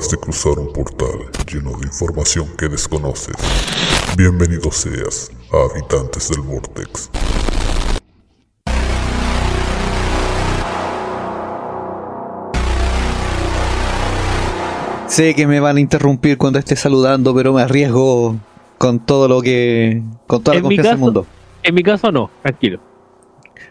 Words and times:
Acabas 0.00 0.12
de 0.12 0.16
cruzar 0.18 0.58
un 0.58 0.72
portal 0.72 1.30
lleno 1.46 1.76
de 1.78 1.86
información 1.86 2.48
que 2.56 2.68
desconoces. 2.70 3.36
Bienvenido 4.16 4.72
seas 4.72 5.30
a 5.52 5.70
Habitantes 5.74 6.30
del 6.30 6.40
Vortex. 6.40 7.10
Sé 15.06 15.34
que 15.34 15.46
me 15.46 15.58
van 15.60 15.76
a 15.76 15.80
interrumpir 15.80 16.38
cuando 16.38 16.58
esté 16.58 16.76
saludando, 16.76 17.34
pero 17.34 17.52
me 17.52 17.62
arriesgo 17.62 18.36
con 18.78 19.00
todo 19.00 19.26
lo 19.28 19.42
que. 19.42 20.02
con 20.26 20.42
toda 20.42 20.54
la 20.54 20.60
En 20.60 20.68
mi 20.68 20.76
confianza 20.76 20.82
del 20.90 20.92
caso- 20.98 21.04
mundo. 21.04 21.26
En 21.62 21.74
mi 21.74 21.82
caso 21.82 22.12
no, 22.12 22.30
tranquilo. 22.42 22.80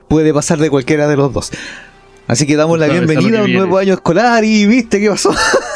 Puede 0.09 0.33
pasar 0.33 0.59
de 0.59 0.69
cualquiera 0.69 1.07
de 1.07 1.15
los 1.15 1.31
dos. 1.33 1.51
Así 2.27 2.45
que 2.45 2.55
damos 2.55 2.77
la 2.77 2.87
bienvenida 2.87 3.39
a 3.39 3.43
un 3.43 3.53
nuevo 3.53 3.77
año 3.77 3.93
escolar 3.93 4.43
y 4.43 4.65
viste 4.67 4.99
qué 4.99 5.09
pasó. 5.09 5.33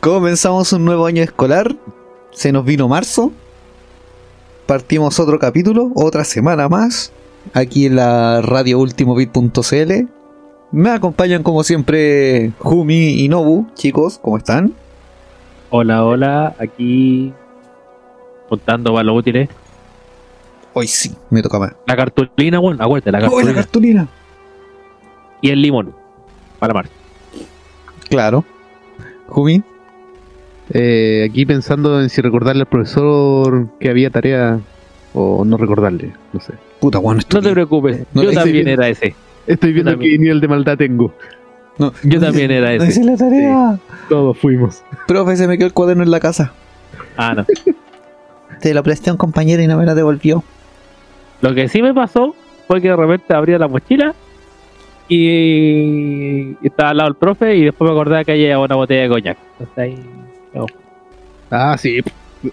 Comenzamos 0.00 0.72
un 0.72 0.84
nuevo 0.84 1.06
año 1.06 1.22
escolar. 1.22 1.74
Se 2.30 2.52
nos 2.52 2.64
vino 2.64 2.88
marzo. 2.88 3.32
Partimos 4.66 5.18
otro 5.18 5.38
capítulo, 5.38 5.90
otra 5.94 6.24
semana 6.24 6.68
más. 6.68 7.12
Aquí 7.54 7.86
en 7.86 7.96
la 7.96 8.40
radio 8.42 8.78
ultimobit.cl. 8.78 9.92
Me 10.70 10.90
acompañan 10.90 11.42
como 11.42 11.64
siempre 11.64 12.52
Jumi 12.58 13.22
y 13.22 13.28
Nobu. 13.28 13.66
Chicos, 13.74 14.18
¿cómo 14.22 14.36
están? 14.36 14.74
Hola, 15.70 16.04
hola, 16.04 16.54
aquí 16.58 17.32
contando 18.48 18.92
para 18.92 19.04
los 19.04 19.16
útiles. 19.18 19.48
Hoy 20.74 20.86
sí, 20.86 21.14
me 21.30 21.42
toca 21.42 21.58
más. 21.58 21.72
La 21.86 21.96
cartulina, 21.96 22.58
bueno, 22.58 22.82
acuérdate, 22.84 23.10
la 23.10 23.18
¡Oh, 23.18 23.22
la 23.22 23.28
cartulina. 23.30 23.54
cartulina! 23.54 24.08
y 25.40 25.50
el 25.50 25.62
limón. 25.62 25.94
Para 26.58 26.74
Mar. 26.74 26.88
Claro. 28.08 28.44
Jumi, 29.28 29.62
Eh, 30.72 31.26
aquí 31.30 31.46
pensando 31.46 32.00
en 32.00 32.10
si 32.10 32.20
recordarle 32.20 32.62
al 32.62 32.66
profesor 32.68 33.68
que 33.80 33.88
había 33.88 34.10
tarea 34.10 34.60
o 35.14 35.44
no 35.44 35.56
recordarle, 35.56 36.12
no 36.32 36.40
sé. 36.40 36.52
puta, 36.80 36.98
bueno, 36.98 37.20
No 37.32 37.40
te 37.40 37.52
preocupes, 37.52 38.04
No, 38.12 38.22
yo 38.22 38.32
también 38.32 38.68
era 38.68 38.88
ese. 38.88 39.14
Estoy 39.46 39.72
viendo 39.72 39.98
qué 39.98 40.18
nivel 40.18 40.40
de 40.40 40.48
maldad 40.48 40.76
tengo. 40.76 41.12
No, 41.78 41.92
Yo 42.02 42.20
también 42.20 42.50
era 42.50 42.68
no 42.76 42.82
ese. 42.84 42.88
hice 43.00 43.04
la 43.04 43.16
tarea. 43.16 43.78
Todos 44.08 44.36
fuimos. 44.36 44.82
Profe, 45.06 45.36
se 45.36 45.46
me 45.48 45.56
quedó 45.56 45.68
el 45.68 45.72
cuaderno 45.72 46.02
en 46.02 46.10
la 46.10 46.20
casa. 46.20 46.52
Ah, 47.16 47.34
no. 47.34 47.46
Te 48.60 48.74
lo 48.74 48.82
presté 48.82 49.10
a 49.10 49.12
un 49.12 49.16
compañero 49.18 49.62
y 49.62 49.66
no 49.68 49.78
me 49.78 49.86
lo 49.86 49.94
devolvió. 49.94 50.42
Lo 51.40 51.54
que 51.54 51.68
sí 51.68 51.80
me 51.80 51.94
pasó 51.94 52.34
fue 52.66 52.82
que 52.82 52.88
de 52.88 52.96
repente 52.96 53.32
abría 53.32 53.58
la 53.58 53.68
mochila 53.68 54.14
y 55.08 56.54
estaba 56.66 56.90
al 56.90 56.96
lado 56.98 57.08
el 57.10 57.14
profe 57.16 57.56
y 57.56 57.64
después 57.64 57.88
me 57.88 57.94
acordaba 57.96 58.24
que 58.24 58.32
había 58.32 58.58
una 58.58 58.74
botella 58.74 59.02
de 59.02 59.08
coñac. 59.08 59.38
Entonces 59.58 59.78
ahí. 59.78 59.96
No. 60.54 60.66
Ah, 61.50 61.76
sí, 61.78 62.00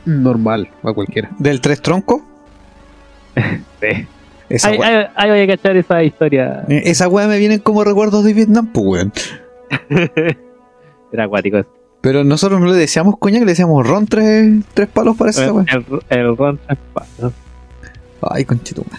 normal, 0.06 0.70
a 0.84 0.94
cualquiera. 0.94 1.30
¿Del 1.40 1.62
tres 1.62 1.82
tronco? 1.82 2.26
Sí. 3.82 4.08
Esa 4.48 4.72
voy 4.72 4.84
a 5.42 5.48
cachar 5.48 5.76
esa 5.76 6.02
historia. 6.04 6.64
Eh, 6.70 6.84
esa 6.86 7.08
wea 7.10 7.28
me 7.28 7.38
vienen 7.40 7.60
como 7.60 7.84
recuerdos 7.84 8.24
de 8.24 8.34
Vietnam, 8.34 8.68
pues 8.72 8.86
weón. 8.86 9.14
Era 11.12 11.26
acuático 11.26 11.58
eso. 11.58 11.70
Pero 12.02 12.24
nosotros 12.24 12.62
no 12.62 12.68
le 12.68 12.76
decíamos 12.76 13.16
coñac, 13.20 13.42
le 13.42 13.48
decíamos 13.48 13.86
ron 13.86 14.06
tres, 14.06 14.64
tres 14.74 14.88
palos 14.88 15.18
para 15.18 15.32
esa 15.32 15.46
El, 15.46 15.52
wea. 15.52 15.66
el, 15.74 16.20
el 16.20 16.38
ron 16.38 16.58
Transpa, 16.60 17.06
¿no? 17.20 17.34
Ay, 18.22 18.46
conchituma. 18.46 18.98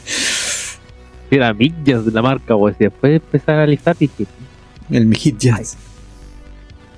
Era 1.31 1.55
millas 1.55 2.05
de 2.05 2.13
la 2.13 2.23
marca, 2.23 2.57
pues. 2.57 2.77
Y 2.79 2.85
después 2.85 3.15
empezar 3.15 3.55
a 3.55 3.59
analizar 3.63 3.97
dije, 3.97 4.27
El 4.91 5.07
mijit 5.07 5.39
jazz. 5.39 5.77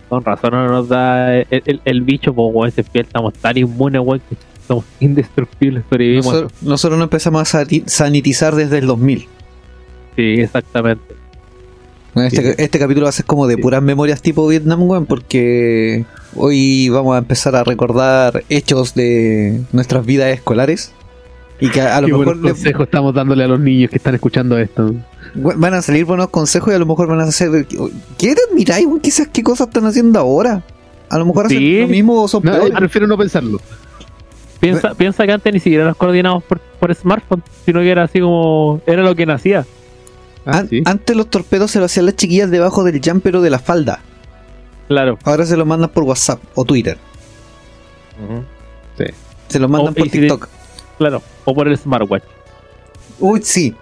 Con 0.09 0.25
razón 0.25 0.51
no 0.53 0.69
nos 0.69 0.89
da 0.89 1.35
el, 1.37 1.47
el, 1.51 1.81
el 1.85 2.03
bicho, 2.03 2.33
pues, 2.35 2.49
weón, 2.55 2.69
ese 2.69 2.85
piel, 2.85 3.07
estamos 3.07 3.35
tan 3.35 3.57
inmunes, 3.59 4.01
weón, 4.05 4.21
que 4.29 4.37
somos 4.67 4.85
indestructibles, 5.01 5.85
sobrevivimos. 5.89 6.27
Nosotros, 6.27 6.53
nosotros 6.63 6.99
no 6.99 7.05
empezamos 7.05 7.55
a 7.55 7.65
sanitizar 7.87 8.55
desde 8.55 8.79
el 8.79 8.87
2000. 8.87 9.27
Sí, 10.17 10.23
exactamente. 10.41 11.15
Este, 12.15 12.61
este 12.65 12.79
capítulo 12.81 13.05
va 13.05 13.11
a 13.11 13.13
ser 13.13 13.27
como 13.27 13.47
de 13.47 13.59
puras 13.59 13.81
memorias 13.83 14.21
tipo 14.23 14.49
Vietnam, 14.49 14.83
weón, 14.83 15.07
porque 15.07 16.05
hoy 16.35 16.89
vamos 16.89 17.15
a 17.15 17.19
empezar 17.19 17.55
a 17.55 17.63
recordar 17.63 18.43
hechos 18.49 18.95
de 18.95 19.61
nuestras 19.73 20.05
vidas 20.05 20.33
escolares. 20.35 20.93
Y 21.61 21.71
que 21.71 21.81
a, 21.81 21.97
a 21.97 22.01
lo 22.01 22.07
Qué 22.09 22.13
mejor 22.15 22.37
le- 22.39 22.51
estamos 22.85 23.15
dándole 23.15 23.45
a 23.45 23.49
los 23.49 23.61
niños 23.61 23.91
que 23.91 23.97
están 23.97 24.15
escuchando 24.15 24.59
esto. 24.59 24.95
Van 25.35 25.75
a 25.75 25.83
salir 25.83 26.05
buenos 26.05 26.29
consejos 26.29 26.73
y 26.73 26.77
a 26.77 26.79
lo 26.79 26.87
mejor 26.87 27.09
van 27.09 27.21
a 27.21 27.25
hacer. 27.25 27.67
¿Qué 28.19 28.35
te 28.35 28.41
admiráis, 28.51 28.87
weón? 28.87 29.01
¿Qué, 29.01 29.43
cosas 29.43 29.69
están 29.69 29.87
haciendo 29.87 30.19
ahora? 30.19 30.63
A 31.11 31.19
lo 31.19 31.25
mejor 31.27 31.47
hacen 31.47 31.59
Sí. 31.59 31.81
lo 31.81 31.89
mismo 31.89 32.23
o 32.23 32.29
son 32.29 32.43
No, 32.45 32.53
peores. 32.53 32.73
prefiero 32.77 33.07
no 33.07 33.17
pensarlo. 33.17 33.61
Piensa, 34.61 34.95
piensa 34.95 35.25
que 35.25 35.33
antes 35.33 35.53
ni 35.53 35.61
siquiera 35.61 35.85
nos 35.85 35.97
coordinábamos 35.97 36.45
por, 36.45 36.59
por 36.59 36.95
smartphone, 36.95 37.43
sino 37.65 37.81
que 37.81 37.91
era 37.91 38.05
así 38.05 38.21
como. 38.21 38.81
Era 38.87 39.03
lo 39.03 39.15
que 39.15 39.25
nacía. 39.25 39.65
Ah, 40.45 40.59
An- 40.59 40.69
sí. 40.69 40.83
Antes 40.85 41.17
los 41.17 41.29
torpedos 41.29 41.71
se 41.71 41.79
lo 41.79 41.85
hacían 41.85 42.07
las 42.07 42.17
chiquillas 42.17 42.51
debajo 42.51 42.83
del 42.85 43.01
jumper 43.05 43.37
o 43.37 43.41
de 43.41 43.51
la 43.51 43.59
falda. 43.59 44.01
Claro. 44.89 45.19
Ahora 45.25 45.45
se 45.47 45.57
lo 45.57 45.65
mandan 45.67 45.91
por 45.91 46.03
WhatsApp 46.05 46.41
o 46.55 46.65
Twitter. 46.65 46.99
Se 49.49 49.59
lo 49.59 49.69
mandan 49.69 49.93
O- 49.93 49.95
por 49.95 50.05
si- 50.05 50.19
TikTok. 50.19 50.49
Claro. 50.99 51.23
O 51.45 51.55
por 51.55 51.69
el 51.69 51.79
smartwatch. 51.79 52.25
Uy, 53.21 53.41
sí. 53.43 53.75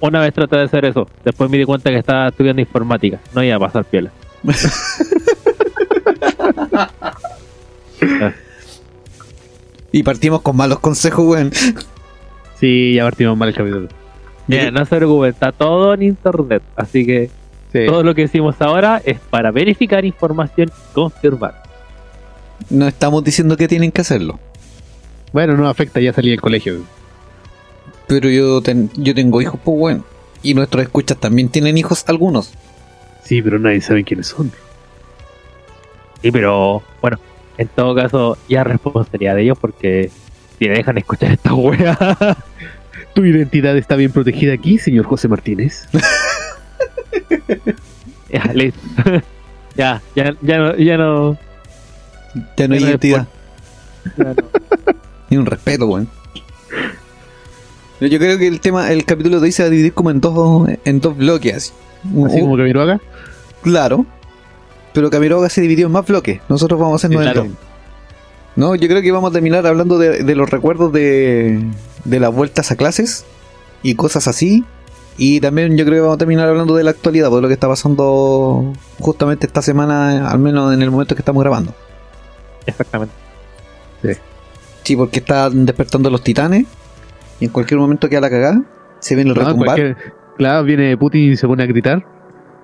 Una 0.00 0.20
vez 0.20 0.32
traté 0.32 0.56
de 0.56 0.62
hacer 0.62 0.84
eso. 0.84 1.08
Después 1.24 1.50
me 1.50 1.58
di 1.58 1.64
cuenta 1.64 1.90
que 1.90 1.98
estaba 1.98 2.28
estudiando 2.28 2.62
informática. 2.62 3.18
No 3.34 3.42
iba 3.42 3.56
a 3.56 3.60
pasar 3.60 3.84
piola. 3.84 4.10
Y 9.90 10.02
partimos 10.02 10.42
con 10.42 10.56
malos 10.56 10.80
consejos, 10.80 11.26
weón. 11.26 11.50
Sí, 12.60 12.94
ya 12.94 13.04
partimos 13.04 13.36
mal 13.36 13.48
el 13.48 13.54
capítulo. 13.54 13.88
Mira, 14.46 14.70
no 14.70 14.84
se 14.84 14.96
preocupen, 14.96 15.30
está 15.30 15.52
todo 15.52 15.94
en 15.94 16.02
internet. 16.02 16.62
Así 16.76 17.06
que 17.06 17.30
Sí. 17.72 17.80
todo 17.86 18.02
lo 18.02 18.14
que 18.14 18.22
decimos 18.22 18.56
ahora 18.60 19.00
es 19.04 19.18
para 19.20 19.50
verificar 19.50 20.04
información 20.04 20.68
y 20.70 20.94
confirmar. 20.94 21.62
No 22.70 22.88
estamos 22.88 23.22
diciendo 23.24 23.56
que 23.56 23.68
tienen 23.68 23.92
que 23.92 24.00
hacerlo. 24.00 24.38
Bueno, 25.32 25.54
no 25.54 25.68
afecta, 25.68 26.00
ya 26.00 26.12
salí 26.12 26.30
del 26.30 26.40
colegio. 26.40 26.80
Pero 28.08 28.28
yo, 28.30 28.60
ten- 28.62 28.90
yo 28.96 29.14
tengo 29.14 29.40
hijos, 29.40 29.60
pues 29.62 29.78
bueno. 29.78 30.04
Y 30.42 30.54
nuestros 30.54 30.82
escuchas 30.82 31.18
también 31.18 31.48
tienen 31.50 31.78
hijos, 31.78 32.04
algunos. 32.08 32.52
Sí, 33.24 33.42
pero 33.42 33.58
nadie 33.58 33.80
sabe 33.80 34.04
quiénes 34.04 34.28
son. 34.28 34.50
Sí, 36.22 36.30
pero 36.32 36.82
bueno, 37.00 37.18
en 37.58 37.68
todo 37.68 37.94
caso, 37.94 38.38
ya 38.48 38.62
es 38.62 38.66
responsabilidad 38.66 39.36
de 39.36 39.42
ellos 39.42 39.58
porque 39.60 40.10
si 40.58 40.68
dejan 40.68 40.98
escuchar 40.98 41.32
esta 41.32 41.54
wea. 41.54 42.36
Tu 43.14 43.24
identidad 43.24 43.76
está 43.76 43.96
bien 43.96 44.12
protegida 44.12 44.52
aquí, 44.52 44.78
señor 44.78 45.04
José 45.06 45.26
Martínez. 45.28 45.88
ya, 48.30 48.44
listo. 48.54 48.80
ya, 49.76 50.02
ya, 50.14 50.34
ya 50.42 50.58
no, 50.58 50.76
ya 50.76 50.96
no. 50.96 51.38
Ya 52.56 52.68
no 52.68 52.74
hay 52.74 52.82
identidad. 52.82 53.26
Ni 55.30 55.36
un 55.36 55.46
respeto, 55.46 55.86
weón. 55.86 56.08
Yo 58.00 58.18
creo 58.18 58.38
que 58.38 58.46
el 58.46 58.60
tema, 58.60 58.92
el 58.92 59.04
capítulo 59.04 59.40
de 59.40 59.46
hoy 59.46 59.52
se 59.52 59.62
va 59.62 59.66
a 59.66 59.70
dividir 59.70 59.92
como 59.92 60.10
en 60.10 60.20
dos, 60.20 60.68
en 60.84 61.00
dos 61.00 61.16
bloques. 61.16 61.54
Así, 61.56 61.72
Así 62.26 62.36
Uh, 62.38 62.40
como 62.42 62.56
Camiroaga. 62.56 63.00
Claro. 63.62 64.06
Pero 64.92 65.10
Camiroaga 65.10 65.48
se 65.48 65.60
dividió 65.60 65.86
en 65.86 65.92
más 65.92 66.06
bloques. 66.06 66.40
Nosotros 66.48 66.78
vamos 66.78 66.94
a 67.04 67.06
hacer 67.06 67.10
Sí, 67.16 67.22
claro. 67.22 67.44
dos. 67.44 67.52
No, 68.56 68.74
yo 68.74 68.88
creo 68.88 69.02
que 69.02 69.12
vamos 69.12 69.30
a 69.30 69.32
terminar 69.32 69.66
hablando 69.66 69.98
de, 69.98 70.22
de 70.24 70.34
los 70.34 70.48
recuerdos 70.50 70.92
de, 70.92 71.60
de 72.04 72.20
las 72.20 72.32
vueltas 72.34 72.70
a 72.70 72.76
clases 72.76 73.24
y 73.82 73.94
cosas 73.94 74.28
así. 74.28 74.64
Y 75.16 75.40
también 75.40 75.76
yo 75.76 75.84
creo 75.84 75.96
que 75.96 76.00
vamos 76.02 76.14
a 76.14 76.18
terminar 76.18 76.48
hablando 76.48 76.76
de 76.76 76.84
la 76.84 76.90
actualidad, 76.90 77.30
de 77.32 77.40
lo 77.40 77.48
que 77.48 77.54
está 77.54 77.66
pasando 77.68 78.72
justamente 79.00 79.46
esta 79.48 79.62
semana, 79.62 80.28
al 80.30 80.38
menos 80.38 80.72
en 80.72 80.82
el 80.82 80.90
momento 80.92 81.16
que 81.16 81.22
estamos 81.22 81.40
grabando. 81.42 81.74
Exactamente. 82.66 83.14
Sí, 84.84 84.96
porque 84.96 85.18
están 85.18 85.66
despertando 85.66 86.08
los 86.10 86.22
titanes 86.22 86.66
y 87.40 87.44
en 87.46 87.50
cualquier 87.50 87.78
momento 87.80 88.08
queda 88.08 88.20
la 88.20 88.30
cagada. 88.30 88.62
Se 89.00 89.14
viene 89.14 89.30
el 89.30 89.36
No, 89.36 89.44
retumbar. 89.44 89.96
Claro, 90.36 90.64
viene 90.64 90.96
Putin 90.96 91.32
y 91.32 91.36
se 91.36 91.46
pone 91.46 91.62
a 91.62 91.66
gritar. 91.66 92.04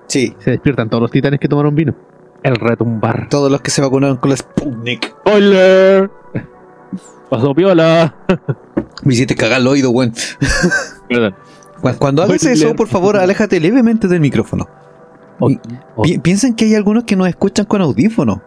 Sí, 0.07 0.35
Se 0.39 0.51
despiertan 0.51 0.89
todos 0.89 1.01
los 1.01 1.11
titanes 1.11 1.39
que 1.39 1.47
tomaron 1.47 1.73
vino. 1.75 1.95
El 2.43 2.55
retumbar. 2.57 3.27
todos 3.29 3.51
los 3.51 3.61
que 3.61 3.71
se 3.71 3.81
vacunaron 3.81 4.17
con 4.17 4.29
la 4.29 4.37
Sputnik. 4.37 5.07
¡Spoiler! 5.21 6.11
Pasó 7.29 7.55
piola. 7.55 8.15
Me 9.03 9.13
hiciste 9.13 9.35
cagar 9.35 9.61
el 9.61 9.67
oído, 9.67 9.89
weón. 9.91 10.13
Cuando 11.99 12.23
hagas 12.23 12.43
eso, 12.45 12.75
por 12.75 12.87
favor, 12.87 13.17
aléjate 13.17 13.59
levemente 13.59 14.07
del 14.07 14.19
micrófono. 14.19 14.67
Y- 15.49 15.59
Oh. 15.97 16.03
Pi- 16.03 16.17
piensen 16.19 16.55
que 16.55 16.63
hay 16.65 16.75
algunos 16.75 17.03
que 17.03 17.15
nos 17.17 17.27
escuchan 17.27 17.65
con 17.65 17.81
audífonos. 17.81 18.37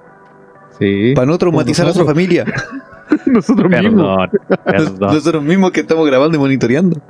Sí. 0.79 1.13
Para 1.15 1.27
no 1.27 1.37
traumatizar 1.37 1.87
a 1.87 1.93
su 1.93 2.05
familia. 2.07 2.45
Nosotros 3.27 3.71
mismos. 3.71 4.29
Perdón. 4.65 5.15
Nosotros 5.15 5.43
mismos 5.43 5.71
que 5.73 5.81
estamos 5.81 6.07
grabando 6.07 6.37
y 6.37 6.41
monitoreando. 6.41 7.01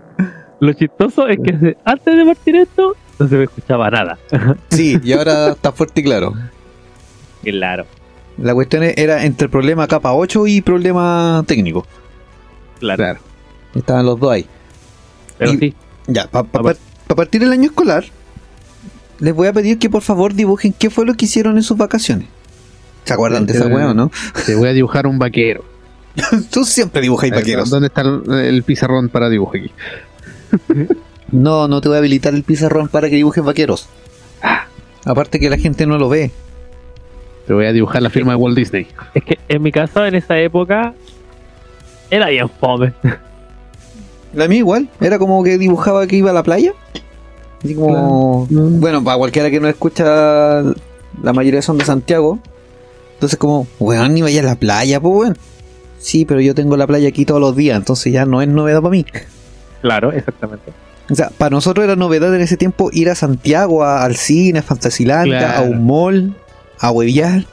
Lo 0.60 0.72
chistoso 0.72 1.28
es 1.28 1.38
que 1.44 1.76
antes 1.84 2.16
de 2.16 2.24
partir 2.24 2.56
esto, 2.56 2.96
no 3.18 3.28
se 3.28 3.36
me 3.36 3.44
escuchaba 3.44 3.90
nada. 3.90 4.18
Sí, 4.70 4.98
y 5.02 5.12
ahora 5.12 5.50
está 5.50 5.72
fuerte 5.72 6.00
y 6.00 6.04
claro. 6.04 6.34
claro, 7.42 7.86
La 8.38 8.54
cuestión 8.54 8.82
era 8.84 9.24
entre 9.24 9.48
problema 9.48 9.86
capa 9.86 10.12
8 10.12 10.46
y 10.46 10.60
problema 10.60 11.42
técnico. 11.46 11.86
claro. 12.80 12.96
Claro. 12.98 13.18
Estaban 13.74 14.06
los 14.06 14.18
dos 14.18 14.32
ahí. 14.32 14.46
Pero 15.36 15.52
Y- 15.52 15.58
sí, 15.58 15.74
Ya, 16.06 16.26
para 16.26 16.46
A 16.54 16.62
ver. 16.62 16.76
partir 17.14 17.42
el 17.42 17.52
año 17.52 17.64
escolar, 17.66 18.04
les 19.20 19.34
voy 19.34 19.46
a 19.46 19.52
pedir 19.52 19.78
que 19.78 19.90
por 19.90 20.02
favor 20.02 20.32
dibujen 20.34 20.72
qué 20.76 20.90
fue 20.90 21.04
lo 21.06 21.14
que 21.14 21.26
hicieron 21.26 21.56
en 21.56 21.62
sus 21.62 21.76
vacaciones. 21.76 22.28
¿Se 23.04 23.12
acuerdan 23.14 23.46
de 23.46 23.52
esa 23.52 23.66
Eh, 23.68 23.74
weá 23.74 23.90
o 23.90 23.94
no? 23.94 24.10
Te 24.46 24.54
voy 24.54 24.68
a 24.68 24.72
dibujar 24.72 25.06
un 25.06 25.18
vaquero. 25.18 25.64
Tú 26.50 26.64
siempre 26.64 27.00
dibujáis 27.00 27.32
vaqueros. 27.32 27.70
¿Dónde 27.70 27.88
está 27.88 28.02
el, 28.02 28.22
el 28.32 28.62
pizarrón 28.62 29.08
para 29.08 29.28
dibujo 29.28 29.52
aquí? 29.56 29.70
No, 31.30 31.68
no 31.68 31.80
te 31.80 31.88
voy 31.88 31.96
a 31.96 31.98
habilitar 31.98 32.34
el 32.34 32.42
pizarrón 32.42 32.88
para 32.88 33.10
que 33.10 33.16
dibujes 33.16 33.44
vaqueros. 33.44 33.88
Aparte 35.04 35.38
que 35.38 35.50
la 35.50 35.58
gente 35.58 35.86
no 35.86 35.98
lo 35.98 36.08
ve. 36.08 36.30
Te 37.46 37.52
voy 37.52 37.66
a 37.66 37.72
dibujar 37.72 38.02
la 38.02 38.10
firma 38.10 38.32
de 38.32 38.36
Walt 38.36 38.56
Disney. 38.56 38.86
es 39.14 39.24
que 39.24 39.38
en 39.48 39.62
mi 39.62 39.72
caso, 39.72 40.04
en 40.06 40.14
esa 40.14 40.38
época, 40.38 40.94
era 42.10 42.28
bien 42.28 42.48
fome. 42.48 42.92
La 44.34 44.48
mía 44.48 44.58
igual, 44.58 44.88
era 45.00 45.18
como 45.18 45.42
que 45.42 45.58
dibujaba 45.58 46.06
que 46.06 46.16
iba 46.16 46.30
a 46.30 46.34
la 46.34 46.42
playa. 46.42 46.72
Así 47.62 47.74
como. 47.74 48.46
Bueno, 48.50 49.02
para 49.02 49.18
cualquiera 49.18 49.50
que 49.50 49.60
no 49.60 49.68
escucha, 49.68 50.62
la 51.22 51.32
mayoría 51.34 51.62
son 51.62 51.78
de 51.78 51.84
Santiago. 51.84 52.38
Entonces, 53.14 53.38
como, 53.38 53.66
weón, 53.78 54.14
ni 54.14 54.22
vaya 54.22 54.40
a 54.40 54.44
la 54.44 54.54
playa, 54.54 55.00
pues, 55.00 55.14
weón. 55.14 55.38
Sí, 55.98 56.24
pero 56.24 56.40
yo 56.40 56.54
tengo 56.54 56.76
la 56.76 56.86
playa 56.86 57.08
aquí 57.08 57.24
todos 57.24 57.40
los 57.40 57.54
días, 57.56 57.76
entonces 57.76 58.12
ya 58.12 58.24
no 58.24 58.40
es 58.42 58.48
novedad 58.48 58.80
para 58.80 58.90
mí. 58.92 59.04
Claro, 59.82 60.12
exactamente. 60.12 60.72
O 61.10 61.14
sea, 61.14 61.30
para 61.36 61.50
nosotros 61.50 61.84
era 61.84 61.96
novedad 61.96 62.34
en 62.34 62.40
ese 62.40 62.56
tiempo 62.56 62.90
ir 62.92 63.08
a 63.10 63.14
Santiago, 63.14 63.82
a- 63.84 64.04
al 64.04 64.16
cine, 64.16 64.58
a 64.58 64.62
Fantasilandia, 64.62 65.38
Claro. 65.38 65.58
a 65.58 65.62
un 65.62 65.86
mall, 65.86 66.34
a 66.78 66.90
hueviar. 66.90 67.44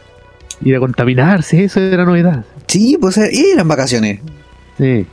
Ir 0.61 0.75
a 0.75 0.79
contaminarse, 0.79 1.63
eso 1.63 1.79
era 1.79 2.05
novedad. 2.05 2.45
Sí, 2.67 2.97
pues 2.99 3.17
eh, 3.17 3.29
eran 3.53 3.67
vacaciones. 3.67 4.19
Sí. 4.77 5.05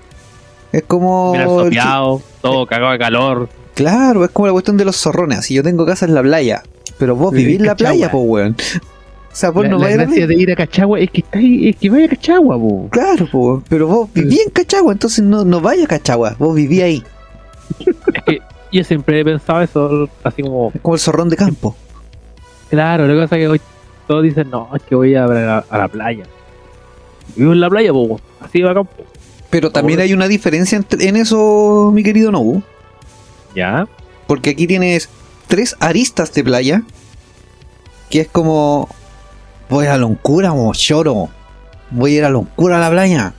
Es 0.72 0.82
como. 0.86 1.32
Mira, 1.32 1.44
sopeado, 1.44 2.22
todo 2.40 2.66
cagado 2.66 2.92
de 2.92 2.98
calor. 2.98 3.48
Claro, 3.74 4.24
es 4.24 4.30
como 4.30 4.46
la 4.46 4.52
cuestión 4.52 4.76
de 4.76 4.84
los 4.84 4.96
zorrones. 4.96 5.44
Si 5.44 5.54
yo 5.54 5.62
tengo 5.62 5.84
casa 5.86 6.06
en 6.06 6.14
la 6.14 6.22
playa, 6.22 6.62
pero 6.98 7.14
vos 7.16 7.32
vivís 7.32 7.60
en 7.60 7.66
la 7.66 7.76
playa, 7.76 8.10
pues, 8.10 8.24
weón. 8.26 8.56
O 9.32 9.34
sea, 9.34 9.50
vos 9.50 9.64
la 9.64 9.70
no 9.70 9.78
la 9.78 9.86
a 9.86 9.90
gracia 9.90 10.26
de 10.26 10.34
ir 10.34 10.52
a 10.52 10.56
Cachagua 10.56 11.00
es 11.00 11.10
que 11.10 11.22
está 11.22 11.38
ahí, 11.38 11.70
es 11.70 11.76
que 11.76 11.88
vaya 11.88 12.04
a 12.04 12.08
Cachagua, 12.10 12.58
po. 12.58 12.88
Claro, 12.90 13.26
po, 13.30 13.62
pero 13.68 13.86
vos 13.86 14.08
vivís 14.12 14.44
en 14.44 14.50
Cachagua, 14.50 14.92
entonces 14.92 15.24
no, 15.24 15.44
no 15.44 15.60
vayas 15.60 15.86
a 15.86 15.88
Cachagua, 15.88 16.36
vos 16.38 16.54
vivís 16.54 16.82
ahí, 16.82 17.02
Es 17.80 18.22
que 18.26 18.38
yo 18.70 18.84
siempre 18.84 19.20
he 19.20 19.24
pensado 19.24 19.62
eso, 19.62 20.08
así 20.22 20.42
como, 20.42 20.70
es 20.74 20.80
como 20.82 20.94
el 20.94 21.00
zorrón 21.00 21.28
de 21.30 21.36
campo. 21.36 21.74
claro, 22.68 23.06
lo 23.06 23.14
que 23.14 23.20
pasa 23.20 23.36
es 23.36 23.40
que 23.42 23.48
hoy 23.48 23.60
todos 24.06 24.22
dicen, 24.22 24.50
no, 24.50 24.68
es 24.76 24.82
que 24.82 24.94
voy 24.94 25.14
a, 25.14 25.26
la, 25.26 25.58
a 25.68 25.78
la 25.78 25.88
playa. 25.88 26.24
Vivo 27.36 27.52
en 27.52 27.60
la 27.60 27.70
playa, 27.70 27.90
pues, 27.92 28.20
así 28.40 28.58
de 28.58 28.64
bacán. 28.64 28.84
po. 28.84 29.04
Pero 29.48 29.70
también 29.70 30.00
hay 30.00 30.12
una 30.12 30.28
diferencia 30.28 30.76
entre- 30.76 31.08
en 31.08 31.16
eso, 31.16 31.90
mi 31.94 32.02
querido 32.02 32.30
Nobu, 32.30 32.62
Ya, 33.54 33.86
porque 34.26 34.50
aquí 34.50 34.66
tienes 34.66 35.08
tres 35.46 35.74
aristas 35.80 36.32
de 36.34 36.44
playa, 36.44 36.82
que 38.10 38.20
es 38.22 38.28
como, 38.28 38.88
voy 39.72 39.86
a 39.86 39.96
Loncura 39.96 40.52
o 40.52 40.72
lloro, 40.72 41.28
voy 41.90 42.14
a 42.14 42.18
ir 42.18 42.24
a 42.24 42.30
Loncura 42.30 42.76
a 42.76 42.80
la 42.80 42.90
playa. 42.90 43.32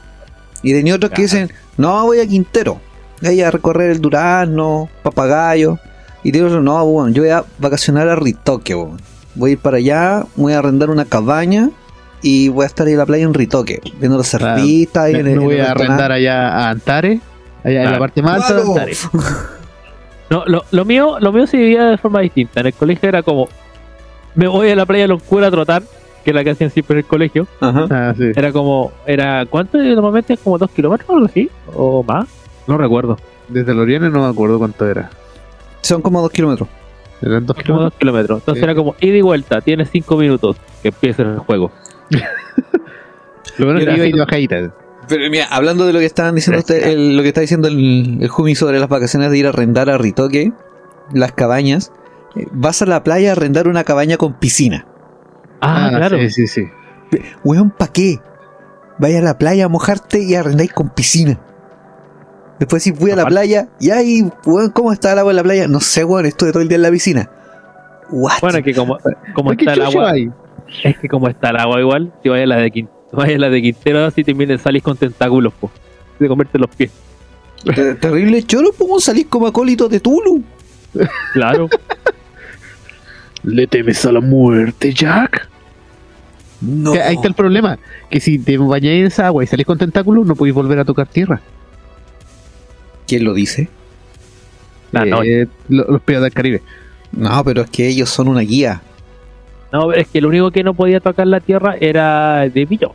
Y 0.61 0.73
tenía 0.73 0.95
otros 0.95 1.11
que 1.11 1.23
dicen, 1.23 1.51
no, 1.77 2.03
voy 2.05 2.19
a 2.19 2.27
Quintero, 2.27 2.79
voy 3.21 3.41
a 3.41 3.51
recorrer 3.51 3.91
el 3.91 4.01
Durazno, 4.01 4.89
Papagayo. 5.03 5.77
Y 6.23 6.37
otro, 6.39 6.61
no, 6.61 6.85
bueno, 6.85 7.13
yo 7.13 7.21
voy 7.23 7.31
a 7.31 7.43
vacacionar 7.59 8.07
a 8.07 8.15
Ritoque, 8.15 8.73
voy 9.35 9.49
a 9.49 9.53
ir 9.53 9.59
para 9.59 9.77
allá, 9.77 10.23
voy 10.35 10.53
a 10.53 10.59
arrendar 10.59 10.89
una 10.89 11.03
cabaña 11.05 11.69
y 12.21 12.47
voy 12.47 12.63
a 12.63 12.67
estar 12.67 12.87
ahí 12.87 12.93
en 12.93 12.99
la 12.99 13.05
playa 13.05 13.25
en 13.25 13.33
Ritoque, 13.33 13.81
viendo 13.99 14.17
los 14.17 14.29
Claro. 14.29 14.57
surfistas. 14.61 15.03
ahí 15.05 15.13
Me, 15.13 15.19
en 15.19 15.27
el- 15.27 15.37
me 15.39 15.43
voy 15.43 15.55
en 15.55 15.61
a 15.65 15.71
arrendar 15.71 16.11
allá 16.13 16.47
a 16.49 16.69
Antares, 16.69 17.19
allá 17.63 17.83
en 17.83 17.91
la 17.91 17.99
parte 17.99 18.21
más 18.21 18.35
alta 18.41 18.53
de 18.53 18.61
¡Claro! 18.61 18.71
Antares. 18.71 19.09
No, 20.29 20.43
lo, 20.47 20.63
lo 20.71 20.85
mío, 20.85 21.19
lo 21.19 21.31
mío 21.31 21.45
se 21.45 21.57
vivía 21.57 21.83
de 21.83 21.97
forma 21.97 22.21
distinta. 22.21 22.61
En 22.61 22.67
el 22.67 22.73
colegio 22.73 23.07
era 23.09 23.21
como, 23.21 23.47
me 24.33 24.47
voy 24.47 24.69
a 24.71 24.75
la 24.75 24.85
playa 24.85 25.03
de 25.03 25.07
Loncura 25.09 25.47
a 25.47 25.51
trotar, 25.51 25.83
que 26.23 26.31
es 26.31 26.35
la 26.35 26.43
que 26.43 26.51
hacían 26.51 26.69
siempre 26.69 26.95
en 26.95 26.97
el 26.99 27.05
colegio. 27.05 27.47
Ajá. 27.59 27.85
Ah, 27.89 28.13
sí. 28.17 28.31
Era 28.35 28.51
como, 28.51 28.91
era, 29.05 29.45
¿cuánto 29.45 29.77
normalmente? 29.77 30.37
¿Como 30.37 30.57
dos 30.57 30.71
kilómetros 30.71 31.09
o 31.09 31.13
algo 31.13 31.25
así? 31.25 31.49
¿O 31.75 32.03
más? 32.03 32.27
No 32.67 32.77
recuerdo. 32.77 33.17
Desde 33.49 33.73
Loriana 33.73 34.09
no 34.09 34.23
me 34.23 34.29
acuerdo 34.29 34.57
cuánto 34.57 34.87
era. 34.87 35.09
Son 35.81 36.01
como 36.01 36.21
dos 36.21 36.31
kilómetros. 36.31 36.69
Eran 37.21 37.45
dos 37.45 37.55
kilómetros. 37.57 37.91
dos 37.91 37.99
kilómetros. 37.99 38.39
Entonces 38.39 38.61
Sí. 38.61 38.63
era 38.63 38.75
como 38.75 38.95
ida 39.01 39.17
y 39.17 39.21
vuelta, 39.21 39.61
tienes 39.61 39.89
cinco 39.91 40.17
minutos 40.17 40.57
que 40.81 40.89
empiece 40.89 41.21
el 41.21 41.37
juego. 41.39 41.71
Lo 43.57 43.65
bueno 43.65 43.79
es 43.79 43.85
que 43.85 43.93
iba 43.93 44.03
a 44.03 44.07
ir 44.07 44.13
así. 44.13 44.13
de 44.13 44.19
bajadita. 44.19 44.73
Pero 45.07 45.29
mira, 45.29 45.45
hablando 45.51 45.85
de 45.85 45.93
lo 45.93 45.99
que 45.99 46.05
estaban 46.05 46.33
diciendo 46.35 46.59
usted, 46.59 46.87
el- 46.87 47.15
lo 47.17 47.21
que 47.23 47.27
está 47.27 47.41
diciendo 47.41 47.67
el, 47.67 48.19
el 48.21 48.27
Jumi 48.29 48.55
sobre 48.55 48.79
las 48.79 48.87
vacaciones 48.89 49.29
de 49.31 49.37
ir 49.37 49.45
a 49.45 49.49
arrendar 49.49 49.89
a 49.89 49.97
Ritoque, 49.97 50.53
las 51.13 51.33
cabañas, 51.33 51.91
eh, 52.35 52.47
vas 52.53 52.81
a 52.81 52.85
la 52.85 53.03
playa 53.03 53.29
a 53.29 53.31
arrendar 53.33 53.67
una 53.67 53.83
cabaña 53.83 54.15
con 54.17 54.33
piscina. 54.39 54.85
Ah, 55.63 55.89
claro. 55.95 56.17
Sí, 56.17 56.29
sí, 56.29 56.47
sí. 56.47 56.63
Weón, 57.43 57.71
¿pa' 57.71 57.87
qué? 57.87 58.19
Vaya 58.97 59.19
a 59.19 59.21
la 59.21 59.37
playa 59.37 59.65
a 59.65 59.69
mojarte 59.69 60.19
y 60.21 60.35
arrendáis 60.35 60.71
con 60.73 60.89
piscina. 60.89 61.39
Después 62.59 62.83
si 62.83 62.93
fui 62.93 63.11
a 63.11 63.15
la 63.15 63.25
playa 63.25 63.67
y 63.79 63.89
ahí, 63.89 64.21
weón, 64.45 64.69
¿cómo 64.71 64.93
está 64.93 65.13
el 65.13 65.19
agua 65.19 65.31
en 65.31 65.35
la 65.37 65.43
playa? 65.43 65.67
No 65.67 65.79
sé, 65.79 66.03
weón, 66.03 66.25
estuve 66.25 66.51
todo 66.51 66.61
el 66.61 66.69
día 66.69 66.75
en 66.77 66.81
la 66.83 66.91
piscina. 66.91 67.29
What? 68.09 68.33
Bueno, 68.41 68.61
que 68.63 68.73
como, 68.73 68.97
como 69.33 69.49
¿Por 69.49 69.57
qué 69.57 69.65
está 69.65 69.73
el 69.73 69.81
agua, 69.81 70.11
hay? 70.11 70.29
es 70.83 70.97
que 70.99 71.07
como 71.07 71.27
está 71.27 71.49
el 71.49 71.57
agua 71.57 71.79
igual, 71.79 72.13
si 72.21 72.29
vayas 72.29 72.45
a 72.45 72.47
la 72.47 72.57
de 72.57 72.71
Quintero, 72.71 72.97
vayas 73.11 73.35
a 73.35 73.39
la 73.39 73.49
de 73.49 73.61
Quintero, 73.61 74.05
así 74.05 74.23
te 74.23 74.57
salís 74.57 74.83
con 74.83 74.97
tentáculos, 74.97 75.53
po. 75.53 75.71
De 76.19 76.27
comerte 76.27 76.59
los 76.59 76.69
pies. 76.75 76.91
Ter- 77.75 77.99
terrible 77.99 78.43
choro, 78.43 78.69
¿cómo 78.77 78.99
salís 78.99 79.25
como 79.27 79.47
acólito 79.47 79.89
de 79.89 79.99
Tulu? 79.99 80.43
Claro. 81.33 81.69
¿Le 83.43 83.67
temes 83.67 84.05
a 84.05 84.11
la 84.11 84.21
muerte, 84.21 84.93
Jack? 84.93 85.49
No. 86.65 86.93
Que 86.93 87.01
Ahí 87.01 87.15
está 87.15 87.27
el 87.27 87.33
problema. 87.33 87.77
Que 88.09 88.19
si 88.19 88.39
te 88.39 88.57
bañáis 88.57 89.01
en 89.01 89.05
esa 89.07 89.27
agua 89.27 89.43
y 89.43 89.47
salís 89.47 89.65
con 89.65 89.77
tentáculos, 89.77 90.25
no 90.25 90.35
podéis 90.35 90.55
volver 90.55 90.79
a 90.79 90.85
tocar 90.85 91.07
tierra. 91.07 91.41
¿Quién 93.07 93.23
lo 93.25 93.33
dice? 93.33 93.69
Eh, 95.23 95.47
lo- 95.69 95.85
los 95.85 96.01
piratas 96.01 96.25
del 96.25 96.33
Caribe. 96.33 96.61
No, 97.11 97.43
pero 97.43 97.63
es 97.63 97.69
que 97.69 97.87
ellos 97.87 98.09
son 98.09 98.27
una 98.27 98.41
guía. 98.41 98.81
No, 99.71 99.91
es 99.91 100.07
que 100.07 100.21
lo 100.21 100.29
único 100.29 100.51
que 100.51 100.63
no 100.63 100.73
podía 100.73 100.99
tocar 100.99 101.27
la 101.27 101.39
tierra 101.39 101.75
era 101.79 102.47
de 102.49 102.67
Pillo. 102.67 102.93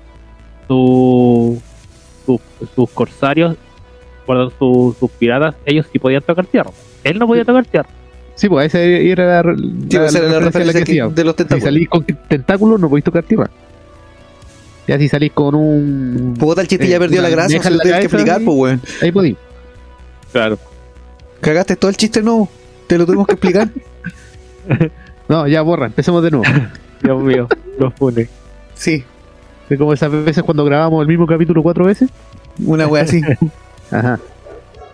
Su, 0.68 1.60
su- 2.24 2.40
sus 2.74 2.90
corsarios, 2.90 3.56
perdón, 4.26 4.52
su- 4.58 4.96
sus 4.98 5.10
piratas, 5.10 5.56
ellos 5.66 5.86
sí 5.92 5.98
podían 5.98 6.22
tocar 6.22 6.46
tierra. 6.46 6.70
Él 7.04 7.18
no 7.18 7.26
podía 7.26 7.44
tocar 7.44 7.66
tierra. 7.66 7.88
Sí, 8.38 8.48
pues 8.48 8.66
esa 8.72 8.78
era 8.80 9.42
la, 9.42 9.54
Sí, 9.56 9.96
la- 9.96 10.06
esa 10.06 10.18
era 10.18 10.28
la 10.28 10.38
referencia 10.38 10.38
a 10.38 10.40
referencia 10.40 10.72
que 10.80 10.84
que- 10.84 10.92
hacía. 10.92 11.08
de 11.08 11.24
los 11.24 11.32
Si 11.32 11.36
tentáculos. 11.38 11.64
salís 11.64 11.88
con 11.88 12.04
tentáculos, 12.04 12.80
no 12.80 12.88
podéis 12.88 13.04
tocar 13.04 13.24
tierra. 13.24 13.50
Ya 14.86 14.96
si 14.98 15.08
salís 15.08 15.32
con 15.32 15.54
un. 15.54 16.34
Puta, 16.38 16.60
el 16.62 16.68
chiste 16.68 16.86
Eh, 16.86 16.88
ya 16.88 16.98
perdió 16.98 17.20
la 17.20 17.28
gracia, 17.28 17.62
se 17.62 17.70
lo 17.70 17.78
tienes 17.80 18.00
que 18.00 18.06
explicar, 18.06 18.38
sí. 18.38 18.44
pues, 18.46 18.56
weón. 18.56 18.80
Ahí 19.02 19.12
podéis. 19.12 19.36
Claro. 20.32 20.58
Cagaste 21.40 21.76
todo 21.76 21.90
el 21.90 21.96
chiste, 21.96 22.22
no. 22.22 22.48
Te 22.86 22.96
lo 22.96 23.04
tuvimos 23.04 23.26
que 23.26 23.32
explicar. 23.34 23.68
No, 25.28 25.46
ya 25.46 25.60
borra, 25.60 25.86
empecemos 25.86 26.22
de 26.22 26.30
nuevo. 26.30 26.44
Dios 27.02 27.22
mío, 27.22 27.48
los 27.78 27.92
pone. 27.92 28.28
sí, 28.74 29.04
Es 29.68 29.76
como 29.78 29.92
esas 29.92 30.10
veces 30.10 30.42
cuando 30.42 30.64
grabamos 30.64 31.02
el 31.02 31.08
mismo 31.08 31.26
capítulo 31.26 31.62
cuatro 31.62 31.84
veces. 31.84 32.08
una 32.64 32.86
wea 32.86 33.02
así. 33.02 33.20
Ajá. 33.90 34.18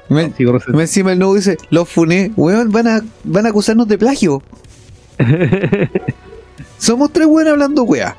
Me- 0.08 0.32
encima 0.82 1.12
el 1.12 1.18
nuevo 1.18 1.34
dice, 1.34 1.56
los 1.70 1.88
funé, 1.88 2.30
weón, 2.36 2.70
van 2.70 2.86
a, 2.88 3.00
van 3.24 3.46
a 3.46 3.48
acusarnos 3.50 3.88
de 3.88 3.96
plagio. 3.98 4.42
Somos 6.78 7.12
tres 7.12 7.26
weones 7.26 7.52
hablando 7.52 7.82
wea. 7.84 8.16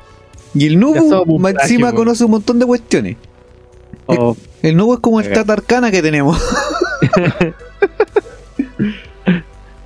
Y 0.54 0.66
el 0.66 0.78
nuevo 0.80 1.24
más 1.38 1.54
encima 1.62 1.86
weón. 1.88 1.96
conoce 1.96 2.24
un 2.24 2.30
montón 2.32 2.58
de 2.58 2.66
cuestiones. 2.66 3.16
Oh, 4.06 4.36
El 4.62 4.76
nuevo 4.76 4.94
es 4.94 5.00
como 5.00 5.20
el 5.20 5.26
Cagá. 5.28 5.40
tata 5.42 5.52
arcana 5.54 5.90
que 5.90 6.00
tenemos. 6.02 6.40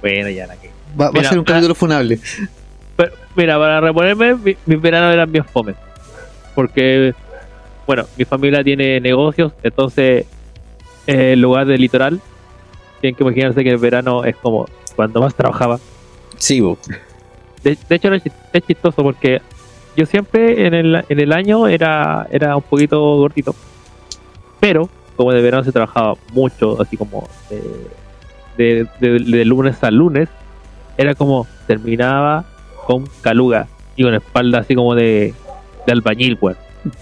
bueno, 0.01 0.29
ya 0.31 0.47
la 0.47 0.57
que. 0.57 0.71
Va, 0.99 1.11
va 1.11 1.21
a 1.21 1.25
ser 1.25 1.39
un 1.39 1.45
capítulo 1.45 1.75
funable. 1.75 2.19
Pero, 2.97 3.13
mira, 3.37 3.59
para 3.59 3.81
reponerme, 3.81 4.35
mi- 4.37 4.57
mis 4.67 4.81
veranos 4.81 5.13
eran 5.13 5.31
bien 5.31 5.45
fome. 5.45 5.75
Porque, 6.55 7.15
bueno, 7.87 8.07
mi 8.17 8.25
familia 8.25 8.63
tiene 8.65 9.01
negocios, 9.01 9.53
entonces, 9.63 10.27
eh, 11.07 11.33
en 11.33 11.41
lugar 11.41 11.67
del 11.67 11.81
litoral, 11.81 12.21
tienen 13.01 13.17
que 13.17 13.23
imaginarse 13.25 13.63
que 13.65 13.71
el 13.71 13.79
verano 13.79 14.25
es 14.25 14.37
como 14.37 14.67
cuando 14.97 15.21
más 15.21 15.35
trabajaba. 15.35 15.79
Sí, 16.39 16.61
bo. 16.61 16.79
De, 17.63 17.77
de 17.89 17.95
hecho, 17.97 18.13
es 18.15 18.25
chis- 18.25 18.33
es 18.53 18.63
chistoso 18.67 19.03
porque 19.03 19.41
yo 19.97 20.07
siempre 20.07 20.67
en 20.67 20.75
el, 20.75 21.05
en 21.09 21.21
el 21.21 21.33
año 21.33 21.67
era, 21.69 22.27
era 22.31 22.57
un 22.57 22.63
poquito 22.63 22.99
gordito. 23.17 23.55
Pero, 24.61 24.89
como 25.17 25.33
de 25.33 25.41
verano 25.43 25.65
se 25.65 25.73
trabajaba 25.73 26.15
mucho, 26.33 26.81
así 26.81 26.97
como 26.97 27.29
de, 27.49 27.87
de, 28.57 28.87
de- 29.01 29.19
de 29.39 29.45
lunes 29.45 29.83
a 29.83 29.91
lunes, 29.91 30.29
era 30.97 31.15
como 31.15 31.47
terminaba 31.67 32.45
con 32.87 33.05
caluga 33.23 33.69
y 33.97 34.03
con 34.03 34.15
espalda 34.15 34.59
así 34.61 34.75
como 34.75 34.95
de, 34.95 35.35
de 35.87 35.93
albañil, 35.93 36.37
weón. 36.41 36.57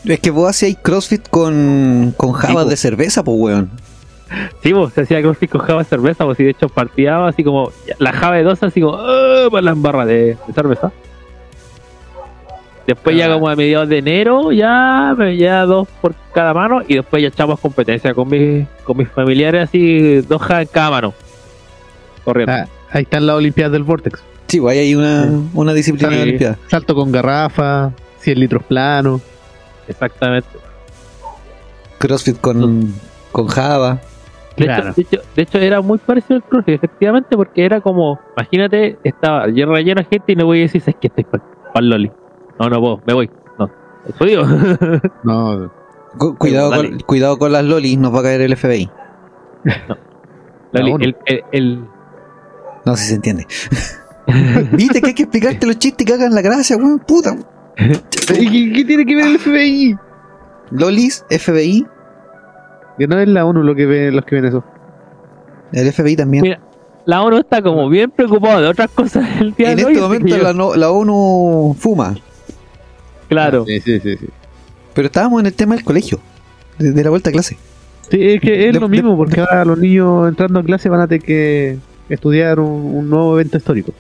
Es 0.05 0.19
que 0.21 0.31
vos 0.31 0.50
hacíais 0.50 0.76
crossfit 0.83 1.28
con, 1.28 2.12
con 2.17 2.33
jabas 2.33 2.69
de 2.69 2.76
cerveza, 2.76 3.23
pues, 3.23 3.37
weón. 3.38 3.71
Sí, 4.62 4.75
pues 4.75 4.92
se 4.92 5.02
hacía 5.02 5.23
crossfit 5.23 5.50
con 5.50 5.61
java 5.62 5.78
de 5.80 5.85
cerveza, 5.88 6.25
pues 6.25 6.38
y 6.40 6.44
de 6.44 6.50
hecho 6.50 6.68
partía 6.68 7.26
así 7.26 7.42
como 7.42 7.70
la 7.99 8.12
java 8.12 8.37
de 8.37 8.42
dos, 8.42 8.62
así 8.62 8.80
como 8.80 8.97
"Ah", 8.97 9.49
para 9.50 9.62
la 9.62 9.70
embarra 9.70 10.04
de, 10.04 10.37
de 10.47 10.52
cerveza. 10.54 10.92
Después 12.87 13.16
ya 13.16 13.30
como 13.30 13.49
a 13.49 13.54
mediados 13.56 13.88
de 13.88 13.99
enero, 13.99 14.50
ya, 14.50 15.14
ya 15.37 15.64
dos 15.66 15.87
por 16.00 16.14
cada 16.32 16.54
mano 16.54 16.80
y 16.88 16.94
después 16.94 17.20
ya 17.23 17.28
echamos 17.28 17.61
competencia 17.61 18.14
con 18.14 18.28
mis, 18.28 18.66
con 18.85 18.97
mis 18.97 19.08
familiares, 19.11 19.68
así 19.68 20.23
dos 20.23 20.40
en 20.50 20.66
cada 20.68 20.90
mano. 20.90 21.14
Corriendo. 22.25 22.52
Ah, 22.52 22.66
ahí 22.90 23.02
están 23.02 23.26
las 23.26 23.37
Olimpiadas 23.37 23.73
del 23.73 23.82
Vortex. 23.82 24.23
Sí, 24.47 24.58
pues 24.61 24.73
ahí 24.73 24.78
hay 24.78 24.94
una, 24.94 25.28
una 25.52 25.75
disciplina 25.75 26.08
Sí. 26.08 26.16
de 26.16 26.23
Olimpiada. 26.23 26.58
Salto 26.68 26.94
con 26.94 27.12
garrafa, 27.12 27.90
100 28.20 28.40
litros 28.40 28.62
plano. 28.64 29.20
Exactamente. 29.87 30.49
Crossfit 31.99 32.40
con, 32.40 32.94
con 33.32 33.49
java. 33.49 34.00
De, 34.58 34.64
Claro. 34.64 34.90
hecho, 34.90 34.94
de, 34.96 35.02
hecho, 35.02 35.20
de 35.36 35.42
hecho, 35.42 35.58
era 35.58 35.80
muy 35.80 35.98
parecido 35.98 36.36
al 36.36 36.42
CrossFit, 36.44 36.74
efectivamente, 36.74 37.36
porque 37.36 37.64
era 37.64 37.80
como, 37.80 38.18
imagínate, 38.36 38.98
estaba 39.04 39.46
lleno 39.46 39.74
lleno 39.76 40.00
de 40.02 40.06
gente 40.08 40.32
y 40.32 40.36
no 40.36 40.46
voy 40.46 40.58
a 40.58 40.62
decir, 40.62 40.82
es 40.84 40.94
que 41.00 41.06
estoy 41.08 41.24
para 41.24 41.42
el 41.76 41.88
Loli. 41.90 42.10
No, 42.58 42.68
no 42.68 42.80
puedo, 42.80 43.00
me 43.06 43.14
voy. 43.14 43.30
No, 43.58 43.70
es 44.08 44.14
jodido. 44.16 44.44
No, 45.24 45.70
Cu- 46.18 46.36
cuidado, 46.36 46.70
dale. 46.70 46.90
con, 46.90 47.00
cuidado 47.00 47.38
con 47.38 47.52
las 47.52 47.64
lolis, 47.64 47.98
nos 47.98 48.12
va 48.14 48.20
a 48.20 48.22
caer 48.22 48.40
el 48.40 48.56
FBI. 48.56 48.90
Loli, 50.72 50.92
No, 50.92 50.98
no. 50.98 51.04
el, 51.04 51.16
el, 51.26 51.44
el- 51.52 51.84
No 52.84 52.96
sé 52.96 53.02
si 53.02 53.08
se 53.10 53.14
entiende. 53.16 53.46
Viste 54.72 55.00
que 55.00 55.08
hay 55.08 55.14
que 55.14 55.22
explicarte 55.22 55.66
los 55.66 55.78
chistes 55.78 56.06
que 56.06 56.12
hagan 56.14 56.34
la 56.34 56.42
gracia, 56.42 56.76
weón, 56.76 56.98
puta. 56.98 57.36
¿Y 57.78 58.50
¿Qué, 58.50 58.72
qué 58.74 58.84
tiene 58.84 59.06
que 59.06 59.14
ver 59.16 59.26
el 59.26 59.38
FBI? 59.38 59.96
Lolis, 60.70 61.24
FBI, 61.30 61.86
Que 62.99 63.07
no 63.07 63.19
es 63.19 63.28
la 63.28 63.45
ONU 63.47 63.62
lo 63.62 63.75
que 63.75 63.87
ve, 63.87 64.11
los 64.12 64.25
que 64.25 64.37
ven 64.37 64.45
eso. 64.47 64.64
el 65.73 65.93
FBI 65.93 66.17
también. 66.17 66.43
Mira, 66.43 66.61
la 67.07 67.23
ONU 67.23 67.38
está 67.38 67.62
como 67.62 67.88
bien 67.88 68.11
preocupada 68.11 68.61
de 68.61 68.67
otras 68.69 68.90
cosas 68.90 69.26
el 69.40 69.55
día 69.55 69.71
en 69.71 69.76
de 69.76 69.83
este 69.83 69.95
hoy. 69.97 70.00
momento 70.00 70.37
yo- 70.37 70.43
la, 70.43 70.52
no- 70.52 70.75
la 70.76 70.90
ONU 70.90 71.76
fuma, 71.78 72.17
Claro, 73.28 73.64
Sí, 73.67 73.81
sí, 73.81 74.00
sí. 74.00 74.17
Sí, 74.17 74.26
pero 74.95 75.07
estábamos 75.07 75.40
en 75.40 75.47
el 75.47 75.52
tema 75.55 75.75
del 75.75 75.85
colegio, 75.85 76.19
de, 76.78 76.93
de 76.93 77.05
la 77.05 77.11
vuelta 77.11 77.28
a 77.31 77.33
clase. 77.33 77.57
Sí, 78.11 78.17
es 78.21 78.40
que 78.40 78.69
es 78.69 78.73
De- 78.75 78.81
lo 78.81 78.88
mismo, 78.88 79.17
porque 79.19 79.40
ahora 79.40 79.64
los 79.67 79.78
niños 79.78 80.26
entrando 80.28 80.61
a 80.61 80.64
clase 80.64 80.88
van 80.88 81.02
a 81.02 81.07
tener 81.07 81.23
que 81.23 81.76
estudiar 82.09 82.59
un, 82.59 82.71
un 82.97 83.11
nuevo 83.11 83.35
evento 83.38 83.59
histórico. 83.59 83.93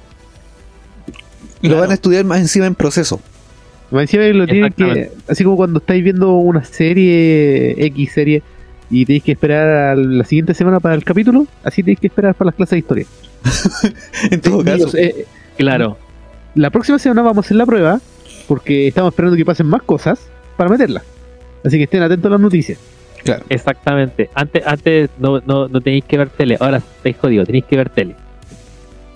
Lo 1.60 1.68
Claro. 1.68 1.80
van 1.82 1.90
a 1.90 1.94
estudiar 1.94 2.24
más 2.24 2.38
encima 2.40 2.66
en 2.66 2.74
proceso. 2.74 3.20
Más 3.90 4.02
encima 4.02 4.24
lo 4.24 4.46
tienen 4.46 4.72
que, 4.72 5.10
así 5.28 5.44
como 5.44 5.56
cuando 5.56 5.78
estáis 5.80 6.02
viendo 6.04 6.32
una 6.36 6.64
serie, 6.64 7.74
X 7.86 8.12
serie, 8.12 8.42
y 8.90 9.04
tenéis 9.04 9.22
que 9.24 9.32
esperar 9.32 9.68
a 9.68 9.94
la 9.96 10.24
siguiente 10.24 10.54
semana 10.54 10.80
para 10.80 10.94
el 10.94 11.04
capítulo, 11.04 11.46
así 11.64 11.82
tenéis 11.82 12.00
que 12.00 12.06
esperar 12.08 12.34
para 12.34 12.46
las 12.46 12.54
clases 12.54 12.70
de 12.72 12.78
historia. 12.78 13.06
En 14.30 14.40
todo 14.40 14.64
caso. 14.64 14.90
Eh, 14.96 15.26
claro. 15.56 15.96
la 16.54 16.70
próxima 16.70 16.98
semana 16.98 17.22
vamos 17.22 17.44
a 17.44 17.46
hacer 17.46 17.56
la 17.56 17.66
prueba, 17.66 18.00
porque 18.46 18.88
estamos 18.88 19.12
esperando 19.12 19.36
que 19.36 19.44
pasen 19.44 19.66
más 19.66 19.82
cosas 19.82 20.18
para 20.56 20.70
meterla. 20.70 21.02
Así 21.64 21.76
que 21.76 21.84
estén 21.84 22.02
atentos 22.02 22.28
a 22.28 22.32
las 22.32 22.40
noticias. 22.40 22.78
Claro. 23.24 23.44
Exactamente. 23.48 24.30
Antes, 24.34 24.66
antes 24.66 25.10
no, 25.18 25.40
no, 25.44 25.68
no 25.68 25.80
tenéis 25.80 26.04
que 26.04 26.16
ver 26.16 26.30
tele. 26.30 26.56
Ahora 26.60 26.78
estáis 26.78 27.16
jodidos, 27.18 27.46
tenéis 27.46 27.64
que 27.64 27.76
ver 27.76 27.90
tele. 27.90 28.14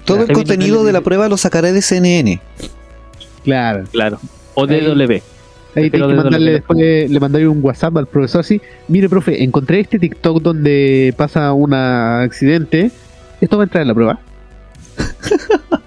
Todo 0.04 0.24
el 0.24 0.32
contenido 0.32 0.84
de 0.84 0.92
la 0.92 1.00
prueba 1.00 1.28
lo 1.28 1.36
sacaré 1.36 1.72
de 1.72 1.80
CNN. 1.80 2.40
Claro. 3.44 3.84
Claro. 3.92 4.18
O 4.54 4.66
Ahí- 4.66 4.80
DW. 4.80 5.22
Ahí 5.74 5.88
tenéis 5.90 6.10
que 6.10 6.14
mandarle 6.16 6.52
después, 6.52 7.10
le 7.10 7.20
mandáis 7.20 7.46
un 7.46 7.60
WhatsApp 7.62 7.96
al 7.96 8.06
profesor 8.06 8.40
así, 8.40 8.60
mire 8.88 9.08
profe, 9.08 9.42
encontré 9.42 9.80
este 9.80 9.98
TikTok 9.98 10.42
donde 10.42 11.14
pasa 11.16 11.52
un 11.52 11.72
accidente, 11.74 12.90
esto 13.40 13.56
va 13.56 13.62
a 13.62 13.64
entrar 13.64 13.82
en 13.82 13.88
la 13.88 13.94
prueba. 13.94 14.20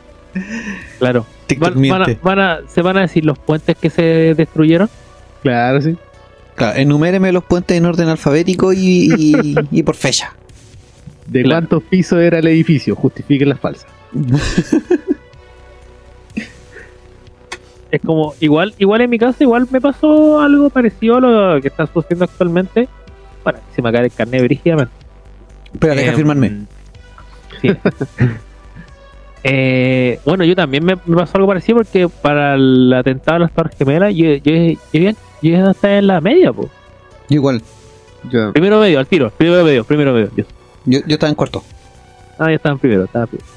Claro. 1.00 1.26
TikTok 1.48 1.76
Van, 1.76 1.90
van 1.90 2.02
a- 2.02 2.18
van 2.24 2.40
a- 2.40 2.60
se 2.68 2.82
van 2.82 2.98
a 2.98 3.02
decir 3.02 3.24
los 3.26 3.38
puentes 3.40 3.78
que 3.78 3.90
se 3.90 4.34
destruyeron. 4.36 4.90
Claro, 5.44 5.82
sí. 5.82 5.96
Claro, 6.56 6.78
enuméreme 6.80 7.32
los 7.32 7.44
puentes 7.44 7.78
en 7.78 7.86
orden 7.86 8.08
alfabético 8.10 8.74
y, 8.74 9.10
y- 9.18 9.56
y 9.72 9.84
por 9.84 9.96
fecha. 9.96 10.34
¿De 11.28 11.44
Claro. 11.44 11.68
cuántos 11.68 11.84
pisos 11.90 12.20
era 12.20 12.40
el 12.40 12.48
edificio? 12.48 12.96
Justifiquen 12.96 13.50
las 13.50 13.60
falsas. 13.60 13.88
Es 17.92 18.02
como, 18.02 18.34
igual, 18.40 18.74
igual 18.78 19.02
en 19.02 19.10
mi 19.10 19.18
caso, 19.20 19.38
igual 19.44 19.68
me 19.72 19.80
pasó 19.80 20.40
algo 20.42 20.70
parecido 20.70 21.18
a 21.18 21.20
lo 21.22 21.62
que 21.62 21.68
está 21.68 21.88
sucediendo 21.88 22.26
actualmente. 22.26 22.90
Bueno, 23.44 23.60
se 23.76 23.82
me 23.82 23.92
cae 23.92 24.06
el 24.06 24.12
carnet 24.12 24.44
brígidamente. 24.44 24.92
Espera, 25.74 25.96
deja 25.96 26.12
Eh, 26.12 26.16
firmarme. 26.16 26.66
Sí. 27.62 27.70
Eh, 29.48 30.20
bueno, 30.26 30.44
yo 30.44 30.56
también 30.56 30.84
me, 30.84 30.96
me 31.06 31.16
pasó 31.16 31.38
algo 31.38 31.48
parecido 31.50 31.78
porque 31.78 32.10
para 32.10 32.56
el 32.56 32.92
atentado 32.92 33.36
a 33.36 33.40
las 33.42 33.52
Torres 33.52 33.76
Gemelas, 33.78 34.12
yo, 34.16 34.34
yo, 34.38 34.52
yo, 34.54 34.80
yo, 34.92 35.12
yo 35.44 35.70
estaba 35.70 35.98
en 35.98 36.08
la 36.08 36.20
media, 36.20 36.52
pues. 36.52 36.70
Igual, 37.30 37.62
Ya. 38.32 38.52
Primero 38.52 38.80
medio, 38.80 38.98
al 38.98 39.06
tiro. 39.06 39.30
Primero 39.38 39.64
medio, 39.64 39.84
primero 39.84 40.14
medio. 40.14 40.30
Dios. 40.36 40.48
yo, 40.86 41.00
yo 41.06 41.14
estaba 41.14 41.30
en 41.30 41.36
cuarto. 41.36 41.64
Ah, 42.40 42.50
ya 42.50 42.56
estaban 42.56 42.80
primero, 42.80 43.04
estaba 43.04 43.28
primero. 43.28 43.48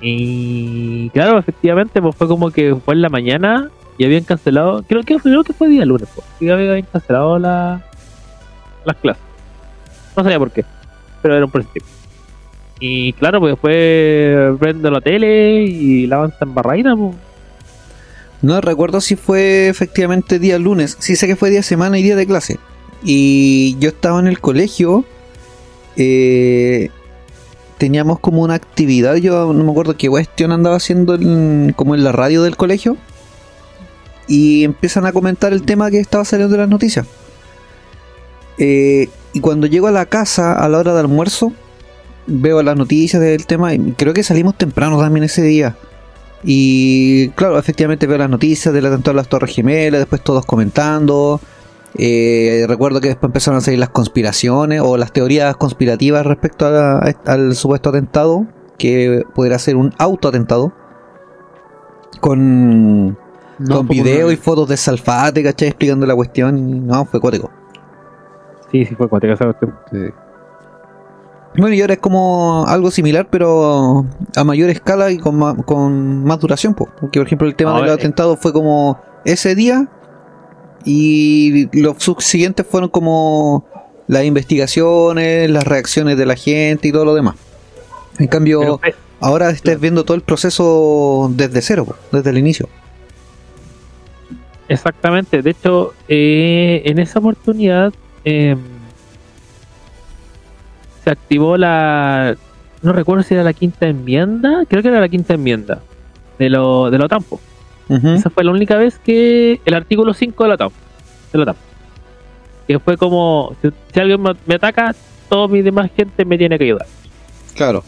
Y 0.00 1.10
claro, 1.10 1.38
efectivamente, 1.38 2.00
pues 2.00 2.16
fue 2.16 2.26
como 2.26 2.50
que 2.50 2.74
fue 2.74 2.94
en 2.94 3.02
la 3.02 3.08
mañana 3.08 3.70
y 3.98 4.04
habían 4.04 4.24
cancelado, 4.24 4.82
creo 4.88 5.02
que, 5.02 5.16
creo 5.16 5.44
que 5.44 5.52
fue 5.52 5.68
día 5.68 5.84
lunes, 5.84 6.08
pues, 6.14 6.26
y 6.40 6.48
habían 6.48 6.82
cancelado 6.82 7.38
la, 7.38 7.82
las 8.84 8.96
clases. 8.96 9.22
No 10.16 10.22
sabía 10.22 10.38
por 10.38 10.50
qué, 10.50 10.64
pero 11.20 11.36
era 11.36 11.44
un 11.44 11.50
principio. 11.50 11.88
Y 12.80 13.12
claro, 13.12 13.40
pues 13.40 13.52
después 13.52 14.58
prendo 14.58 14.90
la 14.90 15.02
tele 15.02 15.64
y 15.64 16.06
la 16.06 16.16
avanza 16.16 16.38
en 16.40 16.54
barraína, 16.54 16.96
pues. 16.96 17.14
No 18.42 18.58
recuerdo 18.62 19.02
si 19.02 19.16
fue 19.16 19.68
efectivamente 19.68 20.38
día 20.38 20.58
lunes. 20.58 20.96
Sí 20.98 21.14
sé 21.14 21.26
que 21.26 21.36
fue 21.36 21.50
día 21.50 21.62
semana 21.62 21.98
y 21.98 22.02
día 22.02 22.16
de 22.16 22.26
clase. 22.26 22.58
Y 23.04 23.76
yo 23.80 23.90
estaba 23.90 24.18
en 24.18 24.28
el 24.28 24.40
colegio. 24.40 25.04
eh, 25.96 26.88
teníamos 27.80 28.20
como 28.20 28.42
una 28.42 28.54
actividad. 28.54 29.16
Yo 29.16 29.52
no 29.54 29.64
me 29.64 29.70
acuerdo 29.70 29.96
qué 29.96 30.08
cuestión 30.10 30.52
andaba 30.52 30.76
haciendo 30.76 31.14
en- 31.14 31.72
como 31.74 31.94
en 31.94 32.04
la 32.04 32.12
radio 32.12 32.42
del 32.42 32.56
colegio. 32.56 32.98
Y 34.28 34.62
empiezan 34.64 35.06
a 35.06 35.12
comentar 35.12 35.52
el 35.52 35.62
tema 35.62 35.90
que 35.90 35.98
estaba 35.98 36.24
saliendo 36.26 36.52
de 36.52 36.60
las 36.60 36.68
noticias. 36.68 37.06
Eh, 38.58 39.08
y 39.32 39.40
cuando 39.40 39.66
llego 39.66 39.86
a 39.88 39.90
la 39.92 40.04
casa 40.06 40.52
a 40.52 40.68
la 40.68 40.78
hora 40.78 40.92
de 40.92 41.00
almuerzo, 41.00 41.52
veo 42.26 42.62
las 42.62 42.76
noticias 42.76 43.20
del 43.20 43.46
tema. 43.46 43.74
Y 43.74 43.78
creo 43.96 44.12
que 44.12 44.22
salimos 44.22 44.56
temprano 44.56 45.00
también 45.00 45.24
ese 45.24 45.42
día. 45.42 45.74
Y 46.44 47.30
claro, 47.30 47.58
efectivamente 47.58 48.06
veo 48.06 48.18
las 48.18 48.30
noticias 48.30 48.72
del 48.74 48.86
atentado 48.86 49.12
a 49.12 49.16
las 49.22 49.28
Torres 49.28 49.54
Gemelas, 49.54 50.00
después 50.00 50.22
todos 50.22 50.44
comentando. 50.46 51.40
Eh, 51.96 52.64
recuerdo 52.68 53.00
que 53.00 53.08
después 53.08 53.28
empezaron 53.28 53.58
a 53.58 53.60
salir 53.60 53.80
las 53.80 53.88
conspiraciones 53.90 54.80
o 54.84 54.96
las 54.96 55.12
teorías 55.12 55.56
conspirativas 55.56 56.24
respecto 56.24 56.66
a 56.66 56.70
la- 56.70 57.14
al 57.26 57.54
supuesto 57.54 57.90
atentado, 57.90 58.46
que 58.78 59.24
pudiera 59.34 59.58
ser 59.58 59.76
un 59.76 59.92
autoatentado. 59.98 60.72
Con, 62.20 63.08
No, 63.58 63.76
con 63.76 63.88
video 63.88 64.26
no. 64.26 64.32
y 64.32 64.36
fotos 64.36 64.68
de 64.68 64.76
Salfate, 64.76 65.42
¿cachai? 65.42 65.68
Explicando 65.68 66.06
la 66.06 66.14
cuestión. 66.14 66.58
Y 66.58 66.62
no, 66.80 67.04
fue 67.04 67.20
cótico. 67.20 67.50
Sí, 68.70 68.84
sí, 68.84 68.94
fue 68.94 69.08
cuática 69.08 69.34
esa 69.34 69.44
cuestión. 69.46 69.74
Sí. 69.90 69.98
Bueno, 71.58 71.74
y 71.74 71.80
ahora 71.80 71.94
es 71.94 71.98
como 72.00 72.64
algo 72.68 72.90
similar, 72.90 73.26
pero 73.30 74.04
a 74.36 74.44
mayor 74.44 74.70
escala 74.70 75.10
y 75.10 75.18
con, 75.18 75.36
ma- 75.36 75.56
con 75.56 76.24
más 76.24 76.38
duración. 76.38 76.74
po. 76.74 76.88
Porque, 77.00 77.18
por 77.18 77.26
ejemplo, 77.26 77.48
el 77.48 77.54
tema 77.56 77.76
del 77.80 77.88
eh. 77.88 77.92
atentado 77.92 78.36
fue 78.36 78.52
como 78.52 79.00
ese 79.24 79.54
día 79.54 79.88
y 80.84 81.68
los 81.78 82.02
subsiguientes 82.02 82.66
fueron 82.66 82.88
como 82.90 83.64
las 84.06 84.24
investigaciones, 84.24 85.50
las 85.50 85.64
reacciones 85.64 86.16
de 86.16 86.26
la 86.26 86.34
gente 86.36 86.88
y 86.88 86.92
todo 86.92 87.04
lo 87.04 87.14
demás. 87.14 87.36
En 88.18 88.26
cambio, 88.26 88.60
Pero 88.60 88.78
fue- 88.78 88.94
ahora 89.20 89.50
estás 89.50 89.78
viendo 89.80 90.04
todo 90.04 90.14
el 90.16 90.22
proceso 90.22 91.30
desde 91.34 91.62
cero, 91.62 91.86
desde 92.12 92.30
el 92.30 92.38
inicio. 92.38 92.68
Exactamente, 94.68 95.42
de 95.42 95.50
hecho, 95.50 95.94
eh, 96.08 96.82
en 96.84 96.98
esa 97.00 97.18
oportunidad 97.18 97.92
eh, 98.24 98.56
se 101.04 101.10
activó 101.10 101.56
la. 101.56 102.36
No 102.82 102.92
recuerdo 102.92 103.22
si 103.22 103.34
era 103.34 103.42
la 103.42 103.52
quinta 103.52 103.86
enmienda, 103.88 104.64
creo 104.68 104.82
que 104.82 104.88
era 104.88 105.00
la 105.00 105.08
quinta 105.08 105.34
enmienda 105.34 105.80
de 106.38 106.48
lo 106.50 106.90
de 106.90 106.98
la 106.98 107.04
OTAN. 107.06 107.24
Esa 107.90 108.30
fue 108.30 108.44
la 108.44 108.52
única 108.52 108.76
vez 108.76 108.98
que 108.98 109.60
el 109.64 109.74
artículo 109.74 110.14
5 110.14 110.44
de 110.44 110.48
la 110.48 110.54
OTAN. 110.54 110.70
De 111.32 111.44
la. 111.44 111.56
Que 112.68 112.78
fue 112.78 112.96
como: 112.96 113.56
si, 113.60 113.70
si 113.92 114.00
alguien 114.00 114.22
me, 114.22 114.32
me 114.46 114.54
ataca, 114.54 114.94
toda 115.28 115.48
mi 115.48 115.60
demás 115.60 115.90
gente 115.96 116.24
me 116.24 116.38
tiene 116.38 116.56
que 116.56 116.64
ayudar. 116.64 116.86
Claro. 117.54 117.82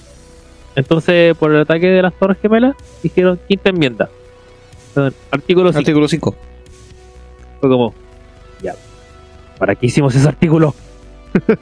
Entonces, 0.75 1.37
por 1.37 1.53
el 1.53 1.61
ataque 1.61 1.87
de 1.89 2.03
las 2.03 2.15
Torres 2.15 2.39
Gemelas, 2.41 2.75
dijeron 3.03 3.39
quinta 3.47 3.71
enmienda. 3.71 4.09
Artículo 5.31 5.71
5. 5.71 5.79
Artículo 5.79 6.09
5. 6.09 6.37
Fue 7.61 7.71
como, 7.71 7.95
ya, 8.61 8.75
¿para 9.59 9.75
qué 9.75 9.87
hicimos 9.87 10.15
ese 10.15 10.29
artículo? 10.29 10.75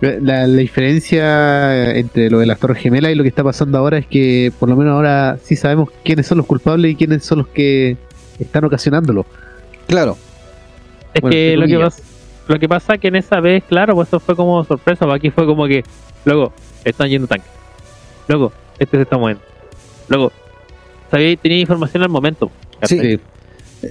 La, 0.00 0.46
la 0.46 0.46
diferencia 0.46 1.96
entre 1.96 2.30
lo 2.30 2.38
de 2.38 2.46
las 2.46 2.60
Torres 2.60 2.78
Gemelas 2.78 3.10
y 3.10 3.16
lo 3.16 3.24
que 3.24 3.28
está 3.30 3.42
pasando 3.42 3.78
ahora 3.78 3.98
es 3.98 4.06
que 4.06 4.52
por 4.58 4.68
lo 4.68 4.76
menos 4.76 4.92
ahora 4.94 5.38
sí 5.42 5.56
sabemos 5.56 5.88
quiénes 6.04 6.26
son 6.26 6.38
los 6.38 6.46
culpables 6.46 6.92
y 6.92 6.94
quiénes 6.94 7.24
son 7.24 7.38
los 7.38 7.48
que 7.48 7.96
están 8.38 8.64
ocasionándolo. 8.64 9.26
Claro. 9.88 10.16
Es 11.14 11.20
Bueno, 11.22 11.32
que 11.32 11.56
lo 11.56 11.66
que, 11.66 11.78
pasa, 11.78 12.02
lo 12.46 12.58
que 12.58 12.68
pasa 12.68 12.98
que 12.98 13.08
en 13.08 13.16
esa 13.16 13.40
vez, 13.40 13.64
claro, 13.64 13.94
pues 13.94 14.08
eso 14.08 14.20
fue 14.20 14.36
como 14.36 14.64
sorpresa. 14.64 15.04
pues 15.04 15.16
Aquí 15.16 15.30
fue 15.30 15.46
como 15.46 15.66
que, 15.66 15.82
luego, 16.24 16.52
están 16.84 17.08
yendo 17.08 17.26
tanques. 17.26 17.50
Luego, 18.28 18.52
este 18.78 18.98
se 18.98 19.02
está 19.02 19.18
moviendo. 19.18 19.42
Luego, 20.08 20.32
sabía 21.10 21.36
tenía 21.36 21.58
información 21.58 22.02
al 22.04 22.08
momento. 22.08 22.50
Sí. 22.82 23.18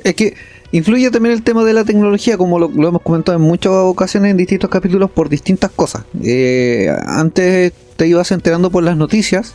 Es 0.04 0.16
que 0.16 0.36
influye 0.72 1.10
también 1.12 1.34
el 1.34 1.44
tema 1.44 1.64
de 1.64 1.74
la 1.74 1.84
tecnología, 1.84 2.38
como 2.38 2.60
lo, 2.60 2.70
lo 2.70 2.88
hemos 2.88 3.02
comentado 3.02 3.38
en 3.38 3.44
muchas 3.44 3.72
ocasiones 3.74 4.32
en 4.32 4.38
distintos 4.38 4.70
capítulos, 4.70 5.10
por 5.12 5.30
distintas 5.30 5.72
cosas. 5.72 6.04
Eh, 6.24 6.90
antes 7.06 7.74
te 7.96 8.08
ibas 8.08 8.32
enterando 8.32 8.70
por 8.70 8.84
las 8.84 8.98
noticias, 8.98 9.54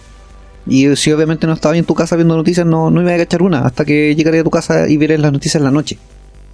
y 0.67 0.95
si 0.97 1.13
obviamente 1.13 1.47
no 1.47 1.55
estabas 1.55 1.79
en 1.79 1.85
tu 1.85 1.95
casa 1.95 2.17
viendo 2.17 2.37
noticias, 2.37 2.67
no, 2.67 2.91
no 2.91 3.03
iba 3.03 3.13
a 3.15 3.19
cachar 3.19 3.43
una, 3.43 3.61
hasta 3.61 3.85
que 3.85 4.15
llegaría 4.15 4.43
a 4.43 4.45
tu 4.45 4.51
casa 4.51 4.89
y 4.89 4.97
vieras 4.97 5.21
las 5.21 5.33
noticias 5.33 5.57
en 5.57 5.65
la 5.65 5.71
noche. 5.71 5.99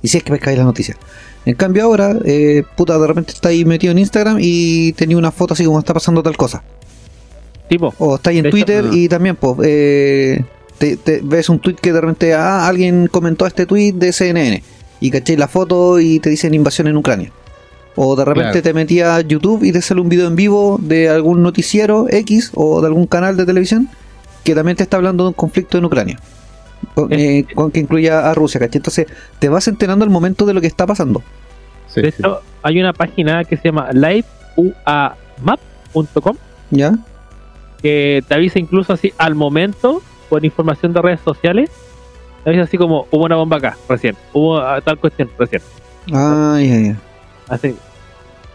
Y 0.01 0.09
si 0.09 0.19
es 0.19 0.25
que 0.25 0.31
pescáis 0.31 0.57
las 0.57 0.67
noticias. 0.67 0.97
En 1.45 1.55
cambio 1.55 1.85
ahora, 1.85 2.17
eh, 2.25 2.63
puta, 2.77 2.99
de 2.99 3.07
repente 3.07 3.33
está 3.33 3.49
ahí 3.51 3.65
metido 3.65 3.91
en 3.93 3.99
Instagram 3.99 4.39
y 4.41 4.93
tenía 4.93 5.17
una 5.17 5.33
foto 5.33 5.55
así 5.55 5.65
como 5.65 5.79
está 5.79 5.93
pasando 5.93 6.23
tal 6.23 6.37
cosa. 6.37 6.63
Tipo, 7.69 7.95
O 7.99 8.17
está 8.17 8.31
ahí 8.31 8.39
en 8.39 8.47
hecho, 8.47 8.53
Twitter 8.53 8.85
ah. 8.87 8.95
y 8.95 9.09
también, 9.09 9.37
pues, 9.37 9.59
eh, 9.65 10.45
te, 10.79 10.97
te 10.97 11.21
ves 11.23 11.49
un 11.49 11.59
tweet 11.59 11.75
que 11.77 11.93
de 11.93 12.01
repente, 12.01 12.35
ah, 12.35 12.67
alguien 12.69 13.07
comentó 13.09 13.47
este 13.47 13.67
tweet 13.67 13.93
de 13.93 14.13
CNN 14.13 14.63
y 15.01 15.11
caché 15.11 15.37
la 15.37 15.49
foto 15.49 15.99
y 16.01 16.19
te 16.21 16.31
dicen 16.31 16.55
invasión 16.55 16.87
en 16.89 16.97
Ucrania. 16.97 17.31
O 17.97 18.15
de 18.17 18.25
repente 18.25 18.51
Claro. 18.53 18.63
te 18.63 18.73
metía 18.75 19.17
a 19.17 19.21
YouTube 19.21 19.65
y 19.65 19.73
te 19.73 19.83
sale 19.83 20.01
un 20.01 20.09
video 20.09 20.29
en 20.29 20.37
vivo 20.37 20.79
de 20.81 21.09
algún 21.09 21.43
noticiero 21.43 22.07
X 22.09 22.53
o 22.55 22.81
de 22.81 22.87
algún 22.87 23.07
canal 23.07 23.37
de 23.37 23.45
televisión 23.45 23.89
que 24.45 24.55
también 24.55 24.77
te 24.77 24.85
está 24.85 24.97
hablando 24.99 25.25
de 25.25 25.29
un 25.29 25.35
conflicto 25.35 25.79
en 25.79 25.85
Ucrania. 25.85 26.19
Con, 26.95 27.13
eh, 27.13 27.45
con- 27.55 27.71
que 27.73 27.81
incluya 27.81 28.31
a 28.31 28.35
Rusia, 28.35 28.61
¿cachai? 28.61 28.79
Entonces 28.79 29.07
te 29.41 29.49
vas 29.49 29.67
enterando 29.67 30.05
al 30.05 30.11
momento 30.11 30.47
de 30.47 30.55
lo 30.55 30.61
que 30.61 30.69
está 30.69 30.87
pasando. 30.87 31.23
Sí, 31.89 32.01
de 32.03 32.13
sí. 32.13 32.19
hecho, 32.21 32.41
hay 32.63 32.79
una 32.81 32.93
página 32.93 33.45
que 33.45 33.57
se 33.57 33.65
llama 33.65 33.89
liveuamap.com 33.93 36.37
¿Ya? 36.71 36.95
que 37.83 38.23
te 38.27 38.35
avisa 38.35 38.59
incluso 38.59 38.93
así 38.93 39.13
al 39.19 39.35
momento 39.35 40.03
con 40.29 40.45
información 40.45 40.93
de 40.93 41.03
redes 41.03 41.21
sociales. 41.21 41.71
Avisa 42.45 42.63
así 42.63 42.79
como 42.79 43.07
hubo 43.11 43.25
una 43.25 43.37
bomba 43.37 43.57
acá 43.59 43.77
recién, 43.89 44.17
hubo 44.33 44.59
ah, 44.59 44.81
tal 44.81 44.99
cuestión 44.99 45.31
recién. 45.39 45.63
Ay, 46.13 46.71
ay, 46.71 46.87
ay. 46.89 46.97
Así. 47.49 47.77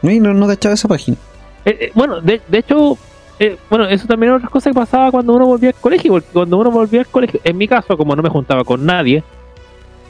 No, 0.02 0.34
no 0.34 0.48
cachaba 0.48 0.76
esa 0.76 0.88
página. 0.88 1.18
Eh, 1.66 1.78
eh, 1.80 1.92
bueno, 1.94 2.20
de, 2.20 2.42
de 2.48 2.58
hecho, 2.58 2.98
eh, 3.40 3.58
bueno, 3.70 3.88
eso 3.88 4.08
también 4.08 4.30
era 4.30 4.38
otra 4.38 4.50
cosa 4.50 4.70
que 4.70 4.74
pasaba 4.74 5.12
cuando 5.12 5.34
uno 5.34 5.46
volvía 5.46 5.70
al 5.70 5.76
colegio, 5.76 6.12
porque 6.12 6.28
cuando 6.32 6.58
uno 6.58 6.72
volvía 6.72 7.02
al 7.02 7.08
colegio, 7.08 7.40
en 7.44 7.58
mi 7.58 7.68
caso, 7.68 7.98
como 7.98 8.16
no 8.16 8.22
me 8.22 8.30
juntaba 8.30 8.64
con 8.64 8.86
nadie, 8.86 9.24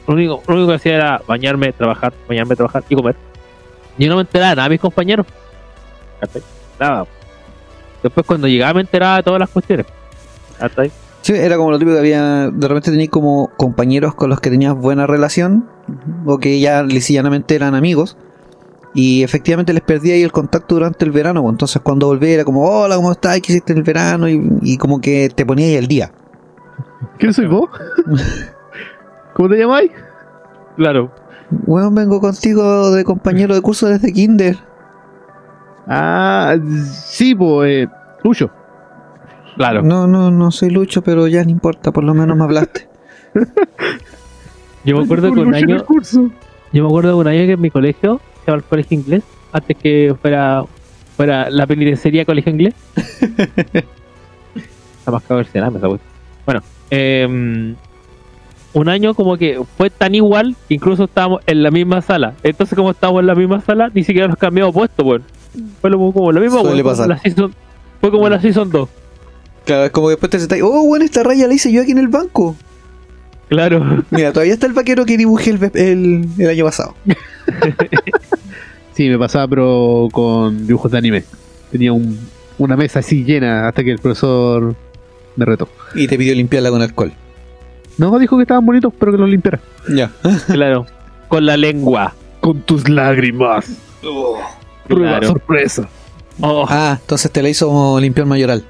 lo 0.06 0.14
único, 0.14 0.42
lo 0.46 0.54
único 0.54 0.68
que 0.68 0.74
hacía 0.74 0.96
era 0.96 1.22
bañarme, 1.26 1.72
trabajar, 1.72 2.12
bañarme, 2.28 2.56
trabajar 2.56 2.84
y 2.88 2.94
comer. 2.94 3.16
Yo 3.96 4.08
no 4.08 4.16
me 4.16 4.22
enteraba 4.22 4.50
de 4.50 4.56
nada 4.56 4.68
de 4.68 4.74
mis 4.74 4.80
compañeros. 4.80 5.26
Nada. 6.78 7.06
Después 8.02 8.26
cuando 8.26 8.48
llegaba 8.48 8.74
me 8.74 8.80
enteraba 8.80 9.16
de 9.16 9.22
todas 9.22 9.40
las 9.40 9.50
cuestiones. 9.50 9.86
¿Cachai? 10.58 10.90
Sí, 11.24 11.32
era 11.32 11.56
como 11.56 11.70
lo 11.70 11.78
típico 11.78 11.94
que 11.94 12.00
había. 12.00 12.50
De 12.50 12.68
repente 12.68 12.90
tenías 12.90 13.08
como 13.08 13.50
compañeros 13.56 14.14
con 14.14 14.28
los 14.28 14.40
que 14.40 14.50
tenías 14.50 14.74
buena 14.74 15.06
relación, 15.06 15.66
o 16.26 16.36
que 16.36 16.60
ya 16.60 16.82
lisillanamente 16.82 17.54
eran 17.54 17.74
amigos, 17.74 18.18
y 18.92 19.22
efectivamente 19.22 19.72
les 19.72 19.82
perdía 19.82 20.16
ahí 20.16 20.22
el 20.22 20.32
contacto 20.32 20.74
durante 20.74 21.02
el 21.06 21.12
verano. 21.12 21.40
pues, 21.40 21.54
Entonces, 21.54 21.80
cuando 21.80 22.08
volví, 22.08 22.30
era 22.30 22.44
como, 22.44 22.68
Hola, 22.68 22.96
¿cómo 22.96 23.10
estás? 23.10 23.40
¿Qué 23.40 23.52
hiciste 23.52 23.72
en 23.72 23.78
el 23.78 23.84
verano? 23.84 24.28
Y, 24.28 24.38
y 24.60 24.76
como 24.76 25.00
que 25.00 25.30
te 25.34 25.46
ponía 25.46 25.64
ahí 25.66 25.76
el 25.76 25.86
día. 25.86 26.12
¿Quién 27.18 27.32
soy 27.32 27.46
vos? 27.46 27.70
¿Cómo 29.32 29.48
te 29.48 29.56
llamáis? 29.56 29.92
Claro. 30.76 31.10
Bueno, 31.48 31.90
vengo 31.90 32.20
contigo 32.20 32.90
de 32.90 33.02
compañero 33.02 33.54
de 33.54 33.62
curso 33.62 33.86
desde 33.86 34.12
Kinder. 34.12 34.58
Ah, 35.86 36.54
sí, 37.06 37.34
pues, 37.34 37.86
eh, 37.86 37.88
Lucho. 38.22 38.50
Claro. 39.56 39.82
No, 39.82 40.06
no, 40.06 40.30
no 40.30 40.50
soy 40.50 40.70
Lucho, 40.70 41.02
pero 41.02 41.26
ya 41.28 41.44
no 41.44 41.50
importa, 41.50 41.92
por 41.92 42.04
lo 42.04 42.14
menos 42.14 42.36
me 42.36 42.44
hablaste. 42.44 42.88
Yo 44.84 44.96
me 44.96 45.04
acuerdo 45.04 45.32
que 45.32 45.40
un 45.40 45.54
año, 45.54 45.84
yo 46.72 46.82
me 46.82 46.88
acuerdo 46.88 47.10
de 47.10 47.14
un 47.14 47.26
año 47.28 47.46
que 47.46 47.52
en 47.52 47.60
mi 47.60 47.70
colegio, 47.70 48.20
se 48.40 48.46
llama 48.50 48.58
el 48.58 48.64
colegio 48.64 48.98
inglés, 48.98 49.22
antes 49.52 49.76
que 49.76 50.14
fuera, 50.20 50.64
fuera 51.16 51.48
la 51.50 51.66
penitenciaría 51.66 52.24
colegio 52.24 52.52
inglés. 52.52 52.74
Está 54.98 55.10
más 55.10 55.22
cuestión. 55.22 55.70
Bueno, 56.46 56.60
eh, 56.90 57.74
un 58.72 58.88
año 58.88 59.14
como 59.14 59.36
que 59.36 59.60
fue 59.76 59.90
tan 59.90 60.14
igual 60.14 60.56
que 60.68 60.74
incluso 60.74 61.04
estábamos 61.04 61.40
en 61.46 61.62
la 61.62 61.70
misma 61.70 62.02
sala. 62.02 62.34
Entonces, 62.42 62.74
como 62.76 62.90
estábamos 62.90 63.20
en 63.20 63.26
la 63.28 63.34
misma 63.34 63.60
sala, 63.60 63.90
ni 63.94 64.02
siquiera 64.02 64.28
nos 64.28 64.36
cambiamos 64.36 64.74
puesto, 64.74 65.04
weón. 65.04 65.22
Fue 65.80 65.90
lo, 65.90 65.98
como 66.12 66.32
lo 66.32 66.40
mismo, 66.40 66.60
Suele 66.62 66.82
pasar. 66.82 67.06
como 67.06 67.14
la 67.14 67.22
season- 67.22 67.54
Fue 68.00 68.10
como 68.10 68.28
la 68.28 68.40
Season 68.40 68.70
2. 68.70 68.88
Claro, 69.64 69.84
es 69.84 69.90
como 69.90 70.08
que 70.08 70.12
después 70.12 70.30
te 70.30 70.38
sentáis, 70.38 70.62
oh, 70.62 70.84
bueno, 70.86 71.04
esta 71.04 71.22
raya 71.22 71.46
la 71.46 71.54
hice 71.54 71.72
yo 71.72 71.82
aquí 71.82 71.92
en 71.92 71.98
el 71.98 72.08
banco. 72.08 72.54
Claro. 73.48 74.02
Mira, 74.10 74.32
todavía 74.32 74.54
está 74.54 74.66
el 74.66 74.72
vaquero 74.72 75.04
que 75.06 75.16
dibujé 75.16 75.50
el, 75.50 75.70
el, 75.74 76.28
el 76.38 76.48
año 76.50 76.64
pasado. 76.64 76.94
Sí, 78.94 79.08
me 79.08 79.18
pasaba, 79.18 79.48
pero 79.48 80.08
con 80.12 80.66
dibujos 80.68 80.92
de 80.92 80.98
anime. 80.98 81.24
Tenía 81.72 81.92
un, 81.92 82.16
una 82.58 82.76
mesa 82.76 83.00
así 83.00 83.24
llena 83.24 83.66
hasta 83.66 83.82
que 83.82 83.90
el 83.90 83.98
profesor 83.98 84.76
me 85.34 85.44
retó. 85.44 85.68
Y 85.96 86.06
te 86.06 86.16
pidió 86.16 86.32
limpiarla 86.34 86.70
con 86.70 86.80
alcohol. 86.80 87.12
No, 87.98 88.16
dijo 88.20 88.36
que 88.36 88.42
estaban 88.42 88.64
bonitos, 88.64 88.92
pero 88.96 89.10
que 89.10 89.18
los 89.18 89.28
limpiara. 89.28 89.58
Ya. 89.92 90.12
Claro. 90.46 90.86
Con 91.26 91.44
la 91.44 91.56
lengua. 91.56 92.14
Con 92.40 92.60
tus 92.62 92.88
lágrimas. 92.88 93.66
Prueba 94.86 95.18
Claro. 95.18 95.26
sorpresa. 95.28 95.88
Oh, 96.40 96.64
Ah, 96.68 96.98
entonces 97.00 97.30
te 97.32 97.42
la 97.42 97.48
hizo 97.48 97.98
limpiar 97.98 98.26
mayoral. 98.28 98.64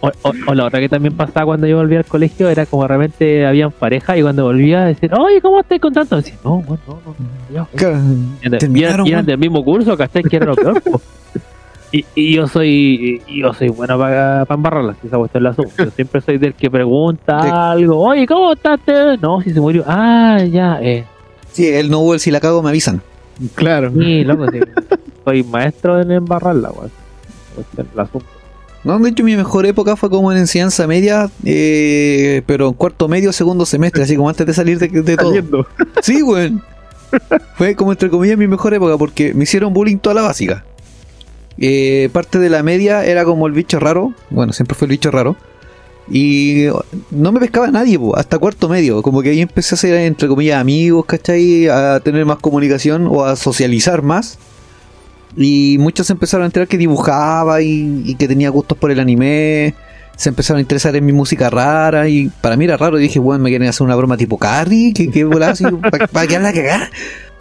O, 0.00 0.06
o- 0.22 0.32
o 0.46 0.54
la 0.54 0.64
otra 0.66 0.78
que 0.78 0.88
también 0.88 1.16
pasaba 1.16 1.44
cuando 1.46 1.66
yo 1.66 1.76
volvía 1.78 1.98
al 1.98 2.04
colegio 2.04 2.48
era 2.48 2.66
como 2.66 2.86
realmente 2.86 3.44
habían 3.44 3.72
pareja 3.72 4.16
y 4.16 4.22
cuando 4.22 4.44
volvía 4.44 4.82
a 4.82 4.86
decir, 4.86 5.10
oye, 5.12 5.40
¿cómo 5.40 5.58
estás 5.60 5.80
contando? 5.80 6.16
Decía, 6.18 6.36
no, 6.44 6.58
bueno, 6.60 6.80
no, 6.86 6.94
no, 7.04 7.16
no, 7.18 7.52
ya". 7.52 7.66
Y 9.04 9.12
eran- 9.12 9.26
del 9.26 9.38
mismo 9.38 9.64
curso, 9.64 9.96
¿cachai? 9.96 10.22
Que 10.22 10.36
era 10.36 10.46
lo 10.46 10.54
peor. 10.54 10.80
Y, 11.90 12.04
y 12.14 12.34
yo 12.36 12.46
soy 12.46 13.22
y 13.26 13.40
yo 13.40 13.52
soy 13.54 13.70
bueno 13.70 13.98
para 13.98 14.44
embarrarla, 14.48 14.94
si 15.00 15.08
esa 15.08 15.16
cuestión 15.16 15.42
la 15.42 15.50
asumo. 15.50 15.70
Yo 15.76 15.90
siempre 15.90 16.20
soy 16.20 16.38
del 16.38 16.54
que 16.54 16.70
pregunta 16.70 17.40
De- 17.42 17.50
algo, 17.50 17.98
oye, 17.98 18.24
¿cómo 18.26 18.52
estás? 18.52 18.78
te-?" 18.84 19.16
No, 19.20 19.40
si 19.40 19.50
se 19.52 19.60
murió. 19.60 19.82
Ah, 19.86 20.38
ya, 20.48 20.78
eh. 20.80 21.06
Sí, 21.50 21.66
él 21.66 21.90
no 21.90 22.00
hubo 22.00 22.14
el 22.14 22.20
si 22.20 22.30
la 22.30 22.38
cago, 22.40 22.62
me 22.62 22.68
avisan. 22.68 23.00
Claro. 23.56 23.90
Sí, 23.98 24.22
loco, 24.22 24.46
sí. 24.52 24.60
soy 25.24 25.42
maestro 25.42 26.00
en 26.00 26.12
embarrarla, 26.12 26.70
weón. 26.70 26.90
Cuestión 27.64 27.88
asumo. 27.96 28.24
No, 28.84 28.98
de 28.98 29.10
hecho 29.10 29.24
mi 29.24 29.36
mejor 29.36 29.66
época 29.66 29.96
fue 29.96 30.08
como 30.08 30.30
en 30.30 30.38
enseñanza 30.38 30.86
media, 30.86 31.28
eh, 31.44 32.42
pero 32.46 32.68
en 32.68 32.74
cuarto 32.74 33.08
medio, 33.08 33.32
segundo 33.32 33.66
semestre, 33.66 34.04
así 34.04 34.16
como 34.16 34.28
antes 34.28 34.46
de 34.46 34.54
salir 34.54 34.78
de, 34.78 34.88
de 34.88 35.16
todo. 35.16 35.30
Saliendo. 35.30 35.66
Sí, 36.02 36.22
weón. 36.22 36.62
Fue 37.56 37.74
como 37.74 37.92
entre 37.92 38.10
comillas 38.10 38.38
mi 38.38 38.46
mejor 38.46 38.74
época 38.74 38.96
porque 38.96 39.34
me 39.34 39.44
hicieron 39.44 39.72
bullying 39.72 39.96
toda 39.96 40.14
la 40.14 40.22
básica. 40.22 40.64
Eh, 41.58 42.08
parte 42.12 42.38
de 42.38 42.50
la 42.50 42.62
media 42.62 43.04
era 43.04 43.24
como 43.24 43.46
el 43.46 43.52
bicho 43.52 43.80
raro, 43.80 44.12
bueno, 44.30 44.52
siempre 44.52 44.76
fue 44.76 44.86
el 44.86 44.90
bicho 44.90 45.10
raro. 45.10 45.36
Y 46.10 46.66
no 47.10 47.32
me 47.32 47.40
pescaba 47.40 47.70
nadie, 47.70 47.98
po, 47.98 48.16
hasta 48.16 48.38
cuarto 48.38 48.68
medio. 48.68 49.02
Como 49.02 49.20
que 49.20 49.30
ahí 49.30 49.40
empecé 49.40 49.74
a 49.74 49.78
ser, 49.78 49.94
entre 49.94 50.28
comillas, 50.28 50.60
amigos, 50.60 51.04
¿cachai? 51.04 51.68
A 51.68 52.00
tener 52.00 52.24
más 52.24 52.38
comunicación 52.38 53.06
o 53.10 53.24
a 53.24 53.36
socializar 53.36 54.02
más. 54.02 54.38
Y 55.40 55.76
muchos 55.78 56.10
empezaron 56.10 56.42
a 56.42 56.46
enterar 56.46 56.66
que 56.66 56.76
dibujaba 56.76 57.62
y, 57.62 58.16
que 58.18 58.26
tenía 58.26 58.50
gustos 58.50 58.76
por 58.76 58.90
el 58.90 58.98
anime. 58.98 59.74
Se 60.16 60.30
empezaron 60.30 60.58
a 60.58 60.60
interesar 60.62 60.96
en 60.96 61.06
mi 61.06 61.12
música 61.12 61.48
rara. 61.48 62.08
Y 62.08 62.28
para 62.40 62.56
mí 62.56 62.64
era 62.64 62.76
raro. 62.76 62.98
Y 62.98 63.02
dije, 63.02 63.20
bueno, 63.20 63.44
me 63.44 63.50
quieren 63.50 63.68
hacer 63.68 63.84
una 63.84 63.94
broma 63.94 64.16
tipo 64.16 64.36
Carrie. 64.36 64.92
Que 64.92 65.24
volaba 65.24 65.52
así, 65.52 65.64
para 66.12 66.26
que 66.26 66.38
la 66.40 66.52
cagada. 66.52 66.90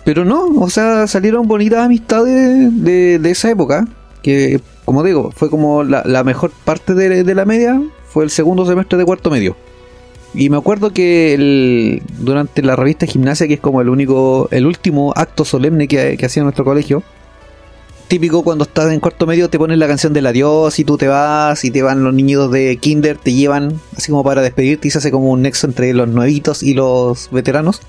Pero 0.05 0.23
no, 0.25 0.45
o 0.45 0.69
sea, 0.69 1.07
salieron 1.07 1.47
bonitas 1.47 1.79
amistades 1.83 2.69
de, 2.83 3.17
de 3.19 3.31
esa 3.31 3.49
época. 3.49 3.87
Que, 4.21 4.61
como 4.85 5.01
digo, 5.03 5.31
fue 5.35 5.49
como 5.49 5.83
la, 5.83 6.03
la 6.05 6.23
mejor 6.23 6.51
parte 6.65 6.93
de, 6.93 7.23
de 7.23 7.35
la 7.35 7.45
media. 7.45 7.81
Fue 8.09 8.23
el 8.23 8.29
segundo 8.29 8.65
semestre 8.67 8.97
de 8.99 9.05
cuarto 9.05 9.31
medio. 9.31 9.55
Y 10.35 10.49
me 10.51 10.57
acuerdo 10.57 10.91
que 10.93 11.33
el- 11.33 12.03
durante 12.19 12.61
la 12.61 12.75
revista 12.75 13.07
Gimnasia, 13.07 13.47
que 13.47 13.55
es 13.55 13.59
como 13.59 13.81
el 13.81 13.89
único, 13.89 14.49
el 14.51 14.67
último 14.67 15.13
acto 15.15 15.45
solemne 15.45 15.87
que, 15.87 16.15
que 16.15 16.25
hacía 16.27 16.43
nuestro 16.43 16.63
colegio, 16.63 17.01
típico 18.07 18.43
cuando 18.43 18.63
estás 18.63 18.91
en 18.91 18.99
cuarto 18.99 19.27
medio 19.27 19.49
te 19.49 19.57
ponen 19.57 19.79
la 19.79 19.87
canción 19.87 20.13
del 20.13 20.25
adiós 20.25 20.79
y 20.79 20.83
tú 20.83 20.97
te 20.97 21.07
vas 21.07 21.63
y 21.63 21.71
te 21.71 21.81
van 21.81 22.03
los 22.03 22.13
niños 22.13 22.51
de 22.51 22.77
kinder, 22.77 23.17
te 23.17 23.33
llevan 23.33 23.79
así 23.95 24.11
como 24.11 24.23
para 24.23 24.41
despedirte 24.41 24.87
y 24.87 24.91
se 24.91 24.97
hace 24.97 25.11
como 25.11 25.31
un 25.31 25.41
nexo 25.41 25.67
entre 25.67 25.93
los 25.93 26.07
nuevitos 26.07 26.63
y 26.63 26.73
los 26.73 27.29
veteranos. 27.31 27.81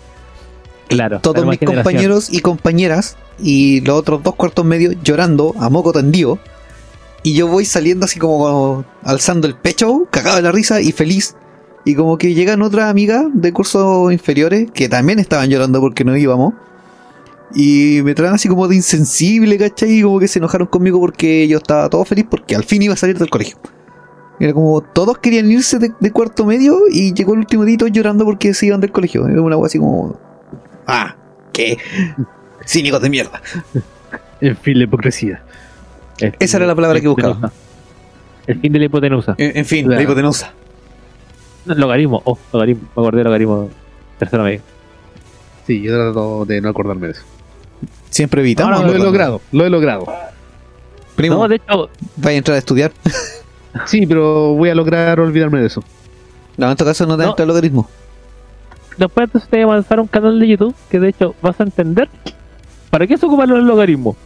Claro. 0.88 1.20
Todos 1.20 1.44
mis 1.46 1.58
generación. 1.58 1.84
compañeros 1.84 2.28
y 2.32 2.40
compañeras 2.40 3.16
y 3.38 3.80
los 3.82 3.98
otros 3.98 4.22
dos 4.22 4.34
cuartos 4.34 4.64
medios 4.64 4.96
llorando 5.02 5.54
a 5.58 5.68
moco 5.68 5.92
tendido. 5.92 6.38
Y 7.22 7.34
yo 7.34 7.46
voy 7.46 7.64
saliendo 7.64 8.06
así 8.06 8.18
como 8.18 8.84
alzando 9.02 9.46
el 9.46 9.54
pecho, 9.54 10.06
cagado 10.10 10.36
de 10.36 10.42
la 10.42 10.52
risa 10.52 10.80
y 10.80 10.92
feliz. 10.92 11.34
Y 11.84 11.94
como 11.94 12.16
que 12.18 12.34
llegan 12.34 12.62
otras 12.62 12.90
amigas 12.90 13.26
de 13.32 13.52
cursos 13.52 14.12
inferiores 14.12 14.70
que 14.72 14.88
también 14.88 15.18
estaban 15.18 15.48
llorando 15.50 15.80
porque 15.80 16.04
no 16.04 16.16
íbamos. 16.16 16.54
Y 17.54 18.00
me 18.04 18.14
traen 18.14 18.34
así 18.34 18.48
como 18.48 18.68
de 18.68 18.76
insensible, 18.76 19.56
¿cachai? 19.56 19.98
Y 19.98 20.02
como 20.02 20.18
que 20.18 20.28
se 20.28 20.38
enojaron 20.38 20.68
conmigo 20.68 21.00
porque 21.00 21.48
yo 21.48 21.58
estaba 21.58 21.88
todo 21.88 22.04
feliz 22.04 22.26
porque 22.28 22.54
al 22.54 22.64
fin 22.64 22.82
iba 22.82 22.94
a 22.94 22.96
salir 22.96 23.18
del 23.18 23.30
colegio. 23.30 23.56
Era 24.40 24.52
como 24.52 24.80
todos 24.80 25.18
querían 25.18 25.50
irse 25.50 25.78
de, 25.78 25.92
de 25.98 26.12
cuarto 26.12 26.44
medio 26.44 26.78
y 26.90 27.12
llegó 27.12 27.32
el 27.32 27.40
último 27.40 27.64
día 27.64 27.78
todos 27.78 27.92
llorando 27.92 28.24
porque 28.24 28.54
se 28.54 28.66
iban 28.66 28.80
del 28.80 28.92
colegio. 28.92 29.26
Era 29.26 29.40
una 29.40 29.56
cosa 29.56 29.66
así 29.66 29.78
como. 29.78 30.18
Ah, 30.86 31.16
qué 31.52 31.78
cínicos 32.66 33.00
de 33.00 33.10
mierda. 33.10 33.42
En 34.40 34.56
fin, 34.56 34.78
la 34.78 34.84
hipocresía. 34.84 35.42
El 36.18 36.34
Esa 36.38 36.58
era 36.58 36.66
la 36.66 36.74
palabra 36.74 37.00
que 37.00 37.08
buscaba. 37.08 37.52
El 38.46 38.60
fin 38.60 38.72
de 38.72 38.78
la 38.78 38.84
hipotenusa. 38.84 39.34
En, 39.38 39.56
en 39.56 39.64
fin, 39.64 39.88
la 39.90 40.02
hipotenusa. 40.02 40.52
Logaritmo. 41.66 42.22
Oh, 42.24 42.38
logaritmo. 42.52 42.88
Me 42.96 43.02
acordé 43.02 43.18
de 43.18 43.24
logaritmo. 43.24 43.68
Tercero 44.18 44.44
medio. 44.44 44.60
Sí, 45.66 45.82
yo 45.82 45.92
trato 45.92 46.44
de 46.46 46.60
no 46.60 46.70
acordarme 46.70 47.08
de 47.08 47.12
eso. 47.12 47.22
Siempre 48.10 48.40
evitamos. 48.40 48.72
Ahora 48.76 48.88
lo 48.88 48.94
he 48.94 48.98
logrado, 48.98 49.40
lo 49.52 49.64
he 49.64 49.70
logrado. 49.70 50.06
Primo, 51.16 51.36
No, 51.36 51.48
de 51.48 51.56
hecho, 51.56 51.90
¿vas 52.16 52.26
a 52.26 52.32
entrar 52.32 52.54
a 52.56 52.58
estudiar? 52.58 52.92
Sí, 53.86 54.06
pero 54.06 54.54
voy 54.54 54.70
a 54.70 54.74
lograr 54.74 55.20
olvidarme 55.20 55.60
de 55.60 55.66
eso. 55.66 55.84
No, 56.56 56.68
en 56.70 56.76
todo 56.76 56.88
caso 56.88 57.06
no 57.06 57.16
te 57.16 57.22
No. 57.22 57.30
entra 57.30 57.44
el 57.44 57.48
logaritmo. 57.48 57.88
después 58.96 59.30
de 59.30 59.38
usted 59.38 59.62
avanzar 59.62 59.98
a 59.98 60.02
un 60.02 60.08
canal 60.08 60.40
de 60.40 60.48
YouTube 60.48 60.74
que 60.90 60.98
de 60.98 61.10
hecho 61.10 61.34
vas 61.42 61.60
a 61.60 61.62
entender 61.64 62.08
para 62.90 63.06
qué 63.06 63.16
se 63.16 63.26
ocupan 63.26 63.50
los 63.50 63.62
logaritmos. 63.62 64.16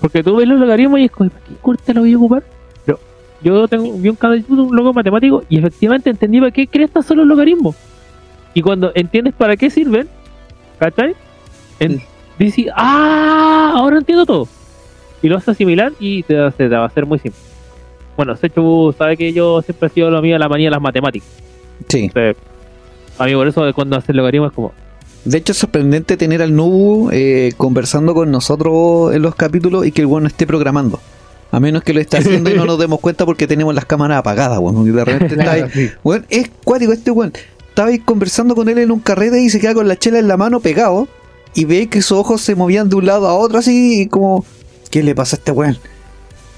Porque 0.00 0.24
tú 0.24 0.34
ves 0.36 0.48
los 0.48 0.58
logaritmos 0.58 0.98
y 0.98 1.04
es 1.04 1.10
como, 1.12 1.30
¿para 1.30 1.44
qué 1.44 1.54
corte 1.62 1.94
lo 1.94 2.00
voy 2.00 2.14
a 2.14 2.16
ocupar? 2.16 2.42
Pero 2.84 2.98
yo 3.42 3.68
tengo, 3.68 3.92
vi 3.92 4.08
un 4.08 4.16
canal 4.16 4.38
de 4.38 4.48
YouTube, 4.48 4.70
un 4.70 4.76
logo 4.76 4.92
matemático, 4.92 5.44
y 5.48 5.58
efectivamente 5.58 6.10
entendí 6.10 6.40
para 6.40 6.50
qué 6.50 6.66
crestas 6.66 7.06
son 7.06 7.18
los 7.18 7.26
logaritmos. 7.26 7.76
Y 8.54 8.62
cuando 8.62 8.90
entiendes 8.94 9.34
para 9.34 9.56
qué 9.56 9.70
sirven, 9.70 10.08
¿cachai? 10.80 11.14
En, 11.78 12.02
dices, 12.38 12.66
¡ah! 12.76 13.72
Ahora 13.76 13.98
entiendo 13.98 14.26
todo. 14.26 14.48
Y 15.22 15.28
lo 15.28 15.36
a 15.36 15.42
asimilar 15.46 15.92
y 15.98 16.22
te, 16.22 16.34
va- 16.34 16.50
se 16.50 16.68
te 16.68 16.68
va 16.68 16.82
a 16.84 16.86
hacer 16.86 17.06
muy 17.06 17.18
simple. 17.18 17.40
Bueno, 18.16 18.36
Sechu 18.36 18.94
sabe 18.96 19.16
que 19.16 19.32
yo 19.32 19.60
siempre 19.62 19.88
he 19.88 19.90
sido 19.90 20.10
lo 20.10 20.22
mío 20.22 20.38
la 20.38 20.48
manía 20.48 20.66
de 20.66 20.70
las 20.70 20.80
matemáticas. 20.80 21.28
Sí. 21.88 22.04
Entonces, 22.04 22.36
a 23.18 23.24
mí 23.26 23.34
por 23.34 23.46
eso 23.46 23.64
de 23.64 23.72
cuando 23.72 23.96
hace 23.96 24.12
logaritmos 24.12 24.50
es 24.50 24.54
como, 24.54 24.72
De 25.24 25.38
hecho 25.38 25.52
es 25.52 25.58
sorprendente 25.58 26.16
tener 26.16 26.40
al 26.42 26.54
Nubu 26.54 27.10
eh, 27.12 27.52
conversando 27.56 28.14
con 28.14 28.30
nosotros 28.30 29.14
en 29.14 29.22
los 29.22 29.34
capítulos 29.34 29.86
y 29.86 29.92
que 29.92 30.02
el 30.02 30.06
bueno 30.06 30.26
esté 30.28 30.46
programando. 30.46 31.00
A 31.52 31.60
menos 31.60 31.82
que 31.82 31.94
lo 31.94 32.00
esté 32.00 32.18
haciendo 32.18 32.50
y 32.50 32.54
no 32.54 32.64
nos 32.66 32.78
demos 32.78 33.00
cuenta 33.00 33.24
porque 33.24 33.46
tenemos 33.46 33.74
las 33.74 33.84
cámaras 33.84 34.18
apagadas, 34.18 34.58
bueno, 34.58 34.86
y 34.86 34.90
de 34.90 35.04
repente 35.04 35.34
está 35.38 35.52
ahí. 35.52 35.64
Sí. 35.72 35.90
Weón, 36.02 36.26
es 36.28 36.50
cuático 36.64 36.92
este 36.92 37.10
weón. 37.10 37.32
Estaba 37.68 37.88
ahí 37.90 37.98
conversando 37.98 38.54
con 38.54 38.68
él 38.68 38.78
en 38.78 38.90
un 38.90 39.00
carrete 39.00 39.40
y 39.42 39.48
se 39.50 39.60
queda 39.60 39.74
con 39.74 39.86
la 39.88 39.96
chela 39.96 40.18
en 40.18 40.28
la 40.28 40.36
mano 40.36 40.60
pegado. 40.60 41.06
Y 41.56 41.64
ve 41.64 41.88
que 41.88 42.02
sus 42.02 42.18
ojos 42.18 42.42
se 42.42 42.54
movían 42.54 42.88
de 42.88 42.96
un 42.96 43.06
lado 43.06 43.26
a 43.26 43.34
otro 43.34 43.58
así 43.58 44.02
y 44.02 44.06
como, 44.06 44.44
¿qué 44.90 45.02
le 45.02 45.14
pasa 45.14 45.36
a 45.36 45.38
este 45.38 45.52
weón? 45.52 45.78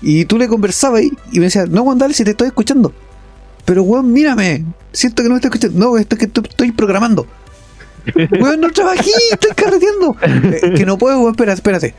Y 0.03 0.25
tú 0.25 0.37
le 0.39 0.49
conversabas 0.49 1.03
y, 1.03 1.13
y 1.33 1.39
me 1.39 1.47
decías, 1.47 1.71
no, 1.71 1.85
Juan, 1.85 1.99
dale, 1.99 2.15
si 2.15 2.25
te 2.25 2.33
estoy 2.33 2.49
escuchando. 2.49 2.93
Pero 3.65 3.85
weón, 3.85 4.13
mírame, 4.13 4.65
siento 4.93 5.23
que 5.23 5.29
no 5.29 5.35
me 5.35 5.39
estoy 5.39 5.51
escuchando. 5.51 5.79
No, 5.79 5.97
esto 5.97 6.17
es 6.17 6.19
que 6.19 6.25
estoy, 6.25 6.45
estoy 6.49 6.73
programando. 6.73 7.27
weón, 8.41 8.61
no 8.61 8.71
trabajé, 8.71 9.11
estoy 9.31 9.53
carreteando. 9.55 10.17
Eh, 10.23 10.75
que 10.77 10.85
no 10.85 10.99
puedo, 10.99 11.19
weón, 11.19 11.31
espérate, 11.31 11.59
espérate. 11.59 11.95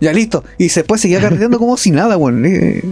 Ya 0.00 0.12
listo. 0.12 0.42
Y 0.56 0.68
después 0.68 1.02
seguía 1.02 1.20
carreteando 1.20 1.58
como 1.58 1.76
si 1.76 1.90
nada, 1.90 2.16
weón. 2.16 2.46
Eh, 2.46 2.82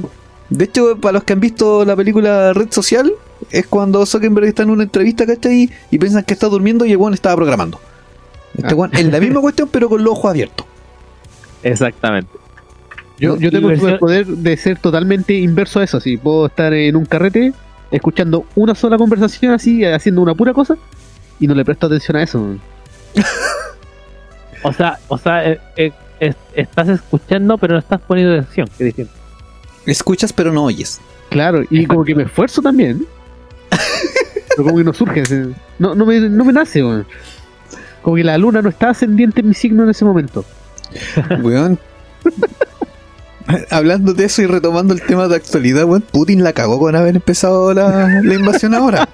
de 0.51 0.65
hecho, 0.65 0.99
para 1.01 1.13
los 1.13 1.25
que 1.25 1.33
han 1.33 1.41
visto 1.41 1.85
la 1.87 1.97
película 1.97 2.53
Red 2.53 2.73
Social, 2.73 3.11
es 3.51 3.67
cuando 3.67 4.05
Zuckerberg 4.05 4.49
está 4.49 4.65
en 4.65 4.71
una 4.71 4.83
entrevista, 4.83 5.25
¿cachai? 5.25 5.71
Y 5.91 5.99
piensan 5.99 6.25
que 6.25 6.35
está 6.35 6.49
durmiendo 6.49 6.85
y 6.85 6.91
el 6.91 6.99
weón 6.99 7.15
estaba 7.15 7.37
programando. 7.37 7.81
Este 8.63 8.75
Ah. 8.75 8.77
weón 8.77 8.91
es 8.95 9.05
la 9.07 9.21
misma 9.21 9.41
cuestión, 9.43 9.69
pero 9.71 9.89
con 9.89 10.03
los 10.03 10.13
ojos 10.13 10.31
abiertos. 10.31 10.67
exactamente. 11.63 12.31
Yo, 13.19 13.37
yo 13.37 13.51
tengo 13.51 13.71
el 13.71 13.79
superpoder 13.79 14.27
de 14.27 14.57
ser 14.57 14.79
totalmente 14.79 15.35
inverso 15.35 15.79
a 15.81 15.85
eso. 15.85 15.99
Así, 15.99 16.17
puedo 16.17 16.47
estar 16.47 16.73
en 16.73 16.97
un 16.97 17.05
carrete 17.05 17.53
escuchando 17.91 18.47
una 18.55 18.75
sola 18.75 18.97
conversación 18.97 19.53
así, 19.53 19.85
haciendo 19.85 20.23
una 20.23 20.35
pura 20.35 20.55
cosa, 20.55 20.77
y 21.39 21.47
no 21.47 21.55
le 21.55 21.63
presto 21.65 21.87
atención 21.87 22.17
a 22.17 22.23
eso. 22.23 22.57
O 24.63 24.73
sea, 24.75 24.99
o 25.09 25.17
sea, 25.17 25.49
eh, 25.51 25.61
eh, 25.77 25.93
es- 26.21 26.37
estás 26.55 26.89
escuchando 26.89 27.57
pero 27.57 27.73
no 27.75 27.79
estás 27.79 28.01
poniendo 28.01 28.35
atención, 28.35 28.67
que 28.69 28.73
es 28.89 28.97
distinto. 28.97 29.13
Escuchas, 29.87 30.33
pero 30.35 30.53
no 30.53 30.65
oyes. 30.65 31.01
Claro, 31.31 31.63
y 31.71 31.87
como 31.87 32.05
que 32.05 32.15
me 32.15 32.25
esfuerzo 32.25 32.61
también. 32.61 33.07
pero 34.51 34.65
como 34.65 34.77
que 34.77 34.85
no 34.85 34.93
surge. 34.93 35.23
No, 35.79 35.95
no, 35.95 36.05
me, 36.05 36.21
no 36.21 36.45
me 36.45 36.53
nace, 36.53 36.83
weón. 36.85 37.07
Como 38.03 38.17
que 38.17 38.25
la 38.25 38.39
luna 38.39 38.63
no 38.63 38.69
está 38.69 38.91
ascendiente 38.91 39.41
en 39.41 39.49
mi 39.49 39.55
signo 39.55 39.85
en 39.85 39.91
ese 39.91 40.05
momento. 40.05 40.45
Weón. 41.43 41.79
Hablando 43.71 44.13
de 44.15 44.27
eso 44.27 44.43
y 44.43 44.47
retomando 44.47 44.95
el 44.95 45.03
tema 45.03 45.27
de 45.27 45.37
actualidad, 45.37 45.85
weón, 45.85 46.03
Putin 46.03 46.45
la 46.45 46.53
cagó 46.53 46.79
con 46.79 46.95
haber 46.95 47.17
empezado 47.17 47.75
la, 47.75 48.21
la 48.23 48.35
invasión 48.35 48.75
ahora. 48.75 49.09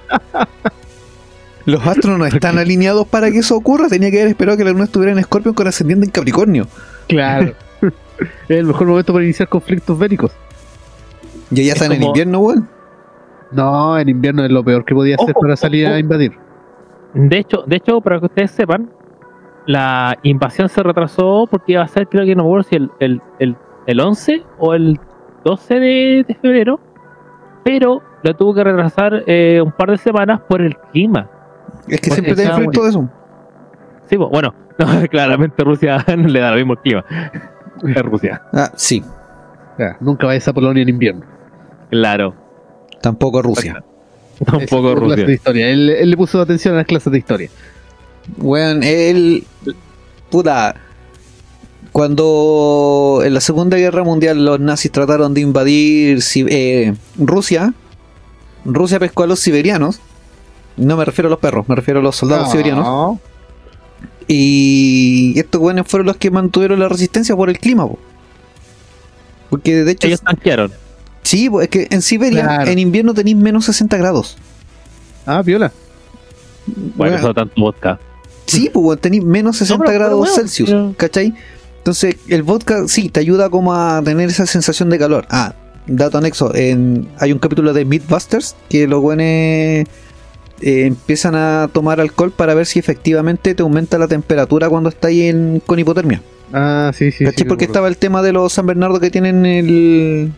Los 1.65 1.85
astros 1.85 2.17
no 2.19 2.25
están 2.25 2.57
alineados 2.59 3.07
para 3.07 3.31
que 3.31 3.39
eso 3.39 3.55
ocurra. 3.55 3.87
Tenía 3.89 4.11
que 4.11 4.19
haber 4.19 4.29
esperado 4.29 4.57
que 4.57 4.63
la 4.63 4.71
luna 4.71 4.83
estuviera 4.85 5.11
en 5.11 5.19
Escorpio 5.19 5.53
con 5.53 5.67
ascendiente 5.67 6.05
en 6.05 6.11
Capricornio. 6.11 6.67
Claro. 7.07 7.53
es 7.81 8.57
el 8.57 8.65
mejor 8.65 8.87
momento 8.87 9.11
para 9.11 9.25
iniciar 9.25 9.49
conflictos 9.49 9.97
bélicos. 9.97 10.31
Y 11.51 11.65
ya 11.65 11.73
Es 11.73 11.81
están 11.81 11.93
en 11.93 12.03
invierno, 12.03 12.39
weón. 12.39 12.69
No, 13.51 13.97
en 13.97 14.09
invierno 14.09 14.45
es 14.45 14.51
lo 14.51 14.63
peor 14.63 14.85
que 14.85 14.93
podía 14.93 15.15
hacer 15.15 15.31
Ojo, 15.31 15.41
para 15.41 15.55
salir 15.55 15.87
ojo. 15.87 15.95
a 15.95 15.99
invadir. 15.99 16.31
De 17.17 17.37
hecho, 17.37 17.63
de 17.65 17.75
hecho, 17.77 17.99
para 18.01 18.19
que 18.19 18.25
ustedes 18.27 18.51
sepan, 18.51 18.89
la 19.65 20.17
invasión 20.23 20.69
se 20.69 20.81
retrasó 20.83 21.47
porque 21.49 21.73
iba 21.73 21.81
a 21.81 21.87
ser, 21.87 22.07
creo 22.07 22.25
que 22.25 22.35
no 22.35 22.43
me 22.43 22.49
acuerdo 22.49 22.63
si 22.69 22.75
el, 22.75 22.91
el, 22.99 23.21
el, 23.39 23.55
el 23.87 23.99
11 23.99 24.43
o 24.59 24.73
el 24.73 24.99
12 25.43 25.73
de, 25.79 26.25
de 26.27 26.35
febrero, 26.35 26.79
pero 27.63 28.01
lo 28.23 28.33
tuvo 28.35 28.53
que 28.53 28.63
retrasar 28.63 29.23
eh, 29.27 29.61
un 29.63 29.71
par 29.71 29.91
de 29.91 29.97
semanas 29.97 30.41
por 30.47 30.61
el 30.61 30.75
clima. 30.93 31.29
Es 31.87 31.99
que 32.01 32.11
siempre 32.11 32.35
te 32.35 32.43
enfrento 32.43 32.83
de 32.83 32.89
eso. 32.89 33.09
Sí, 34.05 34.17
pues, 34.17 34.29
bueno, 34.29 34.53
no, 34.79 34.85
claramente 35.09 35.63
Rusia 35.63 35.97
no 36.17 36.27
le 36.27 36.39
da 36.39 36.51
lo 36.51 36.57
mismo 36.57 36.73
el 36.73 36.79
clima. 36.79 37.05
Es 37.83 38.01
Rusia, 38.01 38.41
Ah, 38.53 38.71
sí. 38.75 39.03
Ya, 39.77 39.97
nunca 39.99 40.25
vayas 40.25 40.47
a 40.47 40.53
Polonia 40.53 40.81
en 40.81 40.89
invierno. 40.89 41.25
claro. 41.91 42.33
Tampoco 43.01 43.43
Rusia. 43.43 43.83
Fue 44.45 44.65
clase 44.67 44.95
Rusia. 44.95 45.25
de 45.25 45.33
historia. 45.33 45.69
Él, 45.69 45.89
él 45.89 46.09
le 46.11 46.17
puso 46.17 46.39
atención 46.41 46.73
a 46.75 46.77
las 46.77 46.85
clases 46.85 47.11
de 47.11 47.17
historia. 47.19 47.49
Weón, 48.37 48.83
él. 48.83 49.43
Puta. 50.29 50.75
Cuando 51.91 53.21
en 53.23 53.33
la 53.33 53.41
Segunda 53.41 53.77
Guerra 53.77 54.03
Mundial 54.03 54.45
los 54.45 54.59
nazis 54.59 54.91
trataron 54.91 55.33
de 55.33 55.41
invadir 55.41 56.21
Si- 56.21 56.45
eh, 56.47 56.93
Rusia, 57.17 57.73
Rusia 58.65 58.99
pescó 58.99 59.23
a 59.23 59.27
los 59.27 59.39
siberianos. 59.39 59.99
No 60.75 60.95
me 60.97 61.05
refiero 61.05 61.27
a 61.27 61.31
los 61.31 61.39
perros, 61.39 61.67
me 61.67 61.75
refiero 61.75 62.01
a 62.01 62.03
los 62.03 62.15
soldados 62.15 62.51
siberianos. 62.51 62.85
No. 62.85 63.19
Y 64.27 65.33
estos 65.39 65.59
weones 65.61 65.85
fueron 65.87 66.05
los 66.07 66.17
que 66.17 66.29
mantuvieron 66.29 66.79
la 66.79 66.87
resistencia 66.89 67.35
por 67.35 67.49
el 67.49 67.57
clima. 67.57 67.87
po. 67.87 67.97
Porque 69.49 69.83
de 69.83 69.91
hecho, 69.93 70.07
Ellos 70.07 70.21
tanquearon. 70.21 70.71
Sí, 71.27 71.49
es 71.61 71.67
que 71.69 71.87
en 71.89 72.01
Siberia 72.01 72.43
Claro. 72.43 72.71
en 72.71 72.79
invierno 72.79 73.13
tenéis 73.13 73.35
menos 73.37 73.65
60 73.65 73.97
grados. 73.97 74.37
Ah, 75.25 75.41
viola. 75.41 75.71
Bueno, 76.95 77.13
Weón, 77.13 77.13
eso 77.15 77.33
tanto 77.33 77.53
vodka. 77.61 77.99
Sí, 78.45 78.69
pues 78.73 78.99
tenéis 79.01 79.23
menos 79.23 79.57
60 79.57 79.83
pero- 79.85 79.91
pero 79.99 80.05
grados 80.05 80.35
Celsius, 80.35 80.69
pero- 80.69 80.93
¿cachai? 80.97 81.33
Entonces, 81.79 82.15
el 82.27 82.43
vodka 82.43 82.87
sí 82.87 83.09
te 83.09 83.19
ayuda 83.21 83.49
como 83.49 83.73
a 83.73 84.01
tener 84.03 84.29
esa 84.29 84.45
sensación 84.45 84.89
de 84.89 84.99
calor. 84.99 85.25
Ah, 85.29 85.53
dato 85.85 86.17
anexo, 86.17 86.53
en, 86.55 87.07
hay 87.19 87.31
un 87.31 87.39
capítulo 87.39 87.71
de 87.73 87.85
Mythbusters 87.85 88.55
que 88.69 88.87
los 88.87 89.01
buenos 89.01 89.85
empiezan 90.59 91.35
a 91.35 91.69
tomar 91.71 91.99
alcohol 92.01 92.31
para 92.31 92.53
ver 92.55 92.65
si 92.65 92.79
efectivamente 92.79 93.53
te 93.55 93.61
aumenta 93.63 93.97
la 93.97 94.07
temperatura 94.07 94.69
cuando 94.69 94.89
estáis 94.89 95.23
en, 95.29 95.61
con 95.65 95.77
hipotermia. 95.79 96.21
Ah, 96.51 96.91
sí, 96.97 97.11
sí. 97.11 97.23
¿Cachai? 97.25 97.43
sí, 97.43 97.43
Porque 97.45 97.65
estaba 97.65 97.87
el 97.87 97.97
tema 97.97 98.21
de 98.21 98.33
los 98.33 98.53
San 98.53 98.65
Bernardo 98.65 98.99
que 98.99 99.09
tienen 99.11 99.45
el, 99.45 100.31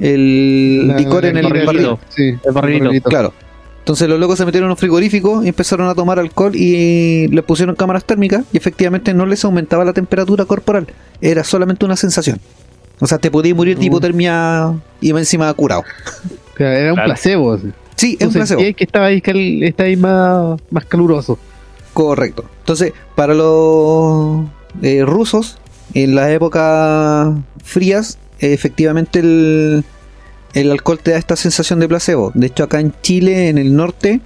el 0.00 0.88
La- 0.88 0.96
licor 0.96 1.24
en 1.26 1.36
el 1.36 1.44
barrilito. 1.44 1.96
barril. 1.96 1.98
Sí, 2.08 2.34
El 2.44 2.52
barrilito. 2.52 3.08
Claro. 3.08 3.32
Entonces 3.80 4.08
los 4.08 4.20
locos 4.20 4.38
se 4.38 4.44
metieron 4.44 4.68
en 4.68 4.72
un 4.72 4.76
frigorífico 4.76 5.42
y 5.42 5.48
empezaron 5.48 5.88
a 5.88 5.94
tomar 5.94 6.18
alcohol 6.18 6.52
y 6.54 7.28
le 7.28 7.42
pusieron 7.42 7.74
cámaras 7.74 8.04
térmicas 8.04 8.44
y 8.52 8.56
efectivamente 8.56 9.14
no 9.14 9.26
les 9.26 9.44
aumentaba 9.44 9.84
la 9.84 9.92
temperatura 9.92 10.44
corporal. 10.44 10.86
Era 11.20 11.42
solamente 11.44 11.84
una 11.84 11.96
sensación. 11.96 12.38
O 13.00 13.06
sea, 13.06 13.18
te 13.18 13.30
podías 13.30 13.56
morir 13.56 13.76
de 13.78 13.84
Uh. 13.84 13.86
hipotermia 13.86 14.74
y 15.00 15.10
encima 15.10 15.52
curado. 15.54 15.82
O 15.82 16.56
sea, 16.58 16.78
era 16.78 16.90
un 16.90 16.94
Claro. 16.96 17.08
placebo. 17.08 17.52
así. 17.54 17.68
Sí, 17.96 18.16
es 18.20 18.26
un 18.28 18.32
placebo. 18.34 18.60
sentías 18.60 18.76
que 18.76 18.84
estaba 18.84 19.06
ahí, 19.06 19.20
cal- 19.22 19.62
estaba 19.62 19.86
ahí 19.88 19.96
más, 19.96 20.60
más 20.70 20.84
caluroso. 20.84 21.38
Correcto. 21.94 22.44
Entonces, 22.60 22.92
para 23.16 23.34
los 23.34 24.42
eh, 24.82 25.02
rusos, 25.04 25.58
en 25.94 26.14
las 26.14 26.28
épocas 26.30 27.34
frías, 27.64 28.18
efectivamente 28.40 29.20
el, 29.20 29.84
el 30.54 30.70
alcohol 30.70 30.98
te 31.02 31.12
da 31.12 31.18
esta 31.18 31.36
sensación 31.36 31.80
de 31.80 31.88
placebo. 31.88 32.32
De 32.34 32.46
hecho, 32.48 32.64
acá 32.64 32.80
en 32.80 32.92
Chile, 33.02 33.48
en 33.48 33.58
el 33.58 33.74
norte, 33.76 34.20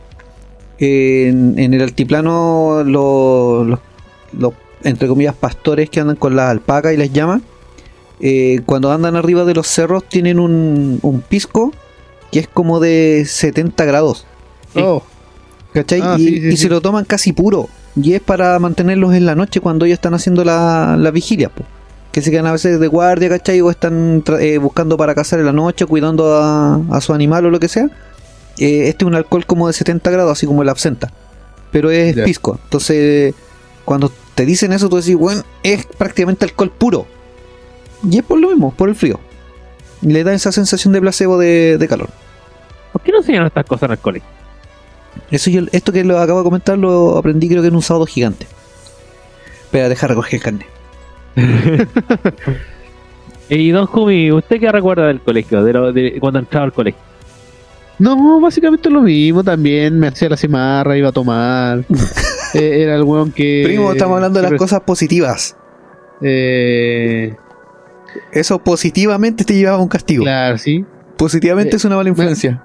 en, 0.79 1.59
en 1.59 1.75
el 1.75 1.83
altiplano, 1.83 2.83
los, 2.85 3.67
los- 3.67 3.79
los, 4.39 4.53
entre 4.83 5.07
comillas, 5.09 5.35
pastores 5.35 5.89
que 5.91 6.01
andan 6.01 6.17
con 6.17 6.35
las 6.35 6.51
alpacas 6.51 6.93
y 6.93 6.97
las 6.97 7.13
llamas, 7.13 7.43
eh, 8.21 8.61
cuando 8.67 8.91
andan 8.93 9.17
arriba 9.17 9.45
de 9.45 9.55
los 9.55 9.67
cerros 9.67 10.05
tienen 10.09 10.39
un, 10.39 10.99
un 11.03 11.21
pisco 11.21 11.73
que 12.33 12.41
es 12.41 12.49
como 12.49 12.81
de 12.81 13.25
70 13.27 13.85
grados. 13.85 14.27
Oh, 14.77 15.03
¿Cachai? 15.73 16.01
Ah, 16.03 16.17
y 16.19 16.25
sí, 16.25 16.41
sí, 16.41 16.47
y 16.49 16.51
sí. 16.53 16.57
se 16.57 16.69
lo 16.69 16.81
toman 16.81 17.05
casi 17.05 17.33
puro. 17.33 17.69
Y 17.97 18.15
es 18.15 18.21
para 18.21 18.59
mantenerlos 18.59 19.15
en 19.15 19.25
la 19.25 19.37
noche 19.37 19.61
cuando 19.61 19.85
ellos 19.85 19.97
están 19.99 20.15
haciendo 20.15 20.45
la, 20.45 20.97
la 20.99 21.11
vigilia. 21.13 21.49
po. 21.49 21.65
Que 22.15 22.23
se 22.23 22.31
quedan 22.31 22.47
a 22.47 22.53
veces 22.53 22.79
de 22.79 22.87
guardia, 22.87 23.29
¿cachai? 23.29 23.61
O 23.61 23.71
están 23.71 24.23
eh, 24.39 24.59
buscando 24.59 24.97
para 24.97 25.17
cazar 25.17 25.41
en 25.41 25.47
la 25.47 25.53
noche, 25.53 25.85
cuidando 25.85 26.37
a, 26.37 26.81
a 26.93 27.01
su 27.01 27.13
animal 27.13 27.45
o 27.47 27.51
lo 27.51 27.59
que 27.59 27.67
sea. 27.67 27.87
Eh, 28.57 28.87
este 28.89 29.05
es 29.05 29.07
un 29.09 29.17
alcohol 29.17 29.45
como 29.47 29.67
de 29.67 29.73
70 29.73 30.09
grados, 30.13 30.31
así 30.31 30.47
como 30.47 30.63
el 30.63 30.69
absenta. 30.69 31.11
Pero 31.73 31.91
es 31.91 32.15
Ya. 32.15 32.25
pisco. 32.25 32.61
Entonces, 32.63 33.35
cuando 33.85 34.13
te 34.37 34.47
dicen 34.47 34.73
eso, 34.73 34.89
tú 34.89 34.95
decís, 34.97 35.17
bueno, 35.17 35.43
es 35.65 35.87
prácticamente 35.87 36.45
alcohol 36.45 36.71
puro. 36.71 37.07
Y 38.09 38.19
es 38.19 38.23
por 38.25 38.39
lo 38.39 38.47
mismo, 38.49 38.73
por 38.73 38.89
el 38.89 38.95
frío. 38.95 39.19
Y 40.01 40.07
le 40.13 40.23
da 40.23 40.33
esa 40.35 40.53
sensación 40.53 40.93
de 40.93 41.01
placebo 41.01 41.37
de, 41.37 41.79
de 41.79 41.89
calor. 41.89 42.11
¿Por 42.93 43.03
qué 43.03 43.11
no 43.11 43.19
enseñan 43.19 43.45
estas 43.47 43.65
cosas 43.67 43.89
en 43.89 43.93
el 43.93 43.99
colegio? 43.99 44.29
Eso 45.33 45.51
yo, 45.51 45.63
esto 45.73 45.91
que 45.91 46.05
lo 46.05 46.21
acabo 46.21 46.39
de 46.41 46.45
comentar 46.45 46.79
lo 46.79 47.19
aprendí 47.19 47.49
creo 47.49 47.61
que 47.63 47.69
en 47.69 47.75
un 47.75 47.83
sábado 47.83 48.07
gigante. 48.07 48.47
Pero 49.73 49.89
deja 49.89 50.07
recoger 50.07 50.35
el 50.37 50.43
carnet. 50.43 50.67
Y 53.49 53.71
don 53.73 53.87
Jumi, 53.87 54.33
¿usted 54.33 54.59
qué 54.59 54.73
recuerda 54.73 55.07
del 55.07 55.21
colegio? 55.21 55.63
De, 55.63 55.73
lo, 55.73 55.93
de 55.93 56.19
cuando 56.19 56.39
entraba 56.39 56.65
al 56.65 56.73
colegio. 56.73 57.01
No, 57.99 58.41
básicamente 58.41 58.89
lo 58.91 59.03
mismo 59.03 59.45
también. 59.45 59.99
Me 59.99 60.09
hacía 60.09 60.29
la 60.31 60.37
cimarra, 60.37 60.97
iba 60.97 61.11
a 61.11 61.13
tomar. 61.13 61.85
Eh, 62.57 62.83
era 62.85 62.95
el 62.95 63.03
weón 63.03 63.33
que. 63.33 63.63
Primo, 63.67 63.91
estamos 63.91 64.15
hablando 64.15 64.41
de 64.41 64.49
las 64.49 64.57
cosas 64.57 64.79
positivas. 64.83 65.57
Eh, 66.23 67.35
Eso 68.31 68.61
positivamente 68.61 69.43
te 69.45 69.55
llevaba 69.55 69.79
a 69.79 69.83
un 69.83 69.89
castigo. 69.89 70.23
claro, 70.23 70.57
sí. 70.57 70.85
Positivamente 71.17 71.73
Eh, 71.73 71.77
es 71.79 71.85
una 71.85 71.97
mala 71.97 72.11
influencia. 72.11 72.63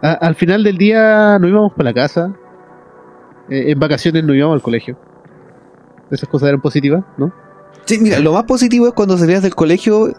A- 0.00 0.12
al 0.14 0.34
final 0.34 0.64
del 0.64 0.78
día 0.78 1.38
nos 1.38 1.50
íbamos 1.50 1.72
para 1.74 1.90
la 1.90 1.94
casa. 1.94 2.32
Eh, 3.50 3.64
en 3.72 3.78
vacaciones 3.78 4.24
no 4.24 4.32
íbamos 4.34 4.54
al 4.54 4.62
colegio. 4.62 4.96
Esas 6.10 6.26
cosas 6.26 6.48
eran 6.48 6.62
positivas, 6.62 7.04
¿no? 7.18 7.30
Sí, 7.88 7.98
mira, 8.00 8.18
lo 8.20 8.32
más 8.34 8.44
positivo 8.44 8.86
es 8.86 8.92
cuando 8.92 9.16
salías 9.16 9.42
del 9.42 9.54
colegio 9.54 10.12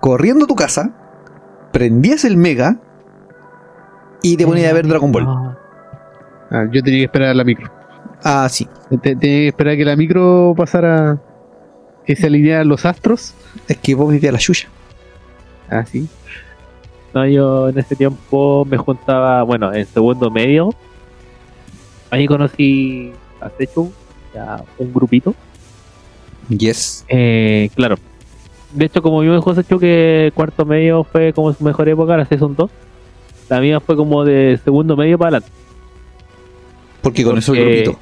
corriendo 0.00 0.44
a 0.44 0.48
tu 0.48 0.56
casa, 0.56 0.90
prendías 1.72 2.24
el 2.24 2.36
mega 2.36 2.78
y 4.22 4.36
te 4.36 4.44
ponías 4.46 4.70
a 4.70 4.74
ver 4.74 4.86
Dragon 4.88 5.12
Ball. 5.12 5.26
Ah, 6.50 6.64
yo 6.70 6.82
tenía 6.82 6.98
que 7.00 7.04
esperar 7.04 7.28
a 7.30 7.34
la 7.34 7.44
micro. 7.44 7.70
Ah, 8.24 8.48
sí. 8.50 8.68
Te- 8.90 8.98
Tenía 9.16 9.18
que 9.18 9.48
esperar 9.48 9.74
a 9.74 9.76
que 9.76 9.84
la 9.84 9.96
micro 9.96 10.54
pasara. 10.56 11.18
Que 12.04 12.16
se 12.16 12.26
alinearan 12.26 12.66
los 12.68 12.84
astros. 12.84 13.34
Es 13.68 13.76
que 13.78 13.94
vos 13.94 14.10
vivías 14.12 14.32
la 14.32 14.38
yuya. 14.40 14.68
Ah, 15.70 15.84
sí. 15.86 16.08
No, 17.14 17.26
yo 17.26 17.68
en 17.68 17.78
ese 17.78 17.94
tiempo 17.94 18.64
me 18.68 18.76
juntaba, 18.76 19.42
bueno, 19.44 19.72
en 19.72 19.86
segundo 19.86 20.28
medio. 20.30 20.70
Ahí 22.10 22.26
conocí 22.26 23.12
a 23.40 23.48
Sechu, 23.56 23.92
ya 24.34 24.62
un 24.78 24.92
grupito. 24.92 25.34
Yes. 26.48 27.04
Eh, 27.08 27.70
claro. 27.74 27.96
De 28.72 28.86
hecho, 28.86 29.02
como 29.02 29.22
yo 29.22 29.30
me 29.30 29.36
dijo 29.36 29.54
Sechu 29.54 29.78
que 29.78 30.32
cuarto 30.34 30.64
medio 30.64 31.04
fue 31.04 31.32
como 31.32 31.52
su 31.52 31.62
mejor 31.62 31.88
época, 31.88 32.16
la 32.16 32.26
son 32.38 32.54
dos. 32.56 32.70
La 33.48 33.60
mía 33.60 33.80
fue 33.80 33.96
como 33.96 34.24
de 34.24 34.58
segundo 34.64 34.96
medio 34.96 35.18
para 35.18 35.28
adelante. 35.38 35.50
Porque 37.02 37.24
con 37.24 37.36
eso 37.36 37.54
el 37.54 37.64
grupito. 37.64 37.98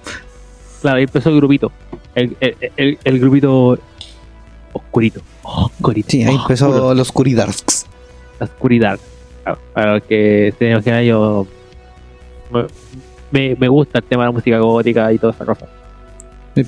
Claro, 0.81 0.99
ahí 0.99 1.05
empezó 1.05 1.31
el 1.31 1.37
grupito. 1.37 1.73
El, 2.15 2.37
el, 2.41 2.57
el- 2.77 2.99
el 3.03 3.21
grupito 3.21 3.79
oscurito. 4.73 5.21
Oscurito. 5.43 6.09
Sí, 6.11 6.23
ahí 6.23 6.37
empezó 6.37 6.69
Oscuro. 6.69 6.95
la 6.95 7.03
oscuridad. 7.03 7.49
la 8.39 8.45
oscuridad. 8.47 9.01
Claro, 9.43 9.59
para 9.75 9.95
los 9.95 10.03
que 10.05 10.55
se 10.59 10.71
imaginan, 10.71 11.05
yo 11.05 11.47
me, 13.33 13.57
me 13.57 13.69
gusta 13.69 13.99
el 13.99 14.05
tema 14.05 14.23
de 14.25 14.29
la 14.29 14.33
música 14.33 14.59
gótica 14.59 15.13
y 15.13 15.19
toda 15.19 15.33
esa 15.33 15.45
cosa. 15.45 15.67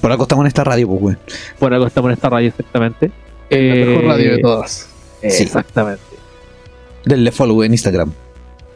Por 0.00 0.10
algo 0.10 0.22
estamos 0.24 0.44
en 0.44 0.46
esta 0.48 0.64
radio, 0.64 0.86
pues, 0.88 1.00
güey. 1.00 1.16
Por 1.58 1.74
algo 1.74 1.86
estamos 1.86 2.08
en 2.10 2.14
esta 2.14 2.28
radio 2.30 2.48
exactamente. 2.48 3.10
La 3.50 3.58
mejor 3.58 4.04
Eh, 4.04 4.08
radio 4.08 4.32
de 4.32 4.38
todas. 4.38 4.88
Sí. 5.22 5.42
Exactamente. 5.42 6.02
Denle 7.04 7.32
follow 7.32 7.62
en 7.62 7.72
Instagram. 7.72 8.12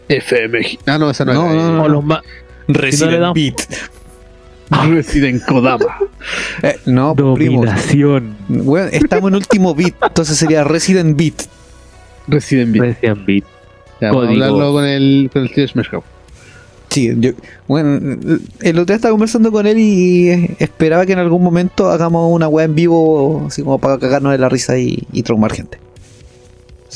FM. 0.09 0.79
Ah, 0.87 0.99
no, 0.99 1.11
esa 1.11 1.25
no, 1.25 1.33
No, 1.35 1.45
era. 1.51 1.55
no, 1.55 1.73
no. 1.77 1.83
O 1.85 1.89
los 1.89 2.05
más. 2.05 2.21
Resident 2.69 3.35
Beat. 3.35 3.63
Resident 4.89 5.45
Kodama. 5.47 5.97
Eh, 6.63 6.77
no, 6.87 7.15
primo. 7.15 7.61
Dominación. 7.65 8.37
Weón, 8.49 8.89
estamos 8.93 9.29
en 9.29 9.37
último 9.37 9.75
beat, 9.75 9.95
entonces 10.03 10.37
sería 10.37 10.65
Resident 10.65 11.17
Beat. 11.17 11.43
Resident 12.27 12.73
Beat. 12.73 12.83
Resident 12.85 13.25
Beat. 13.27 13.45
Ya, 14.01 14.09
vamos 14.09 14.25
a 14.25 14.27
Código. 14.27 14.45
hablarlo 14.45 14.73
con 14.73 14.85
el, 14.85 15.31
con 15.33 15.43
el 15.43 15.53
tío 15.53 15.69
Smash 15.69 15.89
House. 15.91 16.05
Sí, 16.89 17.13
yo, 17.19 17.33
bueno, 17.67 18.19
el 18.61 18.79
otro 18.79 18.87
día 18.87 18.97
estaba 18.97 19.13
conversando 19.13 19.53
con 19.53 19.67
él 19.67 19.79
y 19.79 20.55
esperaba 20.59 21.05
que 21.05 21.13
en 21.13 21.19
algún 21.19 21.43
momento 21.43 21.91
hagamos 21.91 22.33
una 22.33 22.49
weá 22.49 22.65
en 22.65 22.75
vivo, 22.75 23.45
así 23.49 23.63
como 23.63 23.79
para 23.79 23.99
cagarnos 23.99 24.33
de 24.33 24.39
la 24.39 24.49
risa 24.49 24.79
y, 24.79 25.07
y 25.13 25.23
traumar 25.23 25.53
gente. 25.53 25.79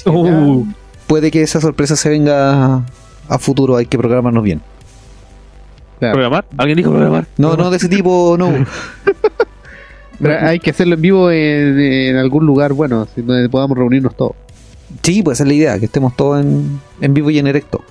Uh, 0.07 0.65
puede 1.07 1.31
que 1.31 1.43
esa 1.43 1.61
sorpresa 1.61 1.97
se 1.97 2.09
venga 2.09 2.85
a 3.29 3.39
futuro, 3.39 3.77
hay 3.77 3.87
que 3.87 3.99
programarnos 3.99 4.43
bien. 4.43 4.63
Claro. 5.99 6.15
¿Programar? 6.15 6.47
¿Alguien 6.57 6.77
dijo 6.79 6.91
programar? 6.91 7.27
No, 7.37 7.57
no 7.57 7.71
de 7.71 7.77
ese 7.77 7.89
tipo, 7.89 8.37
no. 8.39 8.51
Pero 10.19 10.47
hay 10.47 10.61
que 10.61 10.71
hacerlo 10.71 10.95
en 10.95 11.01
vivo 11.01 11.31
en, 11.31 11.81
en 11.81 12.17
algún 12.17 12.47
lugar 12.47 12.73
bueno, 12.75 13.07
donde 13.17 13.49
podamos 13.49 13.77
reunirnos 13.77 14.15
todos. 14.15 14.33
Sí, 15.03 15.23
pues 15.23 15.37
esa 15.37 15.45
es 15.45 15.49
la 15.49 15.55
idea, 15.55 15.79
que 15.79 15.87
estemos 15.87 16.15
todos 16.17 16.41
en, 16.41 16.81
en 17.01 17.15
vivo 17.15 17.31
y 17.31 17.39
en 17.39 17.47
erecto. 17.47 17.83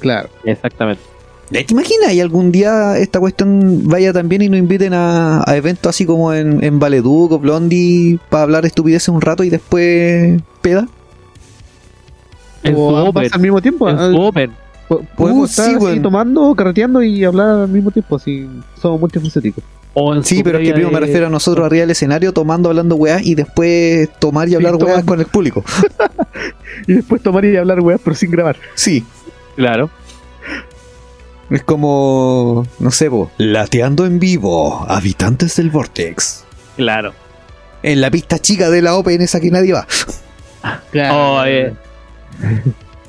Claro. 0.00 0.28
Exactamente. 0.44 1.02
¿Te 1.50 1.64
imaginas? 1.70 2.12
Y 2.12 2.20
algún 2.20 2.52
día 2.52 2.98
esta 2.98 3.18
cuestión 3.20 3.82
vaya 3.88 4.12
también 4.12 4.42
y 4.42 4.48
nos 4.50 4.58
inviten 4.58 4.92
a, 4.92 5.42
a 5.46 5.56
eventos 5.56 5.88
así 5.90 6.04
como 6.04 6.32
en, 6.34 6.62
en 6.62 6.78
Valeduc 6.78 7.32
o 7.32 7.38
Blondie 7.38 8.18
para 8.28 8.42
hablar 8.42 8.66
estupideces 8.66 9.08
un 9.08 9.20
rato 9.20 9.44
y 9.44 9.50
después 9.50 10.40
peda. 10.60 10.86
En 12.62 12.74
o 12.76 12.96
ambas 12.96 13.32
al 13.32 13.40
mismo 13.40 13.62
tiempo. 13.62 13.88
En 13.88 13.96
ah, 13.98 14.10
Uh, 14.90 15.00
Podemos 15.18 15.50
sí, 15.50 15.60
estar 15.60 15.76
así 15.90 16.00
tomando, 16.00 16.54
carreteando 16.54 17.02
y 17.02 17.22
hablar 17.22 17.48
al 17.60 17.68
mismo 17.68 17.90
tiempo. 17.90 18.16
Así 18.16 18.48
somos 18.80 18.98
multifacéticos. 18.98 19.62
Sí, 20.22 20.42
pero 20.42 20.58
es 20.58 20.64
que 20.64 20.70
previa 20.70 20.74
primo 20.74 20.88
me 20.90 20.94
de- 21.00 21.00
refiero 21.06 21.26
a 21.26 21.30
nosotros 21.30 21.66
arriba 21.66 21.82
del 21.82 21.90
escenario 21.90 22.32
tomando, 22.32 22.70
hablando 22.70 22.94
weá 22.96 23.20
y 23.22 23.34
después 23.34 24.08
tomar 24.18 24.48
y 24.48 24.54
hablar 24.54 24.74
Sí, 24.74 24.78
tomando. 24.78 25.04
con 25.06 25.20
el 25.20 25.26
público. 25.26 25.62
Y 26.86 26.92
después 26.94 27.20
tomar 27.22 27.44
y 27.44 27.56
hablar 27.56 27.80
weas, 27.80 28.00
pero 28.02 28.14
sin 28.16 28.30
grabar. 28.30 28.56
Sí. 28.74 29.04
Claro. 29.56 29.90
Es 31.50 31.62
como, 31.62 32.66
no 32.78 32.90
sé, 32.90 33.08
po, 33.10 33.30
lateando 33.38 34.04
en 34.04 34.18
vivo, 34.18 34.84
habitantes 34.88 35.56
del 35.56 35.70
Vortex. 35.70 36.44
Claro. 36.76 37.14
En 37.82 38.00
la 38.00 38.10
pista 38.10 38.38
chica 38.38 38.68
de 38.70 38.82
la 38.82 38.94
Open 38.96 39.20
esa 39.22 39.40
que 39.40 39.50
nadie 39.50 39.72
va. 39.72 39.86
Oh, 41.10 41.42
eh. 41.46 41.72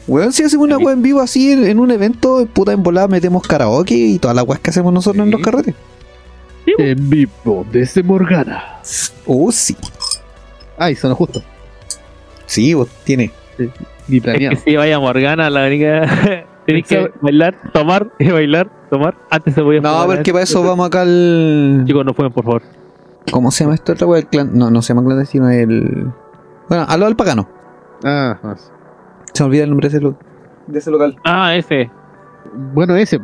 Weón, 0.08 0.32
si 0.32 0.44
hacemos 0.44 0.66
una 0.66 0.78
weá 0.78 0.94
en 0.94 1.02
vivo 1.02 1.20
así 1.20 1.52
en, 1.52 1.68
en 1.68 1.80
un 1.80 1.92
evento, 1.92 2.48
puta 2.54 2.72
en 2.72 2.82
volada 2.82 3.08
metemos 3.08 3.44
karaoke 3.46 3.94
y 3.96 4.20
todas 4.20 4.36
las 4.36 4.46
weas 4.48 4.60
que 4.62 4.70
hacemos 4.70 4.94
nosotros 4.94 5.22
en 5.24 5.32
Sí. 5.32 5.32
los 5.32 5.42
carretes. 5.42 5.76
En 6.78 7.10
vivo, 7.10 7.66
desde 7.72 8.04
Morgana. 8.04 8.80
Oh, 9.26 9.52
sí. 9.52 9.76
Ay, 10.78 10.96
sonó 10.96 11.16
justo. 11.16 11.44
Sí, 12.46 12.74
vos 12.74 12.88
tiene. 13.04 13.32
Ni 14.08 14.18
Es 14.18 14.24
que 14.24 14.56
si 14.64 14.76
vaya 14.76 14.96
a 14.96 15.00
Morgana, 15.00 15.50
la 15.50 15.66
única. 15.68 16.46
Tenés 16.70 16.88
que 16.88 17.12
bailar, 17.22 17.56
tomar 17.74 18.12
y 18.20 18.30
bailar, 18.30 18.70
tomar. 18.90 19.16
Antes 19.30 19.54
se 19.56 19.62
voy 19.62 19.78
a 19.78 19.82
No, 19.82 20.06
porque 20.06 20.32
para 20.32 20.44
eso 20.44 20.62
vamos 20.64 20.86
acá 20.88 21.02
al. 21.02 21.84
Chicos, 21.86 22.06
no 22.06 22.14
fumen, 22.14 22.32
por 22.32 22.44
favor. 22.44 22.62
¿Cómo 23.32 23.52
se 23.52 23.64
llama 23.64 23.76
esto? 23.76 23.94
otra 23.94 24.08
wea? 24.08 24.20
El 24.22 24.28
clan... 24.28 24.52
No, 24.58 24.70
no 24.72 24.82
se 24.82 24.94
llama 24.94 25.06
clandestino, 25.06 25.50
el. 25.50 26.08
Bueno, 26.68 26.86
a 26.88 26.98
lo 26.98 27.06
del 27.06 27.16
pagano. 27.16 27.48
Ah, 28.04 28.38
sí. 28.56 28.66
Se 29.34 29.44
me 29.44 29.48
olvida 29.48 29.64
el 29.64 29.70
nombre 29.70 29.90
de 29.90 29.98
ese, 29.98 30.04
lo- 30.04 30.16
de 30.68 30.80
ese 30.80 30.92
local. 30.92 31.16
Ah, 31.24 31.56
ese. 31.56 31.90
bueno, 32.74 32.96
ese. 32.96 33.20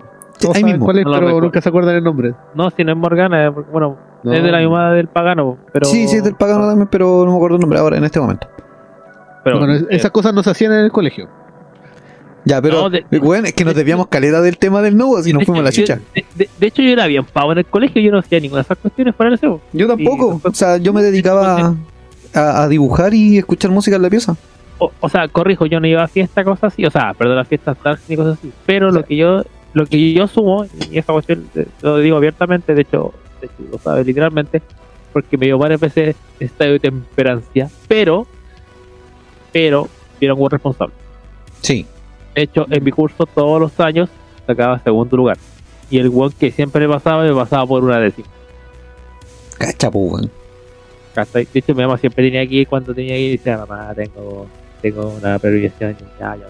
Ahí 0.54 0.64
mismo. 0.64 0.86
cuál 0.86 1.00
es, 1.00 1.06
No 1.06 1.12
pero 1.12 1.26
recuerdo. 1.28 1.42
nunca 1.48 1.62
se 1.62 1.70
acuerdan 1.70 1.96
el 1.96 2.04
nombre. 2.04 2.34
No, 2.56 2.70
si 2.72 2.84
no 2.84 2.92
es 2.92 2.98
Morgana, 2.98 3.46
eh, 3.46 3.52
porque, 3.52 3.72
bueno, 3.72 3.98
No. 4.24 4.34
es 4.34 4.44
de 4.44 4.52
la 4.52 4.60
misma 4.60 4.92
del 4.92 5.08
pagano, 5.08 5.58
pero. 5.72 5.86
Sí, 5.86 6.08
sí, 6.08 6.18
es 6.18 6.24
del 6.24 6.36
pagano 6.36 6.68
también, 6.68 6.88
pero 6.92 7.24
no 7.26 7.32
me 7.32 7.38
acuerdo 7.38 7.56
el 7.56 7.62
nombre 7.62 7.80
ahora 7.80 7.98
en 7.98 8.04
este 8.04 8.20
momento. 8.20 8.48
pero 9.44 9.60
Bueno, 9.60 9.74
eh, 9.76 9.86
esas 9.92 10.12
cosas 10.12 10.34
no 10.34 10.44
se 10.44 10.50
hacían 10.52 10.74
en 10.74 10.80
el 10.80 10.92
colegio. 10.92 11.30
Ya, 12.46 12.62
pero, 12.62 12.84
No, 12.84 12.90
de- 12.90 13.04
weón, 13.20 13.46
es 13.48 13.54
que 13.54 13.66
nos 13.66 13.76
desviamos 13.76 14.08
caleta 14.08 14.42
del 14.42 14.58
tema 14.58 14.82
del 14.82 14.96
nuevo, 14.96 15.22
si 15.24 15.34
nos 15.34 15.44
fuimos 15.44 15.62
a 15.62 15.64
la 15.64 15.72
chucha. 15.72 16.00
De, 16.14 16.48
hecho, 16.68 16.82
yo 16.82 16.90
era 16.90 17.08
bien 17.08 17.26
pavo 17.26 17.52
en 17.52 17.58
el 17.58 17.66
colegio, 17.66 18.02
yo 18.02 18.12
no 18.12 18.20
hacía 18.20 18.40
ninguna 18.40 18.62
de 18.62 18.66
esas 18.66 18.78
cuestiones 18.78 19.16
fuera 19.16 19.32
del 19.32 19.40
cebo. 19.40 19.62
Yo 19.74 19.88
tampoco. 19.88 20.40
O 20.44 20.54
sea, 20.54 20.78
yo 20.78 20.94
me 20.94 21.02
dedicaba 21.02 21.76
a, 22.34 22.64
a 22.64 22.68
dibujar 22.68 23.14
y 23.14 23.38
escuchar 23.40 23.72
música 23.72 23.96
en 23.96 24.02
la 24.04 24.10
pieza. 24.10 24.36
O, 24.78 24.92
o 25.00 25.10
sea, 25.10 25.28
corrijo, 25.28 25.66
yo 25.66 25.80
no 25.80 25.88
iba 25.88 26.04
a 26.04 26.08
fiestas, 26.08 26.44
cosas 26.44 26.74
así, 26.74 26.86
o 26.86 26.92
sea, 26.92 27.14
perdón, 27.14 27.40
a 27.40 27.46
fiestas 27.46 27.78
darks 27.84 28.04
ni 28.10 28.16
cosas 28.16 28.38
así. 28.38 28.52
Pero 28.66 28.92
lo 28.92 29.04
que 29.04 29.16
yo 29.16 29.44
lo 29.76 29.86
que 29.86 30.14
yo 30.14 30.26
sumo, 30.28 30.66
y 30.90 30.98
esa 30.98 31.12
cuestión 31.12 31.50
eh, 31.54 31.68
lo 31.82 31.98
digo 31.98 32.16
abiertamente, 32.16 32.74
de 32.74 32.82
hecho, 32.82 33.14
de 33.42 33.48
hecho, 33.48 33.72
lo 33.72 33.78
sabe 33.78 34.06
literalmente, 34.06 34.62
porque 35.12 35.38
me 35.38 35.48
dio 35.48 35.58
varias 35.58 35.82
veces 35.82 36.16
estado 36.40 36.72
de 36.72 36.80
temperancia, 36.80 37.70
pero, 37.90 38.26
pero, 39.52 39.90
era 40.22 40.34
un 40.34 40.50
responsable. 40.50 40.94
Sí. 41.62 41.86
De 42.36 42.44
hecho, 42.44 42.66
en 42.70 42.84
mi 42.84 42.92
curso 42.92 43.26
todos 43.26 43.60
los 43.60 43.80
años 43.80 44.10
sacaba 44.46 44.80
segundo 44.80 45.18
lugar. 45.18 45.38
Y 45.90 46.00
el 46.00 46.12
one 46.14 46.34
que 46.38 46.52
siempre 46.52 46.88
me 46.88 46.94
pasaba, 46.94 47.24
me 47.24 47.34
pasaba 47.34 47.66
por 47.66 47.84
una 47.84 48.00
décima. 48.00 48.28
Cacha, 49.58 49.90
po, 49.90 50.00
weón. 50.00 50.32
De 51.34 51.48
hecho, 51.54 51.74
mi 51.74 51.84
mamá 51.84 51.98
siempre 51.98 52.26
tenía 52.26 52.46
que 52.46 52.56
ir 52.56 52.68
cuando 52.68 52.94
tenía 52.94 53.14
que 53.14 53.22
ir 53.22 53.34
y 53.34 53.38
decía, 53.38 53.58
mamá, 53.58 53.94
tengo, 53.96 54.48
tengo 54.82 55.08
una 55.10 55.40
prioridad. 55.40 55.72
Ya, 55.80 56.36
ya. 56.36 56.48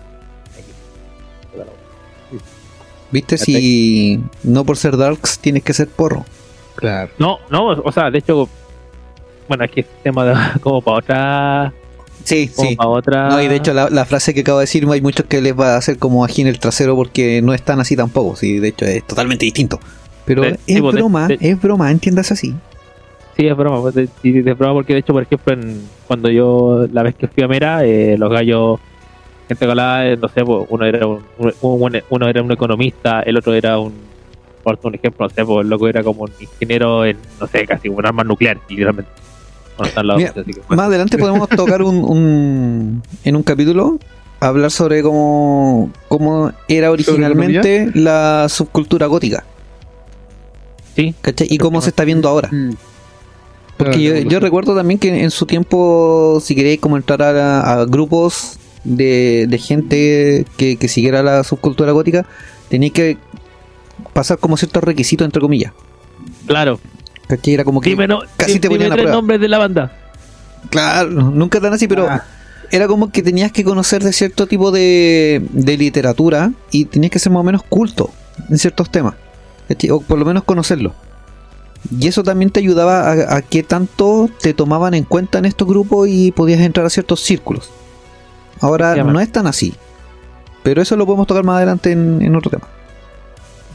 ¿Viste? 3.11 3.37
Si 3.37 4.19
no 4.43 4.65
por 4.65 4.77
ser 4.77 4.97
darks 4.97 5.39
tienes 5.39 5.63
que 5.63 5.73
ser 5.73 5.87
porro. 5.87 6.25
Claro. 6.75 7.11
No, 7.19 7.39
no, 7.49 7.67
o 7.67 7.91
sea, 7.91 8.09
de 8.09 8.17
hecho, 8.17 8.49
bueno, 9.47 9.63
aquí 9.63 9.81
es 9.81 9.85
tema 10.03 10.25
de, 10.25 10.35
como 10.61 10.81
para 10.81 10.97
otra. 10.97 11.73
Sí, 12.25 12.49
Como 12.53 12.69
sí. 12.69 12.75
para 12.75 12.89
otra. 12.89 13.29
No, 13.29 13.41
y 13.41 13.47
de 13.47 13.55
hecho 13.55 13.73
la, 13.73 13.89
la 13.89 14.03
frase 14.03 14.33
que 14.33 14.41
acabo 14.41 14.57
de 14.59 14.63
decir, 14.63 14.85
hay 14.91 15.01
muchos 15.01 15.25
que 15.27 15.41
les 15.41 15.57
va 15.57 15.75
a 15.75 15.77
hacer 15.77 15.97
como 15.97 16.25
ají 16.25 16.41
en 16.41 16.47
el 16.47 16.59
trasero 16.59 16.95
porque 16.95 17.41
no 17.41 17.53
están 17.53 17.79
así 17.79 17.95
tampoco. 17.95 18.35
Sí, 18.35 18.59
de 18.59 18.69
hecho 18.69 18.85
es 18.85 19.03
totalmente 19.05 19.45
distinto. 19.45 19.79
Pero 20.25 20.41
De- 20.41 20.49
es 20.49 20.59
sí, 20.65 20.81
pues, 20.81 20.95
de- 20.95 21.01
broma, 21.01 21.27
de- 21.27 21.37
es 21.39 21.61
broma, 21.61 21.91
entiendas 21.91 22.31
así. 22.31 22.53
Sí, 23.37 23.45
es 23.47 23.55
broma, 23.55 23.79
pues, 23.81 23.95
es 23.97 24.57
broma 24.57 24.73
porque 24.73 24.93
de 24.93 24.99
hecho, 24.99 25.13
por 25.13 25.23
ejemplo, 25.23 25.53
en, 25.53 25.81
cuando 26.07 26.29
yo, 26.29 26.87
la 26.91 27.03
vez 27.03 27.15
que 27.15 27.27
fui 27.27 27.43
a 27.43 27.47
Mera, 27.47 27.85
eh, 27.85 28.15
los 28.17 28.31
gallos, 28.31 28.79
gente 29.47 29.63
que 29.65 29.69
hablaba, 29.71 30.05
eh, 30.07 30.17
no 30.17 30.27
sé, 30.29 30.43
pues, 30.43 30.65
uno 30.69 30.85
era 30.85 31.05
un, 31.05 31.19
un- 31.37 31.53
un- 31.61 32.01
uno 32.09 32.27
era 32.27 32.41
un 32.41 32.51
economista, 32.51 33.19
el 33.21 33.37
otro 33.37 33.53
era 33.53 33.77
un, 33.77 33.93
por 34.63 34.79
un 34.81 34.95
ejemplo, 34.95 35.27
no 35.27 35.29
sé, 35.29 35.45
pues 35.45 35.63
el 35.63 35.69
loco 35.69 35.87
era 35.87 36.01
como 36.01 36.23
un 36.23 36.31
ingeniero 36.39 37.05
en, 37.05 37.17
no 37.39 37.45
sé, 37.45 37.67
casi 37.67 37.87
un 37.89 38.03
arma 38.03 38.23
nuclear, 38.23 38.57
literalmente. 38.67 39.11
Bueno, 39.77 39.89
están 39.89 40.07
los 40.07 40.17
Mira, 40.17 40.29
así 40.31 40.43
que, 40.53 40.59
bueno. 40.61 40.75
Más 40.75 40.87
adelante 40.87 41.17
podemos 41.17 41.49
tocar 41.49 41.81
un, 41.81 41.97
un- 42.03 43.03
en 43.23 43.35
un 43.35 43.43
capítulo 43.43 43.99
hablar 44.39 44.71
sobre 44.71 45.01
cómo, 45.01 45.91
cómo 46.07 46.51
era 46.67 46.91
originalmente 46.91 47.89
la 47.93 48.47
subcultura 48.49 49.07
gótica. 49.07 49.43
Sí. 50.95 51.13
¿Cachai? 51.21 51.47
Y 51.49 51.57
cómo 51.57 51.81
se 51.81 51.89
está 51.89 52.05
viendo 52.05 52.29
ahora. 52.29 52.49
Mm. 52.51 52.71
Porque 53.77 54.25
yo, 54.29 54.39
recuerdo 54.39 54.73
también 54.73 54.97
que 54.99 55.23
en 55.23 55.31
su 55.31 55.45
tiempo, 55.45 56.39
si 56.41 56.55
queréis 56.55 56.79
como 56.79 56.95
entrar 56.95 57.21
a, 57.21 57.73
a 57.81 57.85
grupos 57.85 58.57
de, 58.85 59.47
de 59.49 59.57
gente 59.57 60.45
que, 60.55 60.77
que 60.77 60.87
siguiera 60.87 61.21
la 61.21 61.43
subcultura 61.43 61.91
gótica, 61.91 62.25
tenéis 62.69 62.93
que 62.93 63.17
pasar 64.13 64.37
como 64.37 64.55
ciertos 64.55 64.81
requisitos, 64.81 65.25
entre 65.25 65.41
comillas. 65.41 65.73
Claro, 66.47 66.79
¿Cachai? 67.27 67.53
Era 67.55 67.63
como 67.63 67.81
que... 67.81 67.89
dime, 67.89 68.07
no, 68.07 68.19
casi 68.37 68.59
te 68.59 68.69
ponían 68.69 68.91
a 68.91 68.95
prueba. 68.95 69.11
nombres 69.11 69.39
de 69.41 69.47
la 69.47 69.57
banda. 69.57 69.91
Claro, 70.69 71.09
nunca 71.11 71.59
tan 71.59 71.73
así, 71.73 71.87
pero 71.87 72.07
Ah. 72.09 72.23
era 72.71 72.87
como 72.87 73.11
que 73.11 73.21
tenías 73.23 73.51
que 73.51 73.63
conocer 73.63 74.03
de 74.03 74.13
cierto 74.13 74.47
tipo 74.47 74.71
de, 74.71 75.45
de 75.51 75.77
literatura 75.77 76.51
y 76.71 76.85
tenías 76.85 77.11
que 77.11 77.19
ser 77.19 77.31
más 77.31 77.41
o 77.41 77.43
menos 77.43 77.63
culto 77.63 78.09
en 78.49 78.57
ciertos 78.57 78.89
temas. 78.91 79.15
¿cachai? 79.67 79.89
O 79.91 79.99
por 80.01 80.19
lo 80.19 80.25
menos 80.25 80.43
conocerlo. 80.43 80.93
Y 81.99 82.07
eso 82.07 82.23
también 82.23 82.49
te 82.49 82.59
ayudaba 82.59 83.11
a, 83.11 83.35
a 83.37 83.41
qué 83.43 83.61
tanto 83.61 84.29
te 84.41 84.53
tomaban 84.55 84.93
en 84.95 85.03
cuenta 85.03 85.37
en 85.37 85.45
estos 85.45 85.67
grupos 85.67 86.07
y 86.09 86.31
podías 86.31 86.59
entrar 86.61 86.85
a 86.85 86.89
ciertos 86.89 87.21
círculos. 87.21 87.69
Ahora 88.59 88.95
no 89.03 89.19
es 89.19 89.31
tan 89.31 89.45
así. 89.47 89.73
Pero 90.63 90.81
eso 90.81 90.95
lo 90.95 91.05
podemos 91.05 91.27
tocar 91.27 91.43
más 91.43 91.57
adelante 91.57 91.91
en, 91.91 92.21
en 92.23 92.35
otro 92.35 92.49
tema. 92.49 92.67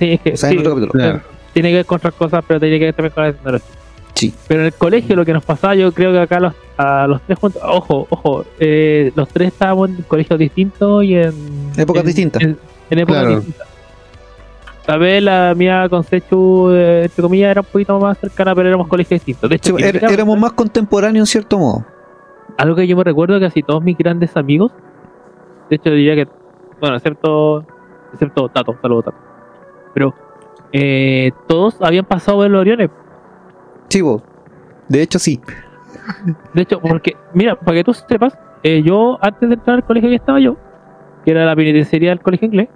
Sí, 0.01 0.13
es 0.15 0.21
que 0.23 0.33
O 0.33 0.37
sea, 0.37 0.49
sí, 0.49 0.55
en 0.57 0.61
otro 0.61 0.73
capítulo. 0.75 0.93
Claro. 0.93 1.23
Tiene 1.53 1.71
que 1.71 1.77
ver 1.77 1.87
con 1.87 1.97
otras 1.97 2.15
cosas, 2.15 2.45
pero 2.47 2.61
tiene 2.61 2.79
que 2.79 2.85
ver 2.87 2.95
también 2.95 3.13
con 3.15 3.25
la 3.25 3.33
tecnología. 3.33 3.69
Sí. 4.15 4.35
Pero 4.49 4.61
en 4.61 4.67
el 4.67 4.75
colegio 4.75 5.17
lo 5.17 5.25
que 5.25 5.33
nos 5.33 5.45
pasaba, 5.45 5.75
yo 5.75 5.93
creo 5.93 6.13
que 6.13 6.19
acá 6.21 6.41
los, 6.41 6.53
a 6.77 7.07
los 7.07 7.23
tres 7.23 7.39
juntos, 7.39 7.63
ojo, 7.65 8.07
ojo, 8.11 8.45
eh, 8.59 9.13
los 9.15 9.29
tres 9.29 9.49
estábamos 9.49 9.89
en 9.91 10.03
colegios 10.03 10.39
distintos 10.39 11.05
y 11.05 11.15
en 11.15 11.33
Épocas 11.77 12.03
en- 12.03 12.07
distintas. 12.07 12.43
En, 12.43 12.59
en 12.91 12.99
épocas 12.99 13.23
Claro. 13.23 13.37
distintas. 13.37 13.69
Tal 14.87 14.99
vez 14.99 15.23
la 15.23 15.55
mía 15.57 15.87
con 15.89 16.03
Sechu, 16.03 16.71
eh, 16.73 17.03
entre 17.05 17.23
comillas, 17.23 17.51
era 17.53 17.61
un 17.61 17.67
poquito 17.67 17.99
más 18.01 18.19
cercana, 18.19 18.55
pero 18.55 18.69
éramos 18.69 18.89
colegios 18.89 19.21
distintos. 19.25 19.49
De 19.49 19.57
Sí, 19.63 19.71
hecho, 19.71 19.79
er- 19.79 19.97
éramos- 19.97 20.13
éramos 20.13 20.39
más 20.39 20.53
contemporáneos 20.53 21.29
en 21.29 21.33
cierto 21.33 21.59
modo. 21.59 21.85
algo 22.59 22.75
que 22.77 22.87
yo 22.87 22.97
me 22.97 23.05
recuerdo 23.05 23.39
que 23.39 23.47
casi 23.47 23.63
todos 23.63 23.83
mis 23.83 23.97
grandes 23.97 24.37
amigos, 24.37 24.73
de 25.71 25.77
hecho 25.77 25.91
diría 25.91 26.15
que, 26.17 26.29
bueno, 26.81 26.97
excepto, 26.97 27.65
excepto 28.13 28.49
Tato, 28.49 28.77
saludos 28.83 29.05
Tato, 29.07 29.17
pero 29.95 30.15
eh, 30.73 31.33
todos 31.49 31.77
habían 31.81 32.05
pasado 32.05 32.45
en 32.45 32.53
los 32.53 32.61
Oriones. 32.61 32.91
Sí, 33.89 34.01
vos. 34.01 34.23
De 34.89 35.03
hecho, 35.03 35.19
sí. 35.19 35.41
De 36.55 36.63
hecho, 36.63 36.81
porque, 36.81 37.17
mira, 37.35 37.59
para 37.59 37.77
que 37.77 37.85
tú 37.85 37.93
sepas, 37.95 38.37
eh, 38.63 38.83
yo 38.83 39.19
antes 39.21 39.49
de 39.49 39.55
entrar 39.55 39.77
al 39.77 39.85
colegio 39.85 40.09
que 40.09 40.17
estaba 40.17 40.41
yo, 40.41 40.57
que 41.25 41.31
era 41.31 41.45
la 41.45 41.55
penitenciaría 41.55 42.11
del 42.11 42.21
colegio 42.21 42.47
inglés, 42.47 42.69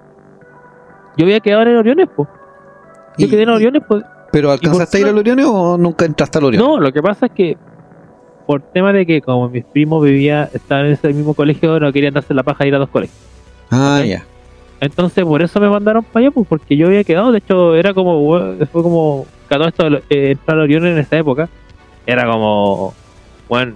yo 1.16 1.24
había 1.24 1.40
quedado 1.40 1.62
en 1.62 1.68
el 1.68 1.76
Oriones, 1.76 2.08
pues. 2.14 2.28
Yo 3.18 3.28
quedé 3.28 3.42
en 3.42 3.50
Oriones, 3.50 3.82
pues. 3.86 4.02
¿Pero 4.32 4.50
alcanzaste 4.50 4.98
a 4.98 5.00
ir 5.00 5.06
al 5.06 5.18
Orione 5.18 5.44
o 5.44 5.78
nunca 5.78 6.04
entraste 6.04 6.38
al 6.38 6.44
Orione? 6.44 6.66
No, 6.66 6.80
lo 6.80 6.92
que 6.92 7.00
pasa 7.00 7.26
es 7.26 7.32
que 7.32 7.56
por 8.46 8.60
tema 8.60 8.92
de 8.92 9.06
que 9.06 9.22
como 9.22 9.48
mis 9.48 9.64
primos 9.64 10.02
vivían, 10.04 10.48
estaban 10.52 10.86
en 10.86 10.92
ese 10.92 11.12
mismo 11.12 11.34
colegio, 11.34 11.78
no 11.78 11.92
querían 11.92 12.14
darse 12.14 12.34
la 12.34 12.42
paja 12.42 12.64
de 12.64 12.68
ir 12.68 12.74
a 12.74 12.78
dos 12.78 12.88
colegios. 12.88 13.16
Ah, 13.70 14.02
ya. 14.04 14.24
Entonces 14.84 15.24
por 15.24 15.42
eso 15.42 15.60
me 15.60 15.68
mandaron 15.68 16.04
para 16.04 16.26
allá, 16.26 16.30
pues 16.30 16.46
porque 16.48 16.76
yo 16.76 16.86
había 16.88 17.04
quedado, 17.04 17.32
de 17.32 17.38
hecho 17.38 17.74
era 17.74 17.94
como, 17.94 18.56
fue 18.72 18.82
como, 18.82 19.26
a 19.48 19.54
todo 19.56 19.68
esto, 19.68 19.86
eh, 20.10 20.32
entrar 20.32 20.56
al 20.58 20.64
Orión 20.64 20.86
en 20.86 20.98
esa 20.98 21.16
época, 21.16 21.48
era 22.06 22.26
como, 22.30 22.92
bueno, 23.48 23.74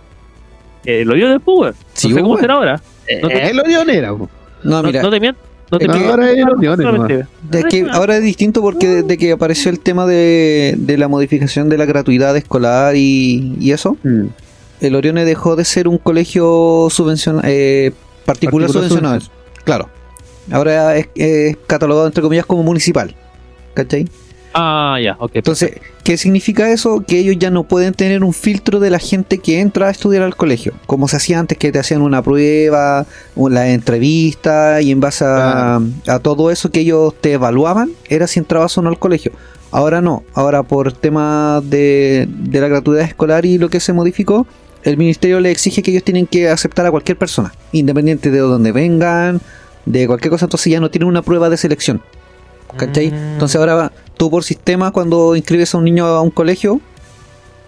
eh, 0.84 1.00
el 1.02 1.10
Orión 1.10 1.32
después, 1.32 1.58
weón. 1.58 1.74
Sí, 1.94 2.08
no 2.10 2.14
sé 2.16 2.22
cómo 2.22 2.38
será 2.38 2.54
ahora. 2.54 2.80
No 3.22 3.28
te, 3.28 3.42
Es 3.42 3.50
el 3.50 3.60
Orión 3.60 3.88
era, 3.90 4.14
po. 4.14 4.28
No, 4.62 4.82
mira, 4.82 5.02
no 5.02 5.10
te 5.10 5.20
miento. 5.20 5.40
No 5.70 5.78
te 5.78 5.84
es 5.84 5.90
que 5.92 5.98
miento. 5.98 6.10
ahora 6.12 6.30
es 7.52 7.64
que 7.66 7.86
ahora 7.90 8.20
distinto 8.20 8.62
porque 8.62 8.86
desde 8.88 9.18
que 9.18 9.32
apareció 9.32 9.70
el 9.70 9.80
tema 9.80 10.06
de, 10.06 10.74
de 10.78 10.96
la 10.98 11.08
modificación 11.08 11.68
de 11.68 11.76
la 11.78 11.84
gratuidad 11.84 12.36
escolar 12.36 12.96
y, 12.96 13.54
y 13.60 13.72
eso, 13.72 13.96
Mm. 14.02 14.26
el 14.80 14.94
Orione 14.94 15.24
dejó 15.24 15.56
de 15.56 15.64
ser 15.64 15.86
un 15.88 15.98
colegio 15.98 16.88
subvencionado, 16.90 17.46
eh, 17.48 17.92
particular, 18.24 18.68
Particular 18.68 18.70
subvencionado. 18.70 19.20
Claro. 19.64 19.88
Ahora 20.50 20.96
es, 20.96 21.08
es 21.14 21.56
catalogado 21.66 22.06
entre 22.06 22.22
comillas 22.22 22.46
como 22.46 22.62
municipal. 22.62 23.14
¿Cachai? 23.74 24.08
Ah, 24.54 24.98
ya, 25.02 25.16
ok. 25.20 25.32
Entonces, 25.34 25.72
¿qué 26.04 26.16
significa 26.16 26.70
eso? 26.70 27.04
Que 27.06 27.18
ellos 27.18 27.36
ya 27.38 27.50
no 27.50 27.64
pueden 27.64 27.94
tener 27.94 28.24
un 28.24 28.32
filtro 28.32 28.80
de 28.80 28.90
la 28.90 28.98
gente 28.98 29.38
que 29.38 29.60
entra 29.60 29.88
a 29.88 29.90
estudiar 29.90 30.22
al 30.22 30.36
colegio, 30.36 30.72
como 30.86 31.06
se 31.06 31.16
hacía 31.16 31.38
antes, 31.38 31.58
que 31.58 31.70
te 31.70 31.78
hacían 31.78 32.02
una 32.02 32.22
prueba, 32.22 33.06
la 33.36 33.68
entrevista, 33.68 34.80
y 34.80 34.90
en 34.90 35.00
base 35.00 35.24
a, 35.26 35.80
a 36.06 36.18
todo 36.20 36.50
eso 36.50 36.70
que 36.70 36.80
ellos 36.80 37.14
te 37.20 37.34
evaluaban, 37.34 37.90
era 38.08 38.26
si 38.26 38.40
entrabas 38.40 38.76
o 38.78 38.82
no 38.82 38.88
al 38.88 38.98
colegio. 38.98 39.32
Ahora 39.70 40.00
no, 40.00 40.24
ahora 40.32 40.62
por 40.62 40.92
tema 40.92 41.60
de, 41.62 42.26
de 42.28 42.60
la 42.60 42.68
gratuidad 42.68 43.04
escolar 43.04 43.44
y 43.44 43.58
lo 43.58 43.68
que 43.68 43.80
se 43.80 43.92
modificó, 43.92 44.46
el 44.82 44.96
ministerio 44.96 45.40
le 45.40 45.50
exige 45.50 45.82
que 45.82 45.90
ellos 45.90 46.04
tienen 46.04 46.26
que 46.26 46.48
aceptar 46.48 46.86
a 46.86 46.90
cualquier 46.90 47.18
persona, 47.18 47.52
independiente 47.72 48.30
de 48.30 48.38
dónde 48.38 48.72
vengan, 48.72 49.40
de 49.88 50.06
cualquier 50.06 50.30
cosa, 50.30 50.44
entonces 50.46 50.70
ya 50.70 50.80
no 50.80 50.90
tienen 50.90 51.08
una 51.08 51.22
prueba 51.22 51.48
de 51.48 51.56
selección. 51.56 52.02
¿Cachai? 52.76 53.10
Mm. 53.10 53.14
Entonces 53.14 53.56
ahora 53.56 53.92
tú 54.16 54.30
por 54.30 54.44
sistema 54.44 54.90
cuando 54.90 55.34
inscribes 55.34 55.74
a 55.74 55.78
un 55.78 55.84
niño 55.84 56.06
a 56.06 56.20
un 56.20 56.30
colegio, 56.30 56.80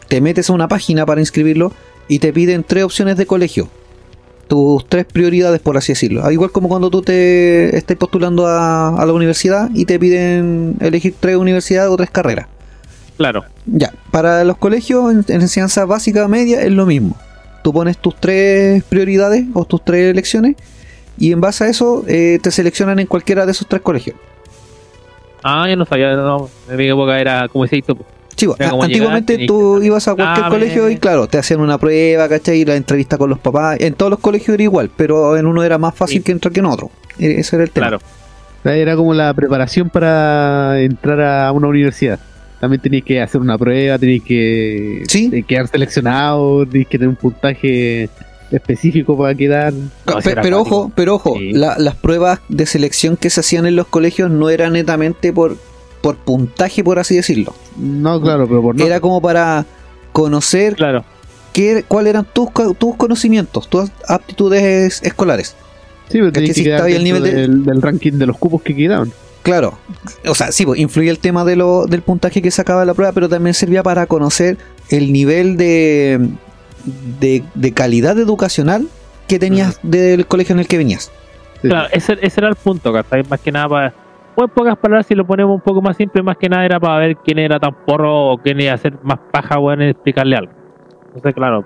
te 0.08 0.20
metes 0.20 0.50
a 0.50 0.52
una 0.52 0.68
página 0.68 1.06
para 1.06 1.20
inscribirlo 1.20 1.72
y 2.08 2.18
te 2.18 2.32
piden 2.32 2.64
tres 2.64 2.84
opciones 2.84 3.16
de 3.16 3.26
colegio. 3.26 3.68
Tus 4.46 4.86
tres 4.88 5.06
prioridades, 5.06 5.60
por 5.60 5.76
así 5.76 5.92
decirlo. 5.92 6.24
Al 6.24 6.32
igual 6.32 6.50
como 6.50 6.68
cuando 6.68 6.90
tú 6.90 7.02
te 7.02 7.74
estás 7.76 7.96
postulando 7.96 8.46
a, 8.46 9.00
a 9.00 9.06
la 9.06 9.12
universidad 9.12 9.70
y 9.74 9.84
te 9.84 9.98
piden 9.98 10.76
elegir 10.80 11.14
tres 11.18 11.36
universidades 11.36 11.90
o 11.90 11.96
tres 11.96 12.10
carreras. 12.10 12.48
Claro. 13.16 13.44
Ya, 13.66 13.92
para 14.10 14.44
los 14.44 14.58
colegios 14.58 15.12
en, 15.12 15.24
en 15.28 15.40
enseñanza 15.42 15.84
básica 15.84 16.26
media 16.28 16.62
es 16.62 16.72
lo 16.72 16.84
mismo. 16.84 17.16
Tú 17.62 17.72
pones 17.72 17.96
tus 17.96 18.16
tres 18.16 18.82
prioridades 18.84 19.44
o 19.54 19.64
tus 19.64 19.84
tres 19.84 20.10
elecciones 20.10 20.56
y 21.20 21.30
en 21.32 21.40
base 21.40 21.62
a 21.64 21.68
eso 21.68 22.02
eh, 22.08 22.40
te 22.42 22.50
seleccionan 22.50 22.98
en 22.98 23.06
cualquiera 23.06 23.46
de 23.46 23.52
esos 23.52 23.68
tres 23.68 23.82
colegios. 23.82 24.16
Ah, 25.44 25.66
yo 25.68 25.76
no 25.76 25.84
sabía, 25.86 26.14
no, 26.16 26.48
en 26.68 26.76
mi 26.76 26.88
época 26.88 27.20
era 27.20 27.46
como 27.48 27.66
se 27.66 27.76
hizo. 27.78 27.94
pues. 27.94 28.08
Sí, 28.36 28.46
antiguamente 28.58 29.34
llegar, 29.34 29.46
tú 29.48 29.78
que 29.80 29.86
ibas 29.86 30.08
a 30.08 30.14
cualquier 30.14 30.48
colegio 30.48 30.88
y 30.88 30.96
claro, 30.96 31.26
te 31.26 31.36
hacían 31.36 31.60
una 31.60 31.76
prueba, 31.76 32.26
¿cachai? 32.28 32.60
Y 32.60 32.64
la 32.64 32.74
entrevista 32.74 33.18
con 33.18 33.28
los 33.28 33.38
papás. 33.38 33.76
En 33.80 33.92
todos 33.94 34.08
los 34.10 34.18
colegios 34.18 34.54
era 34.54 34.62
igual, 34.62 34.90
pero 34.96 35.36
en 35.36 35.44
uno 35.46 35.62
era 35.62 35.76
más 35.76 35.94
fácil 35.94 36.18
Sí. 36.18 36.22
que 36.24 36.32
entrar 36.32 36.50
que 36.52 36.60
en 36.60 36.66
otro. 36.66 36.90
E- 37.18 37.38
Ese 37.40 37.56
era 37.56 37.64
el 37.64 37.70
tema. 37.70 37.88
Claro. 37.88 38.02
Era 38.64 38.96
como 38.96 39.12
la 39.12 39.32
preparación 39.34 39.90
para 39.90 40.80
entrar 40.80 41.20
a 41.20 41.52
una 41.52 41.68
universidad. 41.68 42.18
También 42.60 42.80
tenías 42.80 43.04
que 43.04 43.20
hacer 43.20 43.40
una 43.42 43.58
prueba, 43.58 43.98
tenías 43.98 44.22
que 44.24 45.02
Sí. 45.08 45.42
quedar 45.46 45.68
seleccionado, 45.68 46.64
tenías 46.66 46.88
que 46.88 46.98
tener 46.98 47.08
un 47.08 47.16
puntaje 47.16 48.08
específico 48.50 49.16
para 49.16 49.34
quedar. 49.34 49.72
No, 49.72 49.90
pero 50.24 50.60
ojo, 50.60 50.92
pero 50.94 51.14
ojo, 51.16 51.34
Sí. 51.38 51.52
la- 51.52 51.78
las 51.78 51.94
pruebas 51.94 52.40
de 52.48 52.66
selección 52.66 53.16
que 53.16 53.30
se 53.30 53.40
hacían 53.40 53.66
en 53.66 53.76
los 53.76 53.86
colegios 53.86 54.30
no 54.30 54.50
eran 54.50 54.72
netamente 54.74 55.32
por, 55.32 55.56
por 56.00 56.16
puntaje, 56.16 56.82
por 56.84 56.98
así 56.98 57.16
decirlo. 57.16 57.54
No, 57.76 58.20
claro, 58.20 58.46
pero 58.48 58.62
por 58.62 58.76
no. 58.76 58.84
Era 58.84 59.00
como 59.00 59.20
para 59.20 59.66
conocer 60.12 60.74
Claro. 60.76 61.04
qué, 61.52 61.84
cuáles 61.86 62.10
eran 62.10 62.26
tus, 62.32 62.48
tus 62.78 62.96
conocimientos, 62.96 63.68
tus 63.68 63.90
aptitudes 64.08 65.00
escolares. 65.02 65.54
sí, 66.08 66.18
pero 66.18 66.32
que 66.32 66.52
si 66.54 66.68
estaba 66.68 66.86
dentro 66.86 67.04
nivel 67.04 67.22
de- 67.22 67.32
del, 67.34 67.64
del 67.64 67.82
ranking 67.82 68.12
de 68.12 68.26
los 68.26 68.36
cupos 68.36 68.62
que 68.62 68.74
quedaban. 68.74 69.12
Claro, 69.42 69.78
o 70.26 70.34
sea, 70.34 70.52
sí, 70.52 70.66
pues, 70.66 70.78
influía 70.80 71.10
el 71.10 71.18
tema 71.18 71.44
de 71.46 71.56
lo, 71.56 71.86
del 71.86 72.02
puntaje 72.02 72.42
que 72.42 72.50
sacaba 72.50 72.84
la 72.84 72.92
prueba, 72.92 73.12
pero 73.12 73.26
también 73.28 73.54
servía 73.54 73.82
para 73.82 74.06
conocer 74.06 74.58
el 74.90 75.12
nivel 75.12 75.56
de, 75.56 76.28
de, 77.20 77.42
de 77.54 77.72
calidad 77.72 78.18
educacional 78.18 78.86
que 79.28 79.38
tenías 79.38 79.78
del 79.82 80.26
colegio 80.26 80.54
en 80.54 80.60
el 80.60 80.66
que 80.68 80.78
venías. 80.78 81.12
Sí. 81.62 81.68
Claro, 81.68 81.88
ese, 81.92 82.18
ese 82.20 82.40
era 82.40 82.48
el 82.48 82.56
punto, 82.56 82.92
¿cachai? 82.92 83.22
Más 83.28 83.40
que 83.40 83.52
nada 83.52 83.68
para. 83.68 83.94
O 84.36 84.44
en 84.44 84.48
pocas 84.50 84.76
palabras, 84.78 85.06
si 85.06 85.14
lo 85.14 85.26
ponemos 85.26 85.54
un 85.54 85.60
poco 85.60 85.82
más 85.82 85.96
simple, 85.96 86.22
más 86.22 86.36
que 86.36 86.48
nada 86.48 86.64
era 86.64 86.80
para 86.80 86.98
ver 86.98 87.16
quién 87.16 87.38
era 87.38 87.58
tan 87.60 87.74
porro 87.84 88.32
o 88.32 88.38
quién 88.38 88.60
iba 88.60 88.72
a 88.72 88.78
ser 88.78 88.94
más 89.02 89.18
paja, 89.32 89.58
bueno, 89.58 89.82
en 89.82 89.90
explicarle 89.90 90.36
algo. 90.36 90.52
Entonces, 91.08 91.34
claro, 91.34 91.64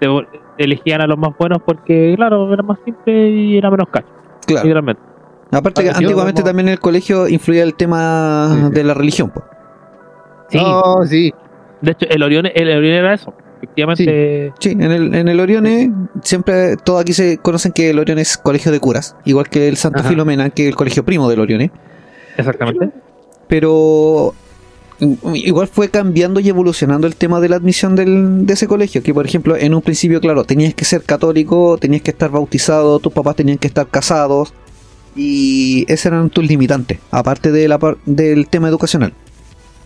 te- 0.00 0.08
elegían 0.58 1.00
a 1.00 1.06
los 1.06 1.16
más 1.16 1.30
buenos 1.38 1.58
porque, 1.64 2.12
claro, 2.16 2.52
era 2.52 2.62
más 2.62 2.78
simple 2.84 3.30
y 3.30 3.56
era 3.56 3.70
menos 3.70 3.88
cacho, 3.90 4.08
Claro. 4.46 4.64
literalmente. 4.64 5.02
Aparte 5.52 5.84
que 5.84 5.90
antiguamente 5.90 6.42
como- 6.42 6.48
también 6.50 6.68
en 6.68 6.72
el 6.72 6.80
colegio 6.80 7.28
influía 7.28 7.62
el 7.62 7.74
tema 7.74 8.48
Sí, 8.52 8.60
sí. 8.66 8.70
de 8.72 8.84
la 8.84 8.94
religión. 8.94 9.30
pues. 9.32 9.44
Sí, 10.50 10.58
sí. 11.08 11.34
de 11.80 11.90
hecho, 11.92 12.06
el 12.08 12.22
Orión, 12.22 12.46
el 12.54 12.68
Orión 12.76 12.94
era 12.94 13.14
eso. 13.14 13.32
Efectivamente, 13.64 14.52
Sí, 14.60 14.70
en 14.70 14.82
el, 14.82 15.14
en 15.14 15.28
el 15.28 15.40
Orione 15.40 15.92
siempre, 16.22 16.76
todos 16.76 17.00
aquí 17.02 17.12
se 17.12 17.38
conocen 17.38 17.72
que 17.72 17.90
el 17.90 17.98
Orione 17.98 18.22
es 18.22 18.36
colegio 18.36 18.70
de 18.72 18.80
curas, 18.80 19.16
igual 19.24 19.48
que 19.48 19.68
el 19.68 19.76
Santa 19.76 20.00
Ajá. 20.00 20.08
Filomena, 20.10 20.50
que 20.50 20.62
es 20.64 20.68
el 20.68 20.76
colegio 20.76 21.04
primo 21.04 21.28
del 21.28 21.40
Orione. 21.40 21.70
exactamente. 22.36 22.90
pero 23.48 24.34
igual 25.34 25.66
fue 25.68 25.88
cambiando 25.90 26.40
y 26.40 26.48
evolucionando 26.48 27.06
el 27.06 27.16
tema 27.16 27.40
de 27.40 27.48
la 27.48 27.56
admisión 27.56 27.94
del- 27.96 28.46
de 28.46 28.52
ese 28.54 28.66
colegio, 28.68 29.02
que 29.02 29.12
por 29.12 29.26
ejemplo 29.26 29.56
en 29.56 29.74
un 29.74 29.82
principio, 29.82 30.20
claro, 30.20 30.44
tenías 30.44 30.72
que 30.74 30.84
ser 30.84 31.02
católico, 31.02 31.76
tenías 31.78 32.02
que 32.02 32.10
estar 32.12 32.30
bautizado, 32.30 32.98
tus 33.00 33.12
papás 33.12 33.36
tenían 33.36 33.58
que 33.58 33.66
estar 33.66 33.86
casados, 33.88 34.54
y 35.16 35.84
esos 35.92 36.06
eran 36.06 36.30
tus 36.30 36.46
limitantes, 36.46 36.98
aparte 37.10 37.52
de 37.52 37.68
la 37.68 37.78
del 38.06 38.48
tema 38.48 38.68
educacional. 38.68 39.12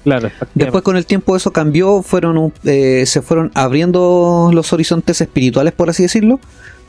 Claro. 0.05 0.30
Después 0.55 0.82
con 0.84 0.96
el 0.96 1.05
tiempo 1.07 1.36
eso 1.36 1.53
cambió, 1.53 2.03
fueron 2.03 2.53
eh, 2.64 3.05
se 3.07 3.20
fueron 3.22 3.51
abriendo 3.55 4.51
los 4.53 4.72
horizontes 4.72 5.20
espirituales, 5.20 5.72
por 5.74 5.90
así 5.90 6.03
decirlo, 6.05 6.40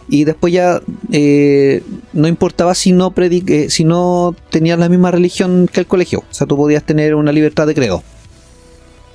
y 0.07 0.23
después 0.23 0.53
ya 0.53 0.81
eh, 1.11 1.83
no 2.13 2.27
importaba 2.27 2.73
si 2.75 2.91
no 2.93 3.11
predi- 3.11 3.47
eh, 3.49 3.69
si 3.69 3.83
no 3.83 4.35
tenías 4.49 4.79
la 4.79 4.89
misma 4.89 5.11
religión 5.11 5.67
que 5.71 5.79
el 5.81 5.85
colegio, 5.87 6.19
o 6.19 6.33
sea, 6.33 6.47
tú 6.47 6.55
podías 6.55 6.83
tener 6.83 7.13
una 7.15 7.31
libertad 7.31 7.67
de 7.67 7.75
credo. 7.75 8.03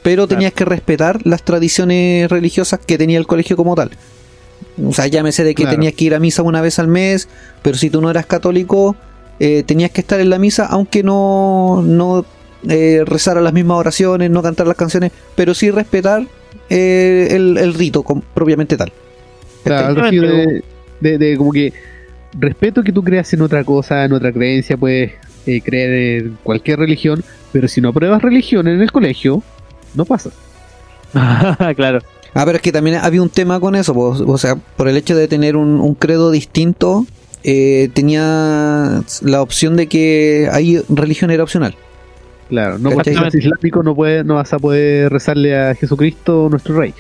Pero 0.03 0.29
tenías 0.29 0.53
que 0.53 0.67
respetar 0.67 1.21
las 1.27 1.43
tradiciones 1.45 2.29
religiosas 2.31 2.79
que 2.85 2.99
tenía 2.99 3.19
el 3.19 3.27
colegio 3.27 3.57
como 3.57 3.75
tal. 3.75 3.91
O 4.85 4.93
sea, 4.93 5.07
llámese 5.07 5.45
de 5.45 5.55
que 5.55 5.63
Claro. 5.63 5.77
tenías 5.77 5.95
que 5.95 6.05
ir 6.05 6.15
a 6.15 6.19
misa 6.21 6.43
una 6.43 6.61
vez 6.61 6.79
al 6.79 6.89
mes, 6.89 7.27
pero 7.63 7.79
si 7.79 7.89
tú 7.89 8.03
no 8.03 8.11
eras 8.11 8.27
católico, 8.27 8.97
eh, 9.41 9.63
tenías 9.65 9.91
que 9.93 10.03
estar 10.03 10.21
en 10.21 10.29
la 10.29 10.39
misa, 10.39 10.67
aunque 10.67 11.03
no, 11.03 11.83
no 11.83 12.27
eh, 12.69 13.03
rezar 13.07 13.39
a 13.39 13.41
las 13.41 13.53
mismas 13.53 13.79
oraciones, 13.79 14.31
no 14.31 14.43
cantar 14.43 14.67
las 14.67 14.77
canciones, 14.77 15.13
pero 15.35 15.55
sí 15.55 15.71
respetar 15.71 16.27
eh, 16.71 17.29
el, 17.31 17.59
el 17.59 17.75
rito 17.75 18.03
com- 18.03 18.23
propiamente 18.35 18.77
tal. 18.77 18.93
Claro, 19.65 19.87
algo 19.89 20.03
de, 20.11 20.63
de- 21.01 21.19
de 21.19 21.37
como 21.37 21.53
que 21.53 21.73
respeto 22.39 22.83
que 22.83 22.93
tú 22.93 23.03
creas 23.03 23.33
en 23.33 23.43
otra 23.43 23.65
cosa, 23.65 24.05
en 24.05 24.13
otra 24.13 24.33
creencia, 24.33 24.77
puedes 24.77 25.13
eh, 25.47 25.61
creer 25.61 26.23
en 26.25 26.39
cualquier 26.43 26.79
religión, 26.81 27.23
pero 27.53 27.69
si 27.69 27.81
no 27.81 27.93
pruebas 27.93 28.23
religión 28.23 28.67
en 28.69 28.81
el 28.81 28.91
colegio, 28.93 29.43
no 29.95 30.05
pasas. 30.05 30.33
claro. 31.77 32.01
Ah, 32.37 32.45
pero 32.45 32.57
es 32.57 32.63
que 32.63 32.73
también 32.73 32.97
había 32.97 33.23
un 33.23 33.29
tema 33.29 33.61
con 33.61 33.77
eso, 33.77 33.95
pues, 33.95 34.21
o 34.21 34.39
sea, 34.39 34.57
por 34.57 34.89
el 34.89 34.97
hecho 34.97 35.15
de 35.15 35.29
tener 35.29 35.57
un, 35.57 35.81
un 35.81 35.95
credo 35.95 36.33
distinto, 36.33 37.07
eh, 37.45 37.91
tenía 37.95 39.03
la 39.23 39.41
opción 39.43 39.77
de 39.77 39.87
que 39.87 40.49
ahí 40.51 40.83
religión 40.89 41.31
era 41.31 41.45
opcional. 41.45 41.77
Claro, 42.49 42.79
no 42.79 42.91
porque 42.91 43.11
islámico 43.11 43.83
no, 43.83 43.95
puedes, 43.95 44.25
no 44.25 44.35
vas 44.35 44.53
a 44.53 44.59
poder 44.59 45.11
rezarle 45.11 45.57
a 45.57 45.75
Jesucristo, 45.75 46.49
nuestro 46.51 46.79
rey. 46.79 46.95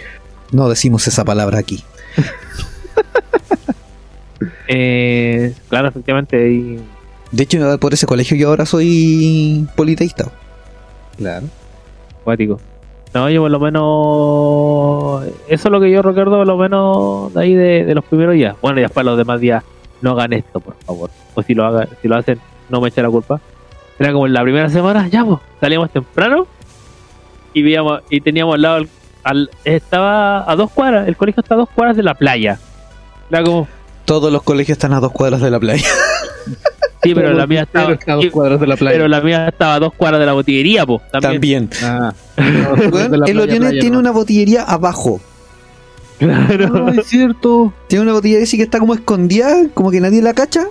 No 0.52 0.68
decimos 0.68 1.06
esa 1.06 1.24
palabra 1.24 1.58
aquí. 1.58 1.82
Eh, 4.66 5.52
claro, 5.68 5.88
efectivamente. 5.88 6.50
Y, 6.50 6.80
De 7.30 7.42
hecho, 7.42 7.78
por 7.78 7.92
ese 7.92 8.06
colegio 8.06 8.36
yo 8.36 8.48
ahora 8.48 8.64
soy 8.64 9.66
politeísta. 9.76 10.30
Claro. 11.16 11.46
Cuático. 12.24 12.60
No, 13.12 13.30
yo 13.30 13.42
por 13.42 13.50
lo 13.50 13.60
menos. 13.60 15.34
Eso 15.48 15.68
es 15.68 15.72
lo 15.72 15.80
que 15.80 15.90
yo 15.90 16.02
recuerdo, 16.02 16.38
por 16.38 16.46
lo 16.46 16.56
menos 16.56 17.32
de 17.34 17.40
ahí 17.40 17.54
de, 17.54 17.84
de 17.84 17.94
los 17.94 18.04
primeros 18.04 18.34
días. 18.34 18.56
Bueno, 18.60 18.78
y 18.80 18.82
después 18.82 19.06
los 19.06 19.16
demás 19.16 19.40
días, 19.40 19.62
no 20.00 20.12
hagan 20.12 20.32
esto, 20.32 20.60
por 20.60 20.74
favor. 20.84 21.10
O 21.34 21.42
si 21.42 21.54
lo 21.54 21.64
hagan, 21.64 21.88
si 22.02 22.08
lo 22.08 22.16
hacen, 22.16 22.40
no 22.68 22.80
me 22.80 22.88
echen 22.88 23.04
la 23.04 23.10
culpa. 23.10 23.40
Era 23.98 24.12
como 24.12 24.26
en 24.26 24.32
la 24.32 24.42
primera 24.42 24.68
semana, 24.68 25.08
ya, 25.08 25.24
pues, 25.24 25.38
salíamos 25.60 25.90
temprano 25.90 26.46
y 27.52 27.62
veíamos, 27.62 28.02
y 28.10 28.20
teníamos 28.20 28.56
al 28.56 28.62
lado, 28.62 28.86
al, 29.22 29.50
estaba 29.64 30.50
a 30.50 30.56
dos 30.56 30.70
cuadras, 30.72 31.06
el 31.06 31.16
colegio 31.16 31.42
está 31.42 31.54
a 31.54 31.58
dos 31.58 31.68
cuadras 31.70 31.96
de 31.96 32.02
la 32.02 32.14
playa. 32.14 32.58
Era 33.30 33.42
como, 33.44 33.68
Todos 34.04 34.32
los 34.32 34.42
colegios 34.42 34.76
están 34.76 34.92
a 34.92 35.00
dos 35.00 35.12
cuadras 35.12 35.40
de 35.40 35.50
la 35.50 35.60
playa. 35.60 35.86
sí, 37.02 37.14
pero 37.14 37.32
la 37.32 37.46
mía 37.46 37.62
estaba, 37.62 37.96
a 38.06 38.14
dos 38.14 38.26
cuadras 38.32 38.60
de 38.60 38.66
la 38.66 38.76
playa. 38.76 38.96
pero 38.96 39.08
la 39.08 39.20
mía 39.20 39.48
estaba 39.48 39.74
a 39.74 39.78
dos 39.78 39.94
cuadras 39.94 40.20
de 40.20 40.26
la 40.26 40.32
botillería, 40.32 40.84
pues, 40.84 41.00
también. 41.12 41.68
También. 41.68 41.70
Ah. 41.82 42.12
De 42.36 43.16
la 43.16 43.26
el 43.26 43.36
playa, 43.36 43.70
tiene 43.70 43.90
no. 43.90 44.00
una 44.00 44.10
botillería 44.10 44.64
abajo. 44.64 45.20
Claro. 46.18 46.86
Ah, 46.88 46.92
es 46.96 47.06
cierto. 47.06 47.72
Tiene 47.86 48.02
una 48.02 48.12
botillería 48.12 48.44
así 48.44 48.56
que 48.56 48.64
está 48.64 48.78
como 48.78 48.94
escondida, 48.94 49.68
como 49.72 49.90
que 49.90 50.00
nadie 50.00 50.20
la 50.22 50.34
cacha. 50.34 50.66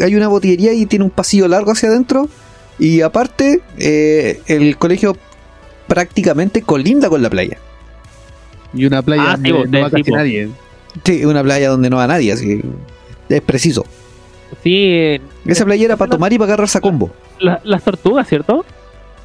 Hay 0.00 0.14
una 0.14 0.28
botillería 0.28 0.72
y 0.72 0.86
tiene 0.86 1.04
un 1.04 1.10
pasillo 1.10 1.48
largo 1.48 1.72
hacia 1.72 1.88
adentro. 1.88 2.28
Y 2.78 3.00
aparte, 3.00 3.60
eh, 3.78 4.40
el 4.46 4.76
colegio 4.76 5.16
prácticamente 5.86 6.62
colinda 6.62 7.08
con 7.08 7.22
la 7.22 7.30
playa. 7.30 7.58
Y 8.74 8.84
una 8.84 9.02
playa 9.02 9.32
Ah, 9.32 9.38
sí, 9.42 9.50
donde 9.50 9.78
no 9.78 9.84
va 9.84 9.90
sí, 9.90 9.96
casi 10.02 10.10
nadie. 10.12 10.48
Sí, 11.04 11.24
una 11.24 11.42
playa 11.42 11.68
donde 11.70 11.88
no 11.90 11.96
va 11.96 12.06
nadie, 12.06 12.32
así 12.32 12.60
es 13.28 13.40
preciso. 13.42 13.84
Sí, 14.62 14.74
eh, 14.90 15.20
Esa 15.46 15.64
playa 15.64 15.84
era 15.86 15.96
para 15.96 16.10
tomar 16.10 16.32
y 16.32 16.38
para 16.38 16.52
agarrarse 16.52 16.78
a 16.78 16.80
combo. 16.80 17.10
la- 17.38 17.60
las 17.64 17.82
tortugas, 17.82 18.28
¿cierto? 18.28 18.64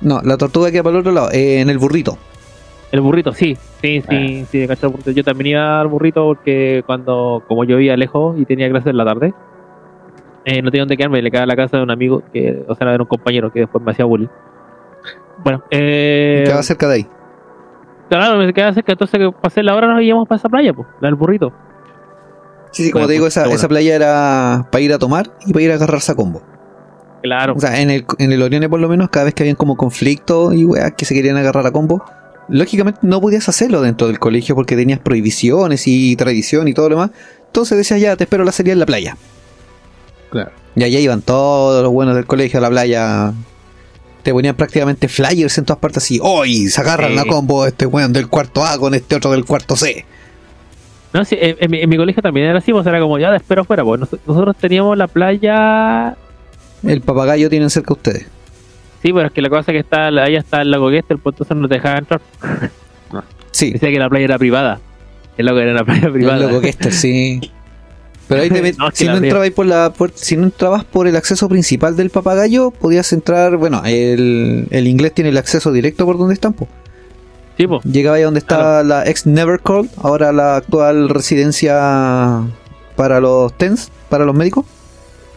No, 0.02 0.22
la 0.24 0.38
tortuga 0.38 0.72
queda 0.72 0.84
para 0.84 0.96
el 0.96 1.00
otro 1.02 1.12
lado, 1.12 1.32
eh, 1.32 1.60
en 1.62 1.70
el 1.70 1.78
burrito. 1.78 2.18
El 2.92 3.00
burrito, 3.02 3.32
sí, 3.34 3.56
sí, 3.82 4.02
sí, 4.10 4.46
sí, 4.52 4.62
el 4.62 4.68
burrito. 4.90 5.12
Yo 5.12 5.24
también 5.24 5.48
iba 5.56 5.80
al 5.80 5.88
burrito 5.88 6.26
porque 6.26 6.84
cuando, 6.86 7.44
como 7.48 7.64
yo 7.64 7.78
vivía 7.78 7.96
lejos 7.96 8.38
y 8.40 8.46
tenía 8.46 8.70
clases 8.70 8.88
en 8.90 8.98
la 8.98 9.06
tarde, 9.06 9.34
eh, 10.46 10.62
no 10.62 10.72
tenía 10.72 10.82
dónde 10.84 10.98
quedarme, 10.98 11.22
le 11.22 11.30
quedaba 11.32 11.44
a 11.44 11.48
la 11.48 11.56
casa 11.56 11.78
de 11.78 11.84
un 11.84 11.92
amigo, 11.92 12.24
que, 12.34 12.64
o 12.68 12.76
sea, 12.76 12.94
era 12.94 13.04
un 13.04 13.08
compañero 13.08 13.52
que 13.52 13.62
después 13.62 13.84
me 13.84 13.92
hacía 13.92 14.06
bullying. 14.06 14.28
Bueno, 15.44 15.64
eh, 15.72 16.44
Queda 16.46 16.64
cerca 16.64 16.88
de 16.88 16.96
ahí. 16.96 17.08
claro, 18.10 18.38
me 18.38 18.54
quedaba 18.54 18.74
cerca, 18.74 18.92
entonces 18.92 19.20
que 19.20 19.32
pasé 19.42 19.64
la 19.64 19.76
hora 19.76 19.88
nos 19.88 20.02
íbamos 20.02 20.28
para 20.28 20.38
esa 20.38 20.50
playa, 20.50 20.74
pues, 20.74 20.88
la 21.00 21.08
del 21.08 21.16
burrito. 21.16 21.52
Sí, 22.72 22.84
sí, 22.86 22.92
como 22.92 23.02
Bueno, 23.02 23.08
te 23.08 23.14
digo, 23.14 23.28
esa, 23.28 23.46
esa 23.48 23.68
playa 23.68 23.96
era 23.96 24.68
para 24.72 24.82
ir 24.82 24.94
a 24.94 25.00
tomar 25.00 25.32
y 25.46 25.52
para 25.52 25.64
ir 25.64 25.72
a 25.72 25.76
agarrarse 25.76 26.12
a 26.12 26.16
combo. 26.16 26.42
Claro, 27.22 27.54
O 27.56 27.60
sea, 27.60 27.80
en 27.82 27.90
el, 27.92 28.06
en 28.18 28.32
el 28.32 28.42
Orione 28.42 28.68
por 28.70 28.80
lo 28.80 28.88
menos, 28.88 29.10
cada 29.10 29.26
vez 29.26 29.34
que 29.36 29.44
habían 29.44 29.56
como 29.56 29.76
conflictos 29.78 30.56
y 30.56 30.66
weas 30.66 30.94
que 30.94 31.06
se 31.06 31.14
querían 31.14 31.38
agarrar 31.38 31.68
a 31.68 31.72
combo, 31.72 32.04
lógicamente 32.48 33.00
no 33.04 33.20
podías 33.22 33.48
hacerlo 33.50 33.82
dentro 33.82 34.08
del 34.08 34.18
colegio 34.20 34.56
porque 34.56 34.76
tenías 34.76 35.00
prohibiciones 35.00 35.84
y 35.88 36.16
tradición 36.16 36.68
y 36.68 36.74
todo 36.74 36.90
lo 36.90 36.96
demás. 36.96 37.12
Entonces 37.46 37.78
decías, 37.78 38.00
ya, 38.00 38.16
te 38.16 38.24
espero 38.24 38.44
la 38.44 38.52
salida 38.52 38.74
en 38.74 38.80
la 38.80 38.86
playa. 38.86 39.18
Claro. 40.32 40.52
Y 40.76 40.84
allá 40.84 41.00
iban 41.00 41.22
todos 41.22 41.84
los 41.84 41.92
buenos 41.92 42.16
del 42.16 42.26
colegio 42.26 42.58
a 42.60 42.62
la 42.62 42.70
playa. 42.70 43.34
Te 44.24 44.32
ponían 44.32 44.56
prácticamente 44.56 45.08
flyers 45.08 45.58
en 45.58 45.66
todas 45.66 45.80
partes 45.80 46.04
así. 46.04 46.20
¡Hoy! 46.22 46.68
Se 46.68 46.80
agarran 46.82 47.10
Sí. 47.12 47.16
la 47.16 47.26
combo 47.26 47.66
este 47.66 47.86
weón 47.86 48.14
del 48.14 48.28
cuarto 48.30 48.64
A 48.64 48.78
con 48.78 48.94
este 48.94 49.16
otro 49.16 49.32
del 49.32 49.46
cuarto 49.46 49.76
C. 49.76 50.06
no, 51.14 51.26
sí, 51.26 51.38
en, 51.40 51.58
en 51.60 51.72
mi, 51.72 51.82
en 51.82 51.90
mi 51.90 51.98
colegio 51.98 52.22
también 52.24 52.48
era 52.48 52.60
así, 52.60 52.72
pues 52.72 52.86
era 52.88 53.00
como 53.00 53.18
ya, 53.20 53.32
te 53.32 53.38
espero 53.38 53.64
afuera, 53.64 53.84
pues 53.84 54.00
nos- 54.00 54.16
nosotros 54.26 54.56
teníamos 54.58 54.98
la 54.98 55.08
playa 55.08 56.16
El 56.84 57.02
papagayo 57.02 57.50
tienen 57.50 57.70
cerca 57.70 57.94
ustedes. 57.94 58.28
Sí, 59.02 59.12
pero 59.12 59.26
es 59.28 59.32
que 59.34 59.42
la 59.42 59.50
cosa 59.50 59.72
es 59.72 59.76
que 59.76 59.80
está, 59.80 60.08
ahí 60.08 60.36
está 60.36 60.62
el 60.62 60.70
lago 60.72 60.90
Gester, 60.92 61.18
pues 61.18 61.34
entonces 61.34 61.58
no 61.58 61.68
te 61.68 61.74
dejaba 61.76 61.98
entrar. 61.98 62.22
Sí, 63.52 63.72
Decía 63.74 63.90
que 63.90 64.00
la 64.00 64.08
playa 64.10 64.26
era 64.26 64.38
privada. 64.38 64.80
El 65.38 65.48
lago 65.48 65.58
era 65.60 65.72
una 65.72 65.84
playa 65.84 66.06
el 66.08 66.14
privada. 66.14 66.48
loco 66.48 66.62
que 66.62 66.70
este, 66.70 66.92
sí. 66.92 67.42
Pero 68.32 68.44
ahí 68.44 68.50
te 68.50 68.64
met- 68.64 68.78
No, 68.78 68.90
si, 68.94 69.06
no 69.08 69.18
entrabas 69.18 69.50
por 69.52 69.66
la 69.66 69.94
puer- 69.94 70.14
si 70.16 70.38
no 70.38 70.46
entrabas 70.46 70.86
por 70.86 71.06
el 71.08 71.16
acceso 71.18 71.50
principal 71.50 71.96
del 71.98 72.10
papagayo, 72.10 72.72
podías 72.72 73.12
entrar, 73.14 73.58
bueno, 73.58 73.82
el, 73.86 74.68
el 74.72 74.88
inglés 74.88 75.14
tiene 75.14 75.30
el 75.32 75.38
acceso 75.38 75.72
directo 75.74 76.06
por 76.06 76.18
donde 76.18 76.34
están, 76.36 76.54
po. 76.54 76.68
Sí, 77.58 77.68
po. 77.68 77.82
Llegaba 77.84 78.16
ahí 78.18 78.24
donde 78.24 78.40
está 78.40 78.84
la 78.84 79.06
ex 79.08 79.26
Nevercold, 79.26 79.90
ahora 80.02 80.32
la 80.32 80.56
actual 80.56 81.10
residencia 81.10 82.42
para 82.96 83.20
los 83.20 83.54
TENS, 83.58 83.92
para 84.10 84.24
los 84.26 84.34
médicos. 84.34 84.66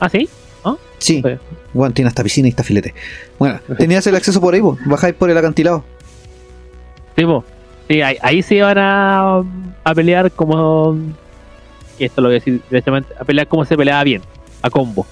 ¿Ah, 0.01 0.09
sí? 0.09 0.29
Sí, 0.99 1.21
Sí. 1.23 1.37
bueno, 1.75 1.93
tiene 1.93 2.09
hasta 2.09 2.23
piscina 2.23 2.49
y 2.49 2.51
hasta 2.53 2.63
filete. 2.63 2.95
Bueno, 3.39 3.61
tenías 3.77 4.07
el 4.07 4.15
acceso 4.15 4.41
por 4.41 4.55
ahí, 4.55 4.61
po. 4.63 4.79
bajáis 4.87 5.15
por 5.15 5.29
el 5.29 5.37
acantilado. 5.37 5.85
Sí, 7.17 7.25
po. 7.25 7.45
Sí, 7.91 8.01
ahí, 8.01 8.17
ahí 8.23 8.43
se 8.43 8.55
iban 8.55 8.79
a, 8.79 9.43
a 9.85 9.95
pelear 9.95 10.31
como. 10.31 10.97
Y 11.99 12.05
esto 12.05 12.21
lo 12.21 12.29
voy 12.29 12.37
a 12.37 12.39
decir 12.39 12.61
directamente: 12.71 13.13
a 13.19 13.25
pelear 13.25 13.47
como 13.49 13.65
se 13.65 13.77
peleaba 13.77 14.03
bien, 14.05 14.23
a 14.63 14.71
combo. 14.71 15.07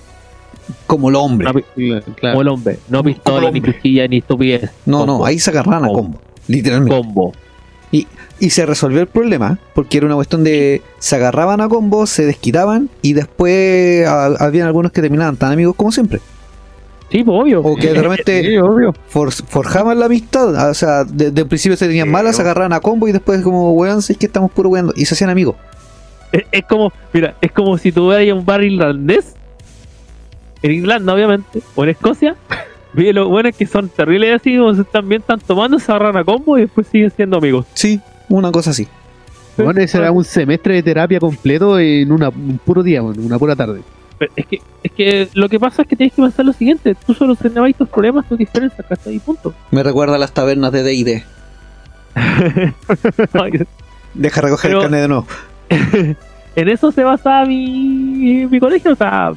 Como. 0.86 1.10
No, 1.10 1.28
pi- 1.54 1.64
Claro. 1.74 2.04
Como 2.20 2.42
el 2.42 2.48
hombre. 2.48 2.78
No 2.88 3.02
pistola, 3.02 3.50
ni 3.50 3.58
hombre. 3.58 3.74
cuchilla, 3.74 4.06
ni 4.08 4.18
estupidez. 4.18 4.70
No, 4.86 5.00
no, 5.00 5.06
Combo. 5.06 5.26
ahí 5.26 5.38
se 5.38 5.50
agarraban 5.50 5.84
a 5.84 5.88
Combo. 5.88 6.02
combo. 6.02 6.20
Literalmente. 6.48 6.96
Combo. 6.96 7.32
Y 8.40 8.50
se 8.50 8.66
resolvió 8.66 9.00
el 9.00 9.06
problema, 9.06 9.58
porque 9.72 9.98
era 9.98 10.06
una 10.06 10.16
cuestión 10.16 10.42
de 10.42 10.82
se 10.98 11.14
agarraban 11.14 11.60
a 11.60 11.68
combos, 11.68 12.10
se 12.10 12.26
desquitaban 12.26 12.90
y 13.00 13.12
después 13.12 14.04
ah, 14.06 14.34
habían 14.40 14.66
algunos 14.66 14.90
que 14.90 15.00
terminaban 15.00 15.36
tan 15.36 15.52
amigos 15.52 15.76
como 15.76 15.92
siempre. 15.92 16.18
Sí, 17.12 17.22
pues 17.22 17.40
obvio. 17.40 17.60
O 17.60 17.76
que 17.76 17.92
Sí, 18.26 18.56
obvio. 18.56 18.92
for- 19.06 19.30
forjaban 19.32 20.00
la 20.00 20.06
amistad, 20.06 20.70
o 20.70 20.74
sea, 20.74 21.04
desde 21.04 21.42
el 21.42 21.46
principio 21.46 21.76
se 21.76 21.86
tenían 21.86 22.08
Sí, 22.08 22.12
malas, 22.12 22.34
se 22.34 22.42
agarraban 22.42 22.72
a 22.72 22.80
combo 22.80 23.06
y 23.06 23.12
después 23.12 23.42
como, 23.42 23.72
weón, 23.74 24.02
si 24.02 24.14
es 24.14 24.18
que 24.18 24.26
estamos 24.26 24.50
puro 24.50 24.70
weando, 24.70 24.92
y 24.96 25.04
se 25.04 25.14
hacían 25.14 25.30
amigos. 25.30 25.54
Es, 26.32 26.44
es 26.50 26.64
como, 26.64 26.92
mira, 27.12 27.34
es 27.40 27.52
como 27.52 27.76
si 27.78 27.92
tuvieras 27.92 28.36
un 28.36 28.44
bar 28.44 28.64
irlandés, 28.64 29.34
en 30.62 30.70
Irlanda 30.70 31.12
obviamente, 31.14 31.62
o 31.74 31.84
en 31.84 31.90
Escocia, 31.90 32.36
ve 32.94 33.12
los 33.12 33.28
buenos 33.28 33.54
que 33.56 33.66
son 33.66 33.88
terribles 33.88 34.40
así, 34.40 34.56
como 34.56 34.74
se 34.74 34.82
están 34.82 35.08
bien, 35.08 35.20
están 35.20 35.40
tomando, 35.40 35.78
se 35.78 35.90
agarran 35.92 36.16
a 36.16 36.24
combo 36.24 36.58
y 36.58 36.62
después 36.62 36.86
siguen 36.86 37.10
siendo 37.10 37.36
amigos. 37.38 37.66
Sí, 37.74 38.00
una 38.28 38.50
cosa 38.50 38.70
así. 38.70 38.88
Bueno, 39.56 39.80
ese 39.82 39.98
era 39.98 40.10
un 40.10 40.24
semestre 40.24 40.74
de 40.74 40.82
terapia 40.82 41.20
completo 41.20 41.78
en 41.78 42.10
una, 42.10 42.30
un 42.30 42.58
puro 42.64 42.82
día, 42.82 43.02
bueno, 43.02 43.20
una 43.22 43.38
pura 43.38 43.54
tarde. 43.54 43.82
Pero 44.18 44.32
es 44.34 44.46
que, 44.46 44.58
es 44.82 44.92
que 44.92 45.28
lo 45.34 45.48
que 45.48 45.60
pasa 45.60 45.82
es 45.82 45.88
que 45.88 45.96
tienes 45.96 46.14
que 46.14 46.22
pensar 46.22 46.46
lo 46.46 46.52
siguiente, 46.54 46.94
tú 47.06 47.12
solucionabas 47.12 47.74
tus 47.74 47.88
problemas, 47.88 48.26
tus 48.28 48.38
diferencias, 48.38 48.86
¿cachai? 48.88 49.16
Y 49.16 49.18
punto. 49.18 49.52
Me 49.70 49.82
recuerda 49.82 50.14
a 50.14 50.18
las 50.18 50.32
tabernas 50.32 50.72
de 50.72 50.82
D&D. 50.82 51.24
Deja 54.14 54.40
recoger 54.40 54.70
Pero- 54.70 54.78
el 54.80 54.84
carnet 54.84 55.00
de 55.02 55.08
nuevo. 55.08 55.26
en 56.56 56.68
eso 56.68 56.92
se 56.92 57.02
basaba 57.04 57.44
mi, 57.46 58.46
mi 58.46 58.60
colegio, 58.60 58.92
o 58.92 58.96
sea, 58.96 59.32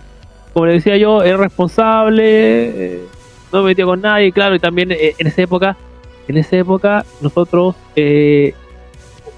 como 0.54 0.66
le 0.68 0.74
decía 0.74 0.98
yo, 0.98 1.22
era 1.24 1.38
responsable, 1.38 2.24
eh, 2.26 3.02
no 3.52 3.62
me 3.62 3.70
metía 3.70 3.86
con 3.86 4.02
nadie, 4.02 4.32
claro, 4.32 4.56
y 4.56 4.60
también 4.60 4.92
eh, 4.92 5.14
en 5.18 5.28
esa 5.28 5.42
época, 5.42 5.76
en 6.28 6.38
esa 6.38 6.58
época 6.58 7.06
nosotros 7.22 7.76
eh, 7.96 8.54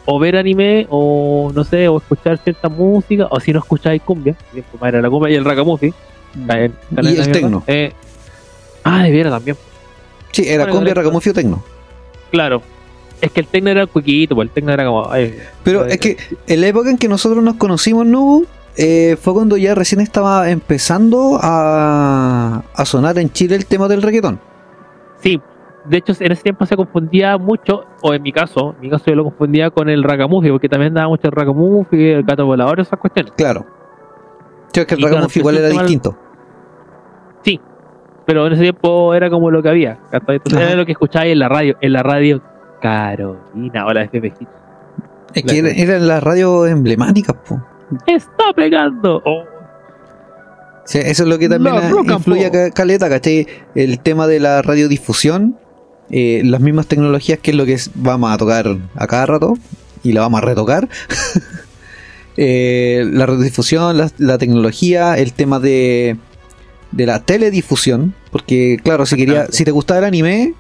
o 0.06 0.20
ver 0.20 0.38
anime 0.38 0.88
o 0.90 1.52
no 1.54 1.64
sé, 1.64 1.88
o 1.88 1.98
escuchar 1.98 2.38
cierta 2.38 2.70
música, 2.70 3.28
o 3.30 3.40
si 3.40 3.52
no 3.52 3.60
escucháis 3.60 4.02
cumbia, 4.02 4.36
era 4.84 5.02
la 5.02 5.10
cumbia 5.10 5.32
y 5.32 5.36
el 5.36 5.46
ragamuffin, 5.46 5.94
también, 6.48 6.74
Y 7.04 7.18
el 7.20 7.32
tecno. 7.32 7.64
eh, 7.68 7.92
ah, 8.84 9.04
de 9.04 9.12
veras 9.12 9.34
también, 9.34 9.58
Sí, 10.32 10.44
era 10.48 10.64
Bueno, 10.66 10.74
cumbia, 10.74 10.94
correcto. 10.94 11.02
racamufio, 11.02 11.34
tecno. 11.34 11.64
claro. 12.32 12.62
Es 13.22 13.32
que 13.32 13.40
el 13.42 13.48
tecno 13.48 13.70
era 13.70 13.86
cuiquito, 13.88 14.36
pues 14.36 14.48
el 14.48 14.54
tecno 14.54 14.72
era 14.72 14.86
como. 14.86 15.12
ay, 15.12 15.36
Pero 15.64 15.86
es 15.86 15.98
que 15.98 16.18
en 16.48 16.62
la 16.62 16.68
época 16.68 16.90
en 16.90 16.98
que 16.98 17.08
nosotros 17.08 17.44
nos 17.44 17.56
conocimos, 17.56 18.06
Nubu, 18.06 18.46
eh, 18.76 19.18
fue 19.20 19.34
cuando 19.34 19.58
ya 19.58 19.74
recién 19.74 20.02
estaba 20.02 20.50
empezando 20.52 21.40
a, 21.42 22.64
a 22.74 22.86
sonar 22.86 23.18
en 23.18 23.32
Chile 23.32 23.56
el 23.56 23.66
tema 23.66 23.88
del 23.88 24.04
reggaetón. 24.04 24.40
Sí, 25.22 25.42
de 25.86 25.98
hecho 25.98 26.14
en 26.20 26.32
ese 26.32 26.44
tiempo 26.44 26.66
se 26.66 26.76
confundía 26.76 27.38
mucho, 27.38 27.86
o 28.02 28.14
en 28.14 28.22
mi 28.22 28.32
caso, 28.32 28.76
en 28.76 28.82
mi 28.82 28.90
caso 28.90 29.06
yo 29.08 29.16
lo 29.16 29.24
confundía 29.24 29.72
con 29.72 29.90
el 29.90 30.04
ragamuffin, 30.04 30.52
porque 30.52 30.70
también 30.70 30.94
daba 30.94 31.08
mucho 31.08 31.28
el 31.28 31.32
ragamuffin, 31.32 32.00
el 32.00 32.24
gato 32.24 32.46
volador, 32.46 32.80
esas 32.80 33.00
cuestiones. 33.00 33.32
Claro. 33.36 33.66
Sí, 34.74 34.82
es 34.82 34.86
que 34.86 34.96
el 34.96 35.02
ragamuffin 35.02 35.42
igual 35.42 35.58
era 35.58 35.68
el 35.68 35.74
distinto. 35.74 36.18
Sí, 37.44 37.60
pero 38.26 38.46
en 38.46 38.54
ese 38.54 38.62
tiempo 38.64 39.14
era 39.14 39.30
como 39.30 39.50
lo 39.50 39.64
que 39.64 39.70
había. 39.70 40.00
Entonces 40.12 40.54
Ajá. 40.54 40.68
era 40.68 40.76
lo 40.76 40.86
que 40.86 40.92
escucháis 40.92 41.32
en 41.32 41.40
la 41.40 41.50
radio, 41.50 41.78
en 41.82 41.94
la 41.94 42.04
radio 42.04 42.42
Carolina 42.82 43.86
o 43.86 43.94
la 43.94 44.04
FP. 44.04 44.34
Es 45.34 45.44
que 45.44 45.58
era- 45.60 45.70
eran 45.72 46.08
las 46.08 46.24
radios 46.24 46.70
emblemáticas, 46.70 47.36
po. 47.48 47.62
¡Está 48.06 48.54
pegando! 48.56 49.22
Oh, 49.26 49.44
Sí, 50.86 51.00
eso 51.00 51.24
es 51.24 51.30
lo 51.30 51.38
que 51.38 51.50
también 51.50 51.76
La 51.76 52.14
influye 52.14 52.46
a 52.46 52.72
caleta, 52.72 53.10
¿cachai? 53.10 53.46
El 53.76 54.00
tema 54.00 54.26
de 54.26 54.40
la 54.40 54.62
radiodifusión, 54.62 55.58
eh, 56.10 56.42
las 56.46 56.62
mismas 56.62 56.88
tecnologías 56.88 57.40
que 57.40 57.52
es 57.52 57.58
lo 57.58 57.66
que 57.66 57.74
es- 57.74 57.92
vamos 57.96 58.32
a 58.32 58.38
tocar 58.38 58.68
a 58.96 59.08
cada 59.08 59.26
rato 59.26 59.56
y 60.04 60.14
la 60.14 60.22
vamos 60.22 60.42
a 60.42 60.46
retocar. 60.46 60.88
Eh, 62.40 63.04
la 63.12 63.26
radiodifusión, 63.26 63.98
la, 63.98 64.12
la 64.20 64.38
tecnología, 64.38 65.18
el 65.18 65.34
tema 65.34 65.60
de, 65.60 66.18
de 66.92 67.06
la 67.08 67.24
teledifusión, 67.24 68.14
porque 68.32 68.78
claro, 68.84 69.08
si 69.08 69.16
quería, 69.16 69.48
si 69.50 69.66
te 69.66 69.72
gustaba 69.72 70.00
el 70.02 70.06
anime, 70.06 70.54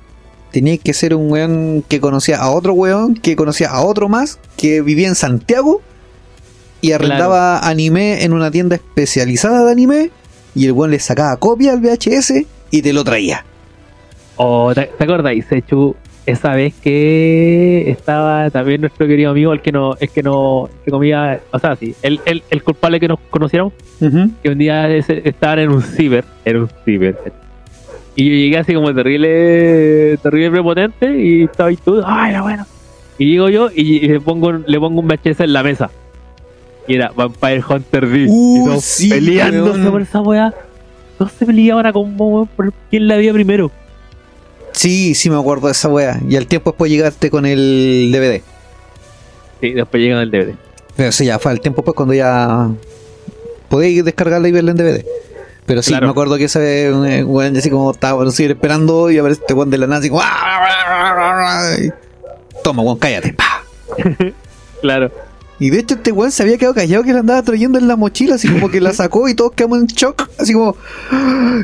tenías 0.51 0.79
que 0.79 0.93
ser 0.93 1.13
un 1.15 1.31
weón 1.31 1.83
que 1.87 1.99
conocía 1.99 2.37
a 2.37 2.51
otro 2.51 2.73
weón, 2.73 3.15
que 3.15 3.35
conocía 3.35 3.69
a 3.69 3.81
otro 3.81 4.09
más, 4.09 4.39
que 4.57 4.81
vivía 4.81 5.07
en 5.07 5.15
Santiago 5.15 5.81
y 6.81 6.91
arrendaba 6.91 7.67
anime 7.67 8.23
en 8.23 8.33
una 8.33 8.51
tienda 8.51 8.75
especializada 8.75 9.65
de 9.65 9.71
anime 9.71 10.11
y 10.55 10.65
el 10.65 10.71
weón 10.71 10.91
le 10.91 10.99
sacaba 10.99 11.37
copia 11.37 11.73
al 11.73 11.81
VHS 11.81 12.33
y 12.71 12.81
te 12.81 12.93
lo 12.93 13.03
traía. 13.03 13.45
Oh, 14.35 14.73
¿te, 14.73 14.85
te 14.97 15.03
acordáis, 15.03 15.45
Sechu? 15.45 15.95
Esa 16.25 16.53
vez 16.55 16.73
que 16.83 17.89
estaba 17.89 18.49
también 18.49 18.81
nuestro 18.81 19.07
querido 19.07 19.31
amigo, 19.31 19.53
el 19.53 19.61
que 19.61 19.71
no, 19.71 19.95
el 19.97 20.09
que 20.09 20.21
no, 20.21 20.69
que 20.83 20.91
comía, 20.91 21.39
o 21.51 21.59
sea, 21.59 21.77
sí, 21.77 21.95
el, 22.01 22.19
el, 22.25 22.43
el 22.49 22.63
culpable 22.63 22.99
que 22.99 23.07
nos 23.07 23.19
conocieron, 23.29 23.71
que 24.43 24.49
un 24.49 24.57
día 24.57 24.89
estaban 24.89 25.59
en 25.59 25.69
un 25.69 25.81
ciber, 25.81 26.25
era 26.43 26.59
un 26.59 26.69
ciber. 26.83 27.17
Y 28.17 28.25
yo 28.25 28.31
llegué 28.31 28.57
así 28.57 28.73
como 28.73 28.91
terrible, 28.95 30.17
terrible 30.23 30.49
prepotente 30.49 31.21
y 31.21 31.43
estaba 31.43 31.69
ahí 31.69 31.77
tú, 31.77 32.01
ay, 32.03 32.31
era 32.31 32.41
bueno. 32.41 32.65
Y 33.19 33.29
llego 33.29 33.47
yo 33.49 33.69
y, 33.73 33.97
y 33.97 34.07
le 34.07 34.19
pongo 34.19 34.53
le 34.53 34.79
pongo 34.79 35.01
un 35.01 35.07
VHS 35.07 35.41
en 35.41 35.53
la 35.53 35.61
mesa. 35.61 35.91
Y 36.87 36.95
era 36.95 37.11
Vampire 37.15 37.63
Hunter 37.69 38.09
D. 38.09 38.25
Uh, 38.27 38.75
y 38.75 38.81
sí, 38.81 39.09
peleándose 39.09 39.79
weón. 39.81 39.91
por 39.91 40.01
esa 40.01 40.21
weá. 40.21 40.51
Todos 41.19 41.31
se 41.33 41.45
peleaban 41.45 41.85
a 41.85 41.93
combo 41.93 42.27
weón, 42.27 42.47
por 42.47 42.73
quién 42.89 43.07
la 43.07 43.15
había 43.15 43.31
primero. 43.33 43.69
Sí, 44.71 45.13
sí 45.13 45.29
me 45.29 45.37
acuerdo 45.37 45.67
de 45.67 45.73
esa 45.73 45.87
wea. 45.87 46.19
Y 46.27 46.37
al 46.37 46.47
tiempo 46.47 46.71
después 46.71 46.89
llegaste 46.89 47.29
con 47.29 47.45
el 47.45 48.09
DVD. 48.11 48.41
Sí, 49.61 49.73
después 49.73 50.01
llegan 50.01 50.21
el 50.21 50.31
DVD. 50.31 50.55
Pero 50.95 51.11
sí, 51.11 51.25
ya 51.25 51.37
fue 51.37 51.51
al 51.51 51.61
tiempo 51.61 51.83
pues 51.83 51.93
cuando 51.95 52.15
ya 52.15 52.67
podéis 53.69 54.03
descargarla 54.03 54.47
y 54.47 54.51
verla 54.51 54.71
en 54.71 54.77
DVD. 54.77 55.05
Pero 55.67 55.83
sí, 55.83 55.91
Claro. 55.91 56.07
me 56.07 56.11
acuerdo 56.11 56.37
que 56.37 56.45
ese 56.45 56.87
eh, 56.87 57.23
weón 57.23 57.55
así 57.55 57.69
como 57.69 57.91
estaba 57.91 58.13
bueno, 58.13 58.31
seguir 58.31 58.51
esperando 58.51 59.11
y 59.11 59.19
aparece 59.19 59.41
este 59.41 59.53
weón 59.53 59.69
de 59.69 59.77
la 59.77 59.85
nada 59.85 59.99
así 59.99 60.09
como 60.09 60.21
"Ah, 60.23 61.75
y- 61.79 61.91
Toma, 62.63 62.81
weón, 62.81 62.97
cállate. 62.97 63.33
pa. 63.33 63.63
Claro. 64.81 65.11
Y 65.59 65.71
de 65.71 65.79
hecho 65.79 65.95
este 65.95 66.11
weón 66.11 66.31
se 66.31 66.43
había 66.43 66.57
quedado 66.57 66.75
callado 66.75 67.03
que 67.03 67.11
la 67.13 67.19
andaba 67.19 67.41
trayendo 67.41 67.79
en 67.79 67.87
la 67.87 67.95
mochila, 67.95 68.35
así 68.35 68.47
como 68.47 68.69
que 68.69 68.79
la 68.79 68.93
sacó 68.93 69.27
y 69.27 69.33
todos 69.33 69.53
quedamos 69.53 69.79
en 69.79 69.87
shock, 69.87 70.29
así 70.39 70.53
como 70.53 70.75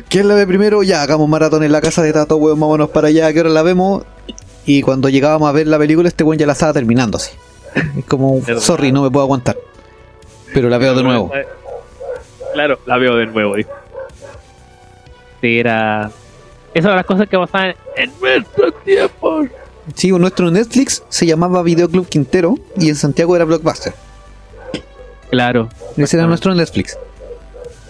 ¿Quién 0.10 0.28
la 0.28 0.34
ve 0.36 0.47
primero? 0.47 0.82
Ya, 0.84 1.01
hagamos 1.04 1.30
maratón 1.30 1.64
en 1.64 1.72
la 1.72 1.80
casa 1.80 2.01
de 2.01 2.12
Tato, 2.12 2.38
weón, 2.38 2.60
vámonos 2.60 2.89
para 2.89 3.10
allá, 3.10 3.28
¿a 3.28 3.34
qué 3.34 3.39
hora 3.41 3.49
la 3.51 3.62
vemos? 3.62 4.04
Y 4.66 4.82
cuando 4.82 5.10
llegábamos 5.10 5.47
a 5.47 5.51
ver 5.51 5.68
la 5.68 5.78
película, 5.78 6.08
este 6.10 6.24
weón 6.24 6.39
ya 6.39 6.47
la 6.47 6.54
estaba 6.54 6.74
terminando 6.74 7.18
así. 7.18 7.32
Es 7.97 8.06
como, 8.06 8.41
sorry, 8.60 8.91
no 8.91 9.04
me 9.04 9.12
puedo 9.12 9.26
aguantar. 9.26 9.58
Pero 10.54 10.70
la 10.70 10.78
veo 10.80 10.95
de 10.95 11.04
nuevo. 11.04 11.32
Claro, 12.54 12.80
la 12.86 12.97
veo 12.97 13.16
de 13.16 13.26
nuevo, 13.28 13.56
dijo. 13.56 13.70
Era. 15.44 16.10
Esas 16.74 16.86
eran 16.86 16.96
las 16.98 17.06
cosas 17.06 17.28
que 17.30 17.38
pasaban 17.38 17.76
en 17.98 18.12
nuestros 18.22 18.74
tiempos. 18.84 19.48
Sí, 19.96 20.12
nuestro 20.12 20.50
Netflix 20.50 21.04
se 21.10 21.26
llamaba 21.26 21.62
Videoclub 21.62 22.08
Quintero 22.08 22.56
y 22.78 22.89
en 22.89 22.96
Santiago 22.96 23.36
era 23.36 23.46
Blockbuster. 23.46 23.94
Claro. 25.30 25.70
Ese 25.98 26.18
era 26.18 26.26
nuestro 26.28 26.54
Netflix. 26.56 26.98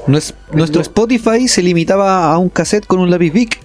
Nues- 0.07 0.33
nuestro 0.51 0.81
Spotify 0.81 1.47
se 1.47 1.61
limitaba 1.61 2.31
a 2.33 2.37
un 2.37 2.49
cassette 2.49 2.85
con 2.87 2.99
un 2.99 3.09
lápiz 3.09 3.31
Bic 3.31 3.59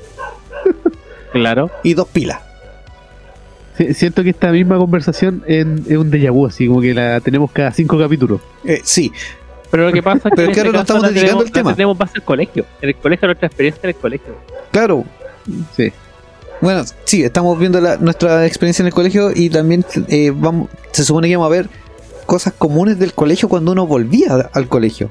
Claro. 1.33 1.71
y 1.83 1.95
dos 1.95 2.09
pilas. 2.09 2.41
Si- 3.77 3.95
Siento 3.95 4.23
que 4.23 4.31
esta 4.31 4.51
misma 4.53 4.77
conversación 4.77 5.43
es 5.47 5.65
un 5.65 6.11
déjà 6.11 6.31
vu, 6.31 6.47
así 6.47 6.67
como 6.67 6.81
que 6.81 6.95
la 6.95 7.21
tenemos 7.21 7.51
cada 7.53 7.73
cinco 7.73 7.99
capítulos. 7.99 8.41
Eh, 8.65 8.81
sí, 8.85 9.13
Pero 9.71 9.87
lo 9.87 9.93
que 9.93 10.03
pasa 10.03 10.29
es 10.29 10.33
que. 10.33 10.37
Pero 10.37 10.43
es 10.43 10.49
en 10.49 10.55
que 10.55 10.61
ahora 10.61 10.69
este 10.69 10.79
caso 10.79 10.99
estamos 10.99 11.03
dedicando 11.15 11.27
tenemos- 11.29 11.47
al 11.47 11.53
tema. 11.53 11.75
Tenemos 11.77 11.99
base 11.99 12.13
al 12.17 12.23
colegio. 12.25 12.65
En 12.83 12.89
el 12.89 12.95
colegio, 12.97 13.27
nuestra 13.29 13.47
experiencia 13.47 13.81
en 13.85 13.89
el 13.91 13.97
colegio. 13.97 14.35
claro. 14.71 15.05
Sí. 15.77 15.93
Bueno, 16.61 16.83
sí, 17.05 17.23
estamos 17.23 17.59
viendo 17.59 17.81
la- 17.81 17.97
nuestra 17.99 18.45
experiencia 18.47 18.83
en 18.83 18.89
el 18.89 18.93
colegio 18.93 19.31
y 19.35 19.49
también 19.49 19.85
eh, 20.09 20.33
vamos, 20.35 20.69
se 20.91 21.05
supone 21.05 21.29
que 21.29 21.37
vamos 21.37 21.47
a 21.53 21.57
ver 21.57 21.69
cosas 22.27 22.53
comunes 22.59 22.99
del 22.99 23.15
colegio 23.15 23.49
cuando 23.49 23.73
uno 23.73 23.87
volvía 23.87 24.51
al 24.53 24.69
colegio. 24.69 25.09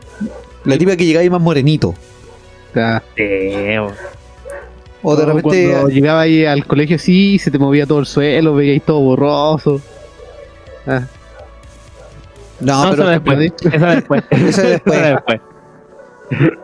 La 0.66 0.74
típica 0.78 0.98
que 0.98 1.06
llegaba 1.06 1.22
ahí 1.24 1.30
más 1.30 1.42
morenito. 1.42 1.90
O 1.90 2.74
sea, 2.74 3.02
Sí, 3.16 3.24
weón. 3.24 3.94
O 5.04 5.16
de 5.16 5.26
no, 5.26 5.34
repente. 5.34 5.70
Cuando 5.72 5.90
llegaba 5.90 6.22
ahí 6.22 6.46
al 6.46 6.66
colegio, 6.68 7.00
sí, 7.00 7.40
se 7.40 7.50
te 7.50 7.58
movía 7.58 7.86
todo 7.88 8.00
el 8.00 8.06
suelo, 8.06 8.54
veíais 8.54 8.84
todo 8.84 9.00
borroso. 9.00 9.80
Ah, 10.86 11.04
No, 12.60 12.96
No, 12.96 12.96
pero. 12.96 13.02
eso 13.02 13.08
después. 13.10 13.50
Eso 13.62 13.88
después. 13.88 14.24
Eso 14.32 14.62
después. 14.62 14.98
Eso 14.98 15.02
después. 15.02 15.42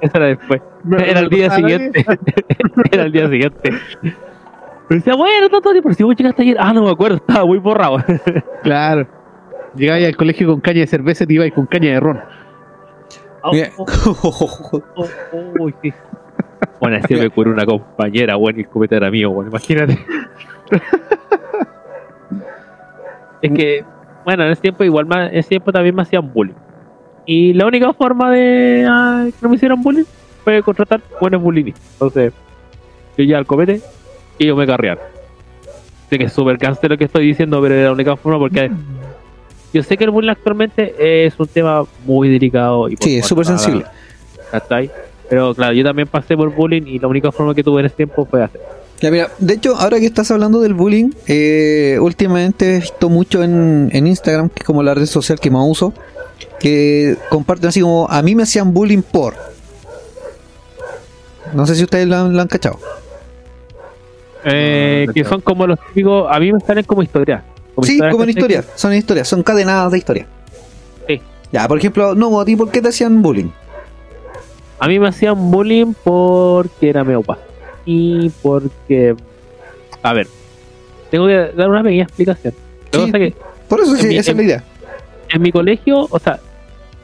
Eso 0.02 0.18
era 0.18 0.26
después. 0.26 0.62
Era 1.06 1.20
el 1.22 1.30
día 1.30 1.50
siguiente. 1.52 2.06
Era 2.92 3.04
el 3.04 3.12
día 3.12 3.30
siguiente. 3.30 3.72
Pero 4.02 5.00
decía, 5.00 5.16
bueno, 5.16 5.50
tanto 5.50 5.72
tiempo, 5.72 5.88
pero 5.88 5.96
si 5.96 6.04
vos 6.04 6.16
llegaste 6.16 6.42
ayer. 6.42 6.58
Ah, 6.60 6.74
no 6.74 6.84
me 6.84 6.92
acuerdo, 6.92 7.18
estaba 7.18 7.46
muy 7.46 7.60
borrado. 7.60 7.98
Claro. 8.64 9.08
Llegabais 9.76 10.06
al 10.06 10.16
colegio 10.16 10.48
con 10.48 10.62
caña 10.62 10.82
de 10.82 10.88
cerveza 10.88 11.24
y 11.24 11.28
te 11.28 11.34
ibais 11.34 11.54
con 11.54 11.66
caña 11.66 11.92
de 11.94 12.00
ron. 12.00 12.20
Mira. 13.52 13.72
Oh, 13.78 13.86
oh, 14.24 14.84
oh, 14.94 15.10
oh. 15.60 15.70
Bueno, 16.80 16.98
así 17.02 17.16
me 17.16 17.30
curó 17.30 17.52
una 17.52 17.66
compañera, 17.66 18.36
bueno, 18.36 18.60
y 18.60 18.62
el 18.62 18.68
cubeta 18.68 18.96
era 18.96 19.10
mío, 19.10 19.32
bueno, 19.32 19.50
imagínate. 19.50 20.00
es 23.42 23.52
que, 23.52 23.86
bueno, 24.24 24.46
en 24.46 24.52
ese 24.52 24.62
tiempo 24.62 24.84
igual, 24.84 25.06
más, 25.06 25.32
en 25.32 25.38
ese 25.38 25.50
tiempo 25.50 25.72
también 25.72 25.96
me 25.96 26.02
hacían 26.02 26.32
bullying. 26.34 26.56
Y 27.26 27.54
la 27.54 27.66
única 27.66 27.94
forma 27.94 28.32
de 28.32 28.86
ah, 28.90 29.26
que 29.28 29.36
no 29.42 29.50
me 29.50 29.56
hicieran 29.56 29.82
bullying 29.82 30.04
fue 30.44 30.62
contratar 30.62 31.02
buenos 31.20 31.42
bullying. 31.42 31.72
Entonces, 31.94 32.34
yo 33.18 33.24
ya 33.24 33.38
al 33.38 33.46
copete 33.46 33.82
y 34.38 34.48
yo 34.48 34.56
me 34.56 34.68
carrearon. 34.68 35.04
Sé 36.10 36.18
que 36.18 36.26
es 36.26 36.34
súper 36.34 36.58
cáncer 36.58 36.92
lo 36.92 36.98
que 36.98 37.06
estoy 37.06 37.26
diciendo, 37.26 37.62
pero 37.62 37.76
era 37.76 37.86
la 37.86 37.94
única 37.94 38.16
forma 38.18 38.40
porque 38.40 38.70
yo 39.74 39.84
sé 39.84 39.98
que 39.98 40.04
el 40.04 40.12
bullying 40.12 40.32
actualmente 40.32 41.26
es 41.26 41.40
un 41.40 41.48
tema 41.48 41.84
muy 42.06 42.30
delicado 42.30 42.90
y 42.90 42.98
Sí, 42.98 43.18
es 43.18 43.26
súper 43.26 43.46
sensible. 43.46 43.86
¿cachai? 44.52 44.92
Pero 45.30 45.56
claro, 45.56 45.74
yo 45.74 45.84
también 45.84 46.08
pasé 46.08 46.36
por 46.36 46.54
bullying 46.54 46.84
y 46.86 47.00
la 47.00 47.08
única 47.08 47.32
forma 47.32 47.56
que 47.56 47.64
tuve 47.64 47.80
en 47.80 47.88
ese 47.88 47.96
tiempo 47.96 48.26
fue 48.26 48.44
hacer. 48.44 48.62
Ya, 49.04 49.12
mira, 49.12 49.32
de 49.38 49.56
hecho, 49.56 49.76
ahora 49.76 50.00
que 50.00 50.06
estás 50.06 50.32
hablando 50.32 50.62
del 50.62 50.74
bullying, 50.74 51.10
eh, 51.28 51.98
últimamente 52.00 52.78
he 52.78 52.80
visto 52.80 53.10
mucho 53.10 53.44
en, 53.44 53.90
en 53.92 54.08
Instagram, 54.08 54.48
que 54.48 54.62
es 54.62 54.66
como 54.66 54.82
la 54.82 54.94
red 54.94 55.08
social 55.08 55.42
que 55.42 55.52
más 55.52 55.66
uso, 55.68 55.94
que 56.58 57.18
comparten 57.30 57.68
así 57.68 57.82
como, 57.82 58.08
a 58.10 58.22
mí 58.22 58.34
me 58.34 58.44
hacían 58.44 58.74
bullying 58.74 59.02
por... 59.02 59.36
No 61.54 61.68
sé 61.68 61.76
si 61.76 61.84
ustedes 61.84 62.08
lo 62.08 62.16
han, 62.16 62.34
lo 62.34 62.42
han 62.42 62.48
cachado. 62.48 62.80
Eh, 64.46 65.08
que 65.14 65.26
son 65.26 65.42
como 65.42 65.68
los 65.68 65.80
típicos, 65.88 66.26
a 66.32 66.40
mí 66.40 66.54
me 66.54 66.62
salen 66.62 66.86
como 66.86 67.04
historias. 67.04 67.44
sí, 67.82 68.00
como 68.10 68.24
en 68.24 68.30
historias, 68.30 68.66
son 68.76 68.94
historias, 68.94 69.28
son 69.28 69.44
cadenadas 69.44 69.92
de 69.92 69.98
historias. 69.98 70.28
Sí. 71.10 71.22
Ya, 71.52 71.68
por 71.68 71.78
ejemplo, 71.78 72.16
no, 72.16 72.40
a 72.40 72.46
ti, 72.46 72.56
¿por 72.56 72.72
qué 72.72 72.82
te 72.82 72.88
hacían 72.88 73.22
bullying? 73.22 73.50
A 74.80 74.88
mí 74.88 74.98
me 74.98 75.10
hacían 75.10 75.52
bullying 75.52 75.94
porque 76.06 76.88
era 76.90 77.04
medio 77.04 77.20
opa. 77.20 77.38
Y 77.86 78.30
porque, 78.42 79.16
a 80.02 80.14
ver, 80.14 80.28
tengo 81.12 81.28
que 81.28 81.52
dar 81.56 81.70
una 81.70 81.84
pequeña 81.84 82.04
explicación. 82.04 82.54
Sí. 82.92 83.12
que 83.12 83.34
Por 83.68 83.82
eso, 83.82 83.96
sí, 83.96 84.08
mi- 84.08 84.18
esa 84.18 84.32
es 84.32 84.38
la 84.38 84.44
idea. 84.44 84.64
en 85.30 85.42
mi 85.42 85.52
colegio, 85.52 86.08
o 86.10 86.20
sea, 86.20 86.40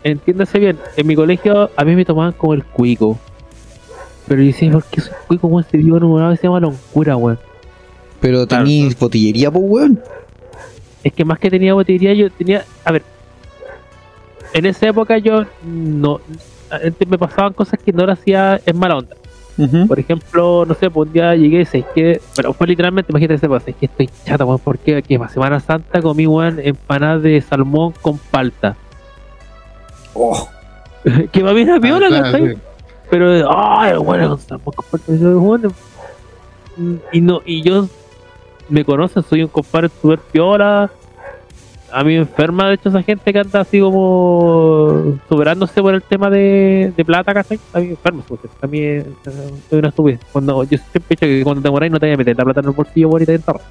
entiéndase 0.03 0.59
bien, 0.59 0.77
en 0.95 1.07
mi 1.07 1.15
colegio 1.15 1.69
a 1.75 1.84
mí 1.84 1.95
me 1.95 2.05
tomaban 2.05 2.32
como 2.34 2.53
el 2.53 2.63
cuico. 2.63 3.17
Pero 4.27 4.41
yo 4.41 4.47
decía, 4.47 4.71
¿por 4.71 4.84
qué 4.86 5.01
soy 5.01 5.13
cuico? 5.27 5.47
Weón, 5.47 5.65
se 5.69 5.77
dio 5.80 5.95
una 5.95 6.30
vez 6.30 6.39
se 6.39 6.47
llama 6.47 6.59
loncura, 6.59 7.15
weón. 7.17 7.39
Pero 8.21 8.45
Claro. 8.47 8.63
tenís 8.65 8.97
botillería, 8.97 9.49
pues, 9.49 9.63
weón. 9.67 9.99
Es 11.03 11.13
que 11.13 11.25
más 11.25 11.39
que 11.39 11.49
tenía 11.49 11.73
botillería, 11.73 12.13
yo 12.13 12.30
tenía. 12.30 12.63
A 12.86 12.91
ver. 12.91 13.01
En 14.53 14.65
esa 14.65 14.88
época 14.89 15.17
yo 15.17 15.45
no. 15.63 16.19
Me 17.07 17.17
pasaban 17.17 17.53
cosas 17.53 17.80
que 17.84 17.91
no 17.91 18.05
lo 18.05 18.11
hacía 18.11 18.61
en 18.65 18.77
mala 18.77 18.97
onda. 18.97 19.15
Por 19.88 19.99
ejemplo, 19.99 20.64
no 20.66 20.74
sé, 20.74 20.89
pues 20.89 21.07
un 21.07 21.14
día 21.14 21.36
llegué 21.36 21.62
y 21.62 21.66
sé 21.66 21.84
que. 21.93 22.22
Pero 22.36 22.53
fue 22.53 22.68
literalmente, 22.68 23.12
imagínate 23.12 23.36
ese 23.36 23.49
pasa, 23.49 23.70
es 23.72 23.76
que 23.76 23.88
estoy 23.88 24.10
chata, 24.26 24.45
weón, 24.45 24.60
porque 24.64 25.01
que 25.01 25.18
para 25.20 25.30
Semana 25.32 25.60
Santa 25.60 26.01
comí, 26.01 26.26
weón, 26.28 26.60
empanadas 26.64 27.24
de 27.24 27.41
salmón 27.41 27.93
con 28.01 28.18
palta. 28.18 28.76
Oh, 30.14 30.47
que 31.32 31.41
para 31.41 31.53
mí 31.53 31.62
era 31.62 31.80
piola, 31.80 32.07
Ah, 32.07 32.30
claro, 32.32 32.47
sí. 32.47 32.53
Pero, 33.10 33.51
ay, 33.51 33.97
bueno, 33.97 34.30
con 34.30 34.39
salmón 34.39 34.74
con 34.76 34.86
palta. 34.91 35.12
y 35.14 35.20
yo, 35.20 35.39
bueno, 35.39 35.72
Y 37.12 37.22
no, 37.22 37.41
y 37.45 37.62
yo 37.62 37.88
me 38.70 38.86
conocen, 38.86 39.24
soy 39.24 39.43
un 39.43 39.49
compadre 39.49 39.89
super 40.01 40.20
piola. 40.20 40.89
A 41.91 42.03
mí 42.03 42.13
me 42.13 42.19
enferma, 42.19 42.67
de 42.67 42.75
hecho, 42.75 42.89
esa 42.89 43.01
gente 43.01 43.33
que 43.33 43.39
anda 43.39 43.61
así 43.61 43.79
como 43.79 45.19
superándose 45.27 45.81
por 45.81 45.93
el 45.93 46.03
tema 46.03 46.29
de, 46.29 46.93
de 46.95 47.05
plata, 47.05 47.33
¿cachai? 47.33 47.59
A 47.73 47.79
mí 47.79 47.85
me 47.85 47.91
enferma, 47.91 48.23
porque 48.27 48.47
a 48.61 48.67
mí 48.67 48.79
es, 48.79 49.05
soy 49.69 49.79
una 49.79 49.89
estupidez. 49.89 50.19
Cuando, 50.31 50.63
yo 50.63 50.77
siempre 50.77 51.03
he 51.09 51.09
dicho 51.09 51.25
que 51.25 51.43
cuando 51.43 51.61
te 51.61 51.69
moráis 51.71 51.91
no 51.91 51.99
te 51.99 52.05
vayas 52.05 52.15
a 52.15 52.19
meter 52.19 52.37
la 52.37 52.43
plata 52.45 52.59
en 52.59 52.65
el 52.67 52.71
bolsillo 52.71 53.09
por 53.09 53.21
y 53.21 53.25
te 53.25 53.35
enterras. 53.35 53.63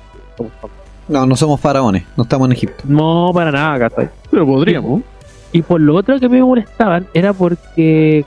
No, 1.08 1.26
no 1.26 1.36
somos 1.36 1.60
faraones, 1.60 2.04
no 2.16 2.24
estamos 2.24 2.46
en 2.46 2.52
Egipto. 2.52 2.84
No, 2.86 3.30
para 3.32 3.50
nada, 3.50 3.78
¿cachai? 3.78 4.10
Pero 4.30 4.46
podríamos. 4.46 5.02
Y 5.52 5.62
por 5.62 5.80
lo 5.80 5.94
otro 5.94 6.18
que 6.20 6.28
me 6.28 6.42
molestaban 6.42 7.06
era 7.14 7.32
porque 7.32 8.24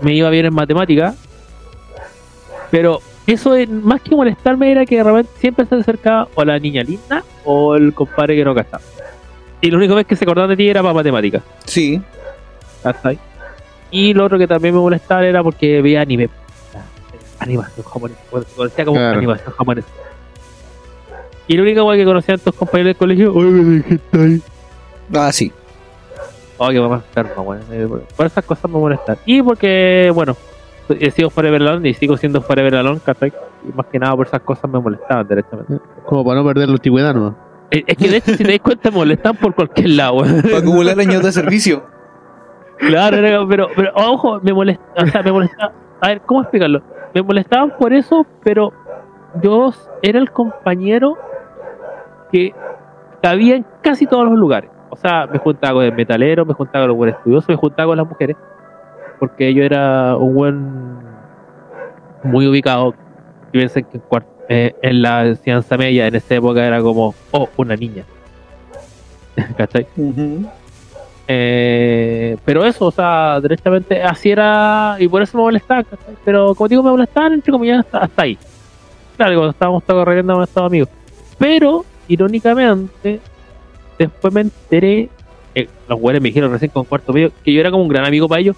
me 0.00 0.14
iba 0.14 0.30
bien 0.30 0.46
en 0.46 0.54
matemática. 0.54 1.14
Pero 2.70 3.00
eso 3.26 3.54
es- 3.54 3.68
más 3.68 4.00
que 4.02 4.14
molestarme 4.14 4.70
era 4.70 4.84
que 4.86 4.96
de 4.96 5.02
repente 5.04 5.30
siempre 5.38 5.66
se 5.66 5.74
acercaba 5.74 6.28
o 6.34 6.44
la 6.44 6.58
niña 6.58 6.82
linda 6.82 7.22
o 7.44 7.74
el 7.76 7.92
compadre 7.94 8.36
que 8.36 8.44
no 8.44 8.54
cachaba. 8.54 8.82
Y 9.60 9.70
la 9.70 9.76
única 9.78 9.94
vez 9.94 10.06
que 10.06 10.16
se 10.16 10.24
acordaban 10.24 10.50
de 10.50 10.56
ti 10.56 10.68
era 10.68 10.82
para 10.82 10.94
matemáticas. 10.94 11.42
Sí. 11.64 12.00
¿cachai? 12.82 13.18
Y 13.90 14.14
lo 14.14 14.24
otro 14.26 14.38
que 14.38 14.46
también 14.46 14.74
me 14.74 14.80
molestaba 14.80 15.24
era 15.26 15.42
porque 15.42 15.80
veía 15.82 16.02
anime. 16.02 16.28
Animación 17.38 17.84
japonesa. 17.86 18.20
Conocía 18.56 18.84
como 18.84 18.96
Claro. 18.98 19.18
animación 19.18 19.52
japonesa. 19.54 19.88
Y 21.48 21.56
la 21.56 21.62
única 21.62 21.84
weá 21.84 21.96
que 21.96 22.04
conocían 22.04 22.38
tus 22.38 22.54
compañeros 22.54 22.88
del 22.90 22.96
colegio, 22.96 23.34
oye, 23.34 23.50
me 23.50 23.74
dijiste 23.76 24.18
ahí. 24.18 24.42
Ah, 25.14 25.30
sí. 25.32 25.52
Oh, 26.58 26.68
que 26.70 26.80
mamá 26.80 26.96
enferma, 27.06 27.42
weón. 27.42 27.62
Eh, 27.70 27.86
Por 28.16 28.26
esas 28.26 28.44
cosas 28.44 28.70
me 28.70 28.78
molestan. 28.78 29.16
Y 29.26 29.42
porque, 29.42 30.10
bueno, 30.14 30.36
he 30.88 31.10
sido 31.10 31.30
Forever 31.30 31.62
Alone 31.62 31.88
y 31.88 31.94
sigo 31.94 32.16
siendo 32.16 32.40
Forever 32.40 32.76
Alone, 32.76 33.00
¿cachai? 33.04 33.32
Y 33.68 33.72
más 33.72 33.86
que 33.86 33.98
nada 33.98 34.14
por 34.16 34.26
esas 34.26 34.40
cosas 34.40 34.70
me 34.70 34.78
molestaban 34.78 35.26
directamente. 35.26 35.78
Como 36.04 36.24
para 36.24 36.40
no 36.40 36.46
perder 36.46 36.68
la 36.68 36.74
antigüedad, 36.74 37.14
¿no? 37.14 37.36
Es 37.70 37.96
que 37.96 38.08
de 38.08 38.18
hecho, 38.18 38.32
si 38.32 38.44
te 38.44 38.52
das 38.52 38.60
cuenta, 38.60 38.90
me 38.90 38.98
molestan 38.98 39.36
por 39.36 39.54
cualquier 39.54 39.90
lado. 39.90 40.18
Para 40.18 40.58
acumular 40.58 40.98
años 40.98 41.22
de 41.22 41.32
servicio. 41.32 41.82
Claro, 42.78 43.46
pero, 43.48 43.68
pero 43.74 43.90
ojo, 43.94 44.40
me 44.42 44.52
molesta, 44.52 44.84
o 45.02 45.06
sea, 45.06 45.22
me 45.22 45.32
molestaba. 45.32 45.72
A 46.00 46.08
ver, 46.08 46.20
¿cómo 46.20 46.42
explicarlo? 46.42 46.82
Me 47.14 47.22
molestaban 47.22 47.72
por 47.78 47.92
eso, 47.92 48.26
pero 48.44 48.72
yo 49.42 49.72
era 50.02 50.18
el 50.18 50.30
compañero 50.30 51.16
que 52.30 52.54
cabía 53.22 53.56
en 53.56 53.66
casi 53.82 54.06
todos 54.06 54.26
los 54.26 54.38
lugares. 54.38 54.70
O 54.90 54.96
sea, 54.96 55.26
me 55.26 55.38
juntaba 55.38 55.74
con 55.74 55.84
el 55.84 55.94
metalero, 55.94 56.44
me 56.44 56.54
juntaba 56.54 56.84
con 56.84 56.88
los 56.88 56.96
buenos 56.96 57.16
estudiosos, 57.18 57.48
me 57.48 57.56
juntaba 57.56 57.88
con 57.88 57.96
las 57.96 58.06
mujeres. 58.06 58.36
Porque 59.18 59.54
yo 59.54 59.62
era 59.62 60.16
un 60.16 60.34
buen 60.34 60.96
muy 62.22 62.46
ubicado. 62.46 62.94
Y 63.52 63.58
pensé 63.58 63.82
que 63.82 64.00
eh, 64.48 64.74
en 64.82 65.02
la 65.02 65.26
enseñanza 65.26 65.76
media 65.76 66.06
en 66.06 66.14
esa 66.14 66.34
época 66.34 66.64
era 66.66 66.80
como, 66.80 67.14
oh, 67.32 67.48
una 67.56 67.76
niña. 67.76 68.04
¿Cachai? 69.56 69.86
Eh, 71.28 72.36
pero 72.44 72.64
eso, 72.64 72.86
o 72.86 72.90
sea, 72.90 73.40
directamente 73.40 74.02
así 74.02 74.30
era, 74.30 74.96
y 74.98 75.08
por 75.08 75.22
eso 75.22 75.36
me 75.36 75.44
molestaba, 75.44 75.82
¿cachai? 75.82 76.14
pero 76.24 76.54
como 76.54 76.68
digo, 76.68 76.82
me 76.84 76.90
molestaban 76.90 77.32
entre 77.32 77.50
comillas 77.50 77.80
hasta, 77.80 77.98
hasta 77.98 78.22
ahí. 78.22 78.38
Claro, 79.16 79.34
cuando 79.34 79.50
estábamos 79.50 79.84
todos 79.84 80.04
corriendo 80.04 80.34
hemos 80.34 80.48
estado 80.48 80.66
amigos. 80.66 80.88
Pero, 81.38 81.84
irónicamente, 82.06 83.20
después 83.98 84.32
me 84.32 84.42
enteré, 84.42 85.08
eh, 85.54 85.68
los 85.88 85.98
güeyes 85.98 86.22
me 86.22 86.28
dijeron 86.28 86.52
recién 86.52 86.70
con 86.70 86.84
cuarto 86.84 87.12
medio, 87.12 87.32
que 87.44 87.52
yo 87.52 87.60
era 87.60 87.70
como 87.70 87.82
un 87.82 87.88
gran 87.88 88.04
amigo 88.04 88.28
para 88.28 88.40
ellos, 88.40 88.56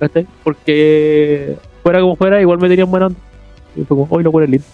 ¿cachai? 0.00 0.26
Porque 0.42 1.56
fuera 1.82 2.00
como 2.00 2.16
fuera, 2.16 2.40
igual 2.40 2.58
me 2.58 2.68
tenían 2.68 2.90
buena 2.90 3.06
onda. 3.06 3.18
Y 3.76 3.84
fue 3.84 3.96
como, 3.96 4.06
hoy 4.10 4.24
lo 4.24 4.30
güeyes 4.32 4.50
lindo. 4.50 4.66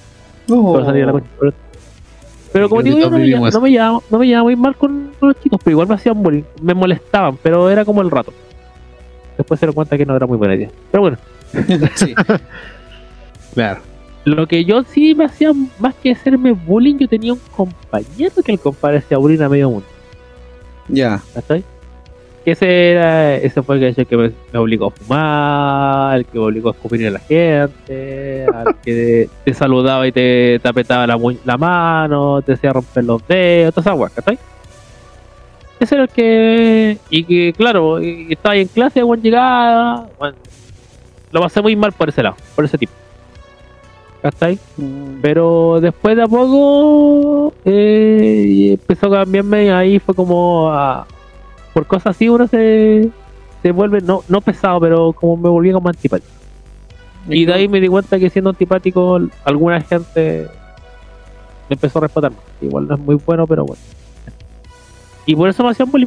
Pero 0.47 0.85
salía 0.85 1.03
a 1.03 1.07
la 1.07 1.13
concha, 1.13 1.27
pero- 1.39 1.53
Pero 2.53 2.69
como 2.71 2.83
digo, 2.83 2.99
yo 2.99 3.11
no 3.11 3.19
me, 3.19 3.27
llevaba, 3.27 3.51
no, 3.51 3.61
me 3.61 3.71
llevaba, 3.71 4.01
no 4.11 4.19
me 4.19 4.27
llevaba 4.27 4.45
muy 4.45 4.57
mal 4.57 4.77
con 4.77 5.11
los 5.21 5.41
chicos, 5.41 5.61
pero 5.63 5.73
igual 5.75 5.89
me 5.89 5.95
hacían 5.97 6.23
bullying, 6.23 6.45
me 6.63 6.73
molestaban, 6.73 7.37
pero 7.43 7.69
era 7.69 7.85
como 7.85 8.01
el 8.01 8.11
rato. 8.11 8.33
Después 9.37 9.61
se 9.61 9.67
dieron 9.67 9.75
cuenta 9.75 9.99
que 9.99 10.07
no 10.07 10.17
era 10.17 10.27
muy 10.27 10.39
buena 10.39 10.55
idea. 10.55 10.71
Pero 10.91 11.03
bueno, 11.03 11.19
sí. 11.97 12.15
Claro. 13.55 13.81
lo 14.25 14.47
que 14.47 14.65
yo 14.65 14.83
sí 14.85 15.15
me 15.15 15.25
hacía, 15.25 15.53
más 15.79 15.95
que 15.95 16.11
hacerme 16.13 16.53
bullying, 16.53 16.97
yo 16.99 17.09
tenía 17.09 17.33
un 17.33 17.41
compañero 17.57 18.35
que 18.45 18.53
el 18.53 18.59
compadre 18.59 18.99
hacía 18.99 19.19
bullying 19.19 19.41
a 19.43 19.49
medio 19.49 19.71
mundo, 19.71 19.87
Ya. 20.89 21.23
que 21.47 21.63
ese 22.53 22.93
era, 22.93 23.35
ese 23.37 23.63
fue 23.63 23.77
el 23.77 24.07
que, 24.07 24.17
me, 24.17 24.31
me 24.53 24.59
obligó 24.59 24.87
a 24.87 24.91
fumar, 24.91 26.17
el 26.19 26.25
que 26.27 26.39
me 26.39 26.45
obligó 26.45 26.69
a 26.69 26.73
escupir 26.73 27.07
a 27.07 27.11
la 27.11 27.19
gente, 27.19 28.47
al 28.55 28.77
que 28.85 29.29
te 29.45 29.55
saludaba 29.55 30.07
y 30.07 30.13
te, 30.13 30.59
te 30.63 30.69
apretaba 30.69 31.07
la, 31.07 31.57
mano, 31.57 32.41
te 32.43 32.53
hacía 32.53 32.73
romper 32.73 33.05
los 33.05 33.27
dedos, 33.27 33.75
toda 33.75 33.83
esa 33.83 33.95
hueá, 33.95 34.11
¿cachai? 34.11 34.39
Ese 35.81 35.95
era 35.95 36.05
el 36.05 36.11
que. 36.11 36.99
Y 37.11 37.25
que, 37.25 37.53
claro, 37.55 38.01
y 38.03 38.29
estaba 38.33 38.55
ahí 38.55 38.63
en 38.63 38.69
clase, 38.69 39.03
buen 39.03 39.21
llegada. 39.21 40.09
Bueno, 40.19 40.37
lo 41.33 41.41
pasé 41.41 41.61
muy 41.61 41.77
mal 41.77 41.93
por 41.93 42.09
ese 42.09 42.23
lado, 42.23 42.37
por 42.55 42.65
ese 42.65 42.79
tipo. 42.79 42.93
¿Cachai? 44.23 44.59
Pero 45.21 45.79
después 45.81 46.17
de 46.17 46.23
a 46.23 46.27
poco 46.27 47.53
eh, 47.65 48.71
empezó 48.73 49.07
a 49.09 49.19
cambiarme 49.25 49.67
y 49.67 49.69
ahí 49.69 49.99
fue 49.99 50.15
como 50.15 50.71
a- 50.73 51.07
por 51.77 51.87
cosas 51.87 52.17
así 52.17 52.27
uno 52.27 52.49
se, 52.49 53.11
se 53.63 53.71
vuelve 53.71 54.01
no, 54.01 54.25
no 54.29 54.41
pesado 54.41 54.81
pero 54.81 55.13
como 55.13 55.37
me 55.37 55.51
volví 55.51 55.71
como 55.73 55.91
antipático 55.91 56.33
y 57.29 57.45
de 57.45 57.53
ahí 57.53 57.69
me 57.69 57.83
di 57.83 57.89
cuenta 57.89 58.19
que 58.19 58.31
siendo 58.31 58.49
antipático 58.49 59.21
alguna 59.45 59.83
gente 59.83 60.49
me 61.69 61.75
empezó 61.75 61.99
a 61.99 62.03
respetar 62.03 62.31
más. 62.31 62.41
igual 62.63 62.89
no 62.89 62.95
es 62.95 63.01
muy 63.03 63.17
bueno 63.17 63.47
pero 63.47 63.67
bueno 63.67 63.83
y 65.27 65.37
por 65.37 65.51
eso 65.51 65.63
me 65.65 65.71
hacían 65.71 65.91
bullying 65.91 66.07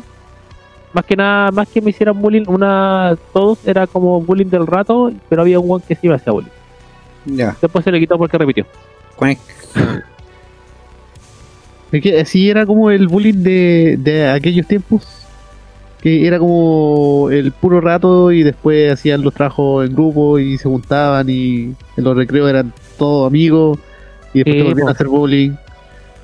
más 0.92 1.06
que 1.06 1.16
nada 1.16 1.52
más 1.52 1.68
que 1.68 1.82
me 1.84 1.92
hicieran 1.92 2.20
bullying 2.20 2.46
una 2.48 3.16
todos 3.32 3.60
era 3.68 3.86
como 3.86 4.20
bullying 4.22 4.48
del 4.50 4.66
rato 4.66 5.12
pero 5.30 5.44
había 5.44 5.60
un 5.60 5.70
one 5.70 5.84
que 5.88 5.94
sí 5.94 6.10
me 6.10 6.16
hacía 6.16 6.34
bullying 6.34 6.50
Ya. 7.28 7.56
después 7.62 7.84
se 7.86 7.92
le 7.92 8.00
quitó 8.00 8.18
porque 8.18 8.40
repitió. 8.40 8.66
Es 11.92 12.02
que 12.02 12.20
así 12.22 12.50
era 12.50 12.66
como 12.66 12.90
el 12.90 13.08
bullying 13.08 13.44
de, 13.44 13.98
de 14.00 14.30
aquellos 14.30 14.66
tiempos. 14.66 15.19
Que 16.02 16.26
era 16.26 16.40
como 16.40 17.28
el 17.32 17.52
puro 17.52 17.82
rato 17.82 18.32
y 18.32 18.44
después 18.44 18.94
hacían 18.94 19.22
los 19.22 19.34
trabajos 19.34 19.86
en 19.86 19.94
grupo 19.94 20.40
y 20.40 20.58
se 20.58 20.70
juntaban 20.70 21.30
y 21.30 21.74
en 21.98 22.04
los 22.04 22.16
recreos 22.16 22.50
eran 22.50 22.74
todos 22.98 23.28
amigos 23.28 23.80
y 24.34 24.40
después 24.40 24.56
Sí, 24.56 24.62
te 24.62 24.64
volvían 24.70 24.88
a 24.88 24.92
hacer 24.92 25.08
bullying 25.08 25.52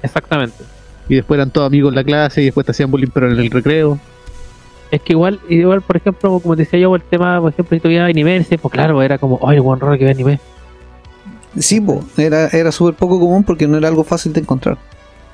exactamente 0.01 0.63
y 1.09 1.15
después 1.15 1.37
eran 1.37 1.51
todos 1.51 1.67
amigos 1.67 1.91
en 1.91 1.95
la 1.95 2.03
clase 2.03 2.41
y 2.41 2.45
después 2.45 2.65
te 2.65 2.71
hacían 2.71 2.89
bullying 2.89 3.09
pero 3.13 3.31
en 3.31 3.37
el 3.39 3.51
recreo. 3.51 3.99
Es 4.91 5.01
que 5.01 5.13
igual, 5.13 5.39
igual, 5.49 5.81
por 5.81 5.97
ejemplo, 5.97 6.39
como 6.39 6.55
decía 6.55 6.79
yo, 6.79 6.95
el 6.95 7.01
tema, 7.01 7.41
por 7.41 7.51
ejemplo, 7.51 7.75
si 7.75 7.81
tuviera 7.81 8.05
anime, 8.05 8.45
pues 8.61 8.71
claro, 8.71 9.01
era 9.01 9.17
como, 9.17 9.39
ay, 9.45 9.57
el 9.57 9.61
buen 9.61 9.79
raro 9.79 9.97
que 9.97 10.05
ve 10.05 10.11
anime. 10.11 10.39
Sí, 11.57 11.81
po, 11.81 12.03
era, 12.17 12.47
era 12.47 12.71
súper 12.71 12.93
poco 12.93 13.19
común 13.19 13.43
porque 13.43 13.67
no 13.67 13.77
era 13.77 13.87
algo 13.87 14.03
fácil 14.03 14.31
de 14.31 14.41
encontrar. 14.41 14.77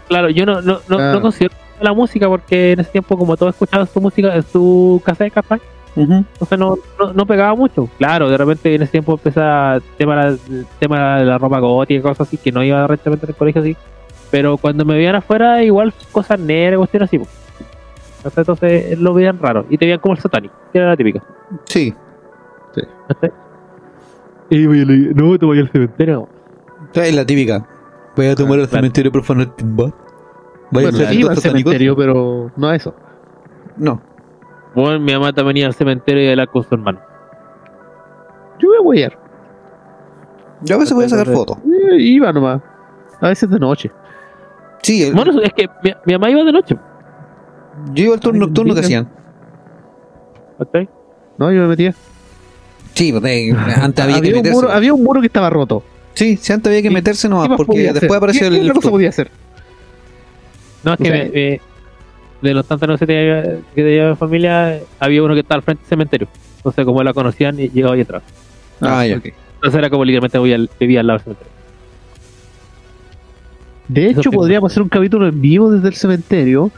Claro, 0.07 0.29
yo 0.29 0.45
no, 0.45 0.61
no, 0.61 0.79
no, 0.87 0.97
Claro. 0.97 1.13
no 1.13 1.21
considero 1.21 1.53
la 1.81 1.93
música 1.93 2.27
porque 2.27 2.71
en 2.73 2.79
ese 2.81 2.91
tiempo, 2.91 3.17
como 3.17 3.35
todos 3.37 3.53
escuchaban 3.55 3.87
su 3.87 3.99
música, 4.01 4.35
en 4.35 4.43
su 4.43 5.01
cassette, 5.05 5.33
¿cachai? 5.33 5.59
Ujú. 5.93 6.13
entonces 6.13 6.57
no, 6.57 6.77
no, 6.97 7.11
no 7.11 7.25
pegaba 7.25 7.53
mucho. 7.53 7.89
Claro, 7.97 8.29
de 8.29 8.37
repente 8.37 8.73
en 8.73 8.81
ese 8.81 8.93
tiempo 8.93 9.11
empezaba 9.13 9.75
el 9.75 9.81
tema, 9.97 10.21
el 10.27 10.39
tema 10.79 11.17
de 11.17 11.25
la 11.25 11.37
ropa 11.37 11.59
gótica 11.59 11.99
y 11.99 12.01
cosas 12.01 12.27
así, 12.27 12.37
que 12.37 12.51
no 12.51 12.63
iba 12.63 12.81
directamente 12.83 13.25
en 13.25 13.29
el 13.31 13.35
colegio 13.35 13.61
así. 13.61 13.75
Pero 14.29 14.55
cuando 14.57 14.85
me 14.85 14.93
veían 14.95 15.15
afuera, 15.15 15.61
igual 15.63 15.93
cosas 16.13 16.39
negras, 16.39 16.77
cuestiones 16.77 17.09
así. 17.09 17.19
Entonces 18.23 18.97
lo 18.99 19.13
veían 19.13 19.37
raro 19.39 19.65
y 19.69 19.77
te 19.77 19.85
veían 19.85 19.99
como 19.99 20.13
el 20.13 20.21
satánico, 20.21 20.53
que 20.71 20.77
era 20.79 20.89
la 20.89 20.95
típica. 20.95 21.21
Sí. 21.65 21.93
¿cachai? 23.09 23.31
Y 24.49 24.65
voy 24.67 24.81
a 24.81 24.85
no, 24.85 25.37
te 25.37 25.45
voy 25.45 25.59
al 25.59 25.69
cementerio. 25.71 26.29
Es 26.93 27.15
la 27.15 27.25
típica. 27.25 27.67
Voy 28.15 28.27
a 28.27 28.35
tomar 28.35 28.59
al 28.59 28.67
Claro. 28.67 28.77
cementerio 28.81 29.11
profanar 29.11 29.55
tumba. 29.55 29.91
Bueno, 30.71 30.91
ser 30.91 31.13
iba 31.13 31.31
al 31.31 31.37
cementerio, 31.37 31.95
pero 31.95 32.51
no 32.55 32.67
a 32.67 32.75
eso. 32.75 32.95
No. 33.77 34.01
Bueno, 34.73 34.99
mi 34.99 35.11
mamá 35.13 35.33
también 35.33 35.57
iba 35.57 35.67
al 35.67 35.73
cementerio 35.73 36.23
y 36.23 36.29
hablar 36.29 36.49
con 36.49 36.63
su 36.63 36.73
hermano. 36.73 36.99
Yo 38.59 38.69
voy 38.83 39.03
a 39.03 39.05
ir. 39.07 39.17
Yo 40.63 40.75
a 40.75 40.79
veces 40.79 40.93
voy 40.93 41.05
a 41.05 41.09
sacar 41.09 41.27
fotos. 41.27 41.57
Eh, 41.57 41.97
iba 41.99 42.31
nomás. 42.31 42.61
A 43.19 43.27
veces 43.29 43.49
de 43.49 43.59
noche. 43.59 43.91
Sí, 44.81 45.03
el- 45.03 45.13
Bueno, 45.13 45.39
es 45.41 45.51
que 45.53 45.67
mi, 45.83 45.91
mi 46.05 46.13
mamá 46.13 46.29
iba 46.29 46.43
de 46.43 46.51
noche. 46.51 46.77
yo 47.93 48.03
iba 48.03 48.13
al 48.13 48.19
turno 48.19 48.45
nocturno 48.45 48.73
que 48.73 48.79
hacían. 48.81 49.09
¿cachai? 50.57 50.87
No, 51.37 51.51
yo 51.51 51.61
me 51.63 51.67
metía. 51.69 51.93
Sí, 52.93 53.11
pues, 53.11 53.23
eh, 53.25 53.51
antes 53.81 54.03
había 54.03 54.15
que 54.21 54.27
Había 54.27 54.31
un, 54.31 54.37
meterse. 54.37 54.51
muro, 54.61 54.71
había 54.71 54.93
un 54.93 55.03
muro 55.03 55.21
que 55.21 55.27
estaba 55.27 55.49
roto. 55.49 55.83
Sí, 56.13 56.37
sí, 56.37 56.53
antes 56.53 56.69
había 56.69 56.81
que 56.81 56.89
¿Qué- 56.89 56.93
meterse 56.93 57.27
¿Qué 57.27 57.29
nomás 57.33 57.49
más 57.49 57.57
porque 57.57 57.79
después 57.79 58.03
hacer? 58.03 58.17
apareció 58.17 58.41
¿Qué- 58.41 58.47
el. 58.47 58.53
¿Qué 58.55 58.61
otra 58.69 58.73
cosa 58.75 58.89
podía 58.89 59.09
hacer? 59.09 59.31
No, 60.83 60.93
es 60.93 60.97
que 60.99 61.11
me- 61.11 61.29
me- 61.29 61.61
de 62.41 62.53
los 62.55 62.65
tantos 62.65 62.89
no 62.89 62.97
sé 62.97 63.05
que 63.05 63.61
tenía 63.75 64.09
mi 64.09 64.15
familia, 64.15 64.79
había 64.99 65.21
uno 65.23 65.33
que 65.35 65.41
estaba 65.41 65.57
al 65.57 65.63
frente 65.63 65.81
del 65.83 65.89
cementerio. 65.89 66.27
Entonces, 66.57 66.85
como 66.85 67.03
la 67.03 67.13
conocían, 67.13 67.59
y 67.59 67.69
llegaba 67.69 67.93
ahí 67.95 68.01
atrás. 68.01 68.23
Ah, 68.81 69.05
ya. 69.05 69.17
ok. 69.17 69.25
Entonces, 69.55 69.77
era 69.77 69.89
como 69.91 70.03
literalmente 70.05 70.37
voy 70.39 70.53
al- 70.53 70.69
vivía 70.79 71.01
al 71.01 71.07
lado 71.07 71.17
del 71.19 71.23
cementerio. 71.23 71.51
De 73.87 74.07
Eso 74.09 74.19
hecho, 74.21 74.29
tengo. 74.29 74.41
podríamos 74.41 74.71
hacer 74.71 74.83
un 74.83 74.89
capítulo 74.89 75.27
en 75.27 75.41
vivo 75.41 75.71
desde 75.71 75.87
el 75.89 75.93
cementerio. 75.95 76.71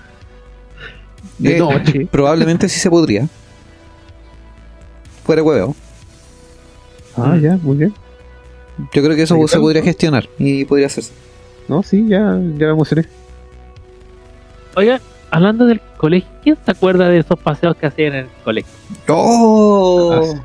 De 1.38 1.56
Eh, 1.56 1.60
noche. 1.60 2.08
Probablemente 2.12 2.68
sí 2.68 2.80
se 2.80 2.90
podría. 2.90 3.28
Fuera 5.24 5.44
huevo. 5.44 5.76
Ah, 7.16 7.38
ya, 7.42 7.58
muy 7.62 7.78
bien. 7.78 7.94
Yo 8.94 9.04
creo 9.04 9.16
que 9.16 9.22
eso 9.22 9.48
se 9.48 9.60
podría 9.60 9.84
gestionar 9.84 10.28
y 10.40 10.66
podría 10.66 10.88
hacerse. 10.88 11.14
No, 11.68 11.84
sí, 11.84 12.06
ya, 12.08 12.20
ya 12.58 12.66
me 12.66 12.70
emocioné. 12.72 13.06
Oiga, 14.76 15.00
hablando 15.32 15.66
del 15.66 15.82
colegio, 15.98 16.30
¿quién 16.44 16.58
se 16.66 16.72
acuerda 16.72 17.08
de 17.10 17.20
esos 17.20 17.38
paseos 17.40 17.76
que 17.76 17.86
hacían 17.88 18.14
en 18.14 18.20
el 18.26 18.30
colegio? 18.44 18.72
¡Oh! 19.08 20.36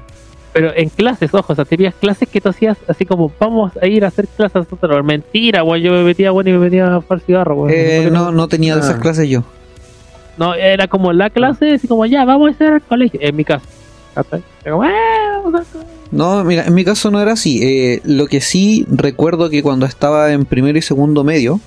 Pero 0.53 0.72
en 0.74 0.89
clases, 0.89 1.33
ojo, 1.35 1.53
o 1.53 1.57
sea, 1.57 1.64
tenías 1.64 1.95
clases 1.95 2.29
que 2.29 2.41
tú 2.41 2.49
hacías 2.49 2.76
así 2.89 3.05
como, 3.05 3.31
vamos 3.39 3.72
a 3.81 3.87
ir 3.87 4.05
a 4.05 4.09
hacer 4.09 4.26
clases 4.29 4.57
nosotros. 4.70 5.05
Mentira, 5.05 5.62
weón, 5.62 5.83
yo 5.83 5.93
me 5.93 6.03
metía, 6.03 6.31
bueno, 6.31 6.51
y 6.51 6.53
me 6.55 6.59
metía 6.59 6.97
a 6.97 7.01
fumar 7.01 7.20
cigarro, 7.20 7.55
weón. 7.55 7.70
Eh, 7.72 8.09
no, 8.11 8.33
no 8.33 8.49
tenía 8.49 8.74
de 8.74 8.81
esas 8.81 8.97
Ah. 8.97 9.01
clases 9.01 9.29
yo. 9.29 9.45
No, 10.37 10.55
era 10.55 10.89
como 10.89 11.12
la 11.12 11.31
clase, 11.31 11.74
así 11.74 11.87
como, 11.89 12.07
ya, 12.07 12.24
vamos 12.24 12.49
a 12.49 12.55
hacer 12.55 12.72
al 12.74 12.83
colegio, 12.83 13.20
en 13.22 13.37
mi 13.37 13.45
como, 14.70 14.83
"Ah, 14.85 15.41
vamos 15.45 15.55
a 15.55 15.59
hacer-". 15.62 15.87
No, 16.11 16.43
mira, 16.45 16.64
en 16.66 16.74
mi 16.74 16.85
caso 16.85 17.11
no 17.11 17.20
era 17.20 17.33
así. 17.33 17.61
Eh, 17.62 18.01
lo 18.05 18.26
que 18.26 18.41
sí 18.41 18.85
recuerdo 18.91 19.51
que 19.51 19.62
cuando 19.62 19.85
estaba 19.87 20.33
en 20.33 20.45
primero 20.45 20.79
y 20.79 20.83
segundo 20.83 21.22
medio, 21.24 21.61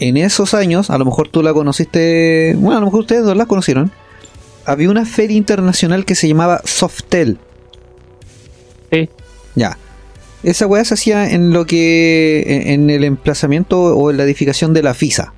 en 0.00 0.16
esos 0.16 0.54
años, 0.54 0.90
a 0.90 0.98
lo 0.98 1.04
mejor 1.04 1.28
tú 1.28 1.42
la 1.42 1.52
conociste, 1.52 2.54
bueno, 2.58 2.78
a 2.78 2.80
lo 2.80 2.86
mejor 2.86 3.00
ustedes 3.00 3.24
dos 3.24 3.36
la 3.36 3.46
conocieron, 3.46 3.92
había 4.64 4.90
una 4.90 5.04
feria 5.04 5.36
internacional 5.36 6.04
que 6.04 6.14
se 6.14 6.28
llamaba 6.28 6.60
Softel. 6.64 7.38
Sí. 8.90 9.08
Ya. 9.54 9.78
Esa 10.42 10.66
weá 10.66 10.84
se 10.84 10.94
hacía 10.94 11.30
en 11.30 11.52
lo 11.52 11.64
que. 11.66 12.72
en 12.74 12.90
el 12.90 13.04
emplazamiento 13.04 13.96
o 13.96 14.10
en 14.10 14.18
la 14.18 14.24
edificación 14.24 14.74
de 14.74 14.82
la 14.82 14.94
FISA. 14.94 15.32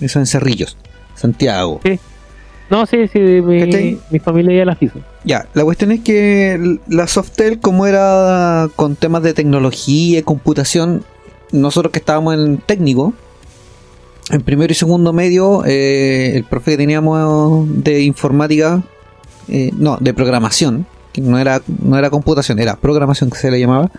Eso 0.00 0.18
en 0.18 0.26
Cerrillos, 0.26 0.76
Santiago. 1.14 1.80
No, 2.68 2.84
sí, 2.84 3.06
sí, 3.08 3.18
mi, 3.18 3.98
mi 4.10 4.18
familia 4.18 4.58
ya 4.58 4.64
las 4.64 4.82
hizo. 4.82 4.98
Ya, 5.24 5.46
la 5.54 5.64
cuestión 5.64 5.92
es 5.92 6.00
que 6.00 6.78
la 6.88 7.06
Softel, 7.06 7.60
como 7.60 7.86
era 7.86 8.68
con 8.76 8.96
temas 8.96 9.22
de 9.22 9.32
tecnología 9.32 10.18
y 10.18 10.22
computación, 10.22 11.04
nosotros 11.52 11.92
que 11.92 12.00
estábamos 12.00 12.34
en 12.34 12.58
técnico, 12.58 13.14
en 14.30 14.40
primero 14.42 14.72
y 14.72 14.74
segundo 14.74 15.12
medio, 15.12 15.64
eh, 15.64 16.32
el 16.36 16.44
profe 16.44 16.72
que 16.72 16.76
teníamos 16.76 17.66
de 17.82 18.02
informática, 18.02 18.82
eh, 19.48 19.70
no, 19.76 19.98
de 20.00 20.12
programación, 20.14 20.86
que 21.12 21.20
no 21.20 21.38
era, 21.38 21.62
no 21.82 21.96
era 21.96 22.10
computación, 22.10 22.58
era 22.58 22.76
programación 22.76 23.30
que 23.30 23.38
se 23.38 23.50
le 23.50 23.60
llamaba, 23.60 23.90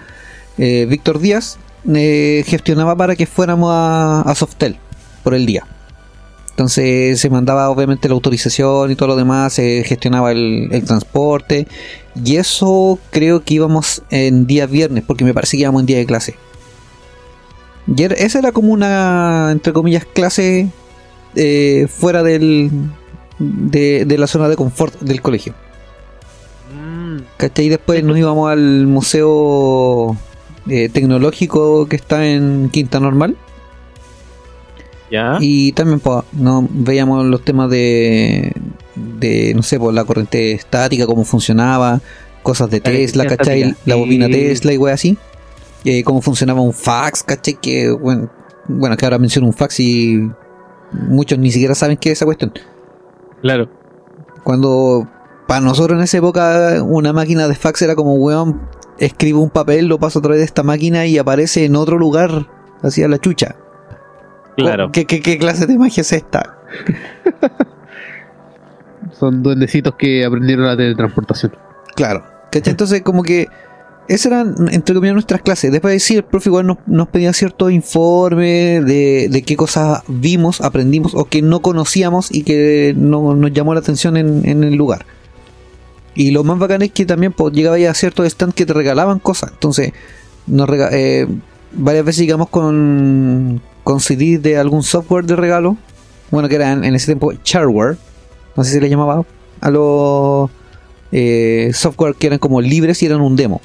eh, 0.57 0.85
Víctor 0.89 1.19
Díaz, 1.19 1.57
gestionaba 1.85 2.95
para 2.95 3.15
que 3.15 3.25
fuéramos 3.25 3.69
a, 3.71 4.21
a 4.21 4.35
Softel 4.35 4.77
por 5.23 5.33
el 5.33 5.45
día. 5.45 5.65
Entonces 6.49 7.21
se 7.21 7.29
mandaba 7.29 7.69
obviamente 7.69 8.09
la 8.09 8.15
autorización 8.15 8.91
y 8.91 8.95
todo 8.95 9.09
lo 9.09 9.15
demás, 9.15 9.53
se 9.53 9.83
gestionaba 9.85 10.31
el, 10.31 10.67
el 10.71 10.83
transporte. 10.83 11.67
Y 12.15 12.37
eso 12.37 12.97
creo 13.11 13.43
que 13.43 13.53
íbamos 13.53 14.01
en 14.09 14.47
día 14.47 14.65
viernes, 14.65 15.03
porque 15.05 15.23
me 15.23 15.35
parece 15.35 15.55
que 15.55 15.61
íbamos 15.61 15.81
en 15.81 15.85
día 15.85 15.97
de 15.97 16.07
clase. 16.07 16.35
Y 17.95 18.03
era- 18.03 18.15
esa 18.15 18.39
era 18.39 18.51
como 18.51 18.73
una, 18.73 19.49
entre 19.51 19.73
comillas, 19.73 20.05
clase 20.05 20.69
eh, 21.35 21.87
fuera 21.89 22.23
del, 22.23 22.69
de, 23.39 24.05
de 24.05 24.17
la 24.17 24.27
zona 24.27 24.49
de 24.49 24.55
confort 24.55 24.99
del 25.01 25.21
colegio. 25.21 25.53
¿Cachai? 27.37 27.65
Y 27.65 27.69
después 27.69 28.03
nos 28.03 28.17
íbamos 28.17 28.49
al 28.51 28.87
museo 28.87 30.17
eh, 30.67 30.89
tecnológico 30.89 31.87
que 31.87 31.95
está 31.95 32.25
en 32.25 32.69
Quinta 32.71 32.99
Normal. 32.99 33.35
Ya. 35.11 35.37
Y 35.39 35.71
también 35.71 35.99
pues, 35.99 36.23
no 36.33 36.67
veíamos 36.69 37.25
los 37.25 37.43
temas 37.45 37.69
de, 37.69 38.51
de 38.95 39.53
no 39.55 39.63
sé, 39.63 39.79
pues 39.79 39.95
la 39.95 40.03
corriente 40.03 40.51
estática, 40.51 41.05
cómo 41.05 41.23
funcionaba, 41.23 42.01
cosas 42.43 42.69
de 42.69 42.77
La 42.79 42.83
Tesla, 42.83 43.23
¿cachai? 43.25 43.75
La 43.85 43.95
bobina. 43.95 44.27
Tesla 44.27 44.73
y 44.73 44.77
wey 44.77 44.93
así. 44.93 45.17
Eh, 45.89 46.03
cómo 46.03 46.21
funcionaba 46.21 46.59
un 46.59 46.73
fax, 46.73 47.23
¿cachai? 47.23 47.53
Que 47.61 47.89
bueno, 47.89 48.29
bueno, 48.67 48.97
que 48.97 49.05
ahora 49.05 49.19
menciono 49.19 49.47
un 49.47 49.53
fax 49.53 49.79
y 49.79 50.29
muchos 50.91 51.39
ni 51.39 51.49
siquiera 51.49 51.75
saben 51.75 51.95
qué 51.95 52.11
es 52.11 52.17
esa 52.17 52.25
cuestión. 52.25 52.51
Claro. 53.41 53.69
Cuando 54.43 55.07
para 55.47 55.61
nosotros 55.61 55.97
en 55.97 56.03
esa 56.03 56.17
época 56.17 56.83
una 56.83 57.13
máquina 57.13 57.47
de 57.47 57.55
fax 57.55 57.83
era 57.83 57.95
como, 57.95 58.15
weón, 58.15 58.67
escribo 58.97 59.41
un 59.41 59.49
papel, 59.49 59.87
lo 59.87 59.97
paso 59.97 60.19
a 60.19 60.21
través 60.21 60.39
de 60.39 60.45
esta 60.45 60.61
máquina 60.61 61.05
y 61.05 61.17
aparece 61.19 61.63
en 61.63 61.77
otro 61.77 61.97
lugar, 61.97 62.47
hacia 62.81 63.07
la 63.07 63.17
chucha. 63.17 63.55
Claro. 64.57 64.91
¿Qué, 64.91 65.05
qué, 65.05 65.21
qué 65.21 65.37
clase 65.37 65.67
de 65.67 65.77
magia 65.77 66.01
es 66.01 66.11
esta? 66.11 66.57
Son 69.13 69.41
duendecitos 69.41 69.95
que 69.95 70.25
aprendieron 70.25 70.65
la 70.65 70.75
teletransportación. 70.75 71.55
Claro. 71.95 72.25
¿Cachai? 72.51 72.71
Entonces, 72.71 73.03
como 73.03 73.23
que 73.23 73.47
esas 74.07 74.25
eran, 74.27 74.55
entre 74.71 74.95
comillas, 74.95 75.13
nuestras 75.13 75.41
clases. 75.41 75.71
Después 75.71 75.93
de 75.93 75.99
sí, 75.99 76.15
el 76.15 76.23
profe 76.23 76.49
igual 76.49 76.77
nos, 76.85 77.07
pedía 77.09 77.33
ciertos 77.33 77.71
informes 77.71 78.85
de, 78.85 79.27
de 79.29 79.41
qué 79.41 79.55
cosas 79.55 80.03
vimos, 80.07 80.61
aprendimos 80.61 81.13
o 81.15 81.25
que 81.25 81.41
no 81.41 81.61
conocíamos 81.61 82.33
y 82.33 82.43
que 82.43 82.93
no, 82.97 83.35
nos 83.35 83.51
llamó 83.51 83.73
la 83.73 83.81
atención 83.81 84.17
en, 84.17 84.47
en 84.47 84.63
el 84.63 84.75
lugar. 84.75 85.05
Y 86.15 86.31
lo 86.31 86.43
más 86.43 86.57
bacán 86.57 86.81
es 86.81 86.91
que 86.91 87.05
también 87.05 87.31
pues, 87.31 87.53
llegaba 87.53 87.77
ya 87.77 87.91
a 87.91 87.93
ciertos 87.93 88.27
stands 88.27 88.55
que 88.55 88.65
te 88.65 88.73
regalaban 88.73 89.19
cosas. 89.19 89.51
Entonces, 89.51 89.93
nos 90.47 90.67
eh, 90.91 91.27
varias 91.73 92.05
veces 92.05 92.21
llegamos 92.21 92.49
con, 92.49 93.61
con 93.83 93.99
de 93.99 94.57
algún 94.57 94.83
software 94.83 95.25
de 95.25 95.35
regalo. 95.35 95.77
Bueno, 96.31 96.49
que 96.49 96.55
era 96.55 96.71
en, 96.71 96.83
en 96.83 96.95
ese 96.95 97.05
tiempo 97.05 97.33
shareware. 97.43 97.97
No 98.55 98.63
sé 98.63 98.71
si 98.71 98.79
le 98.79 98.89
llamaba 98.89 99.23
a 99.61 99.69
los 99.69 100.49
eh, 101.11 101.71
software 101.73 102.15
que 102.15 102.27
eran 102.27 102.39
como 102.39 102.61
libres 102.61 103.01
y 103.03 103.05
eran 103.05 103.21
un 103.21 103.35
demo. 103.35 103.61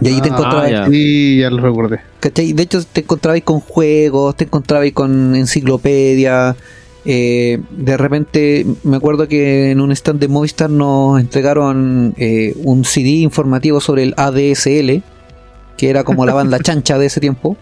Y 0.00 0.08
ahí 0.08 0.20
te 0.20 0.28
Ah, 0.28 0.32
encontrabas, 0.32 0.70
ya. 0.70 0.86
Sí, 0.86 1.38
ya 1.40 1.50
lo 1.50 1.62
recordé. 1.62 2.00
¿cachai? 2.20 2.52
De 2.52 2.62
hecho, 2.62 2.82
te 2.84 3.00
encontrabas 3.00 3.42
con 3.42 3.60
juegos, 3.60 4.36
te 4.36 4.44
encontrabas 4.44 4.90
con 4.92 5.34
enciclopedia. 5.34 6.56
eh, 7.04 7.58
de 7.70 7.96
repente, 7.96 8.66
me 8.84 8.96
acuerdo 8.98 9.28
que 9.28 9.70
en 9.70 9.80
un 9.80 9.90
stand 9.92 10.20
de 10.20 10.28
Movistar 10.28 10.68
nos 10.68 11.18
entregaron 11.20 12.14
eh, 12.18 12.54
un 12.64 12.84
CD 12.84 13.08
informativo 13.22 13.80
sobre 13.80 14.02
el 14.02 14.14
ADSL, 14.16 15.02
que 15.78 15.88
era 15.90 16.04
como 16.04 16.26
la 16.26 16.34
banda 16.34 16.58
chancha 16.62 16.98
de 16.98 17.06
ese 17.06 17.20
tiempo. 17.20 17.56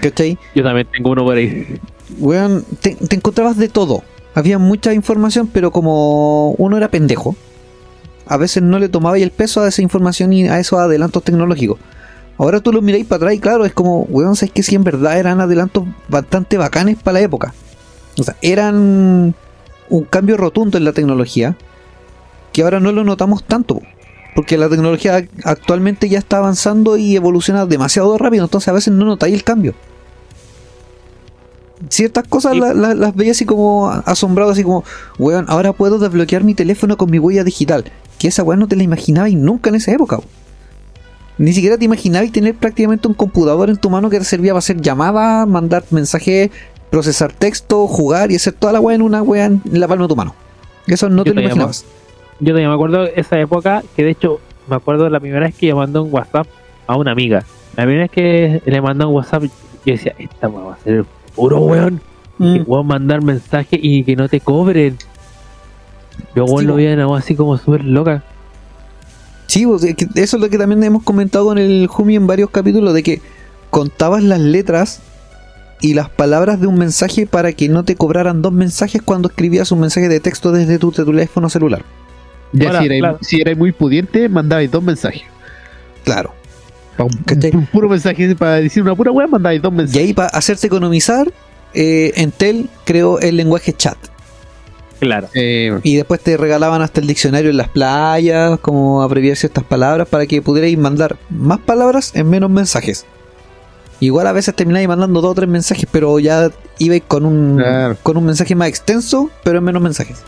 ¿Cachai? 0.00 0.38
Yo 0.54 0.62
también 0.62 0.86
tengo 0.92 1.10
uno 1.10 1.24
por 1.24 1.36
ahí. 1.36 1.78
Weón, 2.18 2.64
te, 2.80 2.94
te 2.94 3.16
encontrabas 3.16 3.56
de 3.56 3.68
todo. 3.68 4.02
Había 4.34 4.58
mucha 4.58 4.94
información, 4.94 5.48
pero 5.52 5.70
como 5.72 6.52
uno 6.52 6.76
era 6.76 6.88
pendejo, 6.90 7.34
a 8.26 8.36
veces 8.36 8.62
no 8.62 8.78
le 8.78 8.88
tomaba 8.88 9.18
el 9.18 9.30
peso 9.30 9.60
a 9.62 9.68
esa 9.68 9.82
información 9.82 10.32
y 10.32 10.48
a 10.48 10.58
esos 10.58 10.78
adelantos 10.78 11.22
tecnológicos. 11.22 11.78
Ahora 12.38 12.60
tú 12.60 12.72
lo 12.72 12.82
miráis 12.82 13.06
para 13.06 13.16
atrás 13.18 13.34
y 13.34 13.38
claro, 13.38 13.64
es 13.64 13.72
como, 13.72 14.02
weón, 14.02 14.36
sabes 14.36 14.52
que 14.52 14.62
si 14.62 14.74
en 14.74 14.84
verdad 14.84 15.18
eran 15.18 15.40
adelantos 15.40 15.84
bastante 16.08 16.56
bacanes 16.56 16.96
para 17.02 17.14
la 17.14 17.20
época. 17.20 17.54
O 18.18 18.22
sea, 18.24 18.36
eran 18.42 19.34
un 19.88 20.04
cambio 20.04 20.36
rotundo 20.36 20.78
en 20.78 20.84
la 20.84 20.92
tecnología 20.92 21.56
que 22.52 22.62
ahora 22.62 22.80
no 22.80 22.92
lo 22.92 23.04
notamos 23.04 23.44
tanto. 23.44 23.80
Porque 24.34 24.56
la 24.56 24.68
tecnología 24.70 25.26
actualmente 25.44 26.08
ya 26.08 26.18
está 26.18 26.38
avanzando 26.38 26.96
y 26.96 27.16
evoluciona 27.16 27.66
demasiado 27.66 28.16
rápido, 28.16 28.44
entonces 28.44 28.68
a 28.68 28.72
veces 28.72 28.92
no 28.94 29.04
notáis 29.04 29.34
el 29.34 29.44
cambio 29.44 29.74
ciertas 31.88 32.26
cosas 32.28 32.52
Sí. 32.52 32.60
la- 32.60 32.74
la- 32.74 32.94
las 32.94 33.14
veía 33.16 33.32
así 33.32 33.44
como 33.44 33.90
asombrado, 33.90 34.52
así 34.52 34.62
como, 34.62 34.84
weón, 35.18 35.46
ahora 35.48 35.72
puedo 35.72 35.98
desbloquear 35.98 36.44
mi 36.44 36.54
teléfono 36.54 36.96
con 36.96 37.10
mi 37.10 37.18
huella 37.18 37.42
digital. 37.44 37.84
Que 38.22 38.28
esa 38.28 38.44
weón 38.44 38.60
no 38.60 38.68
te 38.68 38.76
la 38.76 38.84
imaginabas 38.84 39.32
nunca 39.32 39.68
en 39.68 39.74
esa 39.74 39.90
época. 39.90 40.20
Ni 41.38 41.52
siquiera 41.52 41.76
te 41.76 41.86
imaginabas 41.86 42.30
tener 42.30 42.54
prácticamente 42.54 43.08
un 43.08 43.14
computador 43.14 43.68
en 43.68 43.76
tu 43.76 43.90
mano 43.90 44.08
que 44.10 44.20
te 44.20 44.24
servía 44.24 44.52
para 44.52 44.60
hacer 44.60 44.80
llamadas, 44.80 45.48
mandar 45.48 45.82
mensajes, 45.90 46.52
procesar 46.88 47.32
texto, 47.32 47.88
jugar 47.88 48.30
y 48.30 48.36
hacer 48.36 48.52
toda 48.52 48.74
la 48.74 48.80
weá 48.80 48.94
en 48.94 49.02
una 49.02 49.24
weá 49.24 49.46
en 49.46 49.60
la 49.64 49.88
palma 49.88 50.04
de 50.04 50.08
tu 50.08 50.14
mano. 50.14 50.36
Eso 50.86 51.08
no 51.08 51.24
Yo 51.24 51.32
te 51.32 51.34
lo 51.34 51.40
imaginabas. 51.40 51.84
Yo 52.38 52.52
todavía 52.52 52.68
me 52.68 52.74
acuerdo 52.74 53.02
de 53.02 53.12
esa 53.16 53.40
época 53.40 53.82
que 53.96 54.04
de 54.04 54.10
hecho 54.10 54.38
me 54.68 54.76
acuerdo 54.76 55.10
la 55.10 55.18
primera 55.18 55.46
vez 55.46 55.56
que 55.56 55.66
yo 55.66 55.74
mandé 55.74 55.98
un 55.98 56.14
WhatsApp 56.14 56.46
a 56.86 56.96
una 56.96 57.10
amiga. 57.10 57.44
La 57.76 57.82
primera 57.82 58.02
vez 58.02 58.10
que 58.12 58.62
le 58.64 58.80
mandé 58.80 59.04
un 59.04 59.14
WhatsApp, 59.14 59.42
yo 59.42 59.50
decía, 59.84 60.14
esta 60.16 60.48
weá 60.48 60.64
va 60.64 60.74
a 60.74 60.78
ser 60.78 61.04
puro 61.34 61.58
weón. 61.58 62.00
Mm. 62.38 62.54
Que 62.54 62.64
puedo 62.64 62.84
mandar 62.84 63.20
mensajes 63.20 63.80
y 63.82 64.04
que 64.04 64.14
no 64.14 64.28
te 64.28 64.38
cobren. 64.38 64.96
Yo 66.34 66.44
weón 66.44 66.60
Sí, 66.60 66.66
lo 66.66 66.72
po. 66.72 66.76
veía 66.76 66.92
en 66.92 67.00
algo 67.00 67.16
así 67.16 67.34
como 67.34 67.56
súper 67.58 67.84
loca. 67.84 68.22
Sí, 69.46 69.66
pues, 69.66 69.84
es 69.84 69.94
que 69.96 70.06
eso 70.14 70.36
es 70.36 70.42
lo 70.42 70.48
que 70.48 70.58
también 70.58 70.82
hemos 70.82 71.02
comentado 71.02 71.44
con 71.46 71.58
el 71.58 71.86
Jumi 71.86 72.16
en 72.16 72.26
varios 72.26 72.50
capítulos, 72.50 72.94
de 72.94 73.02
que 73.02 73.20
contabas 73.70 74.22
las 74.22 74.40
letras 74.40 75.00
y 75.80 75.94
las 75.94 76.08
palabras 76.08 76.60
de 76.60 76.66
un 76.68 76.76
mensaje 76.78 77.26
para 77.26 77.52
que 77.52 77.68
no 77.68 77.84
te 77.84 77.96
cobraran 77.96 78.40
dos 78.40 78.52
mensajes 78.52 79.02
cuando 79.02 79.28
escribías 79.28 79.72
un 79.72 79.80
mensaje 79.80 80.08
de 80.08 80.20
texto 80.20 80.52
desde 80.52 80.78
tu 80.78 80.92
teléfono 80.92 81.48
celular. 81.50 81.84
Ya 82.52 82.68
Ahora, 82.68 82.80
si 82.80 82.86
erais 82.86 83.00
claro. 83.00 83.18
si 83.20 83.40
erais 83.40 83.58
muy 83.58 83.72
pudiente, 83.72 84.28
mandabais 84.28 84.70
dos 84.70 84.82
mensajes. 84.82 85.22
Claro. 86.04 86.32
Pa' 86.96 87.04
un, 87.04 87.12
¿Cachai? 87.24 87.50
un 87.54 87.66
puro 87.66 87.88
mensaje 87.88 88.34
para 88.36 88.56
decir 88.56 88.82
una 88.82 88.94
pura 88.94 89.10
weá, 89.10 89.26
mandabais 89.26 89.60
dos 89.62 89.72
Y 89.72 89.76
mensajes. 89.76 90.02
ahí 90.02 90.12
para 90.12 90.28
hacerse 90.28 90.66
economizar, 90.66 91.32
eh, 91.74 92.12
Entel 92.16 92.68
creó 92.84 93.18
el 93.20 93.36
lenguaje 93.36 93.72
chat. 93.72 93.96
Claro. 95.02 95.26
Eh, 95.34 95.80
Y 95.82 95.96
después 95.96 96.20
te 96.20 96.36
regalaban 96.36 96.80
hasta 96.80 97.00
el 97.00 97.08
diccionario 97.08 97.50
en 97.50 97.56
las 97.56 97.66
playas, 97.68 98.60
como 98.60 99.02
abreviar 99.02 99.36
ciertas 99.36 99.64
palabras 99.64 100.06
para 100.08 100.26
que 100.26 100.40
pudierais 100.40 100.78
mandar 100.78 101.16
más 101.28 101.58
palabras 101.58 102.12
en 102.14 102.30
menos 102.30 102.48
mensajes. 102.50 103.04
Igual 103.98 104.28
a 104.28 104.32
veces 104.32 104.54
termináis 104.54 104.86
mandando 104.86 105.20
dos 105.20 105.32
o 105.32 105.34
tres 105.34 105.48
mensajes, 105.48 105.86
pero 105.90 106.20
ya 106.20 106.50
ibais 106.78 107.02
con 107.08 107.26
un, 107.26 107.56
Claro. 107.56 107.96
con 108.04 108.16
un 108.16 108.26
mensaje 108.26 108.54
más 108.54 108.68
extenso, 108.68 109.28
pero 109.42 109.58
en 109.58 109.64
menos 109.64 109.82
mensajes. 109.82 110.22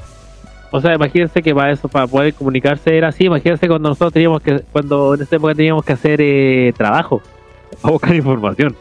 O 0.72 0.80
sea, 0.80 0.92
imagínense 0.94 1.40
que 1.40 1.54
para 1.54 1.70
eso, 1.72 1.86
para 1.88 2.08
poder 2.08 2.34
comunicarse 2.34 2.96
era 2.96 3.10
así. 3.10 3.26
Imagínense 3.26 3.68
cuando 3.68 3.90
nosotros 3.90 4.12
teníamos 4.12 4.42
que, 4.42 4.60
cuando 4.72 5.14
en 5.14 5.22
esa 5.22 5.36
época 5.36 5.54
teníamos 5.54 5.84
que 5.84 5.92
hacer 5.92 6.20
eh, 6.20 6.72
trabajo, 6.76 7.22
a 7.82 7.90
buscar 7.92 8.12
información. 8.12 8.74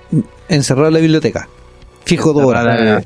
Encerrado 0.49 0.87
en 0.87 0.93
la 0.95 0.99
biblioteca. 1.01 1.47
Fijo 2.03 2.33
dos 2.33 2.45
horas. 2.45 3.05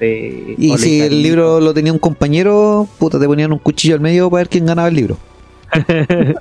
De- 0.00 0.54
Y 0.58 0.76
si 0.78 1.00
el 1.02 1.22
libro 1.22 1.60
lo 1.60 1.72
tenía 1.74 1.92
un 1.92 1.98
compañero, 1.98 2.88
puta, 2.98 3.20
te 3.20 3.26
ponían 3.26 3.52
un 3.52 3.58
cuchillo 3.58 3.94
al 3.94 4.00
medio 4.00 4.28
para 4.30 4.40
ver 4.40 4.48
quién 4.48 4.66
ganaba 4.66 4.88
el 4.88 4.94
libro. 4.94 5.18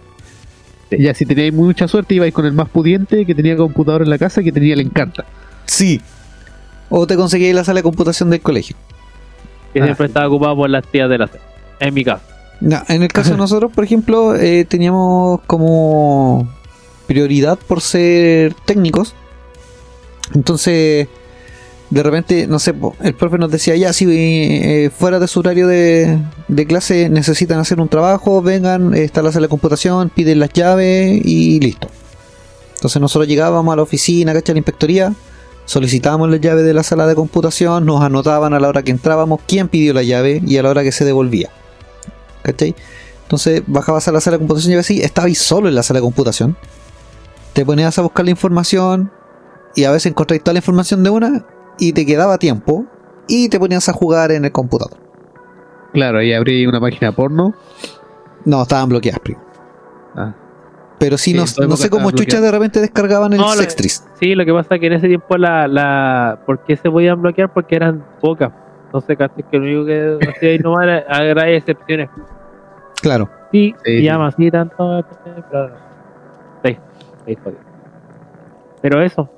Ya 0.91 1.13
si 1.13 1.23
teníais 1.25 1.53
mucha 1.53 1.87
suerte, 1.87 2.15
ibais 2.15 2.33
con 2.33 2.47
el 2.47 2.53
más 2.53 2.67
pudiente 2.67 3.23
que 3.23 3.35
tenía 3.35 3.55
computador 3.55 4.01
en 4.01 4.09
la 4.09 4.17
casa 4.17 4.41
que 4.41 4.51
tenía 4.51 4.73
el 4.73 4.79
encanta. 4.79 5.23
Sí. 5.67 6.01
O 6.89 7.05
te 7.05 7.15
conseguías 7.15 7.53
la 7.53 7.63
sala 7.63 7.77
de 7.79 7.83
computación 7.83 8.31
del 8.31 8.41
colegio. 8.41 8.75
que 9.71 9.81
Ah, 9.81 9.83
siempre 9.83 10.07
sí. 10.07 10.09
estaba 10.09 10.27
ocupado 10.27 10.55
por 10.55 10.69
las 10.71 10.83
tías 10.87 11.07
de 11.07 11.17
la 11.19 11.27
sala. 11.27 11.41
En 11.79 11.93
mi 11.93 12.03
caso. 12.03 12.23
No, 12.59 12.81
en 12.87 13.03
el 13.03 13.09
caso 13.09 13.31
de 13.33 13.37
nosotros, 13.45 13.71
por 13.71 13.83
ejemplo, 13.83 14.35
eh, 14.35 14.65
teníamos 14.65 15.41
como 15.45 16.49
prioridad 17.05 17.59
por 17.59 17.81
ser 17.81 18.55
técnicos. 18.65 19.13
Entonces, 20.33 21.07
de 21.89 22.03
repente, 22.03 22.45
no 22.47 22.59
sé, 22.59 22.75
el 23.01 23.15
profe 23.15 23.37
nos 23.37 23.49
decía, 23.49 23.75
ya, 23.75 23.93
si 23.93 24.05
eh, 24.07 24.91
fuera 24.95 25.19
de 25.19 25.27
su 25.27 25.39
horario 25.39 25.67
de, 25.67 26.19
de 26.47 26.65
clase 26.67 27.09
necesitan 27.09 27.59
hacer 27.59 27.81
un 27.81 27.89
trabajo, 27.89 28.41
vengan, 28.41 28.93
está 28.93 29.21
la 29.23 29.31
sala 29.31 29.45
de 29.45 29.49
computación, 29.49 30.09
piden 30.09 30.39
las 30.39 30.53
llaves 30.53 31.19
y 31.25 31.59
listo. 31.59 31.89
Entonces 32.75 33.01
nosotros 33.01 33.27
llegábamos 33.27 33.73
a 33.73 33.75
la 33.75 33.81
oficina, 33.81 34.33
¿cachai? 34.33 34.53
A 34.53 34.55
la 34.55 34.59
inspectoría, 34.59 35.13
solicitábamos 35.65 36.29
las 36.29 36.39
llaves 36.39 36.63
de 36.63 36.73
la 36.73 36.83
sala 36.83 37.07
de 37.07 37.15
computación, 37.15 37.85
nos 37.85 38.01
anotaban 38.01 38.53
a 38.53 38.59
la 38.59 38.69
hora 38.69 38.83
que 38.83 38.91
entrábamos 38.91 39.39
quién 39.47 39.67
pidió 39.67 39.93
la 39.93 40.03
llave 40.03 40.41
y 40.45 40.57
a 40.57 40.63
la 40.63 40.69
hora 40.69 40.83
que 40.83 40.91
se 40.91 41.05
devolvía. 41.05 41.49
¿cachai? 42.43 42.75
Entonces 43.23 43.63
bajabas 43.67 44.07
a 44.07 44.11
la 44.11 44.21
sala 44.21 44.37
de 44.37 44.39
computación 44.39 44.73
y 44.73 44.77
así, 44.77 45.01
estabas 45.01 45.37
solo 45.37 45.67
en 45.67 45.75
la 45.75 45.83
sala 45.83 45.99
de 45.99 46.03
computación. 46.03 46.55
Te 47.53 47.65
ponías 47.65 47.97
a 47.97 48.01
buscar 48.01 48.25
la 48.25 48.31
información 48.31 49.11
y 49.75 49.85
a 49.85 49.91
veces 49.91 50.11
encontrabas 50.11 50.43
toda 50.43 50.53
la 50.53 50.59
información 50.59 51.03
de 51.03 51.09
una 51.09 51.45
y 51.79 51.93
te 51.93 52.05
quedaba 52.05 52.37
tiempo 52.37 52.85
y 53.27 53.49
te 53.49 53.59
ponías 53.59 53.87
a 53.89 53.93
jugar 53.93 54.31
en 54.31 54.45
el 54.45 54.51
computador. 54.51 54.97
Claro, 55.93 56.19
ahí 56.19 56.33
abrí 56.33 56.65
una 56.67 56.79
página 56.79 57.11
porno. 57.11 57.53
No, 58.45 58.61
estaban 58.63 58.89
bloqueadas, 58.89 59.19
primo. 59.19 59.41
Ah. 60.15 60.33
Pero 60.99 61.17
sí, 61.17 61.31
Sí, 61.31 61.37
no, 61.37 61.67
no 61.67 61.75
sé 61.77 61.89
cómo 61.89 62.09
estaban 62.09 62.15
chucha 62.25 62.37
bloqueadas. 62.37 62.41
de 62.43 62.51
repente 62.51 62.79
descargaban 62.81 63.33
el 63.33 63.39
No, 63.39 63.49
Sextris. 63.53 64.05
Sí, 64.19 64.35
lo 64.35 64.45
que 64.45 64.53
pasa 64.53 64.75
es 64.75 64.81
que 64.81 64.87
en 64.87 64.93
ese 64.93 65.07
tiempo 65.07 65.37
la, 65.37 65.67
la 65.67 66.39
¿por 66.45 66.63
qué 66.65 66.75
se 66.75 66.89
podían 66.91 67.21
bloquear? 67.21 67.51
Porque 67.53 67.75
eran 67.75 68.03
pocas. 68.21 68.51
Entonces 68.85 69.17
casi 69.17 69.43
que 69.43 69.57
lo 69.57 69.63
único 69.63 69.85
que 69.85 70.29
hacía 70.29 70.49
ahí 70.49 70.59
nomás 70.63 70.85
era 70.85 71.49
excepciones. 71.49 72.09
Claro. 73.01 73.29
Sí, 73.51 73.73
Sí, 73.83 73.91
se 73.91 73.97
sí. 73.99 74.03
llama 74.03 74.27
así 74.27 74.51
tanto. 74.51 75.05
Sí. 76.65 76.77
Pero 78.81 79.01
eso. 79.01 79.29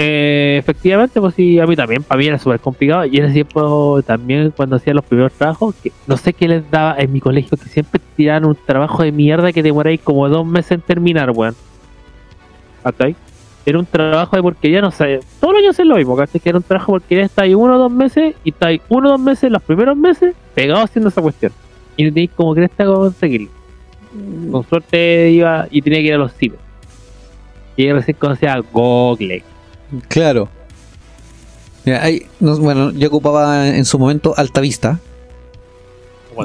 Eh, 0.00 0.58
efectivamente, 0.58 1.20
pues 1.20 1.34
sí, 1.34 1.58
a 1.58 1.66
mí 1.66 1.74
también, 1.74 2.04
para 2.04 2.20
mí 2.20 2.28
era 2.28 2.38
súper 2.38 2.60
complicado. 2.60 3.04
Y 3.04 3.16
en 3.16 3.24
ese 3.24 3.34
tiempo 3.34 4.00
también, 4.06 4.52
cuando 4.52 4.76
hacía 4.76 4.94
los 4.94 5.04
primeros 5.04 5.32
trabajos, 5.32 5.74
no 6.06 6.16
sé 6.16 6.32
qué 6.32 6.46
les 6.46 6.70
daba 6.70 6.94
en 6.98 7.12
mi 7.12 7.20
colegio, 7.20 7.58
que 7.58 7.68
siempre 7.68 8.00
tiraban 8.16 8.44
un 8.44 8.56
trabajo 8.64 9.02
de 9.02 9.10
mierda 9.10 9.52
que 9.52 9.60
demoráis 9.60 10.00
como 10.00 10.28
dos 10.28 10.46
meses 10.46 10.70
en 10.70 10.82
terminar, 10.82 11.32
weón. 11.32 11.56
¿Hasta 12.84 13.06
ahí? 13.06 13.16
era 13.66 13.78
un 13.80 13.86
trabajo 13.86 14.36
de 14.36 14.40
porquería, 14.40 14.80
no 14.80 14.92
sé, 14.92 15.20
todos 15.40 15.52
los 15.52 15.62
años 15.62 15.78
es 15.78 15.84
lo 15.84 15.96
mismo, 15.96 16.16
¿cachai? 16.16 16.40
Que 16.40 16.48
era 16.48 16.58
un 16.58 16.64
trabajo 16.64 16.92
de 16.92 17.00
porquería, 17.00 17.24
está 17.24 17.42
ahí 17.42 17.54
uno 17.54 17.74
o 17.74 17.78
dos 17.78 17.92
meses, 17.92 18.36
y 18.44 18.50
está 18.50 18.68
ahí 18.68 18.80
uno 18.88 19.08
o 19.08 19.10
dos 19.10 19.20
meses, 19.20 19.50
los 19.50 19.62
primeros 19.62 19.96
meses, 19.96 20.34
pegado 20.54 20.84
haciendo 20.84 21.08
esa 21.10 21.20
cuestión. 21.20 21.52
Y 21.96 22.04
no 22.04 22.10
tenéis 22.10 22.30
como 22.36 22.54
cresta 22.54 22.86
conseguirlo. 22.86 23.50
Con 24.50 24.64
suerte 24.66 25.30
iba 25.32 25.66
y 25.70 25.82
tenía 25.82 25.98
que 25.98 26.06
ir 26.06 26.14
a 26.14 26.18
los 26.18 26.32
ciber. 26.32 26.58
Y 27.76 27.92
recién 27.92 28.16
conocía 28.18 28.54
a 28.54 28.60
Google. 28.60 29.42
Claro. 30.08 30.48
Mira, 31.84 32.02
hay- 32.04 32.26
no, 32.40 32.56
bueno, 32.58 32.90
yo 32.92 33.08
ocupaba 33.08 33.68
en 33.68 33.84
su 33.84 33.98
momento 33.98 34.34
Alta 34.36 34.60
Vista. 34.60 35.00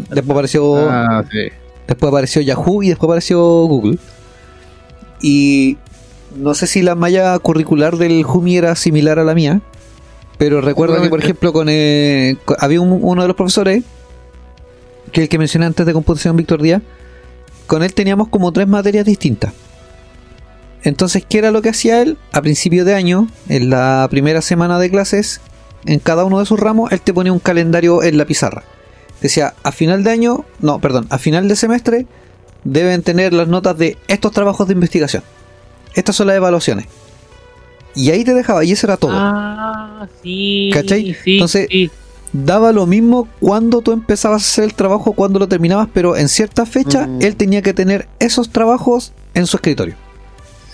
Después 0.09 0.29
apareció, 0.31 0.89
Ah, 0.89 1.23
sí. 1.31 1.49
después 1.87 2.09
apareció 2.09 2.41
Yahoo 2.41 2.81
y 2.83 2.89
después 2.89 3.07
apareció 3.07 3.39
Google. 3.65 3.97
Y 5.21 5.77
no 6.35 6.53
sé 6.53 6.65
si 6.67 6.81
la 6.81 6.95
malla 6.95 7.37
curricular 7.39 7.97
del 7.97 8.23
Jumi 8.23 8.57
era 8.57 8.75
similar 8.75 9.19
a 9.19 9.23
la 9.23 9.35
mía. 9.35 9.61
Pero 10.37 10.61
recuerdo 10.61 10.99
que, 11.01 11.09
por 11.09 11.19
ejemplo, 11.19 11.53
con, 11.53 11.67
eh, 11.69 12.37
había 12.59 12.81
un- 12.81 12.99
uno 13.01 13.21
de 13.21 13.27
los 13.27 13.37
profesores, 13.37 13.83
que 15.11 15.21
el 15.23 15.29
que 15.29 15.37
mencioné 15.37 15.67
antes 15.67 15.85
de 15.85 15.93
computación, 15.93 16.35
Víctor 16.35 16.61
Díaz, 16.61 16.81
con 17.67 17.83
él 17.83 17.93
teníamos 17.93 18.29
como 18.29 18.51
tres 18.51 18.67
materias 18.67 19.05
distintas. 19.05 19.53
Entonces, 20.83 21.25
¿qué 21.27 21.37
era 21.39 21.51
lo 21.51 21.61
que 21.61 21.69
hacía 21.69 22.01
él? 22.01 22.17
A 22.31 22.41
principio 22.41 22.83
de 22.85 22.93
año, 22.93 23.27
en 23.49 23.69
la 23.69 24.07
primera 24.09 24.41
semana 24.41 24.79
de 24.79 24.89
clases, 24.91 25.39
en 25.85 25.99
cada 25.99 26.25
uno 26.25 26.39
de 26.39 26.45
sus 26.45 26.59
ramos, 26.59 26.91
él 26.91 27.01
te 27.01 27.13
ponía 27.13 27.31
un 27.33 27.39
calendario 27.39 28.03
en 28.03 28.17
la 28.17 28.25
pizarra. 28.25 28.63
Decía, 29.21 29.53
a 29.63 29.71
final 29.71 30.03
de 30.03 30.11
año, 30.11 30.45
no, 30.59 30.79
perdón, 30.79 31.07
a 31.09 31.17
final 31.17 31.47
de 31.47 31.55
semestre, 31.55 32.05
deben 32.65 33.01
tener 33.01 33.33
las 33.33 33.47
notas 33.47 33.77
de 33.77 33.97
estos 34.07 34.31
trabajos 34.33 34.67
de 34.67 34.73
investigación. 34.73 35.23
Estas 35.95 36.15
son 36.15 36.27
las 36.27 36.35
evaluaciones. 36.35 36.87
Y 37.95 38.09
ahí 38.11 38.23
te 38.23 38.33
dejaba, 38.33 38.63
y 38.65 38.71
eso 38.71 38.87
era 38.87 38.97
todo. 38.97 39.11
Ah, 39.13 40.07
sí. 40.21 40.69
¿Cachai? 40.73 41.15
Sí, 41.23 41.33
Entonces- 41.35 41.67
sí. 41.69 41.89
Daba 42.35 42.71
lo 42.71 42.87
mismo 42.87 43.27
cuando 43.39 43.81
tú 43.81 43.91
empezabas 43.91 44.41
a 44.41 44.47
hacer 44.47 44.63
el 44.63 44.73
trabajo, 44.73 45.13
cuando 45.13 45.37
lo 45.37 45.47
terminabas, 45.47 45.87
pero 45.93 46.17
en 46.17 46.27
cierta 46.27 46.65
fecha 46.65 47.05
Mm. 47.05 47.21
él 47.21 47.35
tenía 47.35 47.61
que 47.61 47.75
tener 47.75 48.07
esos 48.17 48.49
trabajos 48.49 49.13
en 49.35 49.45
su 49.45 49.57
escritorio. 49.57 49.93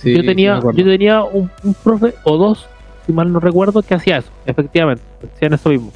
Sí, 0.02 0.16
yo 0.16 0.24
tenía, 0.24 0.60
yo 0.60 0.86
tenía 0.86 1.24
un, 1.24 1.52
un 1.64 1.74
profe 1.74 2.14
o 2.24 2.38
dos, 2.38 2.68
si 3.06 3.12
mal 3.12 3.32
no 3.32 3.40
recuerdo, 3.40 3.82
que 3.82 3.94
hacía 3.94 4.18
eso, 4.18 4.30
efectivamente, 4.46 5.04
hacían 5.36 5.54
eso 5.54 5.70
mismo. 5.70 5.92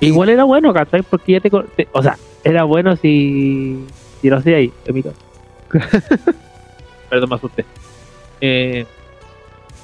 Igual 0.00 0.30
era 0.30 0.44
bueno, 0.44 0.72
¿cachai? 0.72 1.02
Porque 1.02 1.32
ya 1.32 1.40
te, 1.40 1.88
o 1.92 2.02
sea, 2.02 2.16
era 2.44 2.64
bueno 2.64 2.96
si, 2.96 3.84
si 4.20 4.28
lo 4.28 4.38
hacía 4.38 4.56
ahí, 4.56 4.72
en 4.84 4.94
mi 4.94 5.02
caso. 5.02 5.16
Perdón, 7.10 7.30
me 7.30 7.36
asusté. 7.36 7.64
Eh, 8.40 8.84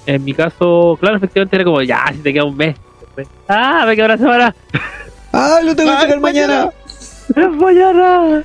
en 0.06 0.24
mi 0.24 0.34
caso, 0.34 0.96
claro, 1.00 1.16
efectivamente 1.16 1.56
era 1.56 1.64
como, 1.64 1.82
ya, 1.82 2.04
si 2.12 2.18
te 2.18 2.32
queda 2.32 2.44
un 2.44 2.56
mes. 2.56 2.76
Ah, 3.48 3.84
me 3.86 3.94
queda 3.94 4.06
una 4.06 4.18
semana. 4.18 4.54
¡Ah, 5.32 5.60
lo 5.62 5.76
tengo 5.76 5.90
que 5.90 5.96
¡Ay, 5.96 6.02
entregar 6.02 6.20
mañana! 6.20 6.70
¡Es 7.36 7.50
mañana! 7.50 8.42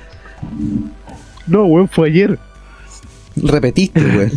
No, 1.46 1.64
weón, 1.64 1.88
fue 1.88 2.08
ayer. 2.08 2.38
Repetiste, 3.36 4.00
güey. 4.14 4.30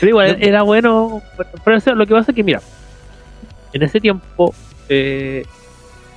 Pero 0.00 0.08
igual, 0.08 0.36
era 0.40 0.62
bueno. 0.62 1.22
Pero 1.64 1.94
lo 1.94 2.06
que 2.06 2.14
pasa 2.14 2.32
es 2.32 2.34
que, 2.34 2.42
mira, 2.42 2.60
en 3.72 3.82
ese 3.82 4.00
tiempo, 4.00 4.54
eh, 4.88 5.44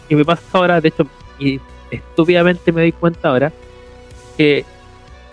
y 0.09 0.15
me 0.15 0.25
pasa 0.25 0.41
ahora, 0.53 0.81
de 0.81 0.89
hecho, 0.89 1.07
y 1.39 1.59
estúpidamente 1.91 2.71
me 2.71 2.81
doy 2.81 2.91
cuenta 2.91 3.29
ahora, 3.29 3.51
que 4.38 4.65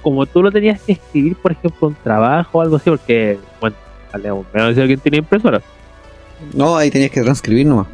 como 0.02 0.26
tú 0.26 0.42
lo 0.42 0.52
tenías 0.52 0.80
que 0.82 0.92
escribir, 0.92 1.36
por 1.36 1.52
ejemplo, 1.52 1.88
un 1.88 1.94
trabajo 1.94 2.58
o 2.58 2.60
algo 2.60 2.76
así, 2.76 2.90
porque, 2.90 3.38
bueno, 3.60 3.76
vale, 4.12 4.30
va 4.30 4.44
a 4.54 4.68
decir 4.68 4.82
alguien 4.82 5.00
tenía 5.00 5.18
impresora. 5.20 5.62
No, 6.52 6.76
ahí 6.76 6.90
tenías 6.90 7.10
que 7.10 7.22
transcribir 7.22 7.66
nomás. 7.66 7.86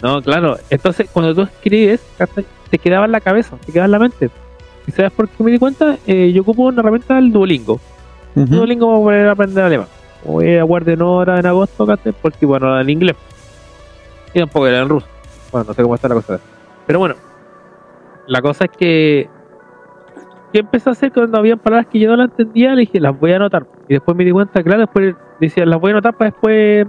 No, 0.00 0.22
claro. 0.22 0.58
Entonces, 0.70 1.08
cuando 1.12 1.34
tú 1.34 1.42
escribes, 1.42 2.00
te 2.70 2.78
quedaba 2.78 3.06
en 3.06 3.12
la 3.12 3.20
cabeza, 3.20 3.56
te 3.64 3.72
quedaba 3.72 3.86
en 3.86 3.92
la 3.92 3.98
mente. 3.98 4.30
¿Y 4.86 4.92
sabes 4.92 5.12
por 5.12 5.28
qué 5.28 5.42
me 5.42 5.50
di 5.50 5.58
cuenta? 5.58 5.96
Eh, 6.06 6.32
yo 6.32 6.42
ocupo 6.42 6.62
una 6.62 6.80
herramienta 6.80 7.14
del 7.14 7.32
Duolingo. 7.32 7.80
Ujú. 8.34 8.46
Duolingo 8.46 8.88
para 8.88 9.02
poder 9.02 9.28
aprender 9.28 9.64
alemán. 9.64 9.88
Voy 10.24 10.56
a 10.56 10.62
guardar 10.62 10.96
una 10.96 11.06
hora 11.06 11.38
en 11.38 11.46
agosto. 11.46 11.86
Porque 12.20 12.46
bueno, 12.46 12.78
en 12.80 12.90
inglés. 12.90 13.16
Y 14.32 14.40
tampoco 14.40 14.66
era 14.66 14.80
en 14.80 14.88
ruso. 14.88 15.06
Bueno, 15.52 15.66
no 15.68 15.74
sé 15.74 15.82
cómo 15.82 15.94
está 15.94 16.08
la 16.08 16.16
cosa. 16.16 16.40
Pero 16.86 16.98
bueno, 16.98 17.14
la 18.26 18.42
cosa 18.42 18.64
es 18.64 18.70
que. 18.76 19.28
¿Qué 20.52 20.60
empecé 20.60 20.88
a 20.88 20.92
hacer 20.92 21.12
cuando 21.12 21.38
habían 21.38 21.58
palabras 21.58 21.88
que 21.90 21.98
yo 21.98 22.08
no 22.08 22.16
las 22.16 22.30
entendía? 22.30 22.74
Le 22.74 22.82
dije, 22.82 23.00
las 23.00 23.18
voy 23.18 23.32
a 23.32 23.36
anotar. 23.36 23.66
Y 23.88 23.94
después 23.94 24.16
me 24.16 24.24
di 24.24 24.30
cuenta, 24.30 24.62
claro, 24.62 24.82
después 24.82 25.16
decía, 25.40 25.66
las 25.66 25.80
voy 25.80 25.90
a 25.90 25.94
anotar 25.94 26.16
para 26.16 26.30
después 26.30 26.86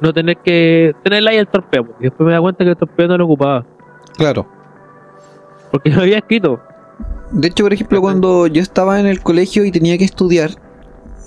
no 0.00 0.12
tener 0.14 0.38
que 0.38 0.94
tenerla 1.02 1.32
ahí 1.32 1.36
el 1.36 1.46
torpeo. 1.46 1.88
Y 2.00 2.04
después 2.04 2.26
me 2.26 2.32
di 2.32 2.40
cuenta 2.40 2.64
que 2.64 2.70
el 2.70 2.76
torpeo 2.76 3.08
no 3.08 3.18
lo 3.18 3.24
ocupaba. 3.26 3.66
Claro. 4.16 4.46
Porque 5.70 5.90
lo 5.94 6.02
había 6.02 6.18
escrito. 6.18 6.60
De 7.34 7.48
hecho, 7.48 7.64
por 7.64 7.72
ejemplo, 7.72 8.00
cuando 8.00 8.46
yo 8.46 8.62
estaba 8.62 9.00
en 9.00 9.06
el 9.06 9.20
colegio 9.20 9.64
y 9.64 9.72
tenía 9.72 9.98
que 9.98 10.04
estudiar, 10.04 10.52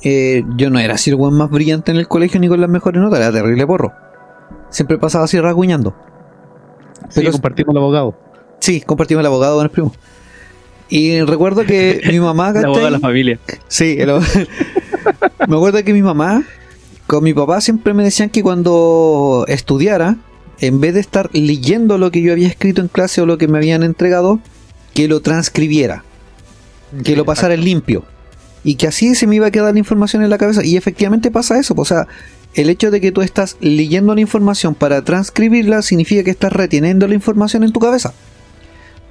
eh, 0.03 0.43
yo 0.55 0.69
no 0.69 0.79
era 0.79 0.93
así 0.93 1.09
el 1.09 1.17
más 1.17 1.49
brillante 1.49 1.91
en 1.91 1.97
el 1.97 2.07
colegio 2.07 2.39
ni 2.39 2.47
con 2.47 2.61
las 2.61 2.69
mejores 2.69 3.01
notas, 3.01 3.19
era 3.19 3.31
terrible 3.31 3.67
porro. 3.67 3.91
Siempre 4.69 4.97
pasaba 4.97 5.25
así 5.25 5.37
rasguñando. 5.39 5.93
Sí, 7.09 7.15
Pero- 7.21 7.33
compartimos 7.33 7.73
el 7.75 7.77
abogado. 7.81 8.17
Sí, 8.59 8.79
compartimos 8.81 9.19
el 9.19 9.27
abogado 9.27 9.57
con 9.57 9.65
el 9.65 9.69
primo. 9.69 9.93
Y 10.89 11.21
recuerdo 11.21 11.65
que 11.65 12.01
mi 12.09 12.19
mamá, 12.21 12.53
La 12.53 12.69
boda 12.69 12.85
de 12.85 12.91
la 12.91 12.99
familia. 12.99 13.37
Sí, 13.67 13.97
el 13.99 14.07
me 15.47 15.55
acuerdo 15.57 15.83
que 15.83 15.93
mi 15.93 16.01
mamá 16.01 16.43
con 17.05 17.23
mi 17.23 17.33
papá 17.33 17.59
siempre 17.59 17.93
me 17.93 18.03
decían 18.03 18.29
que 18.29 18.43
cuando 18.43 19.45
estudiara, 19.47 20.15
en 20.59 20.79
vez 20.79 20.93
de 20.93 21.01
estar 21.01 21.29
leyendo 21.33 21.97
lo 21.97 22.11
que 22.11 22.21
yo 22.21 22.31
había 22.31 22.47
escrito 22.47 22.81
en 22.81 22.87
clase 22.87 23.21
o 23.21 23.25
lo 23.25 23.37
que 23.37 23.47
me 23.47 23.57
habían 23.57 23.83
entregado, 23.83 24.39
que 24.97 25.07
lo 25.07 25.19
transcribiera, 25.19 26.03
que 27.03 27.15
lo 27.15 27.23
pasara 27.23 27.53
en 27.53 27.63
limpio. 27.63 28.03
Y 28.63 28.77
que 28.77 28.87
así 28.87 29.13
se 29.13 29.27
me 29.27 29.35
iba 29.35 29.45
a 29.45 29.51
quedar 29.51 29.71
la 29.71 29.77
información 29.77 30.23
en 30.23 30.31
la 30.31 30.39
cabeza. 30.39 30.65
Y 30.65 30.75
efectivamente 30.75 31.29
pasa 31.29 31.59
eso. 31.59 31.75
pues, 31.75 31.91
O 31.91 31.93
sea, 31.93 32.07
el 32.55 32.67
hecho 32.71 32.89
de 32.89 32.99
que 32.99 33.11
tú 33.11 33.21
estás 33.21 33.57
leyendo 33.59 34.15
la 34.15 34.21
información 34.21 34.73
para 34.73 35.03
transcribirla 35.03 35.83
significa 35.83 36.23
que 36.23 36.31
estás 36.31 36.51
reteniendo 36.51 37.07
la 37.07 37.13
información 37.13 37.63
en 37.63 37.73
tu 37.73 37.79
cabeza. 37.79 38.15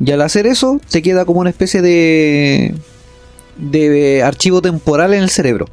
Y 0.00 0.10
al 0.10 0.22
hacer 0.22 0.48
eso, 0.48 0.80
te 0.90 1.02
queda 1.02 1.24
como 1.24 1.38
una 1.38 1.50
especie 1.50 1.80
de, 1.82 2.74
de 3.56 4.24
archivo 4.24 4.60
temporal 4.60 5.14
en 5.14 5.22
el 5.22 5.30
cerebro. 5.30 5.66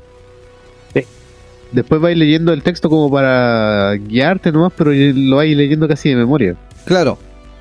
Después 1.72 2.00
vais 2.00 2.16
leyendo 2.16 2.54
el 2.54 2.62
texto 2.62 2.88
como 2.88 3.10
para 3.10 3.96
guiarte 3.96 4.52
nomás, 4.52 4.74
pero 4.78 4.92
lo 4.94 5.38
vais 5.38 5.58
leyendo 5.58 5.88
casi 5.88 6.10
de 6.10 6.18
memoria. 6.18 6.56
Claro, 6.86 7.18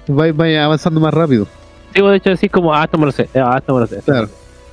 Vais, 0.06 0.36
vais 0.36 0.58
avanzando 0.58 1.00
más 1.00 1.14
rápido. 1.14 1.48
Digo, 1.94 2.10
de 2.10 2.16
hecho, 2.16 2.30
decís 2.30 2.50
como, 2.50 2.74
ah, 2.74 2.84
esto 2.84 2.98
me 2.98 3.06
lo 3.06 3.12
sé, 3.12 3.28
ah, 3.34 3.56
esto 3.58 3.74
me 3.74 3.80
lo 3.80 3.86
sé. 3.86 4.00
Claro. 4.04 4.28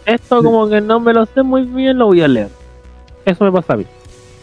Esto 0.06 0.42
como 0.44 0.68
que 0.70 0.82
no 0.82 1.00
me 1.00 1.14
lo 1.14 1.26
sé 1.26 1.44
muy 1.44 1.64
bien, 1.64 1.98
lo 1.98 2.08
voy 2.08 2.22
a 2.22 2.28
leer. 2.28 2.50
Eso 3.26 3.44
me 3.44 3.52
pasa 3.52 3.74
a 3.74 3.78
mí. 3.78 3.86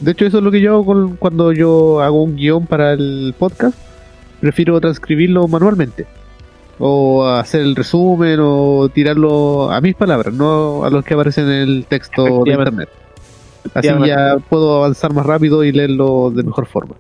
De 0.01 0.13
hecho, 0.13 0.27
eso 0.27 0.39
es 0.39 0.45
lo 0.45 0.51
que 0.51 0.61
yo 0.61 0.75
hago 0.75 0.85
con- 0.87 1.17
cuando 1.17 1.53
yo 1.53 2.01
hago 2.03 2.23
un 2.23 2.37
guion 2.37 2.67
para 2.67 2.93
el 2.93 3.35
podcast. 3.39 3.77
Prefiero 4.41 4.79
transcribirlo 4.81 5.49
manualmente. 5.49 6.07
O 6.79 7.27
hacer 7.27 7.63
el 7.63 7.75
resumen 7.75 8.39
o 8.43 8.91
tirarlo 8.93 9.71
a 9.71 9.81
mis 9.81 9.95
palabras, 9.95 10.35
no 10.35 10.85
a 10.85 10.91
los 10.91 11.03
que 11.05 11.15
aparecen 11.15 11.47
en 11.47 11.53
el 11.69 11.87
texto 11.89 12.23
de 12.45 12.51
internet. 12.59 12.89
Así 13.75 13.89
ya 14.07 14.37
puedo 14.51 14.77
avanzar 14.77 15.13
más 15.15 15.25
rápido 15.25 15.65
y 15.65 15.73
leerlo 15.73 16.31
de 16.31 16.43
mejor 16.43 16.67
forma. 16.67 16.95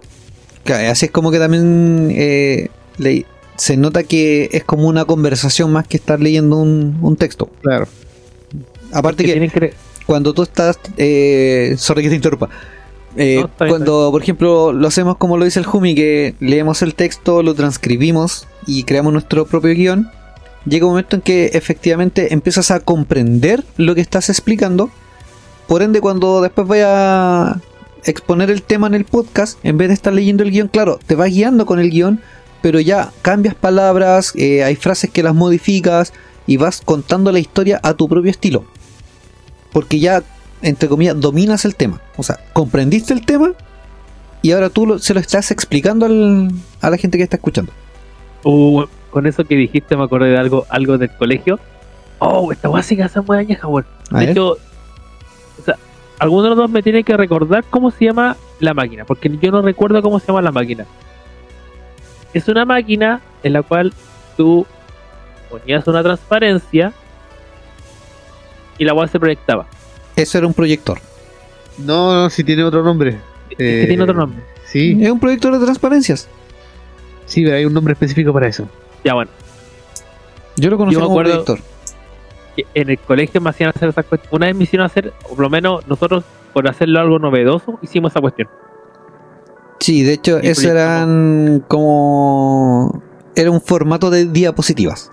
Claro, 0.64 0.90
así 0.90 1.06
es 1.06 1.12
como 1.12 1.30
que 1.30 1.38
también 1.38 2.08
eh, 2.10 2.70
le- 2.96 3.26
se 3.56 3.76
nota 3.76 4.02
que 4.02 4.48
es 4.52 4.64
como 4.64 4.88
una 4.88 5.04
conversación 5.04 5.72
más 5.72 5.86
que 5.86 5.96
estar 5.96 6.20
leyendo 6.20 6.56
un, 6.56 6.98
un 7.02 7.16
texto. 7.16 7.50
Claro. 7.62 7.86
Aparte 8.92 9.24
Que 9.24 9.28
que 9.28 9.32
tienen 9.32 9.50
que... 9.50 9.74
cuando 10.06 10.32
tú 10.32 10.42
estás, 10.42 10.78
eh, 10.96 11.74
sorry 11.78 12.02
que 12.02 12.08
te 12.10 12.14
interrumpa, 12.16 12.48
Eh, 13.16 13.38
No, 13.40 13.46
está 13.46 13.64
bien, 13.64 13.72
cuando 13.76 14.10
por 14.12 14.22
ejemplo 14.22 14.72
lo 14.72 14.86
hacemos 14.88 15.16
como 15.16 15.38
lo 15.38 15.44
dice 15.44 15.58
el 15.58 15.64
Jumi, 15.66 15.94
que 15.94 16.34
leemos 16.40 16.82
el 16.82 16.94
texto, 16.94 17.42
lo 17.42 17.54
transcribimos 17.54 18.46
y 18.66 18.84
creamos 18.84 19.12
nuestro 19.12 19.46
propio 19.46 19.74
guion, 19.74 20.10
llega 20.66 20.84
un 20.86 20.92
momento 20.92 21.16
en 21.16 21.22
que 21.22 21.46
efectivamente 21.54 22.34
empiezas 22.34 22.70
a 22.70 22.80
comprender 22.80 23.64
lo 23.78 23.94
que 23.94 24.02
estás 24.02 24.28
explicando. 24.28 24.90
Por 25.66 25.82
ende, 25.82 26.00
cuando 26.00 26.42
después 26.42 26.66
vaya 26.68 26.88
a 27.52 27.60
exponer 28.04 28.50
el 28.50 28.62
tema 28.62 28.86
en 28.86 28.94
el 28.94 29.04
podcast, 29.04 29.58
en 29.64 29.78
vez 29.78 29.88
de 29.88 29.94
estar 29.94 30.12
leyendo 30.12 30.42
el 30.44 30.50
guion, 30.52 30.68
claro, 30.68 31.00
te 31.06 31.14
vas 31.16 31.30
guiando 31.30 31.66
con 31.66 31.80
el 31.80 31.90
guion, 31.90 32.20
pero 32.66 32.80
ya 32.80 33.12
cambias 33.22 33.54
palabras, 33.54 34.32
eh, 34.34 34.64
hay 34.64 34.74
frases 34.74 35.08
que 35.08 35.22
las 35.22 35.36
modificas 35.36 36.12
y 36.48 36.56
vas 36.56 36.82
contando 36.84 37.30
la 37.30 37.38
historia 37.38 37.78
a 37.80 37.94
tu 37.94 38.08
propio 38.08 38.28
estilo. 38.28 38.64
Porque 39.72 40.00
ya, 40.00 40.24
entre 40.62 40.88
comillas, 40.88 41.20
dominas 41.20 41.64
el 41.64 41.76
tema. 41.76 42.00
O 42.16 42.24
sea, 42.24 42.40
comprendiste 42.52 43.14
el 43.14 43.24
tema 43.24 43.52
y 44.42 44.50
ahora 44.50 44.68
tú 44.68 44.84
lo- 44.84 44.98
se 44.98 45.14
lo 45.14 45.20
estás 45.20 45.52
explicando 45.52 46.06
al- 46.06 46.50
a 46.80 46.90
la 46.90 46.96
gente 46.96 47.18
que 47.18 47.22
está 47.22 47.36
escuchando. 47.36 47.70
Uh, 48.42 48.82
con 49.10 49.28
eso 49.28 49.44
que 49.44 49.54
dijiste 49.54 49.96
me 49.96 50.02
acordé 50.02 50.30
de 50.30 50.38
algo, 50.38 50.66
algo 50.68 50.98
del 50.98 51.10
colegio. 51.12 51.60
Oh, 52.18 52.50
esta 52.50 52.68
que 52.96 53.02
hace 53.04 53.20
muy 53.20 53.36
añeja, 53.36 53.68
weón. 53.68 53.86
De 54.10 54.28
hecho, 54.32 54.48
o 55.60 55.64
sea, 55.64 55.76
alguno 56.18 56.42
de 56.42 56.48
los 56.48 56.58
dos 56.58 56.70
me 56.70 56.82
tiene 56.82 57.04
que 57.04 57.16
recordar 57.16 57.62
cómo 57.70 57.92
se 57.92 58.06
llama 58.06 58.36
la 58.58 58.74
máquina, 58.74 59.04
porque 59.04 59.30
yo 59.40 59.52
no 59.52 59.62
recuerdo 59.62 60.02
cómo 60.02 60.18
se 60.18 60.26
llama 60.26 60.42
la 60.42 60.50
máquina. 60.50 60.84
Es 62.36 62.48
una 62.48 62.64
máquina 62.66 63.20
en 63.42 63.52
la 63.54 63.62
cual 63.62 63.92
tú 64.36 64.66
ponías 65.48 65.86
una 65.88 66.02
transparencia 66.02 66.92
y 68.78 68.84
la 68.84 68.92
cual 68.92 69.08
se 69.08 69.18
proyectaba. 69.18 69.66
Eso 70.16 70.38
era 70.38 70.46
un 70.46 70.52
proyector. 70.54 70.98
No, 71.78 72.14
no, 72.14 72.30
si 72.30 72.44
tiene 72.44 72.62
otro 72.64 72.82
nombre. 72.82 73.18
Eh, 73.58 73.84
tiene 73.86 74.02
otro 74.02 74.14
nombre. 74.14 74.42
Sí, 74.66 74.98
Es 75.00 75.10
un 75.10 75.20
proyector 75.20 75.58
de 75.58 75.64
transparencias. 75.64 76.28
sí, 77.24 77.42
pero 77.44 77.56
hay 77.56 77.64
un 77.64 77.72
nombre 77.72 77.92
específico 77.92 78.32
para 78.32 78.48
eso. 78.48 78.68
Ya 79.04 79.14
bueno, 79.14 79.30
Yo 80.56 80.68
lo 80.70 80.76
conocí 80.76 80.94
Yo 80.94 81.00
como 81.00 81.12
acuerdo- 81.20 81.44
proyector. 81.44 81.58
que 82.56 82.66
en 82.74 82.90
el 82.90 82.98
colegio 82.98 83.40
me 83.40 83.50
hacían 83.50 83.70
hacer 83.70 83.88
esa 83.90 84.02
cuestión. 84.02 84.28
Una 84.34 84.46
vez 84.46 84.56
me 84.56 84.64
hicieron 84.64 84.84
hacer, 84.86 85.12
o 85.24 85.28
por 85.30 85.40
lo 85.40 85.50
menos 85.50 85.86
nosotros, 85.86 86.24
por 86.52 86.68
hacerlo 86.68 87.00
algo 87.00 87.18
novedoso, 87.18 87.78
hicimos 87.82 88.12
esa 88.12 88.20
cuestión. 88.20 88.48
Sí, 89.86 90.02
de 90.02 90.14
hecho, 90.14 90.38
eso 90.38 90.68
eran 90.68 91.62
como. 91.68 93.00
Era 93.36 93.52
un 93.52 93.60
formato 93.60 94.10
de 94.10 94.24
diapositivas. 94.24 95.12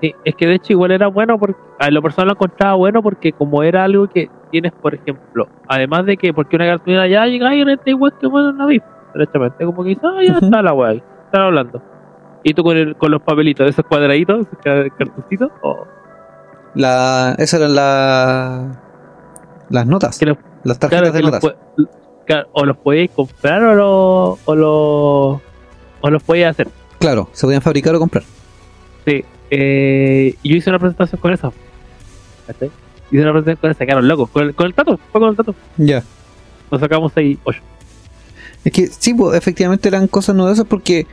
Sí, 0.00 0.14
es 0.24 0.34
que 0.34 0.46
de 0.46 0.54
hecho 0.54 0.72
igual 0.72 0.92
era 0.92 1.08
bueno, 1.08 1.38
porque 1.38 1.60
a 1.78 1.90
lo 1.90 2.00
personal 2.00 2.28
lo 2.28 2.32
encontraba 2.34 2.74
bueno 2.76 3.02
porque 3.02 3.32
como 3.32 3.62
era 3.62 3.84
algo 3.84 4.08
que 4.08 4.30
tienes, 4.50 4.72
por 4.72 4.94
ejemplo, 4.94 5.46
además 5.68 6.06
de 6.06 6.16
que 6.16 6.32
porque 6.32 6.56
una 6.56 6.64
cartulina 6.66 7.06
ya 7.06 7.26
llega 7.26 7.54
y 7.54 7.60
en 7.60 7.68
este 7.68 7.90
igual 7.90 8.14
que 8.18 8.28
bueno 8.28 8.52
la 8.52 8.64
vi, 8.64 8.80
directamente, 9.12 9.64
como 9.66 9.82
que 9.82 9.90
dice, 9.90 10.00
ah, 10.04 10.22
ya 10.26 10.38
está 10.40 10.62
la 10.62 10.72
wea 10.72 10.90
ahí, 10.92 11.02
están 11.26 11.42
hablando. 11.42 11.82
Y 12.44 12.54
tú 12.54 12.62
con, 12.62 12.78
el, 12.78 12.96
con 12.96 13.10
los 13.10 13.20
papelitos, 13.20 13.68
esos 13.68 13.84
cuadraditos, 13.84 14.46
cartoncitos, 14.62 15.50
o 15.62 15.84
La, 16.74 17.34
esas 17.36 17.60
eran 17.60 17.74
la- 17.74 18.80
las 19.68 19.86
notas. 19.86 20.18
que 20.18 20.26
los, 20.26 20.38
las 20.64 20.78
tarjetas 20.78 21.12
de 21.12 21.22
notas. 21.22 21.42
Claro, 22.28 22.48
o 22.52 22.64
los 22.66 22.76
podíais 22.76 23.10
comprar 23.10 23.62
o 23.62 23.74
los, 23.74 24.38
o 24.44 24.54
los, 24.54 25.40
o 26.02 26.10
los 26.10 26.22
podíais 26.22 26.50
hacer. 26.50 26.68
Claro, 27.00 27.30
se 27.32 27.46
podían 27.46 27.62
fabricar 27.62 27.94
o 27.94 27.98
comprar. 27.98 28.22
Sí, 29.06 29.24
eh, 29.50 30.34
yo 30.44 30.56
hice 30.56 30.68
una 30.68 30.78
presentación 30.78 31.20
con 31.20 31.32
eso. 31.32 31.52
¿cachai? 32.46 32.70
Hice 33.10 33.22
una 33.22 33.32
presentación 33.32 33.56
con 33.56 33.70
esa, 33.70 33.86
quedaron 33.86 34.06
locos, 34.06 34.28
con 34.28 34.44
el, 34.44 34.54
con 34.54 34.66
el 34.66 34.74
tato, 34.74 35.00
fue 35.10 35.20
con 35.20 35.30
el 35.30 35.36
tato. 35.36 35.54
Ya. 35.78 36.04
Nos 36.70 36.80
sacamos 36.80 37.12
ahí 37.16 37.38
ocho. 37.44 37.60
Es 38.62 38.72
que 38.72 38.88
sí, 38.88 39.14
pues, 39.14 39.36
efectivamente 39.38 39.88
eran 39.88 40.06
cosas 40.06 40.36
novedosas 40.36 40.66
porque 40.66 41.06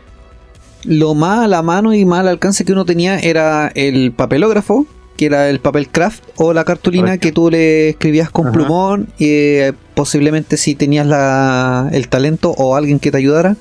lo 0.84 1.16
más 1.16 1.46
a 1.46 1.48
la 1.48 1.62
mano 1.62 1.94
y 1.94 2.04
más 2.04 2.20
al 2.20 2.28
alcance 2.28 2.66
que 2.66 2.74
uno 2.74 2.84
tenía 2.84 3.20
era 3.20 3.72
el 3.74 4.12
papelógrafo, 4.12 4.86
que 5.18 5.26
era 5.28 5.50
el 5.50 5.60
papel 5.60 5.88
craft 5.90 6.24
o 6.38 6.54
la 6.54 6.64
cartulina 6.66 7.06
Correcto. 7.06 7.28
que 7.28 7.32
tú 7.32 7.50
le 7.50 7.90
escribías 7.90 8.30
con 8.30 8.48
Ajá. 8.48 8.54
plumón 8.54 9.08
y 9.18 9.26
eh, 9.28 9.74
posiblemente 9.94 10.58
si 10.58 10.76
tenías 10.76 11.08
la, 11.08 11.90
el 11.94 12.08
talento 12.10 12.52
o 12.52 12.76
alguien 12.76 13.00
que 13.00 13.12
te 13.12 13.18
ayudara, 13.18 13.56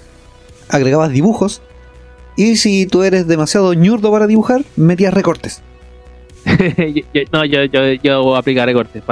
agregabas 0.69 1.11
dibujos 1.11 1.63
y 2.37 2.57
si 2.57 2.87
tú 2.87 3.03
eres 3.05 3.27
demasiado 3.29 3.73
ñurdo 3.75 4.11
para 4.11 4.27
dibujar, 4.27 4.65
metías 4.77 5.15
recortes. 5.15 5.63
Yo- 6.45 7.03
yo- 7.15 7.23
no, 7.33 7.45
yo, 7.45 7.65
yo, 7.65 7.81
yo 8.03 8.23
voy 8.23 8.37
a 8.37 8.39
aplicar 8.41 8.67
recortes. 8.67 9.03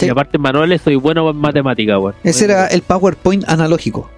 Y 0.00 0.08
aparte 0.08 0.36
en 0.36 0.42
manuales 0.42 0.80
soy 0.82 0.96
bueno 0.96 1.28
en 1.30 1.36
matemática, 1.36 1.98
weón. 1.98 2.14
Ese 2.24 2.44
era 2.46 2.66
el 2.68 2.82
PowerPoint 2.82 3.44
analógico. 3.48 4.10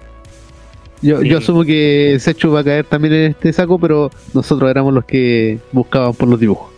Yo, 1.01 1.21
Sí. 1.21 1.27
yo 1.29 1.37
asumo 1.37 1.63
que 1.63 2.17
Sechu 2.19 2.51
va 2.51 2.61
a 2.61 2.63
caer 2.63 2.85
también 2.85 3.13
en 3.13 3.31
este 3.31 3.53
saco, 3.53 3.77
pero 3.77 4.09
nosotros 4.33 4.71
éramos 4.71 4.93
los 4.93 5.05
que 5.05 5.59
buscaban 5.71 6.13
por 6.13 6.27
los 6.27 6.39
dibujos. 6.39 6.71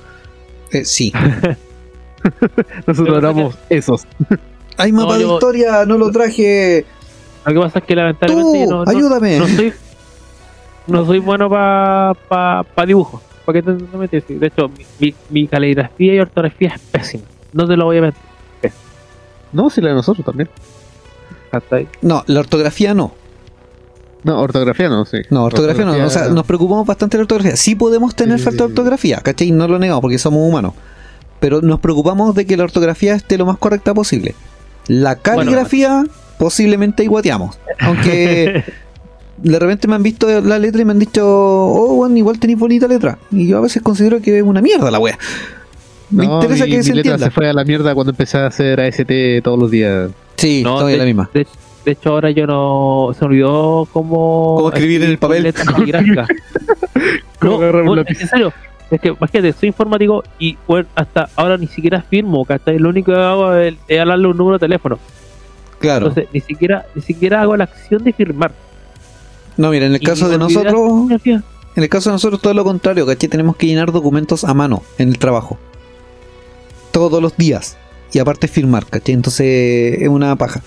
Eh, 0.71 0.85
sí. 0.85 1.11
Nosotros 2.87 3.17
éramos 3.17 3.55
esos. 3.69 4.05
Hay 4.77 4.91
mapa 4.91 5.13
No, 5.13 5.17
de 5.17 5.21
yo- 5.23 5.33
historia, 5.35 5.85
no 5.85 5.97
lo 5.97 6.11
traje. 6.11 6.85
Lo 7.45 7.53
que 7.53 7.59
pasa 7.59 7.79
es 7.79 7.85
que 7.85 7.95
lamentablemente 7.95 8.59
yo 8.59 8.65
Tú, 8.65 8.71
no, 8.71 8.83
no, 8.85 8.91
ayúdame. 8.91 9.39
no 9.39 9.47
soy 9.47 9.73
no 10.87 11.05
soy 11.05 11.19
bueno 11.19 11.49
para 11.49 12.13
pa, 12.27 12.63
pa 12.63 12.85
dibujo. 12.85 13.21
¿Para 13.45 13.61
qué 13.61 13.71
te, 14.19 14.33
De 14.33 14.47
hecho, 14.47 14.67
mi, 14.69 14.85
mi, 14.99 15.15
mi 15.29 15.47
caligrafía 15.47 16.15
y 16.15 16.19
ortografía 16.19 16.73
es 16.75 16.81
pésima. 16.81 17.23
No 17.53 17.65
te 17.67 17.77
lo 17.77 17.85
voy 17.85 17.97
a 17.99 18.01
mentir. 18.01 18.21
No, 19.53 19.69
si 19.69 19.79
la 19.81 19.89
de 19.89 19.95
nosotros 19.95 20.25
también. 20.25 20.49
Hasta 21.51 21.77
ahí. 21.77 21.87
No, 22.01 22.23
la 22.27 22.41
ortografía 22.41 22.93
no. 22.93 23.13
No, 24.23 24.41
ortografía 24.41 24.89
no, 24.89 25.05
sí. 25.05 25.17
No, 25.29 25.43
ortografía, 25.45 25.85
no. 25.85 25.93
O 26.05 26.09
sea, 26.09 26.27
nos 26.29 26.45
preocupamos 26.45 26.85
bastante 26.85 27.17
de 27.17 27.21
la 27.21 27.23
ortografía. 27.23 27.55
Sí 27.55 27.75
podemos 27.75 28.15
tener 28.15 28.39
Sí, 28.39 28.45
falta 28.45 28.63
de 28.65 28.69
ortografía, 28.69 29.19
¿cachai? 29.21 29.51
No 29.51 29.67
lo 29.67 29.79
negamos 29.79 30.01
porque 30.01 30.17
somos 30.17 30.41
humanos. 30.47 30.73
Pero 31.39 31.61
nos 31.61 31.79
preocupamos 31.79 32.33
de 32.35 32.45
que 32.45 32.57
la 32.57 32.63
ortografía 32.63 33.13
esté 33.15 33.37
lo 33.37 33.45
más 33.45 33.57
correcta 33.57 33.93
posible. 33.93 34.33
La 34.87 35.15
caligrafía 35.17 36.03
posiblemente 36.39 37.03
iguateamos. 37.03 37.57
Aunque 37.79 38.63
de 39.37 39.59
repente 39.59 39.87
me 39.87 39.95
han 39.95 40.03
visto 40.03 40.41
la 40.41 40.57
letra 40.59 40.81
y 40.81 40.85
me 40.85 40.91
han 40.93 40.99
dicho, 40.99 41.23
oh, 41.25 41.95
bueno, 41.95 42.17
igual 42.17 42.39
tenéis 42.39 42.57
bonita 42.59 42.87
letra. 42.87 43.19
Y 43.31 43.47
yo 43.47 43.59
a 43.59 43.61
veces 43.61 43.81
considero 43.83 44.19
que 44.21 44.37
es 44.37 44.43
una 44.43 44.61
mierda 44.61 44.89
la 44.91 44.99
wea. 44.99 45.17
Me 46.09 46.25
No, 46.25 46.35
interesa 46.35 46.65
mi- 46.65 46.71
que 46.71 46.77
mi 46.77 46.83
se 46.83 46.93
letra 46.95 47.11
entienda. 47.13 47.25
se 47.27 47.31
fue 47.31 47.49
a 47.49 47.53
la 47.53 47.63
mierda 47.65 47.93
cuando 47.93 48.11
empecé 48.11 48.37
a 48.39 48.47
hacer 48.47 48.79
AST 48.81 49.11
todos 49.43 49.59
los 49.59 49.69
días. 49.69 50.09
Sí, 50.37 50.61
No, 50.63 50.75
todavía 50.77 50.93
de, 50.93 50.99
la 50.99 51.05
misma. 51.05 51.29
De, 51.33 51.45
de 51.87 51.93
hecho, 51.93 52.09
ahora 52.09 52.31
yo 52.31 52.45
no. 52.45 53.13
Se 53.13 53.21
me 53.21 53.27
olvidó 53.27 53.87
cómo. 53.93 54.55
Cómo 54.57 54.67
escribir 54.67 55.03
en 55.03 55.11
el 55.11 55.17
papel. 55.17 55.53
no, 55.65 56.25
Cómo 57.39 57.55
agarrar 57.55 57.81
un 57.83 57.87
bueno, 57.87 58.03
lápiz. 58.03 58.19
en 58.19 58.27
serio. 58.27 58.53
Es 58.91 58.99
que, 58.99 59.07
imagínate, 59.07 59.53
soy 59.53 59.67
informático 59.67 60.21
y 60.37 60.57
bueno, 60.67 60.89
hasta 60.95 61.29
ahora 61.37 61.57
ni 61.57 61.67
siquiera 61.67 62.01
firmo, 62.01 62.43
¿cachai? 62.43 62.77
Lo 62.77 62.89
único 62.89 63.13
que 63.13 63.17
hago 63.17 63.53
es, 63.55 63.75
es 63.87 63.99
hablarle 64.01 64.27
un 64.27 64.35
número 64.35 64.57
de 64.57 64.65
teléfono. 64.65 64.99
Claro. 65.79 66.07
Entonces, 66.07 66.27
ni 66.33 66.41
siquiera, 66.41 66.85
ni 66.93 67.01
siquiera 67.01 67.41
hago 67.41 67.55
la 67.55 67.63
acción 67.63 68.03
de 68.03 68.11
firmar. 68.11 68.51
No, 69.55 69.69
mira, 69.69 69.85
en 69.85 69.95
el 69.95 70.01
Y 70.01 70.05
caso 70.05 70.27
de 70.27 70.37
nosotros, 70.37 71.09
en 71.23 71.83
el 71.83 71.89
caso 71.89 72.09
de 72.09 72.15
nosotros 72.15 72.41
todo 72.41 72.53
lo 72.53 72.65
contrario, 72.65 73.05
¿cachai? 73.05 73.29
Tenemos 73.29 73.55
que 73.55 73.65
llenar 73.67 73.93
documentos 73.93 74.43
a 74.43 74.53
mano 74.53 74.83
en 74.97 75.07
el 75.07 75.19
trabajo. 75.19 75.57
Todos 76.91 77.21
los 77.21 77.37
días. 77.37 77.77
Y 78.11 78.19
aparte 78.19 78.49
firmar, 78.49 78.85
¿cachai? 78.87 79.15
Entonces 79.15 80.01
es 80.01 80.07
una 80.09 80.35
paja. 80.35 80.61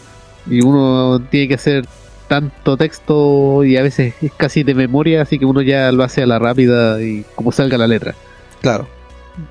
Y 0.48 0.62
uno 0.64 1.20
tiene 1.30 1.48
que 1.48 1.54
hacer 1.54 1.84
tanto 2.28 2.76
texto 2.76 3.64
y 3.64 3.76
a 3.76 3.82
veces 3.82 4.14
es 4.22 4.32
casi 4.36 4.62
de 4.62 4.74
memoria, 4.74 5.22
así 5.22 5.38
que 5.38 5.44
uno 5.44 5.62
ya 5.62 5.90
lo 5.92 6.04
hace 6.04 6.22
a 6.22 6.26
la 6.26 6.38
rápida 6.38 7.02
y 7.02 7.24
como 7.34 7.50
salga 7.52 7.76
la 7.76 7.86
letra. 7.88 8.14
Claro. 8.60 8.86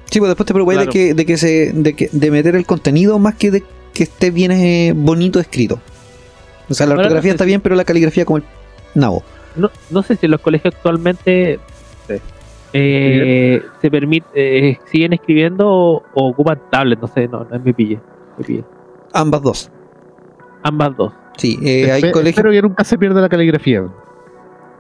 Sí, 0.09 0.19
pues 0.19 0.29
después 0.29 0.45
te 0.47 0.53
preocupáis 0.53 0.77
Claro. 0.79 0.91
de 0.91 0.97
que, 0.99 1.13
de 1.13 1.25
que 1.25 1.37
se, 1.37 1.71
de 1.73 1.93
que, 1.95 2.09
de 2.11 2.31
meter 2.31 2.55
el 2.55 2.65
contenido 2.65 3.19
más 3.19 3.35
que 3.35 3.51
de 3.51 3.63
que 3.93 4.03
esté 4.03 4.31
bien 4.31 4.51
eh, 4.51 4.93
bonito 4.95 5.39
escrito. 5.39 5.79
O 6.69 6.73
sea, 6.73 6.85
la 6.85 6.93
Ahora, 6.93 7.03
ortografía 7.03 7.29
no 7.29 7.33
sé 7.33 7.35
está 7.35 7.43
si- 7.43 7.47
bien, 7.49 7.61
pero 7.61 7.75
la 7.75 7.83
caligrafía 7.83 8.23
como 8.25 8.37
el 8.37 8.43
nabo. 8.95 9.23
No, 9.55 9.71
no 9.89 10.03
sé 10.03 10.15
si 10.15 10.27
en 10.27 10.31
los 10.31 10.41
colegios 10.41 10.73
actualmente 10.75 11.59
eh, 12.73 13.61
se 13.81 13.89
permite, 13.91 14.27
eh, 14.35 14.79
siguen 14.91 15.13
escribiendo 15.13 15.67
o, 15.67 16.03
o 16.13 16.29
ocupan 16.29 16.61
tablet, 16.69 16.99
no 16.99 17.07
sé, 17.07 17.27
no, 17.27 17.43
no 17.43 17.55
es 17.55 17.63
mi 17.63 17.73
pille. 17.73 17.99
me 18.37 18.43
pille. 18.43 18.63
Ambas 19.13 19.41
dos. 19.41 19.71
Ambas 20.63 20.95
dos. 20.97 21.13
Sí, 21.37 21.57
eh, 21.63 21.91
hay 21.91 22.01
colegios. 22.11 22.27
Espero 22.27 22.51
que 22.51 22.61
nunca 22.61 22.83
se 22.83 22.97
pierda 22.97 23.21
la 23.21 23.29
caligrafía. 23.29 23.83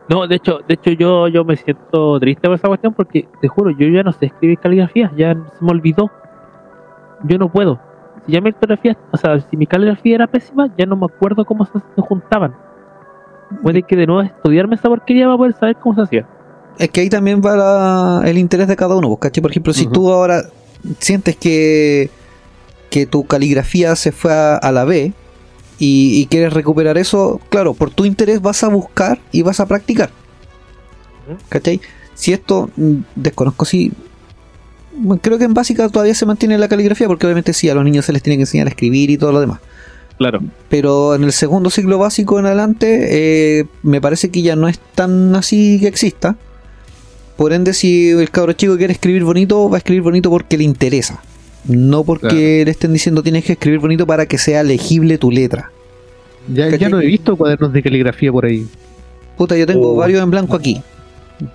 No, 0.09 0.27
de 0.27 0.35
hecho, 0.35 0.59
de 0.67 0.73
hecho 0.73 0.91
yo, 0.91 1.27
yo 1.27 1.45
me 1.45 1.55
siento 1.55 2.19
triste 2.19 2.47
por 2.47 2.55
esa 2.55 2.67
cuestión 2.67 2.93
porque 2.93 3.27
te 3.41 3.47
juro, 3.47 3.69
yo 3.71 3.87
ya 3.87 4.01
no 4.03 4.11
sé 4.11 4.25
escribir 4.25 4.57
caligrafía, 4.57 5.11
ya 5.15 5.33
se 5.33 5.63
me 5.63 5.71
olvidó. 5.71 6.09
Yo 7.23 7.37
no 7.37 7.49
puedo. 7.51 7.79
Si 8.25 8.31
ya 8.33 8.41
mi 8.41 8.49
ortografía, 8.49 8.97
o 9.11 9.17
sea, 9.17 9.39
si 9.39 9.55
mi 9.55 9.67
caligrafía 9.67 10.15
era 10.15 10.27
pésima, 10.27 10.67
ya 10.77 10.85
no 10.85 10.95
me 10.95 11.05
acuerdo 11.05 11.45
cómo 11.45 11.65
se, 11.65 11.73
se 11.95 12.01
juntaban. 12.01 12.55
Puede 13.61 13.83
que 13.83 13.95
de 13.95 14.05
nuevo 14.07 14.21
estudiarme 14.21 14.75
esa 14.75 14.89
porquería 14.89 15.25
para 15.25 15.37
poder 15.37 15.53
saber 15.53 15.75
cómo 15.77 15.95
se 15.95 16.01
hacía. 16.01 16.27
Es 16.77 16.89
que 16.89 17.01
ahí 17.01 17.09
también 17.09 17.41
va 17.45 17.55
la- 17.55 18.21
el 18.29 18.37
interés 18.37 18.67
de 18.67 18.75
cada 18.75 18.95
uno, 18.95 19.07
pues, 19.09 19.19
¿cachai? 19.19 19.41
Por 19.41 19.51
ejemplo, 19.51 19.73
si 19.73 19.83
Ujú. 19.85 19.93
tú 19.93 20.11
ahora 20.11 20.43
sientes 20.99 21.35
que, 21.35 22.09
que 22.89 23.05
tu 23.05 23.25
caligrafía 23.25 23.95
se 23.95 24.11
fue 24.11 24.31
a, 24.33 24.55
a 24.57 24.71
la 24.71 24.85
B 24.85 25.13
y, 25.79 26.21
y 26.21 26.25
quieres 26.27 26.53
recuperar 26.53 26.97
eso, 26.97 27.39
claro, 27.49 27.73
por 27.73 27.89
tu 27.89 28.05
interés 28.05 28.41
vas 28.41 28.63
a 28.63 28.67
buscar 28.67 29.19
y 29.31 29.41
vas 29.41 29.59
a 29.59 29.65
practicar. 29.65 30.11
¿Cachai? 31.49 31.79
Si 32.15 32.33
esto, 32.33 32.69
mm, 32.75 32.95
desconozco 33.15 33.65
si... 33.65 33.91
creo 35.21 35.37
que 35.37 35.45
en 35.45 35.53
básica 35.53 35.87
todavía 35.89 36.13
se 36.13 36.25
mantiene 36.25 36.57
la 36.57 36.67
caligrafía 36.67 37.07
porque 37.07 37.25
obviamente 37.25 37.53
sí, 37.53 37.69
a 37.69 37.75
los 37.75 37.83
niños 37.83 38.05
se 38.05 38.13
les 38.13 38.21
tiene 38.21 38.37
que 38.37 38.43
enseñar 38.43 38.67
a 38.67 38.71
escribir 38.71 39.09
y 39.09 39.17
todo 39.17 39.31
lo 39.31 39.39
demás. 39.39 39.59
Claro. 40.17 40.41
Pero 40.67 41.15
en 41.15 41.23
el 41.23 41.31
segundo 41.31 41.69
ciclo 41.69 41.97
básico 41.97 42.39
en 42.39 42.45
adelante, 42.45 43.59
eh, 43.59 43.65
me 43.83 44.01
parece 44.01 44.29
que 44.29 44.41
ya 44.41 44.57
no 44.57 44.67
es 44.67 44.79
tan 44.95 45.33
así 45.35 45.79
que 45.79 45.87
exista. 45.87 46.35
Por 47.37 47.53
ende, 47.53 47.73
si 47.73 48.09
el 48.09 48.29
cabro 48.29 48.51
chico 48.51 48.75
quiere 48.75 48.91
escribir 48.91 49.23
bonito, 49.23 49.69
va 49.69 49.77
a 49.77 49.79
escribir 49.79 50.01
bonito 50.01 50.29
porque 50.29 50.57
le 50.57 50.65
interesa. 50.65 51.21
No 51.65 52.03
porque 52.03 52.27
Claro. 52.27 52.37
le 52.65 52.71
estén 52.71 52.93
diciendo 52.93 53.21
tienes 53.23 53.43
que 53.45 53.53
escribir 53.53 53.79
bonito 53.79 54.07
para 54.07 54.25
que 54.25 54.37
sea 54.37 54.63
legible 54.63 55.17
tu 55.17 55.29
letra. 55.31 55.71
Ya, 56.47 56.65
¿Cachai? 56.65 56.79
ya 56.79 56.89
no 56.89 57.01
he 57.01 57.05
visto 57.05 57.35
cuadernos 57.35 57.71
de 57.73 57.83
caligrafía 57.83 58.31
por 58.31 58.45
ahí. 58.45 58.65
Puta, 59.37 59.55
yo 59.57 59.65
tengo 59.67 59.93
Oh. 59.93 59.95
varios 59.97 60.21
en 60.23 60.31
blanco 60.31 60.55
aquí. 60.55 60.81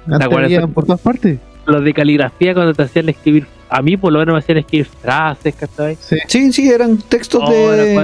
Habían 0.09 0.73
por 0.73 0.85
todas 0.87 1.01
partes. 1.01 1.39
Los 1.67 1.83
de 1.85 1.93
caligrafía 1.95 2.55
cuando 2.55 2.75
te 2.75 2.83
hacían 2.83 3.09
escribir 3.09 3.47
a 3.71 3.83
mí 3.83 3.97
por 3.97 4.13
lo 4.13 4.19
menos 4.21 4.35
me 4.35 4.39
hacían 4.39 4.59
escribir 4.59 4.87
frases, 4.87 5.55
¿cachai? 5.55 5.97
Sí. 6.01 6.17
Sí, 6.29 6.53
sí, 6.53 6.69
eran 6.71 6.99
textos 6.99 7.43
Oh, 7.45 7.51
de. 7.51 7.95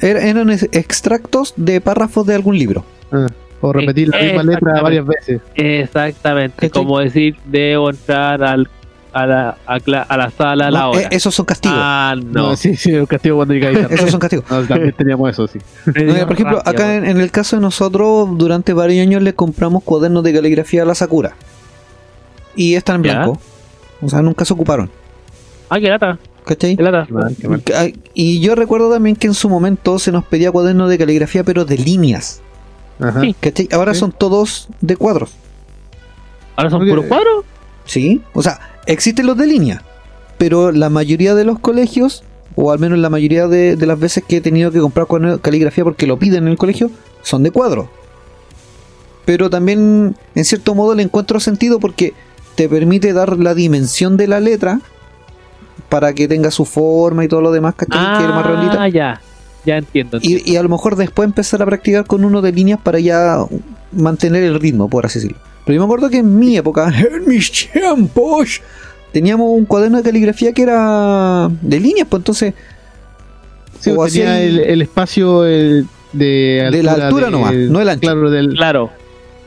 era 0.00 0.26
eran 0.26 0.50
ex- 0.50 0.68
extractos 0.72 1.52
de 1.56 1.80
párrafos 1.80 2.26
de 2.26 2.34
algún 2.34 2.58
libro. 2.58 2.84
Ah, 3.12 3.26
o 3.60 3.72
repetir 3.72 4.08
la 4.08 4.20
misma 4.22 4.42
letra 4.42 4.80
varias 4.82 5.06
veces. 5.06 5.40
Exactamente, 5.54 6.70
como 6.70 6.98
decir, 6.98 7.36
debo 7.44 7.90
entrar 7.90 8.42
al, 8.42 8.68
a, 9.12 9.26
la, 9.26 9.56
a, 9.66 9.78
cla- 9.80 10.06
a 10.08 10.16
la 10.16 10.30
sala 10.30 10.66
a 10.68 10.70
la 10.70 10.80
No, 10.80 10.90
hora. 10.90 11.00
eh, 11.02 11.08
esos 11.10 11.34
son 11.34 11.46
castigos. 11.46 11.76
Ah, 11.80 12.14
No, 12.16 12.50
no. 12.50 12.56
sí, 12.56 12.76
sí, 12.76 12.92
el 12.92 13.06
castigo 13.08 13.36
cuando 13.36 13.54
llega 13.54 13.68
a 13.68 13.72
Esos 13.94 14.10
son 14.10 14.20
castigos. 14.20 14.44
No, 14.50 14.64
también 14.66 14.92
teníamos 14.96 15.30
eso, 15.30 15.46
sí. 15.46 15.58
Por 15.84 16.32
ejemplo, 16.32 16.62
acá 16.64 16.94
en, 16.96 17.06
en 17.06 17.20
el 17.20 17.30
caso 17.30 17.56
de 17.56 17.62
nosotros, 17.62 18.28
durante 18.36 18.72
varios 18.72 19.02
años 19.06 19.22
le 19.22 19.34
compramos 19.34 19.82
cuadernos 19.82 20.22
de 20.24 20.32
caligrafía 20.32 20.82
a 20.82 20.86
la 20.86 20.94
Sakura. 20.94 21.34
Y 22.56 22.74
están 22.74 22.96
en 22.96 23.02
¿Ya? 23.04 23.14
blanco. 23.18 23.40
O 24.02 24.08
sea, 24.08 24.22
nunca 24.22 24.44
se 24.44 24.52
ocuparon. 24.52 24.90
Ah, 25.68 25.78
qué 25.78 25.88
lata, 25.88 26.18
¿Cachai? 26.44 26.76
qué 26.76 26.82
lata. 26.82 27.06
Y 28.14 28.40
yo 28.40 28.54
recuerdo 28.54 28.90
también 28.92 29.14
que 29.16 29.26
en 29.26 29.34
su 29.34 29.48
momento 29.48 29.98
se 29.98 30.10
nos 30.10 30.24
pedía 30.24 30.50
cuadernos 30.50 30.88
de 30.90 30.98
caligrafía, 30.98 31.44
pero 31.44 31.64
de 31.64 31.76
líneas. 31.78 32.40
Ajá. 32.98 33.20
Sí. 33.20 33.34
¿Cachai? 33.38 33.68
Ahora 33.72 33.94
Sí. 33.94 34.00
son 34.00 34.12
todos 34.12 34.68
de 34.80 34.96
cuadros. 34.96 35.30
Ahora 36.56 36.70
son 36.70 36.86
puros 36.88 37.04
cuadros. 37.06 37.44
Sí. 37.84 38.20
O 38.34 38.42
sea, 38.42 38.58
existen 38.86 39.26
los 39.26 39.36
de 39.36 39.46
línea. 39.46 39.82
Pero 40.38 40.72
la 40.72 40.88
mayoría 40.90 41.34
de 41.34 41.44
los 41.44 41.58
colegios, 41.58 42.24
o 42.56 42.72
al 42.72 42.78
menos 42.78 42.98
la 42.98 43.10
mayoría 43.10 43.46
de, 43.46 43.76
de 43.76 43.86
las 43.86 43.98
veces 43.98 44.24
que 44.26 44.38
he 44.38 44.40
tenido 44.40 44.70
que 44.70 44.80
comprar 44.80 45.06
caligrafía 45.40 45.84
porque 45.84 46.06
lo 46.06 46.18
piden 46.18 46.44
en 46.44 46.52
el 46.52 46.58
colegio, 46.58 46.90
son 47.22 47.42
de 47.42 47.50
cuadros. 47.50 47.88
Pero 49.24 49.50
también, 49.50 50.16
en 50.34 50.44
cierto 50.44 50.74
modo, 50.74 50.94
le 50.94 51.02
encuentro 51.02 51.40
sentido 51.40 51.78
porque 51.78 52.14
te 52.54 52.68
permite 52.68 53.12
dar 53.12 53.38
la 53.38 53.54
dimensión 53.54 54.16
de 54.16 54.26
la 54.26 54.40
letra 54.40 54.80
para 55.88 56.12
que 56.14 56.28
tenga 56.28 56.50
su 56.50 56.64
forma 56.64 57.24
y 57.24 57.28
todo 57.28 57.40
lo 57.40 57.52
demás, 57.52 57.74
¿cachai? 57.74 58.18
que 58.18 58.24
es 58.24 58.30
más 58.30 58.46
redondita. 58.46 58.82
Ah, 58.82 58.88
ya. 58.88 59.20
Ya 59.64 59.76
entiendo. 59.76 60.16
entiendo. 60.16 60.42
Y, 60.46 60.52
y 60.52 60.56
a 60.56 60.62
lo 60.62 60.68
mejor 60.68 60.96
después 60.96 61.26
empezar 61.26 61.60
a 61.62 61.66
practicar 61.66 62.06
con 62.06 62.24
uno 62.24 62.40
de 62.40 62.52
líneas 62.52 62.80
para 62.82 62.98
ya 62.98 63.44
mantener 63.92 64.42
el 64.42 64.58
ritmo, 64.58 64.88
por 64.88 65.04
así 65.04 65.18
decirlo. 65.18 65.38
Pero 65.64 65.74
yo 65.76 65.80
me 65.80 65.84
acuerdo 65.84 66.10
que 66.10 66.18
en 66.18 66.38
mi 66.38 66.56
época, 66.56 66.88
en 66.98 67.28
mis 67.28 67.50
tiempos, 67.52 68.60
teníamos 69.12 69.48
un 69.50 69.64
cuaderno 69.64 69.98
de 69.98 70.02
caligrafía 70.04 70.52
que 70.52 70.62
era 70.62 71.48
de 71.60 71.80
líneas, 71.80 72.06
pues 72.08 72.20
entonces 72.20 72.54
Sí, 73.80 73.90
O 73.96 74.04
tenía 74.06 74.34
así- 74.34 74.44
el, 74.44 74.58
el 74.60 74.82
espacio 74.82 75.44
el, 75.46 75.86
de 76.12 76.68
De 76.70 76.82
la 76.82 76.92
altura 76.92 77.30
nomás, 77.30 77.54
no 77.54 77.80
el 77.80 77.88
ancho. 77.88 78.00
Claro, 78.02 78.30
del, 78.30 78.54
Claro, 78.54 78.90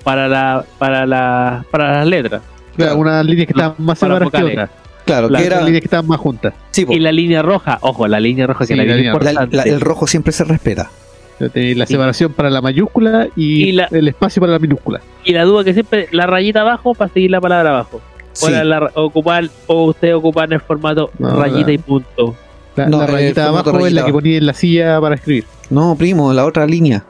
para 0.04 0.28
la, 0.28 0.66
para 0.80 1.06
la, 1.06 1.66
para 1.70 2.00
las 2.00 2.08
letras. 2.08 2.42
claro, 2.76 2.98
unas 2.98 3.24
líneas 3.26 3.46
que 3.48 3.54
estaban 3.54 3.76
más 3.78 4.00
Para 4.00 4.16
separadas 4.16 4.32
que 4.42 4.52
otras. 4.52 4.70
claro, 5.06 5.30
La 5.30 5.38
que 5.40 5.46
Otras 5.46 5.58
era 5.60 5.66
líneas 5.68 5.82
que 5.82 5.86
estaban 5.86 6.08
más 6.08 6.20
juntas. 6.20 6.54
sí, 6.72 6.86
Y 6.90 6.98
la 7.00 7.12
línea 7.12 7.44
roja, 7.44 7.78
ojo, 7.82 8.08
la 8.08 8.20
línea 8.20 8.48
roja 8.48 8.66
que 8.66 8.74
Sí, 8.74 8.76
la, 8.76 8.84
línea- 8.86 9.14
la- 9.52 9.64
el 9.64 9.80
rojo 9.82 10.08
siempre 10.08 10.34
se 10.34 10.44
respeta. 10.46 10.90
Sea, 11.38 11.50
tenía 11.50 11.76
la 11.76 11.86
separación 11.86 12.32
para 12.34 12.50
la 12.50 12.62
mayúscula 12.62 13.28
y, 13.36 13.70
Y 13.70 13.72
la- 13.74 13.88
el 13.92 14.08
espacio 14.08 14.40
para 14.40 14.54
la 14.54 14.60
minúscula. 14.60 15.02
Y 15.24 15.34
la 15.34 15.44
duda 15.44 15.64
que 15.64 15.74
siempre, 15.74 16.08
la 16.12 16.26
rayita 16.28 16.62
abajo 16.62 16.94
para 16.94 17.12
seguir 17.12 17.32
la 17.32 17.42
palabra 17.42 17.70
abajo. 17.72 18.02
O, 18.42 18.48
Sí. 18.48 18.52
la, 18.52 18.92
ocupar, 18.96 19.46
o 19.68 19.86
usted 19.86 20.16
ocupar 20.16 20.52
el 20.54 20.60
formato 20.60 21.12
No, 21.20 21.40
rayita 21.40 21.68
la- 21.68 21.74
y 21.74 21.78
punto. 21.78 22.36
La, 22.76 22.88
No, 22.88 22.98
la 23.00 23.06
el 23.06 23.12
rayita 23.14 23.48
abajo 23.48 23.86
es 23.86 23.94
la 23.94 24.06
que 24.06 24.12
ponía 24.12 24.38
en 24.38 24.46
la 24.48 24.54
silla 24.54 25.00
para 25.00 25.16
escribir. 25.16 25.46
No, 25.70 25.96
primo, 25.96 26.34
la 26.34 26.46
otra 26.46 26.66
línea. 26.66 27.04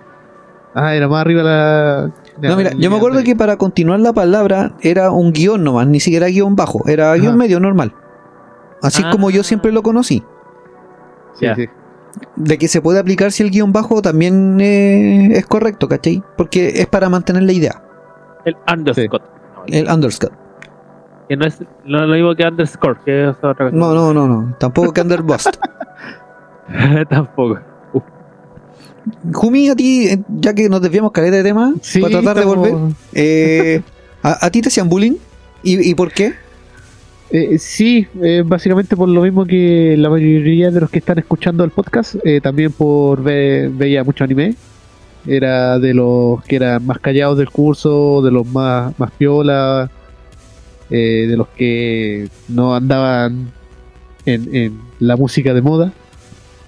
Ah, 0.75 0.95
era 0.95 1.07
más 1.07 1.21
arriba 1.21 1.43
la. 1.43 2.11
No, 2.41 2.55
mira, 2.57 2.71
yo 2.77 2.89
me 2.89 2.97
acuerdo 2.97 3.19
que 3.19 3.25
que 3.25 3.35
para 3.35 3.57
continuar 3.57 3.99
la 3.99 4.11
palabra 4.11 4.73
era 4.81 5.11
un 5.11 5.31
guion 5.31 5.63
nomás, 5.63 5.85
ni 5.87 5.99
siquiera 5.99 6.27
guion 6.27 6.55
bajo, 6.55 6.87
era 6.87 7.13
guion 7.13 7.27
Ajá. 7.27 7.35
medio 7.37 7.59
normal. 7.59 7.93
Así 8.81 9.03
Ah. 9.05 9.11
como 9.11 9.29
yo 9.29 9.43
siempre 9.43 9.71
lo 9.71 9.83
conocí. 9.83 10.23
Sí, 11.39 11.45
sí. 11.55 11.65
De 12.35 12.57
que 12.57 12.67
se 12.67 12.81
puede 12.81 12.99
aplicar 12.99 13.31
si 13.31 13.43
el 13.43 13.51
guion 13.51 13.71
bajo 13.71 14.01
también 14.01 14.59
eh, 14.61 15.37
es 15.37 15.45
correcto, 15.45 15.87
¿cachai? 15.87 16.21
Porque 16.37 16.69
es 16.69 16.87
para 16.87 17.09
mantener 17.09 17.43
la 17.43 17.51
idea, 17.53 17.83
El 18.45 18.55
underscore. 18.71 19.23
el 19.67 19.89
underscore. 19.89 20.33
Que 21.29 21.37
no 21.37 21.45
es, 21.45 21.59
no 21.85 22.05
lo 22.05 22.13
mismo 22.13 22.35
que 22.35 22.43
underscore, 22.45 22.99
que 23.05 23.29
es 23.29 23.35
otra 23.37 23.53
cosa. 23.53 23.71
No, 23.71 23.93
no, 23.93 24.13
no, 24.13 24.27
no, 24.27 24.55
tampoco 24.59 24.91
que 24.93 25.01
underbust. 25.01 25.55
Tampoco. 27.09 27.59
Jumi, 29.33 29.69
a 29.69 29.75
ti, 29.75 30.07
eh, 30.07 30.19
ya 30.29 30.53
que 30.53 30.69
nos 30.69 30.81
desviamos 30.81 31.11
caleta 31.11 31.37
de 31.37 31.43
tema, 31.43 31.73
Sí, 31.81 31.99
para 31.99 32.21
tratar 32.21 32.37
de 32.39 32.45
volver, 32.45 32.73
eh, 33.13 33.81
¿a, 34.21 34.45
a 34.45 34.49
ti 34.49 34.61
te 34.61 34.69
hacían 34.69 34.87
bullying? 34.87 35.15
¿Y, 35.61 35.89
y 35.89 35.95
por 35.95 36.11
qué? 36.11 36.33
Eh, 37.35 37.57
sí, 37.57 38.07
eh, 38.21 38.43
básicamente 38.45 38.95
por 38.95 39.09
lo 39.09 39.23
mismo 39.23 39.43
que 39.43 39.95
la 39.97 40.07
mayoría 40.07 40.69
de 40.69 40.79
los 40.79 40.91
que 40.91 40.99
están 40.99 41.17
escuchando 41.17 41.63
el 41.63 41.71
podcast, 41.71 42.15
eh, 42.23 42.39
también 42.41 42.71
por 42.71 43.23
ver, 43.23 43.71
veía 43.71 44.03
mucho 44.03 44.23
anime. 44.23 44.53
Era 45.25 45.79
de 45.79 45.95
los 45.95 46.43
que 46.43 46.57
eran 46.57 46.85
más 46.85 46.99
callados 46.99 47.39
del 47.39 47.49
curso, 47.49 48.21
de 48.21 48.29
los 48.29 48.45
más, 48.45 48.93
más 48.99 49.09
piola, 49.13 49.89
eh, 50.91 51.25
de 51.27 51.35
los 51.35 51.47
que 51.47 52.27
no 52.49 52.75
andaban 52.75 53.51
en, 54.27 54.55
en 54.55 54.79
la 54.99 55.15
música 55.17 55.55
de 55.55 55.63
moda. 55.63 55.91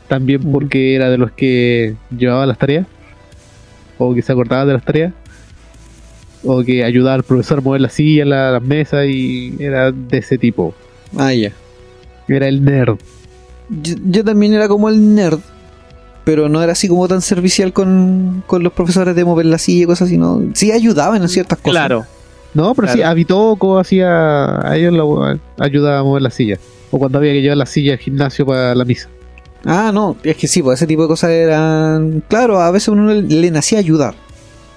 También 0.08 0.42
porque 0.52 0.96
era 0.96 1.12
de 1.12 1.20
los 1.20 1.32
que 1.32 1.96
llevaba 2.10 2.48
las 2.48 2.58
tareas, 2.58 2.88
o 4.00 4.16
que 4.16 4.24
se 4.24 4.32
acordaba 4.32 4.66
de 4.66 4.74
las 4.74 4.84
tareas, 4.84 5.14
o 6.46 6.64
que 6.64 6.84
ayudaba 6.84 7.16
al 7.16 7.24
profesor 7.24 7.60
a 7.60 7.62
mover 7.62 7.82
la 7.82 7.90
silla, 7.90 8.26
la- 8.26 8.52
las 8.52 8.62
mesas, 8.62 9.06
y 9.08 9.56
era 9.60 9.92
de 9.92 10.18
ese 10.18 10.38
tipo. 10.38 10.74
Ah, 11.18 11.34
ya. 11.34 11.52
Era 12.28 12.48
el 12.48 12.64
nerd. 12.64 12.98
Yo, 13.70 13.96
yo 14.10 14.24
también 14.24 14.54
era 14.54 14.68
como 14.68 14.90
el 14.90 15.16
nerd, 15.16 15.40
pero 16.24 16.50
no 16.50 16.62
era 16.62 16.72
así 16.74 16.88
como 16.88 17.08
tan 17.08 17.22
servicial 17.22 17.74
con, 17.74 18.44
con 18.48 18.64
los 18.64 18.74
profesores 18.74 19.16
de 19.16 19.26
mover 19.26 19.46
la 19.48 19.58
silla 19.58 19.84
y 19.84 19.86
cosas 19.86 20.08
así, 20.08 20.18
¿no? 20.18 20.42
Sí 20.54 20.72
ayudaban 20.72 21.22
en 21.22 21.30
ciertas 21.30 21.58
cosas. 21.60 21.72
Claro. 21.72 22.06
No, 22.54 22.74
pero 22.74 22.88
sí, 22.88 22.96
Claro. 22.98 23.12
a 23.12 23.14
Bitoco 23.14 23.80
hacía. 23.80 24.62
A 24.68 24.78
ellos 24.78 24.94
la, 24.94 25.40
ayudaba 25.64 26.00
a 26.00 26.04
mover 26.04 26.22
la 26.22 26.30
silla. 26.32 26.58
O 26.92 26.98
cuando 27.00 27.18
había 27.18 27.34
que 27.34 27.42
llevar 27.42 27.58
la 27.58 27.66
silla 27.66 27.94
al 27.94 28.00
gimnasio 28.00 28.46
para 28.46 28.74
la 28.74 28.86
misa. 28.86 29.10
Ah, 29.66 29.92
no, 29.94 30.16
es 30.24 30.38
que 30.38 30.48
sí, 30.48 30.62
pues 30.64 30.80
ese 30.80 30.86
tipo 30.88 31.02
de 31.02 31.08
cosas 31.08 31.32
eran... 31.32 32.24
Claro, 32.28 32.62
a 32.62 32.70
veces 32.72 32.88
uno 32.90 33.12
le, 33.12 33.24
le 33.24 33.50
nacía 33.52 33.80
ayudar, 33.80 34.14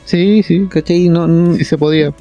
Sí, 0.08 0.42
sí. 0.42 0.66
¿cachai? 0.70 1.08
No, 1.10 1.26
n- 1.26 1.56
Sí 1.58 1.64
se 1.64 1.76
podía. 1.76 2.12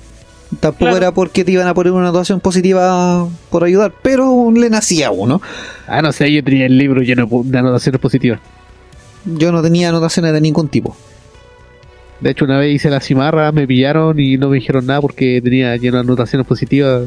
tampoco 0.60 0.86
Claro. 0.86 0.98
era 0.98 1.12
porque 1.14 1.44
te 1.46 1.52
iban 1.54 1.68
a 1.68 1.74
poner 1.74 1.94
una 1.94 2.12
dotación 2.12 2.40
positiva 2.42 3.28
por 3.50 3.64
ayudar, 3.64 3.94
pero 4.02 4.52
le 4.52 4.70
nacía 4.70 5.10
uno. 5.12 5.42
Ah, 5.88 6.02
no 6.02 6.12
sé, 6.12 6.32
yo 6.32 6.44
tenía 6.44 6.66
el 6.66 6.78
libro 6.78 7.02
lleno 7.02 7.28
de 7.44 7.58
anotaciones 7.58 8.02
positivas. 8.02 8.40
Yo 9.26 9.52
no 9.52 9.62
tenía 9.62 9.90
anotaciones 9.90 10.34
de 10.34 10.42
ningún 10.42 10.68
tipo. 10.70 10.96
De 12.20 12.32
hecho, 12.32 12.46
una 12.46 12.58
vez 12.58 12.74
hice 12.76 12.90
la 12.90 13.00
cimarra, 13.00 13.52
me 13.52 13.68
pillaron 13.68 14.20
y 14.20 14.38
no 14.38 14.50
me 14.50 14.56
dijeron 14.56 14.86
nada 14.86 15.02
porque 15.02 15.40
tenía 15.42 15.76
lleno 15.78 15.98
de 15.98 16.02
anotaciones 16.02 16.48
positivas. 16.48 17.04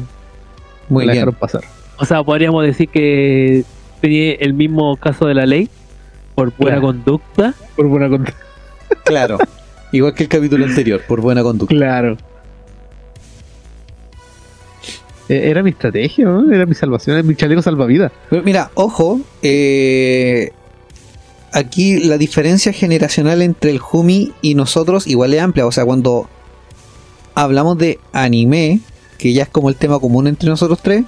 Muy 0.89 1.03
me 1.03 1.07
la 1.07 1.13
dejaron 1.13 1.35
pasar. 1.35 1.61
O 1.97 2.05
sea, 2.05 2.23
podríamos 2.23 2.63
decir 2.65 2.89
que 2.89 3.63
tenía 4.01 4.33
el 4.33 4.53
mismo 4.53 4.95
caso 4.97 5.25
de 5.27 5.33
la 5.35 5.45
ley 5.45 5.69
por 6.33 6.51
buena 6.57 6.77
Claro. 6.77 6.81
conducta. 6.87 7.53
Por 7.75 7.87
buena 7.87 8.09
conducta. 8.09 8.35
Claro. 9.03 9.37
Igual 9.91 10.13
que 10.13 10.23
el 10.23 10.29
capítulo 10.29 10.65
anterior, 10.65 11.01
por 11.07 11.21
buena 11.21 11.43
conducta. 11.43 11.75
Claro. 11.75 12.17
Eh, 15.29 15.49
Era 15.49 15.63
mi 15.63 15.71
estrategia, 15.71 16.25
¿no? 16.25 16.51
Era 16.51 16.65
mi 16.65 16.75
salvación, 16.75 17.17
era 17.17 17.23
mi 17.23 17.35
chaleco 17.35 17.61
salvavidas. 17.61 18.11
Pero 18.29 18.43
mira, 18.43 18.71
ojo, 18.73 19.21
eh, 19.41 20.51
aquí 21.53 21.99
la 21.99 22.17
diferencia 22.17 22.73
generacional 22.73 23.41
entre 23.41 23.71
el 23.71 23.79
Humi 23.91 24.31
y 24.41 24.55
nosotros 24.55 25.07
igual 25.07 25.33
es 25.33 25.41
amplia. 25.41 25.65
O 25.65 25.71
sea, 25.71 25.85
cuando 25.85 26.29
hablamos 27.35 27.77
de 27.77 27.99
anime, 28.13 28.79
que 29.17 29.33
ya 29.33 29.43
es 29.43 29.49
como 29.49 29.69
el 29.69 29.75
tema 29.75 29.99
común 29.99 30.27
entre 30.27 30.49
nosotros 30.49 30.79
tres, 30.81 31.03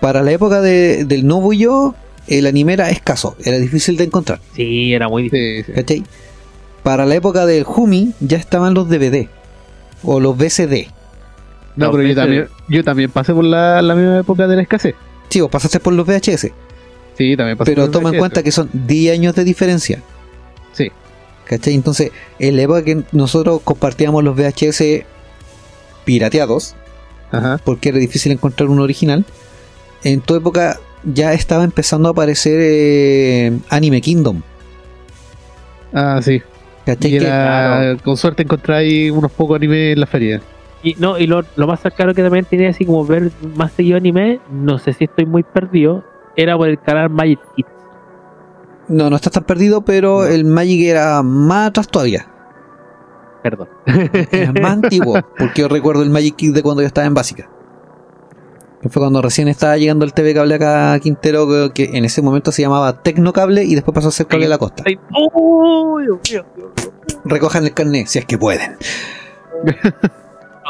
para 0.00 0.22
la 0.22 0.32
época 0.32 0.60
de- 0.60 1.04
del 1.04 1.26
Nobu 1.26 1.52
y 1.54 1.58
yo, 1.58 1.94
el 2.26 2.46
anime 2.46 2.74
era 2.74 2.90
escaso, 2.90 3.36
era 3.44 3.58
difícil 3.58 3.96
de 3.96 4.04
encontrar. 4.04 4.40
Sí, 4.54 4.92
era 4.94 5.08
muy 5.08 5.24
difícil. 5.24 5.64
Sí, 5.76 5.84
sí. 5.86 6.04
Para 6.84 7.06
la 7.06 7.16
época 7.16 7.46
del 7.46 7.64
Humi 7.66 8.12
ya 8.20 8.36
estaban 8.36 8.74
los 8.74 8.88
DVD 8.88 9.26
o 10.04 10.20
los 10.20 10.36
VCD. 10.36 10.86
No, 11.76 11.90
pero 11.90 12.04
yo 12.04 12.14
también, 12.14 12.48
yo 12.68 12.84
también 12.84 13.10
pasé 13.10 13.34
por 13.34 13.42
la, 13.42 13.82
la 13.82 13.96
misma 13.96 14.18
época 14.18 14.46
de 14.46 14.54
la 14.54 14.62
escasez. 14.62 14.94
Sí, 15.28 15.40
vos 15.40 15.50
pasaste 15.50 15.80
por 15.80 15.92
los 15.94 16.06
VHS, 16.06 16.52
Sí, 17.16 17.36
también 17.36 17.56
pasé 17.56 17.72
pero 17.72 17.84
por 17.86 17.92
toma 17.92 18.10
en 18.10 18.18
cuenta 18.18 18.42
que 18.42 18.52
son 18.52 18.68
10 18.72 19.14
años 19.14 19.34
de 19.34 19.44
diferencia. 19.44 20.02
Sí. 20.72 20.92
¿Cachai? 21.46 21.74
Entonces, 21.74 22.12
en 22.38 22.56
la 22.56 22.62
época 22.62 22.84
que 22.84 23.02
nosotros 23.12 23.60
compartíamos 23.64 24.22
los 24.22 24.36
VHS 24.36 25.04
pirateados, 26.04 26.76
Ajá. 27.32 27.58
porque 27.64 27.88
era 27.88 27.98
difícil 27.98 28.30
encontrar 28.32 28.68
uno 28.68 28.82
original, 28.82 29.24
en 30.02 30.20
tu 30.20 30.34
época 30.34 30.78
ya 31.04 31.32
estaba 31.32 31.64
empezando 31.64 32.08
a 32.08 32.12
aparecer 32.12 32.58
eh, 32.60 33.58
Anime 33.70 34.00
Kingdom. 34.00 34.42
Ah, 35.92 36.20
sí. 36.22 36.42
¿Cachai? 36.86 37.14
Y 37.14 37.18
Que- 37.18 37.26
era, 37.26 37.96
con 38.04 38.16
suerte 38.16 38.42
encontráis 38.42 39.10
unos 39.10 39.32
pocos 39.32 39.56
animes 39.56 39.94
en 39.94 40.00
la 40.00 40.06
feria. 40.06 40.40
Y 40.82 40.94
no, 40.98 41.18
y 41.18 41.26
lo, 41.26 41.42
lo 41.56 41.66
más 41.66 41.80
cercano 41.80 42.12
que 42.12 42.22
también 42.22 42.44
tenía 42.44 42.68
así 42.68 42.84
como 42.84 43.06
ver 43.06 43.30
más 43.56 43.72
seguido 43.72 43.96
anime, 43.96 44.40
no 44.50 44.78
sé 44.78 44.92
si 44.92 45.04
estoy 45.04 45.24
muy 45.24 45.42
perdido, 45.42 46.04
era 46.36 46.56
por 46.58 46.68
el 46.68 46.78
canal 46.78 47.08
Magic 47.08 47.40
Kids. 47.56 47.68
No, 48.88 49.08
no 49.08 49.16
estás 49.16 49.32
tan 49.32 49.44
perdido, 49.44 49.80
pero 49.82 50.26
el 50.26 50.44
Magic 50.44 50.82
era 50.82 51.22
más 51.22 51.68
atrás 51.68 51.88
todavía. 51.88 52.26
Perdón. 53.42 53.68
Era 54.30 54.52
más 54.52 54.72
antiguo, 54.72 55.18
porque 55.38 55.62
yo 55.62 55.68
recuerdo 55.68 56.02
el 56.02 56.10
Magic 56.10 56.36
Kids 56.36 56.54
de 56.54 56.62
cuando 56.62 56.82
yo 56.82 56.86
estaba 56.86 57.06
en 57.06 57.14
básica. 57.14 57.48
Fue 58.90 59.00
cuando 59.00 59.22
recién 59.22 59.48
estaba 59.48 59.76
llegando 59.76 60.04
el 60.04 60.12
TV 60.12 60.34
cable 60.34 60.54
acá 60.56 60.92
a 60.92 61.00
Quintero, 61.00 61.46
que, 61.48 61.70
que 61.88 61.96
en 61.96 62.04
ese 62.04 62.20
momento 62.22 62.52
se 62.52 62.62
llamaba 62.62 63.02
Tecnocable 63.02 63.64
y 63.64 63.74
después 63.74 63.94
pasó 63.94 64.08
a 64.08 64.10
ser 64.10 64.26
Cable 64.26 64.44
de 64.44 64.50
la 64.50 64.58
Costa. 64.58 64.82
Ay, 64.86 64.98
¡Oh, 65.12 65.98
Dios! 66.00 66.18
Dios 66.22 66.44
mío! 66.56 66.70
Recojan 67.24 67.64
el 67.64 67.72
carnet, 67.72 68.06
si 68.08 68.18
es 68.18 68.26
que 68.26 68.36
pueden. 68.36 68.76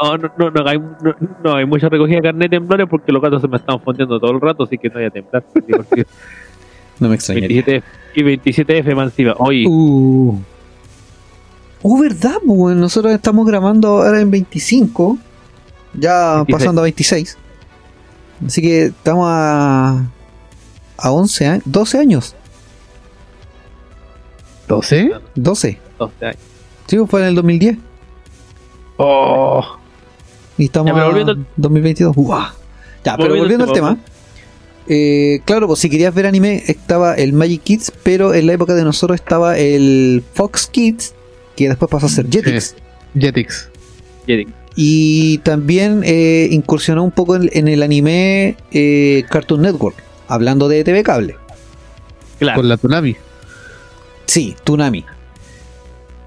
No, 0.01 0.17
no, 0.17 0.29
no, 0.37 0.49
no, 0.51 0.67
hay, 0.67 0.77
no, 0.77 1.15
no, 1.43 1.55
hay 1.55 1.65
mucha 1.65 1.89
recogida 1.89 2.17
de 2.17 2.21
carnet 2.23 2.49
de 2.51 2.57
temblores 2.57 2.87
porque 2.89 3.11
los 3.11 3.21
gatos 3.21 3.41
se 3.41 3.47
me 3.47 3.57
están 3.57 3.79
fondeando 3.81 4.19
todo 4.19 4.31
el 4.31 4.41
rato, 4.41 4.63
así 4.63 4.77
que 4.77 4.89
no 4.89 4.95
voy 4.95 5.05
a 5.05 5.09
temblar. 5.09 5.43
No 6.97 7.09
me 7.09 7.15
extrañaría. 7.15 7.61
27F 7.61 7.83
y 8.15 8.23
27F 8.23 8.95
más 8.95 9.07
encima. 9.07 9.33
Oye, 9.37 9.65
Uh. 9.67 10.39
Uh, 11.81 12.01
¿verdad? 12.01 12.35
Pues, 12.45 12.57
bueno, 12.57 12.79
nosotros 12.79 13.13
estamos 13.13 13.45
grabando 13.45 13.89
ahora 13.89 14.21
en 14.21 14.31
25. 14.31 15.17
Ya 15.93 16.35
26. 16.35 16.57
pasando 16.57 16.79
a 16.81 16.83
26. 16.83 17.37
Así 18.45 18.61
que 18.61 18.85
estamos 18.87 19.27
a. 19.29 20.05
A 20.97 21.11
11 21.11 21.45
años. 21.45 21.63
12 21.65 21.97
años. 21.99 22.35
¿12? 24.67 25.19
12. 25.35 25.79
12 25.99 26.25
años. 26.25 26.37
Sí, 26.87 26.97
pues, 26.97 27.09
fue 27.09 27.21
en 27.21 27.27
el 27.27 27.35
2010. 27.35 27.77
Oh, 28.97 29.63
Y 30.57 30.65
estamos 30.65 30.87
Ya, 30.87 30.93
pero 31.11 31.27
al- 31.31 31.45
2022. 31.57 32.15
Uah. 32.15 32.53
Ya, 33.03 33.17
pero 33.17 33.35
volviendo 33.35 33.65
Volviendo 33.65 33.65
al 33.65 33.73
tema. 33.73 33.97
eh, 34.87 35.41
claro, 35.45 35.67
pues 35.67 35.79
si 35.79 35.89
querías 35.89 36.13
ver 36.15 36.25
anime 36.25 36.63
estaba 36.67 37.13
el 37.15 37.33
Magic 37.33 37.61
Kids, 37.63 37.91
pero 38.03 38.33
en 38.33 38.47
la 38.47 38.53
época 38.53 38.73
de 38.73 38.83
nosotros 38.83 39.19
estaba 39.19 39.57
el 39.57 40.23
Fox 40.33 40.67
Kids, 40.67 41.13
que 41.55 41.67
después 41.67 41.91
pasó 41.91 42.05
a 42.05 42.09
ser 42.09 42.27
Jetix. 42.29 42.75
Jetix. 43.19 43.69
Jedi. 44.25 44.47
Y 44.75 45.37
también 45.39 46.01
eh, 46.03 46.49
incursionó 46.51 47.03
un 47.03 47.11
poco 47.11 47.35
en, 47.35 47.49
en 47.53 47.67
el 47.67 47.81
anime 47.81 48.57
eh, 48.71 49.23
Cartoon 49.29 49.61
Network, 49.61 49.95
hablando 50.27 50.67
de 50.67 50.83
TV 50.83 51.03
Cable. 51.03 51.37
Claro. 52.39 52.59
Con 52.59 52.67
la 52.69 52.75
Tsunami. 52.77 53.15
Sí, 54.25 54.55
Toonami. 54.63 55.05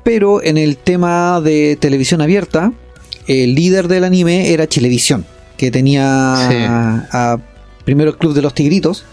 Pero 0.02 0.42
en 0.42 0.56
el 0.56 0.78
tema 0.78 1.40
de 1.42 1.76
televisión 1.78 2.22
abierta, 2.22 2.72
el 3.26 3.54
líder 3.54 3.88
del 3.88 4.04
anime 4.04 4.52
era 4.54 4.66
Chilevisión, 4.66 5.26
que 5.58 5.70
tenía 5.70 6.36
Sí. 6.48 6.56
a- 6.58 7.38
primero 7.84 8.10
el 8.10 8.16
Club 8.16 8.32
de 8.34 8.40
los 8.42 8.54
Tigritos, 8.54 9.04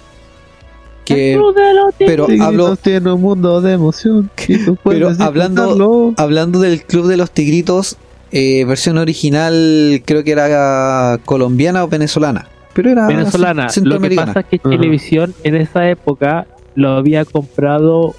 que 1.03 1.34
El 1.34 1.40
club 1.40 1.56
de 1.56 1.74
los 1.74 1.94
pero 1.98 2.26
Tigritos 2.26 2.48
hablo- 2.48 2.76
tiene 2.78 3.12
un 3.12 3.22
mundo 3.22 3.60
de 3.62 3.74
emoción. 3.74 4.30
y 4.48 4.57
tú 4.66 4.78
Pero 4.84 5.10
hablando- 5.20 6.14
hablando 6.18 6.60
del 6.62 6.84
Club 6.84 7.07
de 7.07 7.18
los 7.18 7.32
Tigritos, 7.32 7.98
eh, 8.38 8.66
versión 8.66 8.98
original 8.98 10.02
creo 10.06 10.24
que 10.26 10.32
era 10.34 11.18
colombiana 11.24 11.84
o 11.84 11.88
venezolana. 11.88 12.48
Pero 12.74 12.90
era 12.90 13.07
venezolana. 13.07 13.68
Lo 13.84 13.99
que 14.02 14.16
pasa 14.16 14.41
es 14.41 14.45
que. 14.48 14.60
Televisión 14.60 15.34
en 15.44 15.56
esa 15.56 15.90
época 15.90 16.45
lo 16.76 16.90
había 16.98 17.24
comprado 17.24 18.14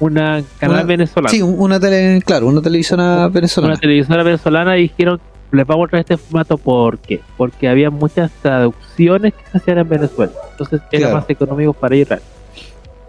una 0.00 0.42
canal 0.58 0.78
Una- 0.78 0.82
venezolana. 0.86 1.28
Sí, 1.30 1.40
un- 1.42 1.54
una 1.60 1.78
tele, 1.78 2.20
claro, 2.26 2.48
una 2.48 2.60
televisora 2.60 3.28
venezolana. 3.28 3.74
una 3.74 3.80
televisora 3.80 4.22
venezolana 4.24 4.76
y 4.78 4.82
dijeron 4.82 5.20
les 5.52 5.66
vamos 5.66 5.86
a 5.86 5.90
traer 5.90 6.00
este 6.08 6.16
formato 6.16 6.56
¿por 6.56 6.98
qué? 6.98 7.20
porque 7.36 7.68
había 7.68 7.90
muchas 7.90 8.30
traducciones 8.40 9.34
que 9.34 9.42
se 9.52 9.58
hacían 9.58 9.78
en 9.78 9.88
Venezuela 9.88 10.32
entonces 10.50 10.80
era 10.90 11.00
Claro. 11.08 11.16
más 11.16 11.28
económico 11.30 11.72
para 11.74 11.94
Israel 11.94 12.22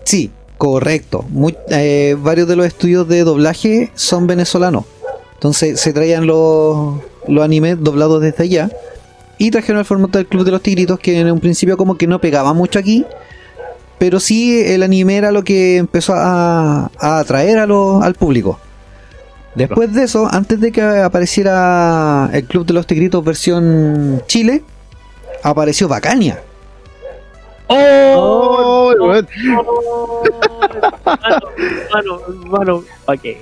Sí, 0.04 0.30
correcto. 0.58 1.24
Muy- 1.30 1.56
eh, 1.70 2.16
varios 2.22 2.48
de 2.50 2.56
los 2.58 2.66
estudios 2.66 3.08
de 3.08 3.24
doblaje 3.24 3.92
son 3.96 4.28
venezolanos. 4.28 4.84
Entonces 5.44 5.82
se 5.82 5.92
traían 5.92 6.26
los, 6.26 7.02
los 7.28 7.44
animes 7.44 7.76
doblados 7.84 8.22
desde 8.22 8.44
allá. 8.44 8.70
Y 9.38 9.52
trajeron 9.52 9.80
el 9.80 9.86
formato 9.86 10.18
del 10.18 10.26
Club 10.26 10.46
de 10.46 10.52
los 10.52 10.62
Tigritos, 10.62 10.98
que 11.00 11.20
en 11.20 11.30
un 11.30 11.42
principio 11.42 11.76
como 11.76 11.98
que 11.98 12.08
no 12.08 12.22
pegaba 12.22 12.54
mucho 12.54 12.80
aquí. 12.80 13.06
Pero 14.00 14.22
sí 14.22 14.62
el 14.66 14.84
anime 14.84 15.18
era 15.18 15.34
lo 15.34 15.44
que 15.44 15.76
empezó 15.76 16.14
a, 16.16 16.90
a 16.98 17.20
atraer 17.20 17.60
a 17.60 17.66
lo- 17.68 18.02
al 18.02 18.14
público. 18.14 18.58
Después 19.54 19.94
de 19.94 20.04
eso, 20.04 20.30
antes 20.32 20.62
de 20.62 20.72
que 20.72 20.82
apareciera 20.82 22.30
el 22.32 22.46
Club 22.46 22.66
de 22.66 22.74
los 22.76 22.88
Tigritos 22.88 23.22
versión 23.22 24.24
Chile, 24.28 24.64
apareció 25.44 25.90
Bacania. 25.90 26.40
Oh, 27.68 28.94
weón. 28.98 29.28
hermano, 31.06 31.50
hermano, 31.58 32.20
hermano, 32.30 32.84
¿para 33.06 33.18
qué? 33.18 33.38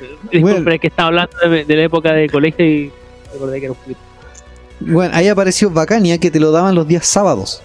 Disculpe, 0.30 0.40
Bueno. 0.40 0.70
es 0.70 0.80
que 0.80 0.86
estaba 0.88 1.08
hablando 1.08 1.36
de, 1.48 1.64
de 1.64 1.76
la 1.76 1.82
época 1.82 2.12
de 2.12 2.28
colegio 2.28 2.64
y 2.64 2.92
recordé 3.32 3.58
que 3.60 3.66
era 3.66 3.72
un 3.72 3.78
poquito. 3.78 4.00
Bueno, 4.80 5.14
ahí 5.16 5.28
apareció 5.28 5.70
Bacania 5.70 6.18
que 6.18 6.30
te 6.30 6.38
lo 6.38 6.52
daban 6.52 6.74
los 6.74 6.86
días 6.86 7.06
sábados. 7.06 7.62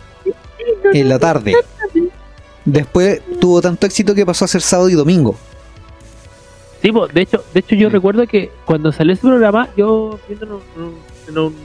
En 0.94 1.10
la 1.10 1.20
tarde. 1.20 1.54
Después 2.66 3.22
tuvo 3.40 3.62
tanto 3.62 3.86
éxito 3.86 4.16
que 4.16 4.26
pasó 4.26 4.46
a 4.46 4.48
ser 4.48 4.62
sábado 4.62 4.90
y 4.90 4.94
domingo. 4.94 5.36
Sí, 6.82 6.92
de 7.14 7.22
hecho, 7.22 7.44
de 7.54 7.60
hecho 7.60 7.76
yo 7.76 7.90
recuerdo 7.90 8.26
que 8.28 8.52
cuando 8.66 8.92
salió 8.92 9.14
ese 9.14 9.22
programa, 9.22 9.70
yo 9.78 10.20
viendo 10.28 10.46
en, 10.76 10.82
un- 10.82 10.96
en 11.28 11.38
un- 11.38 11.56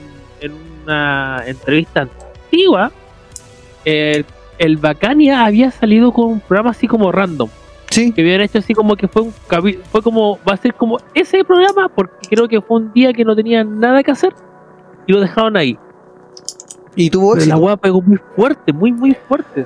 en 0.41 0.51
una 0.83 1.43
entrevista 1.45 2.01
antigua, 2.45 2.91
el, 3.85 4.25
el 4.57 4.77
Bacania 4.77 5.45
había 5.45 5.71
salido 5.71 6.11
con 6.13 6.25
un 6.25 6.39
programa 6.39 6.71
así 6.71 6.87
como 6.87 7.11
random, 7.11 7.49
Sí, 7.89 8.11
que 8.11 8.21
habían 8.21 8.41
hecho 8.41 8.59
así 8.59 8.73
como 8.73 8.95
que 8.95 9.07
fue 9.07 9.23
un 9.23 9.33
fue 9.91 10.01
como, 10.03 10.37
va 10.47 10.53
a 10.53 10.57
ser 10.57 10.73
como 10.75 10.97
ese 11.13 11.43
programa, 11.43 11.89
porque 11.89 12.27
creo 12.29 12.47
que 12.47 12.61
fue 12.61 12.77
un 12.77 12.93
día 12.93 13.13
que 13.13 13.25
no 13.25 13.35
tenían 13.35 13.79
nada 13.79 14.03
que 14.03 14.11
hacer 14.11 14.33
y 15.07 15.13
lo 15.13 15.19
dejaron 15.21 15.57
ahí. 15.57 15.77
y 16.95 17.09
tuvo 17.09 17.35
la 17.35 17.57
hueá 17.57 17.77
pegó 17.77 18.01
muy 18.01 18.19
fuerte, 18.35 18.71
muy, 18.73 18.91
muy 18.91 19.15
fuerte. 19.27 19.65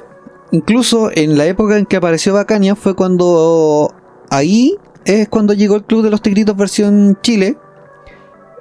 Incluso 0.51 1.09
en 1.13 1.37
la 1.37 1.45
época 1.45 1.77
en 1.77 1.85
que 1.85 1.97
apareció 1.97 2.33
Bacania 2.33 2.75
fue 2.75 2.95
cuando 2.95 3.93
ahí 4.29 4.77
es 5.03 5.27
cuando 5.27 5.53
llegó 5.53 5.75
el 5.75 5.83
Club 5.83 6.03
de 6.03 6.11
los 6.11 6.21
Tigritos 6.21 6.55
versión 6.55 7.17
Chile 7.21 7.57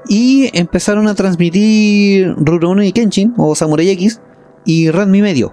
y 0.08 0.50
empezaron 0.58 1.06
a 1.06 1.14
transmitir 1.14 2.34
Rurouni 2.36 2.88
y 2.88 2.92
Kenshin 2.92 3.34
o 3.36 3.54
Samurai 3.54 3.90
X 3.90 4.20
y 4.64 4.90
Ranmi 4.90 5.22
Medio. 5.22 5.52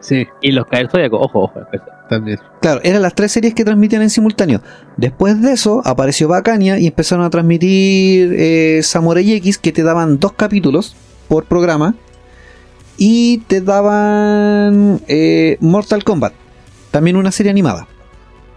Sí, 0.00 0.26
Y 0.42 0.52
los 0.52 0.66
caer 0.66 0.88
zodiaco, 0.90 1.18
ojo, 1.18 1.44
ojo. 1.44 1.60
También. 2.08 2.38
Claro, 2.60 2.80
eran 2.84 3.02
las 3.02 3.14
tres 3.14 3.32
series 3.32 3.54
que 3.54 3.64
transmitían 3.64 4.02
en 4.02 4.10
simultáneo. 4.10 4.60
Después 4.96 5.40
de 5.42 5.52
eso 5.52 5.82
apareció 5.84 6.28
Bacania 6.28 6.78
y 6.78 6.86
empezaron 6.86 7.24
a 7.24 7.30
transmitir 7.30 8.34
eh, 8.36 8.80
Samurai 8.82 9.32
X 9.34 9.58
que 9.58 9.72
te 9.72 9.82
daban 9.82 10.18
dos 10.18 10.32
capítulos 10.32 10.94
por 11.28 11.44
programa 11.44 11.94
y 12.98 13.38
te 13.46 13.60
daban 13.60 15.00
eh, 15.08 15.56
Mortal 15.60 16.02
Kombat, 16.04 16.32
también 16.90 17.16
una 17.16 17.30
serie 17.32 17.50
animada. 17.50 17.86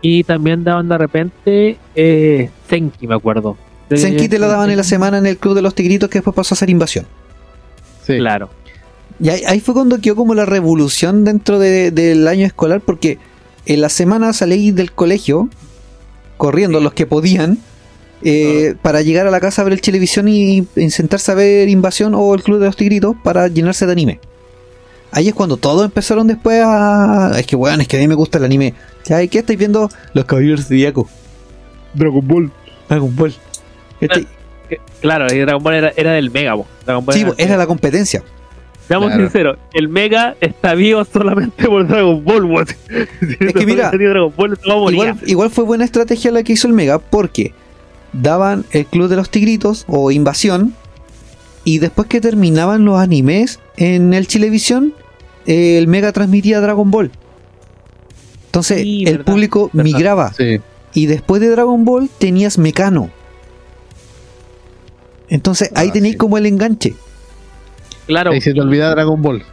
Y 0.02 0.24
también 0.24 0.64
daban 0.64 0.88
de 0.88 0.98
repente 0.98 1.78
eh, 1.96 2.50
Senki, 2.70 3.06
me 3.08 3.16
acuerdo. 3.16 3.58
Senki 3.94 4.30
te 4.30 4.38
la 4.40 4.48
daban 4.48 4.70
en 4.70 4.78
la 4.78 4.84
semana 4.84 5.18
en 5.18 5.26
el 5.26 5.38
Club 5.38 5.56
de 5.56 5.62
los 5.64 5.74
Tigritos 5.76 6.10
que 6.10 6.20
después 6.20 6.36
pasó 6.36 6.54
a 6.54 6.58
ser 6.58 6.70
Invasión. 6.70 7.06
Sí. 8.06 8.18
Claro. 8.18 8.50
Y 9.20 9.30
ahí, 9.30 9.42
ahí 9.46 9.60
fue 9.60 9.74
cuando 9.74 10.00
quedó 10.00 10.16
como 10.16 10.34
la 10.36 10.46
revolución 10.46 11.26
dentro 11.26 11.60
de- 11.60 11.92
del 11.92 12.26
año 12.28 12.46
escolar, 12.46 12.80
porque 12.80 13.18
en 13.70 13.82
la 13.82 13.90
semana 13.90 14.34
salí 14.34 14.72
del 14.72 14.91
colegio, 14.91 15.50
corriendo 16.38 16.80
los 16.80 16.94
que 16.94 17.06
podían, 17.06 17.60
eh, 18.24 18.76
para 18.82 19.02
llegar 19.02 19.28
a 19.28 19.32
la 19.32 19.40
casa 19.40 19.62
a 19.62 19.66
ver 19.66 19.74
el 19.74 19.82
televisión 19.82 20.28
y, 20.28 20.68
y 20.76 20.90
sentarse 20.90 21.32
a 21.32 21.36
ver 21.36 21.70
Invasión 21.70 22.14
o 22.16 22.34
el 22.36 22.44
Club 22.44 22.60
de 22.60 22.66
los 22.66 22.76
Tigritos 22.76 23.16
para 23.24 23.48
llenarse 23.48 23.86
de 23.86 23.91
anime. 23.91 24.20
Ahí 25.12 25.28
es 25.28 25.34
cuando 25.34 25.58
todos 25.58 25.86
empezaron 25.86 26.28
después 26.28 26.62
a... 26.64 27.32
Es 27.40 27.48
que 27.48 27.56
weón, 27.56 27.82
es 27.82 27.88
que 27.88 27.98
a 27.98 28.00
mí 28.00 28.08
me 28.08 28.16
gusta 28.16 28.38
el 28.38 28.44
anime. 28.44 28.74
¿Ya? 29.06 29.26
¿Qué 29.28 29.40
estáis 29.40 29.58
viendo? 29.58 29.90
Los 30.14 30.26
Caballeros 30.26 30.66
Zodíaco. 30.68 31.08
Dragon 31.94 32.28
Ball. 32.28 32.52
Dragon 32.88 33.16
Ball. 33.16 33.34
Que- 34.00 34.28
Claro, 35.02 35.34
y 35.34 35.40
Dragon 35.40 35.64
Ball 35.64 35.74
era, 35.76 35.94
era 35.96 36.12
del 36.12 36.30
Mega. 36.30 36.56
Dragon 36.86 37.04
Ball 37.06 37.16
Sí, 37.16 37.22
era, 37.22 37.34
era 37.38 37.58
la 37.58 37.66
competencia. 37.66 38.24
Seamos 38.90 39.07
Claro. 39.10 39.24
sinceros, 39.24 39.57
el 39.74 39.88
Mega 39.88 40.36
está 40.41 40.74
vivo 40.74 41.06
solamente 41.06 41.66
por 41.68 41.88
Dragon 41.88 42.22
Ball. 42.26 42.66
Si 43.20 43.38
Es 43.40 43.53
que 43.53 43.66
mira, 43.66 43.66
hubiera 43.66 43.91
tenido 43.91 44.10
Dragon 44.10 44.34
Ball, 44.36 44.57
se 44.61 44.68
va 44.68 44.76
a 44.76 44.78
morir. 44.80 44.94
Igual, 44.99 45.20
igual 45.28 45.49
fue 45.52 45.64
buena 45.64 45.86
estrategia 45.86 46.32
la 46.32 46.44
que 46.44 46.53
hizo 46.53 46.68
el 46.68 46.74
Mega 46.74 46.99
porque 46.99 47.53
daban 48.14 48.66
el 48.72 48.86
Club 48.88 49.07
de 49.07 49.16
los 49.16 49.30
Tigritos 49.30 49.86
o 49.88 50.10
Invasión 50.11 50.74
y 51.64 51.78
después 51.80 52.07
que 52.07 52.20
terminaban 52.20 52.84
los 52.84 52.99
animes 52.99 53.60
en 53.78 54.14
el 54.14 54.26
Chilevisión, 54.28 54.94
eh, 55.45 55.78
el 55.78 55.88
Mega 55.88 56.11
transmitía 56.11 56.60
Dragon 56.60 56.90
Ball. 56.91 57.11
Entonces 58.48 58.82
Sí, 58.82 59.03
el 59.06 59.18
verdad, 59.20 59.26
público 59.32 59.70
verdad. 59.72 59.84
migraba 59.84 60.34
Sí. 60.34 60.60
y 60.95 61.06
después 61.06 61.40
de 61.41 61.49
Dragon 61.49 61.86
Ball 61.86 62.10
tenías 62.18 62.57
Mecano. 62.57 63.11
Entonces 65.30 65.70
ahí 65.76 65.90
Ah, 65.90 65.94
tenéis 65.94 66.14
sí. 66.14 66.18
como 66.18 66.38
el 66.40 66.48
enganche. 66.48 66.95
Claro. 68.10 68.31
Ahí 68.31 68.41
se 68.41 68.53
te 68.56 68.60
olvida 68.60 68.90
Dragon 68.90 69.22
Ball. 69.22 69.44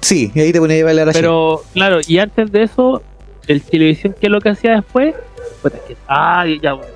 Sí, 0.00 0.32
y 0.34 0.40
ahí 0.40 0.52
te 0.52 0.58
ponías 0.58 0.82
a 0.82 0.84
bailar 0.86 1.08
así. 1.10 1.18
Pero, 1.20 1.62
claro, 1.72 2.00
y 2.06 2.18
antes 2.18 2.50
de 2.50 2.64
eso, 2.64 3.02
el 3.46 3.62
televisión, 3.62 4.16
¿qué 4.20 4.26
es 4.26 4.32
lo 4.32 4.40
que 4.40 4.48
hacía 4.48 4.72
después? 4.72 5.14
Puta, 5.62 5.76
es 5.76 5.82
que- 5.84 5.96
ah, 6.08 6.44
ya, 6.60 6.72
bueno, 6.72 6.92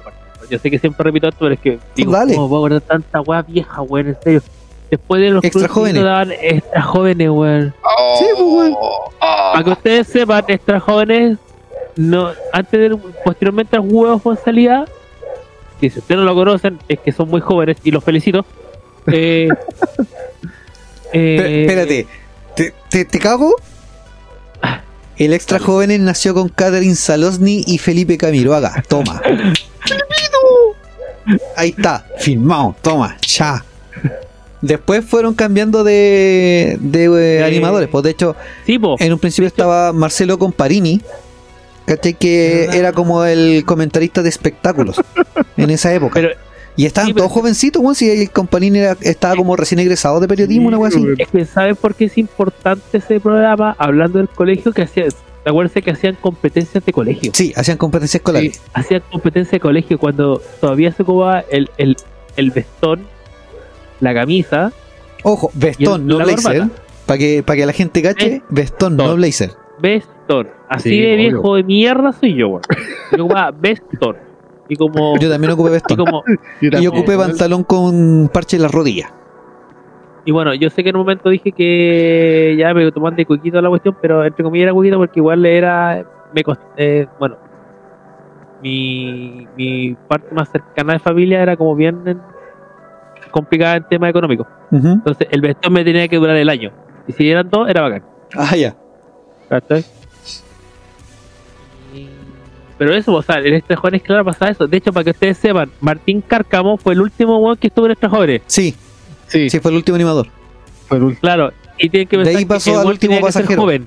yo 0.50 0.58
sé 0.58 0.70
que 0.70 0.78
siempre 0.80 1.04
repito 1.04 1.28
esto, 1.28 1.38
pero 1.40 1.54
es 1.54 1.60
que 1.60 1.78
digo, 1.94 2.10
Dale. 2.10 2.34
¿cómo 2.34 2.48
puedo 2.48 2.62
acordar 2.66 2.80
tanta 2.82 3.20
weá 3.20 3.42
vieja, 3.42 3.80
weón? 3.82 4.08
En 4.08 4.16
serio. 4.24 4.42
Después 4.90 5.20
de 5.22 5.30
los 5.30 5.44
Extra 5.44 5.68
jóvenes. 5.68 6.02
daban 6.02 6.32
extra 6.32 6.82
jóvenes, 6.82 7.30
weón. 7.30 7.74
Sí, 8.18 8.24
pues, 8.36 8.42
weón. 8.48 8.74
Para 9.20 9.62
que 9.64 9.70
ustedes 9.70 10.06
sepan, 10.08 10.44
extra 10.48 10.80
jóvenes, 10.80 11.38
no, 11.94 12.30
antes 12.52 12.80
de, 12.90 12.96
posteriormente 13.24 13.76
al 13.76 13.82
juego 13.88 14.18
fue 14.18 14.36
salida, 14.36 14.84
que 15.80 15.90
si 15.90 16.00
ustedes 16.00 16.18
no 16.18 16.24
lo 16.24 16.34
conocen, 16.34 16.78
es 16.88 16.98
que 16.98 17.12
son 17.12 17.28
muy 17.30 17.40
jóvenes 17.40 17.76
y 17.84 17.92
los 17.92 18.02
felicito. 18.02 18.44
Eh, 19.06 19.48
eh, 21.12 21.62
espérate, 21.66 22.06
¿Te, 22.56 22.74
te, 22.90 23.04
te 23.04 23.18
cago? 23.18 23.54
El 25.16 25.32
extra 25.32 25.58
jóvenes 25.58 25.98
nació 26.00 26.34
con 26.34 26.48
Catherine 26.48 26.94
Salosny 26.94 27.64
y 27.66 27.78
Felipe 27.78 28.16
Camiroaga. 28.16 28.82
Toma. 28.88 29.20
Ahí 31.56 31.74
está, 31.76 32.06
filmado. 32.18 32.74
Toma, 32.82 33.16
ya. 33.26 33.64
Después 34.60 35.04
fueron 35.04 35.34
cambiando 35.34 35.84
de, 35.84 36.76
de 36.80 37.38
eh, 37.38 37.44
animadores. 37.44 37.88
Pues 37.88 38.04
de 38.04 38.10
hecho, 38.10 38.34
Sí, 38.66 38.78
po. 38.78 38.96
en 38.98 39.12
un 39.12 39.18
principio 39.18 39.46
estaba 39.46 39.92
Marcelo 39.92 40.38
Comparini. 40.38 41.00
¿Cachai? 41.86 42.14
Que 42.14 42.64
era 42.72 42.92
como 42.92 43.24
el 43.24 43.64
comentarista 43.64 44.22
de 44.22 44.28
espectáculos 44.28 45.00
en 45.56 45.70
esa 45.70 45.92
época. 45.94 46.14
Pero 46.14 46.30
y 46.78 46.86
estaban 46.86 47.08
sí, 47.08 47.14
todos 47.14 47.30
jovencitos, 47.30 47.82
weón. 47.82 47.94
Si 47.94 48.08
el 48.08 48.30
Comparini 48.30 48.78
era- 48.78 48.96
estaba 49.02 49.36
como 49.36 49.54
recién 49.56 49.80
egresado 49.80 50.18
de 50.20 50.28
periodismo, 50.28 50.68
una 50.68 50.78
wea 50.78 50.88
así. 50.88 51.04
Es 51.18 51.28
que 51.28 51.44
¿saben 51.44 51.76
por 51.76 51.94
qué 51.94 52.06
es 52.06 52.16
importante 52.16 52.96
ese 52.98 53.20
programa? 53.20 53.74
Hablando 53.78 54.18
del 54.18 54.28
colegio, 54.28 54.72
que 54.72 54.82
hacía, 54.82 55.06
acuérdense 55.44 55.82
que 55.82 55.90
hacían 55.90 56.16
competencias 56.20 56.82
de 56.84 56.92
colegio. 56.92 57.32
Sí, 57.34 57.52
hacían 57.56 57.76
competencias 57.76 58.20
escolares. 58.20 58.62
Hacían 58.72 59.02
competencias 59.10 59.50
de 59.52 59.60
colegio 59.60 59.98
cuando 59.98 60.40
todavía 60.60 60.92
se 60.92 61.02
ocupaba 61.02 61.40
el, 61.50 61.68
el, 61.76 61.96
el 62.36 62.50
vestón, 62.52 63.06
la 64.00 64.14
camisa, 64.14 64.72
Ojo, 65.24 65.50
vestón, 65.54 66.02
el- 66.02 66.06
no 66.06 66.18
la 66.18 66.24
blazer. 66.24 66.68
Para 67.06 67.18
que, 67.18 67.42
para 67.42 67.56
que 67.56 67.66
la 67.66 67.72
gente 67.72 68.02
cache, 68.02 68.42
vestón, 68.50 68.96
no 68.96 69.16
blazer. 69.16 69.50
Vestón. 69.80 70.48
Así 70.68 70.90
Sí, 70.90 71.00
de 71.00 71.14
obvio. 71.14 71.16
viejo 71.16 71.56
de 71.56 71.62
mierda 71.64 72.12
soy 72.12 72.34
yo, 72.34 72.48
weón. 72.48 72.62
Yo 73.16 73.24
ocupaba 73.24 73.50
vestón. 73.50 74.16
Y 74.68 74.76
como. 74.76 75.18
Yo 75.18 75.30
también 75.30 75.52
ocupé 75.52 75.70
y 75.70 75.72
vestón. 75.72 75.96
como 75.96 76.22
Y 76.60 76.64
yo 76.66 76.70
también. 76.70 76.92
ocupé 76.92 77.16
pantalón 77.16 77.64
con 77.64 78.30
parche 78.32 78.56
en 78.56 78.62
las 78.62 78.70
rodillas. 78.72 79.12
Y 80.24 80.30
bueno, 80.32 80.52
yo 80.54 80.68
sé 80.68 80.82
que 80.84 80.90
en 80.90 80.96
un 80.96 81.02
momento 81.02 81.30
dije 81.30 81.52
que 81.52 82.54
ya 82.58 82.74
me 82.74 82.90
toman 82.92 83.16
de 83.16 83.24
cuiquito 83.24 83.60
la 83.62 83.70
cuestión, 83.70 83.96
pero 84.02 84.24
entre 84.24 84.44
comillas 84.44 84.64
era 84.64 84.72
cuiquito 84.74 84.98
porque 84.98 85.20
igual 85.20 85.46
era. 85.46 86.04
Me 86.34 86.42
cost- 86.44 86.60
eh, 86.76 87.06
bueno, 87.18 87.36
mi, 88.62 89.46
mi 89.56 89.94
parte 90.08 90.34
más 90.34 90.50
cercana 90.50 90.94
de 90.94 90.98
familia 90.98 91.42
era 91.42 91.56
como 91.56 91.74
bien 91.74 92.02
en- 92.06 92.20
complicada 93.30 93.76
en 93.76 93.84
tema 93.88 94.08
económico. 94.08 94.46
Ujú. 94.70 94.88
Entonces 94.88 95.28
el 95.30 95.40
vestón 95.40 95.72
me 95.72 95.84
tenía 95.84 96.06
que 96.08 96.16
durar 96.16 96.36
el 96.36 96.48
año. 96.48 96.72
Y 97.06 97.12
si 97.12 97.30
eran 97.30 97.48
dos, 97.48 97.68
era 97.68 97.82
bacán. 97.82 98.02
Ah, 98.36 98.54
ya. 98.56 98.74
¿Cachai? 99.48 99.82
Pero 102.78 102.94
eso, 102.94 103.12
o 103.12 103.22
sea, 103.22 103.38
en 103.40 103.54
Extra 103.54 103.76
Jóvenes, 103.76 104.02
claro, 104.02 104.24
pasaba 104.24 104.50
eso. 104.52 104.66
De 104.66 104.76
hecho, 104.76 104.92
para 104.92 105.04
que 105.04 105.10
ustedes 105.10 105.36
sepan, 105.38 105.70
Martín 105.80 106.20
Cárcamo 106.20 106.76
fue 106.78 106.94
el 106.94 107.00
último 107.00 107.38
weón 107.38 107.56
que 107.56 107.66
estuvo 107.66 107.86
en 107.86 107.92
Extra 107.92 108.08
Jóvenes. 108.08 108.42
Sí, 108.46 108.74
Sí, 109.26 109.50
sí, 109.50 109.60
fue 109.60 109.70
el 109.72 109.76
último 109.78 109.96
animador. 109.96 110.28
fue 110.86 110.96
el 110.96 111.02
último. 111.04 111.20
Claro. 111.20 111.52
Y 111.78 111.90
tienen 111.90 112.08
que 112.08 112.16
De 112.16 112.24
pensar 112.24 112.38
ahí 112.38 112.44
pasó 112.46 112.64
que 112.64 112.70
el 112.76 112.80
al 112.80 112.86
último 112.86 113.10
tenía 113.14 113.26
que 113.26 113.32
ser 113.32 113.42
pasajero. 113.42 113.62
joven. 113.62 113.86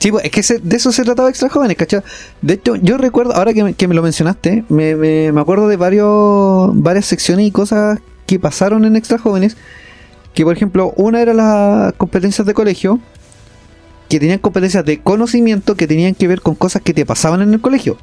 Sí, 0.00 0.10
pues, 0.10 0.24
es 0.24 0.30
que 0.32 0.42
se- 0.42 0.58
de 0.58 0.76
eso 0.76 0.92
se 0.92 1.02
trataba 1.04 1.28
Extra 1.30 1.48
Jóvenes, 1.48 1.76
¿cachai? 1.76 2.02
De 2.42 2.54
hecho, 2.54 2.74
yo 2.76 2.98
recuerdo, 2.98 3.34
ahora 3.34 3.54
que 3.54 3.62
me, 3.64 3.74
que 3.74 3.86
me 3.88 3.94
lo 3.94 4.02
mencionaste, 4.02 4.64
me, 4.68 4.96
me- 4.96 5.30
me 5.32 5.40
acuerdo 5.40 5.68
de 5.68 5.76
varios, 5.76 6.70
varias 6.74 7.06
secciones 7.06 7.46
y 7.46 7.50
cosas 7.52 8.00
que 8.26 8.38
pasaron 8.38 8.84
en 8.84 8.96
Extra 8.96 9.18
Jóvenes. 9.18 9.56
Que, 10.34 10.42
por 10.44 10.54
ejemplo, 10.56 10.92
una 10.96 11.20
era 11.22 11.32
las 11.32 11.92
competencias 11.94 12.44
de 12.46 12.54
colegio, 12.54 12.98
que 14.08 14.20
tenían 14.20 14.38
competencias 14.38 14.84
de 14.84 15.00
conocimiento 15.00 15.74
que 15.76 15.86
tenían 15.86 16.14
que 16.14 16.28
ver 16.28 16.40
con 16.40 16.54
cosas 16.54 16.82
que 16.82 16.92
te 16.94 17.04
pasaban 17.06 17.42
en 17.42 17.54
el 17.54 17.60
colegio. 17.60 17.96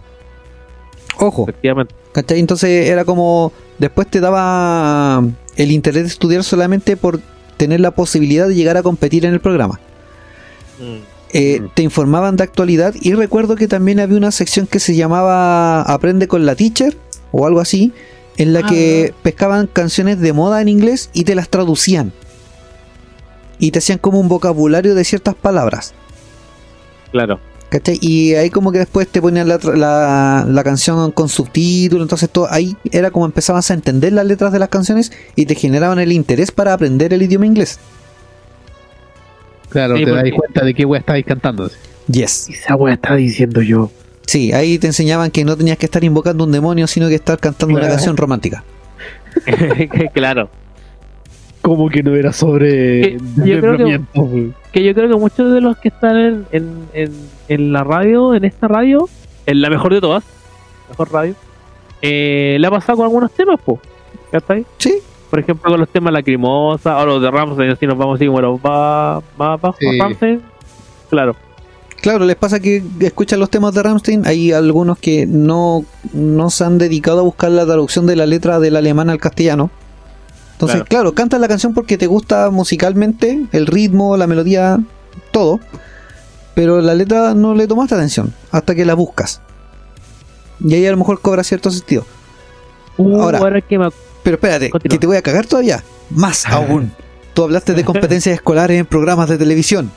Ojo, 1.19 1.43
Efectivamente. 1.43 1.93
¿cachai? 2.13 2.39
Entonces 2.39 2.87
era 2.89 3.05
como, 3.05 3.51
después 3.77 4.07
te 4.09 4.19
daba 4.19 5.23
el 5.55 5.71
interés 5.71 6.03
de 6.03 6.09
estudiar 6.09 6.43
solamente 6.43 6.97
por 6.97 7.19
tener 7.57 7.79
la 7.79 7.91
posibilidad 7.91 8.47
de 8.47 8.55
llegar 8.55 8.77
a 8.77 8.83
competir 8.83 9.25
en 9.25 9.33
el 9.33 9.39
programa 9.39 9.79
eh, 11.33 11.59
Mm. 11.61 11.67
te 11.75 11.83
informaban 11.83 12.35
de 12.35 12.43
actualidad 12.43 12.93
y 12.99 13.13
recuerdo 13.13 13.55
que 13.55 13.67
también 13.67 13.99
había 13.99 14.17
una 14.17 14.31
sección 14.31 14.65
que 14.67 14.79
se 14.79 14.95
llamaba 14.95 15.81
Aprende 15.83 16.27
con 16.27 16.45
la 16.45 16.55
Teacher 16.55 16.97
o 17.31 17.45
algo 17.45 17.59
así, 17.61 17.93
en 18.37 18.51
la 18.53 18.61
Ah. 18.61 18.65
que 18.67 19.13
pescaban 19.21 19.67
canciones 19.67 20.19
de 20.19 20.33
moda 20.33 20.61
en 20.61 20.67
inglés 20.69 21.09
y 21.13 21.23
te 21.23 21.35
las 21.35 21.49
traducían. 21.49 22.11
Y 23.61 23.71
te 23.71 23.79
hacían 23.79 23.97
como 23.99 24.19
un 24.19 24.27
vocabulario 24.27 24.93
de 24.95 25.03
ciertas 25.05 25.35
palabras. 25.35 25.93
Claro. 27.11 27.39
¿Cachai? 27.69 27.97
Y 28.01 28.33
ahí 28.33 28.49
como 28.49 28.73
que 28.73 28.79
después 28.79 29.07
te 29.07 29.21
ponían 29.21 29.47
la, 29.47 29.57
la, 29.75 30.45
la 30.45 30.63
canción 30.65 31.11
con 31.13 31.29
subtítulos, 31.29 32.03
entonces 32.03 32.29
todo, 32.29 32.47
ahí 32.51 32.75
era 32.91 33.11
como 33.11 33.25
empezabas 33.25 33.71
a 33.71 33.73
entender 33.75 34.11
las 34.11 34.25
letras 34.25 34.51
de 34.51 34.59
las 34.59 34.67
canciones 34.67 35.13
y 35.37 35.45
te 35.45 35.55
generaban 35.55 35.97
el 35.99 36.11
interés 36.11 36.51
para 36.51 36.73
aprender 36.73 37.13
el 37.13 37.21
idioma 37.21 37.45
inglés. 37.45 37.79
Claro, 39.69 39.95
Sí, 39.95 40.03
te 40.03 40.11
das 40.11 40.19
porque- 40.19 40.31
cuenta 40.33 40.65
de 40.65 40.73
qué 40.73 40.83
wea 40.85 40.99
estabais 40.99 41.25
cantando. 41.25 41.69
Yes. 42.07 42.49
Esa 42.49 42.75
weá 42.75 42.95
estaba 42.95 43.15
diciendo 43.15 43.61
yo. 43.61 43.89
Sí, 44.25 44.51
ahí 44.51 44.77
te 44.79 44.87
enseñaban 44.87 45.31
que 45.31 45.45
no 45.45 45.55
tenías 45.55 45.77
que 45.77 45.85
estar 45.85 46.03
invocando 46.03 46.43
un 46.43 46.51
demonio, 46.51 46.87
sino 46.87 47.07
que 47.07 47.15
estar 47.15 47.39
cantando 47.39 47.75
una 47.77 47.87
canción 47.87 48.17
romántica. 48.17 48.63
claro. 50.13 50.49
Como 51.61 51.89
que 51.89 52.01
no 52.03 52.15
era 52.15 52.33
sobre 52.33 53.01
Que- 53.01 53.17
yo 53.17 53.43
creo 53.43 53.45
que- 53.45 53.83
desmembramiento, 53.83 54.21
wey. 54.21 54.53
Que 54.71 54.83
yo 54.83 54.93
creo 54.93 55.09
que 55.09 55.15
muchos 55.15 55.53
de 55.53 55.61
los 55.61 55.77
que 55.77 55.89
están 55.89 56.17
en, 56.17 56.45
en, 56.51 56.69
en, 56.93 57.11
en 57.49 57.73
la 57.73 57.83
radio, 57.83 58.33
en 58.33 58.45
esta 58.45 58.67
radio, 58.67 59.07
en 59.45 59.61
la 59.61 59.69
mejor 59.69 59.93
de 59.93 60.01
todas, 60.01 60.23
mejor 60.89 61.11
radio, 61.11 61.35
eh, 62.01 62.57
le 62.59 62.67
ha 62.67 62.71
pasado 62.71 62.97
con 62.97 63.05
algunos 63.05 63.31
temas, 63.31 63.59
po. 63.63 63.79
¿Cachai? 64.31 64.65
Sí. 64.77 64.95
Por 65.29 65.39
ejemplo, 65.39 65.69
con 65.71 65.79
los 65.79 65.89
temas 65.89 66.11
lacrimosa, 66.13 66.97
o 66.97 67.05
los 67.05 67.21
de 67.21 67.29
Ramsey, 67.31 67.69
así 67.69 67.85
nos 67.85 67.97
vamos 67.97 68.15
así 68.15 68.25
como 68.27 68.41
los 68.41 68.63
más, 68.63 69.23
bajos, 69.37 69.75
Sí. 69.79 69.99
Ramsey. 69.99 70.39
Claro. 71.09 71.35
Claro, 72.01 72.25
les 72.25 72.35
pasa 72.35 72.59
que 72.59 72.81
escuchan 73.01 73.39
los 73.39 73.49
temas 73.51 73.73
de 73.75 73.83
Rammstein, 73.83 74.25
hay 74.25 74.51
algunos 74.51 74.97
que 74.97 75.27
no, 75.27 75.85
no 76.13 76.49
se 76.49 76.63
han 76.63 76.77
dedicado 76.79 77.19
a 77.19 77.23
buscar 77.23 77.51
la 77.51 77.63
traducción 77.65 78.07
de 78.07 78.15
la 78.15 78.25
letra 78.25 78.59
del 78.59 78.75
alemán 78.75 79.09
al 79.11 79.19
castellano. 79.19 79.69
Entonces, 80.61 80.75
Claro. 80.87 80.89
claro, 81.09 81.15
cantas 81.15 81.39
la 81.41 81.47
canción 81.47 81.73
porque 81.73 81.97
te 81.97 82.05
gusta 82.07 82.49
musicalmente, 82.51 83.45
el 83.51 83.65
ritmo, 83.67 84.15
la 84.17 84.27
melodía, 84.27 84.79
todo. 85.31 85.59
Pero 86.53 86.81
la 86.81 86.93
letra 86.93 87.33
no 87.33 87.55
le 87.55 87.65
tomaste 87.65 87.95
atención 87.95 88.33
hasta 88.51 88.75
que 88.75 88.85
la 88.85 88.93
buscas. 88.93 89.41
Y 90.63 90.75
ahí 90.75 90.85
a 90.85 90.91
lo 90.91 90.97
mejor 90.97 91.19
cobra 91.21 91.43
cierto 91.43 91.71
sentido. 91.71 92.05
Uh, 92.97 93.21
Ahora. 93.21 93.39
ahora, 93.39 93.61
que 93.61 93.79
me 93.79 93.89
Pero 94.21 94.35
espérate, 94.35 94.69
Continúa. 94.69 94.93
que 94.95 94.99
te 94.99 95.07
voy 95.07 95.17
a 95.17 95.21
cagar 95.23 95.47
todavía. 95.47 95.83
Más 96.11 96.45
aún. 96.47 96.91
Tú 97.33 97.43
hablaste 97.43 97.73
de 97.73 97.83
competencias 97.85 98.35
escolares 98.35 98.79
en 98.79 98.85
programas 98.85 99.29
de 99.29 99.37
televisión. 99.37 99.89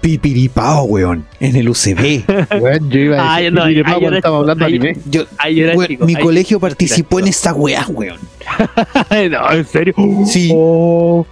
Pipiripao, 0.00 0.84
weón. 0.84 1.26
En 1.40 1.56
el 1.56 1.68
UCB. 1.68 2.24
Weón, 2.60 2.90
yo 2.90 2.98
iba 3.00 3.18
a 3.20 3.34
Ah, 3.34 3.38
decir 3.38 3.52
no, 3.52 3.60
papá 3.84 4.06
era- 4.06 4.16
estaba 4.16 4.38
hablando 4.38 4.64
ahí- 4.64 4.76
anime. 4.76 4.96
Yo, 5.10 5.22
Ay, 5.38 5.54
yo 5.56 5.64
era 5.64 5.74
weón, 5.76 5.88
chico, 5.88 6.04
mi 6.06 6.14
colegio 6.16 6.60
participó 6.60 7.20
en 7.20 7.28
esa 7.28 7.52
weá, 7.54 7.86
weón. 7.88 8.18
no, 9.30 9.52
en 9.52 9.66
serio. 9.66 9.94
Sí. 10.26 10.50
Oh, 10.54 11.26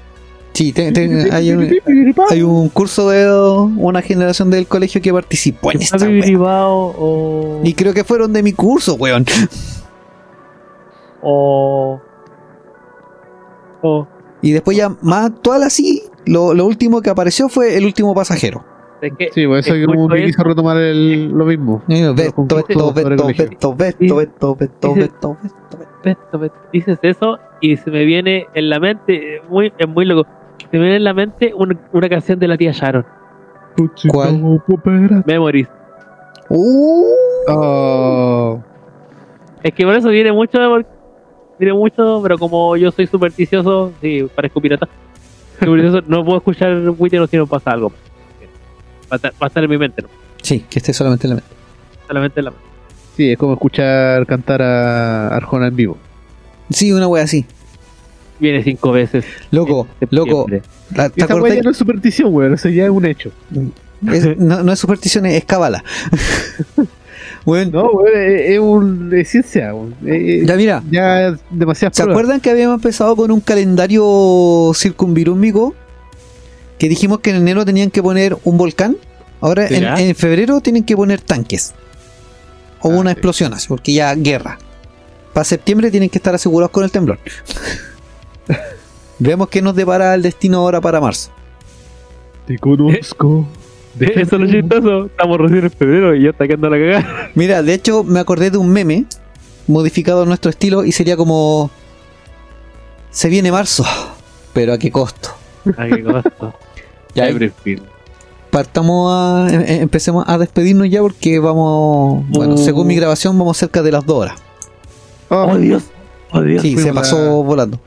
Sí, 0.52 0.72
te- 0.72 0.90
te- 0.90 1.28
hay, 1.32 1.51
un, 1.52 1.70
hay 2.30 2.40
un 2.40 2.70
curso 2.70 3.10
de 3.10 3.30
una 3.76 4.01
generación 4.01 4.48
del 4.51 4.66
colegio 4.66 5.02
que 5.02 5.12
participó 5.12 5.70
en 5.72 5.82
esta 5.82 5.98
o. 5.98 7.60
Y 7.62 7.74
creo 7.74 7.93
que 7.93 8.05
fueron 8.05 8.32
de 8.32 8.43
mi 8.43 8.55
curso, 8.55 8.94
weón. 8.94 9.26
o. 11.22 12.01
o. 13.82 14.09
Y 14.43 14.52
después 14.52 14.76
ya 14.76 14.90
más 15.02 15.26
actual 15.26 15.62
así, 15.62 16.02
lo, 16.27 16.55
lo 16.55 16.66
último 16.66 17.01
que 17.01 17.11
apareció 17.11 17.48
fue 17.48 17.77
el 17.77 17.85
último 17.85 18.15
pasajero. 18.15 18.65
Es 19.01 19.12
que 19.19 19.31
Sí, 19.32 19.47
por 19.47 19.59
eso 19.59 19.73
que 19.74 19.81
escucho 19.81 19.97
como 19.97 20.09
que 20.09 20.24
quiso 20.24 20.43
retomar 20.43 20.77
el, 20.78 21.31
lo 21.31 21.44
mismo. 21.44 21.82
Beto, 21.86 22.47
Beto, 22.47 22.93
Beto. 22.93 22.93
Beto, 22.93 23.27
Beto, 23.27 23.74
Beto, 23.74 23.74
Beto, 23.77 24.16
Beto, 24.16 24.55
Beto, 24.57 24.94
Beto. 24.94 25.36
Beto, 26.03 26.39
Beto, 26.39 26.57
dices 26.73 26.98
eso 27.03 27.39
y 27.61 27.77
se 27.77 27.90
me 27.90 28.05
viene 28.05 28.47
en 28.55 28.69
la 28.69 28.78
mente, 28.78 29.43
muy, 29.48 29.73
es 29.77 29.89
muy 29.89 30.05
loco, 30.05 30.28
se 30.70 30.77
me 30.77 30.85
viene 30.85 30.97
en 30.97 31.05
la 31.05 31.15
mente 31.15 31.53
una, 31.55 31.78
una 31.93 32.09
canción 32.09 32.39
de 32.39 32.48
la 32.48 32.57
tía 32.57 32.70
Sharon, 32.73 33.05
¿Cuál? 34.09 34.62
Memories. 35.27 35.69
Uh, 36.48 37.05
Oh, 37.48 38.61
Es 39.62 39.73
que 39.73 39.85
por 39.85 39.94
eso 39.94 40.09
viene 40.09 40.32
mucho 40.32 40.59
mire 41.59 41.73
mucho, 41.73 42.20
pero 42.23 42.39
como 42.39 42.77
yo 42.77 42.90
soy 42.90 43.07
supersticioso, 43.07 43.93
sí, 44.01 44.28
parezco 44.35 44.61
pirata. 44.61 44.89
no 46.09 46.24
puedo 46.24 46.39
escuchar 46.39 46.77
Witcher 46.91 47.20
o 47.20 47.27
si 47.27 47.37
no 47.37 47.47
pasa 47.47 47.70
algo. 47.73 47.91
Va 47.91 47.95
a, 49.11 49.16
estar, 49.16 49.33
va 49.33 49.37
a 49.41 49.47
estar 49.47 49.62
en 49.65 49.70
mi 49.70 49.78
mente, 49.78 50.03
¿no? 50.03 50.09
Sí, 50.43 50.65
que 50.69 50.78
esté 50.78 50.93
solamente 50.93 51.27
en 51.27 51.31
la 51.31 51.35
mente. 51.37 51.51
Solamente 52.07 52.41
en 52.41 52.45
la 52.45 52.51
mente. 52.51 52.66
Sí, 53.16 53.31
es 53.33 53.39
como 53.39 53.55
escuchar 53.55 54.27
cantar 54.27 54.61
a 54.62 55.28
Arjona 55.28 55.69
en 55.69 55.77
vivo. 55.77 55.97
Sí, 56.70 56.93
una 56.93 57.07
wea 57.09 57.24
así. 57.24 57.47
Viene 58.39 58.62
cinco 58.62 58.93
veces. 58.93 59.24
Loco, 59.51 59.87
en 60.01 60.09
loco. 60.11 60.47
septiembre. 60.49 60.62
¿Te 61.15 61.20
Esa 61.23 61.24
acordás 61.24 61.43
weá 61.51 61.55
ya 61.55 61.62
no 61.62 61.70
es 61.70 61.77
superstición, 61.77 62.35
weón. 62.35 62.55
Eso 62.55 62.69
ya 62.69 62.85
es 62.85 62.91
un 62.91 63.07
hecho. 63.07 63.33
Es- 64.12 64.37
no, 64.37 64.62
no 64.62 64.73
es 64.73 64.78
superstición, 64.78 65.24
es 65.27 65.45
cábala. 65.45 65.83
Bueno, 67.47 67.70
No, 67.85 67.90
weón, 67.93 68.20
es, 68.20 68.51
es 68.51 68.59
un, 68.59 69.14
es 69.14 69.28
ciencia. 69.31 69.70
Eh, 70.05 70.40
eh, 70.40 70.43
ya 70.44 70.56
mira, 70.56 70.82
ya 70.90 71.28
es 71.28 71.39
demasiado. 71.48 71.94
¿se 71.94 72.02
acuerdan 72.02 72.40
que 72.40 72.51
habíamos 72.51 72.74
empezado 72.74 73.14
con 73.14 73.31
un 73.31 73.40
calendario 73.40 74.73
circunvirúmico? 74.74 75.73
Que 76.77 76.89
dijimos 76.89 77.20
que 77.20 77.31
en 77.31 77.36
enero 77.36 77.64
tenían 77.64 77.90
que 77.93 78.02
poner 78.02 78.36
un 78.43 78.59
volcán. 78.59 78.97
Ahora 79.40 79.68
en, 79.68 80.14
febrero 80.16 80.60
tienen 80.60 80.82
que 80.82 80.97
poner 80.97 81.20
tanques. 81.20 81.73
O 82.81 82.90
Ah, 82.90 82.97
una 82.97 83.10
sí. 83.10 83.12
explosión, 83.12 83.55
así, 83.55 83.68
porque 83.68 83.93
ya 83.93 84.12
guerra. 84.16 84.59
Para 85.32 85.44
septiembre 85.44 85.90
tienen 85.93 86.10
que 86.10 86.18
estar 86.18 86.35
asegurados 86.35 86.73
con 86.73 86.82
el 86.82 86.90
temblor. 86.90 87.18
Veamos 89.20 89.48
qué 89.48 89.62
nos 89.62 89.77
depara 89.77 90.14
el 90.14 90.23
destino 90.23 90.59
ahora 90.59 90.81
para 90.81 91.01
marzo. 91.01 91.31
Te 92.47 92.59
conozco. 92.59 93.47
Eso 94.01 94.36
es 94.36 94.40
lo 94.43 94.47
chistoso. 94.47 95.06
Estamos 95.06 95.39
recién 95.39 95.64
en 95.64 95.70
febrero 95.70 96.14
y 96.14 96.23
ya 96.24 96.31
está 96.31 96.47
quedando 96.47 96.70
la 96.70 96.77
cagada. 96.78 97.31
Mira, 97.35 97.62
de 97.62 97.74
hecho 97.74 98.02
me 98.05 98.20
acordé 98.20 98.51
de 98.51 98.59
un 98.59 98.68
meme 98.70 99.05
modificado 99.66 100.23
a 100.23 100.27
nuestro 100.27 100.51
estilo 100.51 100.85
y 100.85 100.93
sería 100.93 101.16
como... 101.16 101.70
Se 103.10 103.28
viene 103.28 103.51
marzo, 103.51 103.85
pero 104.52 104.73
¿a 104.74 104.78
qué 104.78 104.90
costo? 104.93 105.31
Ay, 105.77 105.90
qué 105.93 106.05
costo. 106.05 106.55
Ya, 107.14 107.28
partamos 108.51 109.10
a... 109.12 109.47
em- 109.55 109.60
em- 109.62 109.82
empecemos 109.82 110.24
a 110.27 110.39
despedirnos 110.39 110.89
ya 110.90 111.01
porque 111.01 111.39
vamos... 111.39 112.24
Bueno, 112.28 112.55
Oh. 112.55 112.59
según 112.59 112.86
mi 112.86 112.97
grabación 112.97 113.39
vamos 113.39 113.56
cerca 113.56 113.82
de 113.82 113.93
las 113.93 114.05
dos 114.05 114.16
horas. 114.23 114.35
Ah, 115.31 115.47
Oh, 115.51 115.56
Dios. 115.56 115.82
Oh, 116.32 116.43
Dios. 116.43 116.62
Sí, 116.62 116.77
se 116.77 116.93
pasó 116.93 117.16
la- 117.18 117.31
volando. 117.47 117.81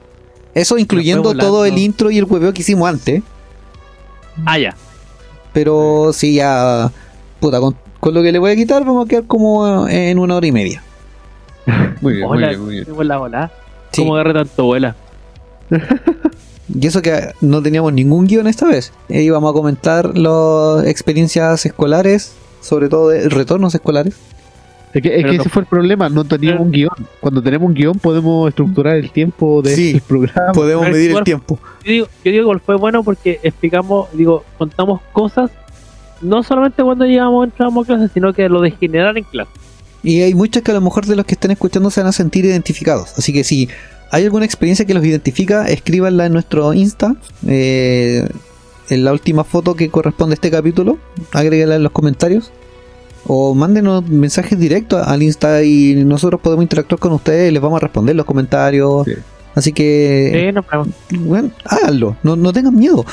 Eso 0.55 0.77
incluyendo 0.77 1.23
volando. 1.23 1.45
todo 1.45 1.65
el 1.65 1.77
intro 1.77 2.09
y 2.11 2.17
el 2.17 2.25
hueveo 2.25 2.51
que 2.53 2.61
hicimos 2.61 2.89
antes. 2.89 3.21
Ah, 4.45 4.57
ya. 4.57 4.75
Pero 5.53 6.11
sí, 6.13 6.35
ya... 6.35 6.91
Puta, 7.39 7.59
con, 7.59 7.75
con 7.99 8.13
lo 8.13 8.21
que 8.21 8.31
le 8.31 8.39
voy 8.39 8.51
a 8.51 8.55
quitar 8.55 8.83
vamos 8.83 9.05
a 9.05 9.07
quedar 9.09 9.25
como 9.25 9.87
en 9.87 10.19
una 10.19 10.35
hora 10.35 10.47
y 10.47 10.51
media. 10.51 10.83
Muy 12.01 12.13
bien, 12.13 12.27
muy 12.27 12.37
Hola, 12.37 12.47
bien, 12.49 12.61
muy 12.61 12.71
bien. 12.71 12.83
tenemos 12.85 13.05
la 13.05 13.17
bola. 13.17 13.51
Sí. 13.91 14.01
¿Cómo 14.01 14.15
agarré 14.15 14.33
tanto 14.33 14.65
vuela? 14.65 14.95
Y 16.73 16.85
eso 16.87 17.01
que 17.01 17.31
no 17.41 17.61
teníamos 17.61 17.93
ningún 17.93 18.27
guion 18.27 18.47
esta 18.47 18.67
vez. 18.67 18.93
E 19.09 19.21
íbamos 19.23 19.49
a 19.49 19.53
comentar 19.53 20.17
las 20.17 20.85
experiencias 20.85 21.65
escolares, 21.65 22.33
sobre 22.61 22.89
todo 22.89 23.09
de 23.09 23.27
retornos 23.29 23.73
escolares. 23.75 24.15
Es 24.93 25.01
que, 25.03 25.09
es 25.09 25.15
Pero 25.17 25.29
que 25.31 25.37
no- 25.37 25.41
ese 25.43 25.49
fue 25.49 25.61
el 25.61 25.67
problema, 25.67 26.09
no 26.09 26.23
teníamos 26.23 26.61
un 26.61 26.71
guion. 26.71 26.89
Cuando 27.19 27.41
tenemos 27.43 27.67
un 27.67 27.73
guion 27.75 27.99
podemos 27.99 28.49
estructurar 28.49 28.95
el 28.95 29.11
tiempo 29.11 29.61
del 29.61 29.75
Sí. 29.75 30.01
programa. 30.07 30.51
Podemos 30.53 30.85
pero 30.85 30.95
medir 30.95 31.11
el 31.15 31.23
tiempo. 31.23 31.59
Yo 31.85 31.91
digo, 31.91 32.07
yo 32.25 32.31
digo 32.31 32.53
que 32.53 32.59
fue 32.59 32.75
bueno 32.75 33.03
porque 33.03 33.39
explicamos, 33.43 34.07
digo, 34.13 34.43
contamos 34.57 35.01
cosas 35.13 35.51
no 36.21 36.43
solamente 36.43 36.83
cuando 36.83 37.05
llegamos 37.05 37.45
entramos 37.45 37.85
a 37.85 37.87
clase, 37.95 38.13
sino 38.13 38.33
que 38.33 38.49
lo 38.49 38.61
de 38.61 38.71
generar 38.71 39.17
en 39.17 39.23
clase. 39.25 39.51
Y 40.03 40.21
hay 40.21 40.33
muchos 40.33 40.63
que 40.63 40.71
a 40.71 40.73
lo 40.73 40.81
mejor 40.81 41.05
de 41.05 41.15
los 41.15 41.25
que 41.25 41.33
estén 41.35 41.51
escuchando 41.51 41.89
se 41.91 42.01
van 42.01 42.09
a 42.09 42.11
sentir 42.11 42.43
identificados. 42.45 43.13
Así 43.17 43.31
que 43.31 43.43
si 43.43 43.69
hay 44.11 44.23
alguna 44.25 44.43
experiencia 44.45 44.85
que 44.85 44.93
los 44.93 45.05
identifica, 45.05 45.67
escríbanla 45.67 46.25
en 46.25 46.33
nuestro 46.33 46.73
Insta. 46.73 47.15
eh, 47.47 48.27
en 48.89 49.03
la 49.05 49.11
última 49.13 49.43
foto 49.43 49.75
que 49.75 49.89
corresponde 49.89 50.33
a 50.33 50.35
este 50.35 50.49
capítulo, 50.49 50.97
agréguela 51.31 51.75
en 51.75 51.83
los 51.83 51.91
comentarios. 51.91 52.51
O 53.31 53.53
mándenos 53.53 54.07
mensajes 54.09 54.57
directos 54.57 55.05
al 55.05 55.21
Insta 55.21 55.61
y 55.63 55.93
nosotros 56.03 56.41
podemos 56.41 56.63
interactuar 56.63 56.97
con 56.99 57.11
ustedes. 57.13 57.53
Les 57.53 57.61
vamos 57.61 57.77
a 57.77 57.81
responder 57.81 58.15
los 58.15 58.25
comentarios. 58.25 59.05
Sí. 59.05 59.13
Así 59.53 59.71
que, 59.71 60.47
Eh, 60.49 60.51
no 60.51 60.63
bueno, 61.11 61.51
háganlo. 61.65 62.17
No, 62.23 62.35
no 62.35 62.51
tengan 62.51 62.75
miedo. 62.75 63.05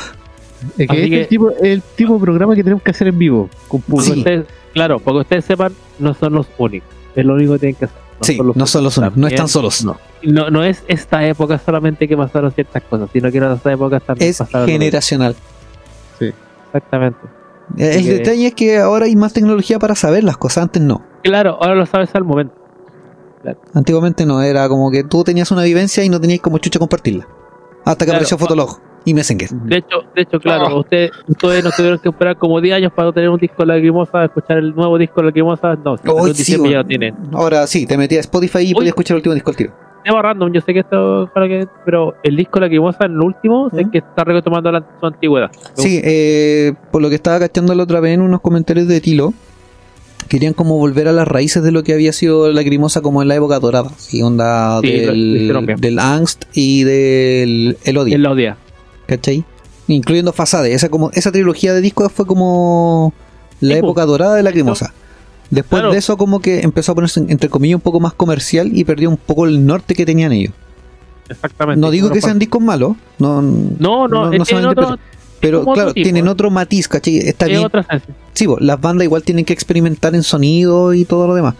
Es 0.78 0.88
que 0.88 0.93
Así 0.93 1.02
este 1.02 1.14
es 1.16 1.20
el 1.22 1.28
tipo, 1.28 1.51
el 1.62 1.82
tipo 1.82 2.14
de 2.14 2.20
programa 2.20 2.55
que 2.55 2.62
tenemos 2.64 2.82
que 2.82 2.90
hacer 2.93 3.09
en 3.09 3.18
vivo. 3.18 3.51
Con. 3.68 3.82
Sí. 4.01 4.12
ustedes, 4.18 4.47
claro, 4.72 5.01
porque 5.01 5.20
ustedes 5.20 5.44
sepan, 5.44 5.72
no 5.98 6.14
son 6.14 6.32
los 6.32 6.47
únicos. 6.56 6.88
Es 7.14 7.24
lo 7.24 7.34
único 7.34 7.52
que 7.55 7.59
tienen 7.59 7.74
que 7.76 7.84
hacer. 7.84 7.98
sí, 8.22 8.38
no 8.55 8.66
son 8.66 8.84
los 8.84 8.97
únicos. 8.97 9.18
No 9.18 9.26
están 9.26 9.48
solos. 9.48 9.84
No, 9.84 9.98
no, 10.22 10.51
no 10.51 10.64
es 10.64 10.82
esta 10.88 11.26
época 11.26 11.59
solamente 11.59 12.09
que 12.09 12.16
pasaron 12.16 12.52
ciertas 12.52 12.82
cosas, 12.84 13.10
sino 13.12 13.30
que 13.30 13.36
en 13.36 13.44
otras 13.44 13.74
épocas 13.74 14.02
también 14.02 14.30
Es 14.30 14.38
pasaron. 14.38 14.66
generacional. 14.66 15.36
Exactamente. 16.20 17.18
El 17.76 18.02
que- 18.05 18.12
detalle 18.14 18.47
es 18.48 18.55
que 18.55 18.78
ahora 18.78 19.06
hay 19.06 19.16
más 19.16 19.32
tecnología 19.32 19.78
para 19.78 19.94
saber 19.94 20.24
las 20.24 20.36
cosas. 20.36 20.64
Antes 20.64 20.82
no. 20.82 21.02
Claro, 21.22 21.59
ahora 21.60 21.74
lo 21.74 21.86
sabes 21.86 22.14
al 22.14 22.24
momento. 22.24 22.55
Antiguamente 23.74 24.26
no, 24.26 24.43
era 24.43 24.68
como 24.68 24.90
que 24.90 25.05
tú 25.05 25.22
tenías 25.22 25.51
una 25.51 25.62
vivencia 25.62 26.02
y 26.02 26.09
no 26.09 26.20
tenías 26.20 26.40
como 26.40 26.59
chucha 26.59 26.78
compartirla. 26.78 27.26
Hasta 27.84 28.05
que 28.05 28.06
Claro. 28.06 28.16
apareció 28.18 28.38
Fotolog 28.38 28.80
y 29.05 29.14
Messenger. 29.14 29.51
De 29.51 29.76
hecho, 29.76 29.97
de 30.16 30.22
hecho, 30.22 30.40
claro, 30.40 30.66
Oh. 30.76 30.80
ustedes, 30.80 31.12
ustedes 31.28 31.62
no 31.62 31.70
tuvieron 31.70 31.98
que 32.01 32.09
esperar 32.09 32.36
como 32.36 32.60
10 32.60 32.74
años 32.74 32.93
para 32.93 33.12
tener 33.12 33.28
un 33.30 33.38
disco 33.38 33.64
lacrimosa, 33.64 34.24
escuchar 34.24 34.59
el 34.59 34.74
nuevo 34.74 34.98
disco 34.98 35.22
lacrimosa. 35.22 35.76
No, 35.76 35.97
si 35.97 36.09
Oh, 36.09 36.26
sí, 36.34 36.52
ya 36.70 36.78
lo 36.78 36.84
tienen. 36.84 37.14
Ahora 37.32 37.66
sí, 37.68 37.86
te 37.86 37.97
metías 37.97 38.18
a 38.18 38.22
Spotify 38.22 38.60
y 38.70 38.74
podías 38.74 38.88
escuchar 38.88 39.14
el 39.14 39.18
último 39.18 39.34
disco 39.34 39.51
al 39.51 39.56
tiro. 39.56 39.72
Tema 40.07 40.23
random, 40.23 40.53
yo 40.53 40.61
sé 40.61 40.73
que 40.73 40.81
esto, 40.81 41.28
para 41.35 41.49
que, 41.49 41.66
pero 41.85 42.15
el 42.23 42.37
disco 42.37 42.61
lacrimosa 42.61 43.07
en 43.07 43.12
el 43.12 43.20
último 43.23 43.69
¿Mm? 43.73 43.78
es 43.81 43.87
que 43.91 43.99
está 43.99 44.23
retomando 44.23 44.70
la, 44.70 44.87
su 45.01 45.05
antigüedad. 45.07 45.51
Sí, 45.74 46.01
eh, 46.05 46.74
por 46.93 47.03
lo 47.03 47.09
que 47.09 47.16
estaba 47.16 47.41
cachando 47.41 47.74
la 47.74 47.83
otra 47.83 47.99
vez 47.99 48.15
en 48.15 48.20
unos 48.20 48.41
comentarios 48.41 48.87
de 48.87 49.01
Tilo, 49.01 49.35
querían 50.28 50.55
como 50.55 50.78
volver 50.78 51.09
a 51.09 51.12
las 51.12 51.27
raíces 51.27 51.65
de 51.65 51.73
lo 51.73 51.83
que 51.83 51.93
había 51.93 52.12
sido 52.12 52.53
Lacrimosa 52.53 53.01
como 53.01 53.20
en 53.20 53.27
la 53.27 53.35
época 53.35 53.59
dorada. 53.59 53.91
Sí, 53.97 54.23
onda 54.23 54.81
Sí, 54.81 54.91
del, 54.93 55.99
Angst 55.99 56.45
y 56.55 56.85
del 56.85 57.77
Elodie. 57.83 58.15
En 58.15 58.23
la 58.23 58.31
odia. 58.31 58.57
¿cachai? 59.07 59.45
Incluyendo 59.89 60.33
Fasade. 60.33 60.73
Esa, 60.73 60.89
como, 60.89 61.11
esa 61.15 61.33
trilogía 61.33 61.74
de 61.74 61.81
discos 61.81 62.12
fue 62.12 62.27
como 62.27 63.12
la 63.61 63.74
po. 63.81 63.87
época 63.87 64.07
dorada 64.07 64.37
de 64.37 64.45
Lacrimosa. 64.45 64.93
Después 65.51 65.81
Claro. 65.81 65.93
de 65.93 65.98
eso 65.98 66.16
como 66.16 66.40
que 66.40 66.60
empezó 66.60 66.93
a 66.93 66.94
ponerse 66.97 67.20
entre 67.28 67.48
comillas 67.48 67.77
un 67.77 67.81
poco 67.81 68.01
más 68.01 68.12
comercial 68.14 68.70
y 68.77 68.85
perdió 68.85 69.09
un 69.10 69.16
poco 69.16 69.47
el 69.47 69.64
norte 69.64 69.94
que 69.94 70.05
tenían 70.05 70.32
ellos. 70.32 70.52
Exactamente. 71.28 71.81
No 71.81 71.90
digo 71.90 72.10
que 72.10 72.20
sean 72.20 72.39
discos 72.39 72.62
malos, 72.62 72.97
no, 73.18 73.43
No, 73.43 74.09
no, 74.09 74.31
no- 74.31 74.31
no 74.31 74.70
otro, 74.70 74.98
pero 75.40 75.64
claro, 75.64 75.93
tipo, 75.93 76.05
tienen 76.05 76.27
¿eh? 76.27 76.31
otro 76.31 76.51
matiz, 76.51 76.89
¿cachai? 76.89 77.18
Está 77.18 77.47
es 77.47 77.52
bien. 77.52 77.68
Sí, 78.32 78.47
po, 78.47 78.59
las 78.60 78.81
bandas 78.81 79.05
igual 79.05 79.23
tienen 79.23 79.44
que 79.44 79.52
experimentar 79.52 80.14
en 80.14 80.23
sonido 80.23 80.94
y 80.94 81.05
todo 81.05 81.27
lo 81.27 81.35
demás. 81.35 81.55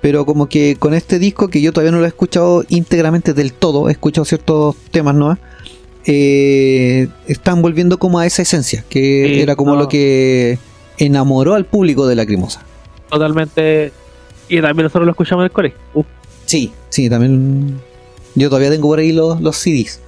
Pero 0.00 0.26
como 0.26 0.46
que 0.48 0.76
con 0.78 0.92
este 0.94 1.18
disco, 1.18 1.48
que 1.48 1.60
yo 1.62 1.72
todavía 1.72 1.90
no 1.92 1.98
lo 1.98 2.04
he 2.04 2.08
escuchado 2.08 2.64
íntegramente 2.68 3.32
del 3.34 3.52
todo, 3.52 3.88
he 3.88 3.92
escuchado 3.92 4.24
ciertos 4.24 4.76
temas 4.90 5.14
nuevos, 5.14 5.38
eh, 6.06 7.08
están 7.26 7.62
volviendo 7.62 7.98
como 7.98 8.18
a 8.18 8.26
esa 8.26 8.42
esencia, 8.42 8.84
que 8.88 9.24
Sí, 9.34 9.40
era 9.40 9.56
como 9.56 9.74
no. 9.74 9.80
lo 9.82 9.88
que 9.88 10.58
enamoró 10.98 11.54
al 11.54 11.64
público 11.64 12.06
de 12.06 12.14
Lacrimosa. 12.16 12.62
Totalmente. 13.10 13.92
Y 14.48 14.60
también 14.60 14.84
nosotros 14.84 15.06
lo 15.06 15.12
escuchamos 15.12 15.42
en 15.42 15.46
el 15.46 15.50
colegio. 15.52 15.78
Uf, 15.94 16.06
Sí, 16.46 16.72
sí, 16.90 17.08
también. 17.08 17.80
Yo 18.34 18.48
todavía 18.48 18.70
tengo 18.70 18.88
por 18.88 18.98
ahí 18.98 19.12
los, 19.12 19.40
los 19.40 19.56
CDs 19.56 20.00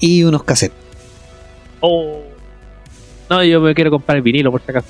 y 0.00 0.24
unos 0.24 0.42
cassettes. 0.44 0.76
oh. 1.80 2.20
No, 3.30 3.42
yo 3.42 3.60
me 3.62 3.74
quiero 3.74 3.90
comprar 3.90 4.16
el 4.18 4.22
vinilo 4.22 4.50
por 4.50 4.60
si 4.60 4.70
acaso. 4.70 4.88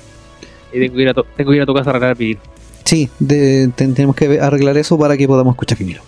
Y 0.73 0.79
tengo 0.79 0.95
que 0.95 1.01
ir 1.03 1.09
a 1.09 1.13
tu, 1.13 1.23
tengo 1.37 1.51
que 1.51 1.55
ir 1.57 1.63
a 1.63 1.65
tu 1.65 1.73
casa 1.73 1.89
a 1.89 1.91
arreglar 1.91 2.11
el 2.11 2.17
vinilo. 2.17 2.41
Sí, 2.83 3.09
de- 3.19 3.69
ten- 3.73 3.93
tenemos 3.93 4.15
que 4.17 4.37
arreglar 4.41 4.77
eso 4.77 4.97
para 4.99 5.15
que 5.15 5.25
podamos 5.27 5.53
escuchar 5.53 5.77
vinilo. 5.77 6.01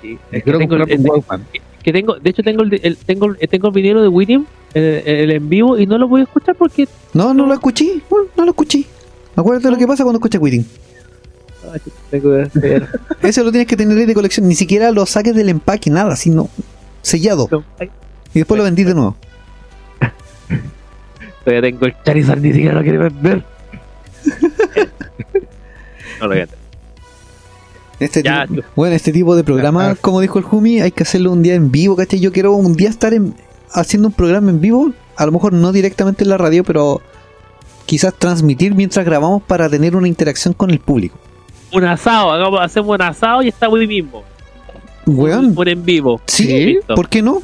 Sí, 0.00 0.18
es 0.32 0.42
que 0.42 0.50
tengo, 0.52 0.74
el- 0.74 0.86
que 1.84 1.92
tengo, 1.92 2.14
de 2.18 2.30
hecho 2.30 2.42
tengo 2.42 2.62
el, 2.64 2.80
el- 2.82 2.96
tengo, 2.96 3.26
el- 3.26 3.48
tengo 3.48 3.68
el 3.68 3.74
vinilo 3.74 4.02
de 4.02 4.08
William, 4.08 4.44
el, 4.74 4.82
el 5.06 5.30
en 5.30 5.48
vivo, 5.48 5.78
y 5.78 5.86
no 5.86 5.98
lo 5.98 6.08
voy 6.08 6.22
a 6.22 6.24
escuchar 6.24 6.56
porque 6.56 6.88
No, 7.14 7.32
no 7.32 7.46
lo 7.46 7.54
escuché, 7.54 8.00
no 8.36 8.44
lo 8.44 8.50
escuché. 8.50 8.84
Acuérdate 9.36 9.70
lo 9.70 9.76
que 9.78 9.86
pasa 9.86 10.02
cuando 10.04 10.18
escuchas 10.18 10.40
Quitting. 10.40 10.66
Ese 13.22 13.42
lo 13.44 13.50
tienes 13.50 13.66
que 13.68 13.76
tener 13.76 13.96
ahí 13.96 14.04
de 14.06 14.14
colección, 14.14 14.46
ni 14.48 14.54
siquiera 14.54 14.90
lo 14.90 15.06
saques 15.06 15.34
del 15.34 15.48
empaque, 15.48 15.90
nada, 15.90 16.16
sino 16.16 16.48
sellado. 17.02 17.48
Y 18.34 18.38
después 18.40 18.58
lo 18.58 18.64
vendí 18.64 18.84
de 18.84 18.94
nuevo. 18.94 19.16
todavía 21.44 21.62
tengo 21.62 21.86
el 21.86 21.94
Charizard, 22.04 22.40
ni 22.40 22.52
siquiera 22.52 22.74
lo 22.74 22.82
quiere 22.82 22.98
vender. 22.98 23.44
no 26.20 26.26
lo 26.26 26.28
voy 26.28 26.36
a 26.36 26.40
vender. 26.40 26.58
Este 28.00 28.22
Ya, 28.22 28.46
tipo- 28.46 28.62
bueno, 28.74 28.96
este 28.96 29.12
tipo 29.12 29.36
de 29.36 29.44
programa, 29.44 29.90
Ah. 29.90 29.96
como 30.00 30.20
dijo 30.20 30.38
el 30.38 30.44
Jumi, 30.44 30.80
hay 30.80 30.90
que 30.90 31.04
hacerlo 31.04 31.30
un 31.32 31.42
día 31.42 31.54
en 31.54 31.70
vivo, 31.70 31.94
¿cachai? 31.96 32.18
Yo 32.20 32.32
quiero 32.32 32.52
un 32.52 32.74
día 32.74 32.88
estar 32.90 33.14
en- 33.14 33.34
haciendo 33.72 34.08
un 34.08 34.14
programa 34.14 34.50
en 34.50 34.60
vivo, 34.60 34.92
a 35.16 35.24
lo 35.26 35.32
mejor 35.32 35.52
no 35.52 35.70
directamente 35.72 36.24
en 36.24 36.30
la 36.30 36.38
radio, 36.38 36.64
pero 36.64 37.00
quizás 37.86 38.14
transmitir 38.14 38.74
mientras 38.74 39.04
grabamos 39.04 39.42
para 39.42 39.68
tener 39.68 39.96
una 39.96 40.08
interacción 40.08 40.54
con 40.54 40.70
el 40.70 40.78
público. 40.80 41.18
Un 41.72 41.84
asado, 41.84 42.30
hagamos, 42.32 42.60
hacemos 42.60 42.94
un 42.94 43.02
asado 43.02 43.42
y 43.42 43.48
estamos 43.48 43.78
ahí 43.80 43.86
mismo. 43.86 44.22
Weón, 45.06 45.54
por 45.54 45.68
en 45.68 45.84
vivo. 45.84 46.20
sí. 46.26 46.78
¿por 46.94 47.08
qué 47.08 47.22
no? 47.22 47.42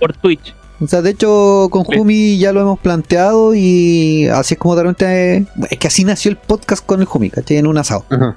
Por 0.00 0.12
Twitch. 0.14 0.54
O 0.80 0.86
sea, 0.86 1.02
de 1.02 1.10
hecho, 1.10 1.68
con. 1.70 1.84
Jumi 1.84 2.38
ya 2.38 2.52
lo 2.52 2.62
hemos 2.62 2.78
planteado 2.78 3.54
y 3.54 4.26
así 4.28 4.54
es 4.54 4.58
como 4.60 4.74
de 4.76 4.82
repente. 4.84 5.46
Es 5.70 5.78
que 5.78 5.86
así 5.88 6.04
nació 6.04 6.30
el 6.30 6.36
podcast 6.38 6.84
con 6.84 7.00
el 7.00 7.06
Jumi, 7.06 7.28
¿cachai? 7.30 7.58
En 7.58 7.66
un 7.66 7.76
asado, 7.76 8.06
Ajá. 8.10 8.34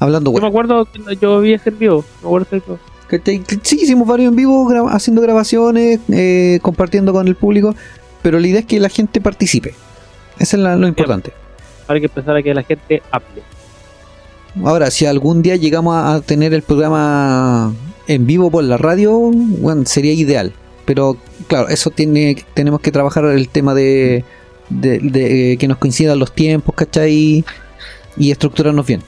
hablando, 0.00 0.30
Yo 0.30 0.36
me 0.36 0.40
weón. 0.40 0.48
acuerdo 0.50 0.86
que 0.86 1.16
yo 1.20 1.38
vi 1.40 1.52
ese 1.52 1.68
en 1.68 1.78
vivo. 1.78 2.04
Me 2.22 2.26
acuerdo 2.28 2.46
de 2.50 2.56
eso. 2.58 2.78
¿Cachai? 3.08 3.42
Sí, 3.62 3.78
hicimos 3.82 4.08
varios 4.08 4.30
en 4.30 4.36
vivo, 4.36 4.66
gra- 4.66 4.90
haciendo 4.90 5.20
grabaciones, 5.20 6.00
eh, 6.10 6.58
compartiendo 6.62 7.12
con 7.12 7.28
el 7.28 7.34
público, 7.36 7.74
pero 8.22 8.40
la 8.40 8.46
idea 8.48 8.60
es 8.60 8.66
que 8.66 8.80
la 8.80 8.88
gente 8.88 9.20
participe. 9.20 9.74
Eso 10.38 10.56
es 10.56 10.62
la- 10.62 10.76
lo 10.76 10.86
importante. 10.86 11.32
Ahora 11.82 11.94
hay 11.94 12.00
que 12.00 12.06
empezar 12.06 12.36
a 12.36 12.42
que 12.42 12.54
la 12.54 12.62
gente 12.62 13.02
hable. 13.10 13.42
Ahora, 14.64 14.90
si 14.90 15.06
algún 15.06 15.42
día 15.42 15.56
llegamos 15.56 15.94
a 15.96 16.14
a 16.14 16.20
tener 16.20 16.52
el 16.54 16.62
programa 16.62 17.72
en 18.06 18.26
vivo 18.26 18.50
por 18.50 18.64
la 18.64 18.76
radio, 18.76 19.12
bueno, 19.32 19.84
sería 19.86 20.12
ideal. 20.12 20.52
Pero 20.84 21.16
claro, 21.46 21.68
eso 21.68 21.90
tiene, 21.90 22.36
tenemos 22.54 22.80
que 22.80 22.90
trabajar 22.92 23.24
el 23.26 23.48
tema 23.48 23.72
de, 23.74 24.24
de- 24.68 24.98
de 24.98 25.56
que 25.58 25.68
nos 25.68 25.78
coincidan 25.78 26.18
los 26.18 26.32
tiempos, 26.32 26.74
¿cachai? 26.74 27.44
Y 28.16 28.30
estructurarnos 28.30 28.86
bien. 28.86 29.02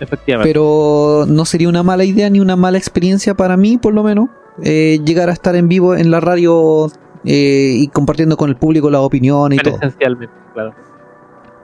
Efectivamente. 0.00 0.48
Pero 0.48 1.24
no 1.28 1.44
sería 1.44 1.68
una 1.68 1.82
mala 1.82 2.04
idea 2.04 2.28
ni 2.30 2.40
una 2.40 2.56
mala 2.56 2.78
experiencia 2.78 3.34
para 3.34 3.56
mí, 3.56 3.78
por 3.78 3.94
lo 3.94 4.02
menos, 4.02 4.28
eh, 4.62 5.00
llegar 5.04 5.28
a 5.30 5.32
estar 5.32 5.56
en 5.56 5.68
vivo 5.68 5.94
en 5.96 6.10
la 6.10 6.20
radio 6.20 6.90
eh, 7.24 7.74
y 7.78 7.88
compartiendo 7.88 8.36
con 8.36 8.50
el 8.50 8.56
público 8.56 8.90
las 8.90 9.00
opiniones 9.02 9.58
y 9.58 9.62
todo. 9.62 9.76
esencialmente, 9.76 10.34
claro. 10.54 10.74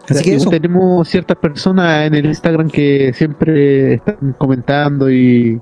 Así 0.08 0.24
que 0.24 0.34
eso. 0.36 0.48
Tenemos 0.48 1.06
ciertas 1.08 1.36
personas 1.36 2.06
en 2.06 2.14
el 2.14 2.24
Instagram 2.26 2.70
que 2.70 3.12
siempre 3.14 3.94
están 3.94 4.34
comentando 4.38 5.10
y 5.10 5.60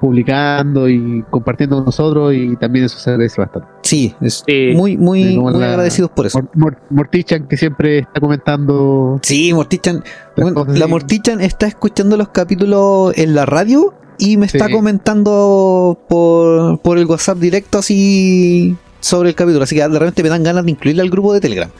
publicando 0.00 0.88
y 0.88 1.24
compartiendo 1.28 1.74
con 1.76 1.86
nosotros 1.86 2.32
y 2.32 2.54
también 2.56 2.84
eso 2.84 2.96
se 3.00 3.10
agradece 3.10 3.40
bastante. 3.40 3.66
Sí, 3.82 4.14
es 4.20 4.44
Sí. 4.46 4.70
muy, 4.76 4.96
muy, 4.96 5.36
muy 5.36 5.52
la- 5.54 5.70
agradecidos 5.70 6.12
por 6.12 6.26
eso. 6.26 6.38
Mor- 6.40 6.50
Mor- 6.54 6.78
Mortichan 6.90 7.48
que 7.48 7.56
siempre 7.56 7.98
está 7.98 8.20
comentando. 8.20 9.18
Sí, 9.22 9.52
Mortichan. 9.52 10.04
Bueno, 10.36 10.64
la 10.68 10.86
Mortichan 10.86 11.40
está 11.40 11.66
escuchando 11.66 12.16
los 12.16 12.28
capítulos 12.28 13.12
en 13.18 13.34
la 13.34 13.44
radio 13.46 13.92
y 14.18 14.36
me 14.36 14.46
está 14.46 14.66
Sí. 14.66 14.72
comentando 14.72 15.98
por, 16.08 16.78
por 16.78 16.98
el 16.98 17.06
WhatsApp 17.06 17.38
directo 17.38 17.78
así 17.78 18.76
sobre 19.00 19.30
el 19.30 19.34
capítulo. 19.34 19.64
Así 19.64 19.74
que 19.74 19.86
de 19.88 19.98
repente 19.98 20.22
me 20.22 20.28
dan 20.28 20.42
ganas 20.42 20.64
de 20.64 20.70
incluirla 20.72 21.02
al 21.02 21.10
grupo 21.10 21.32
de 21.34 21.40
Telegram. 21.40 21.70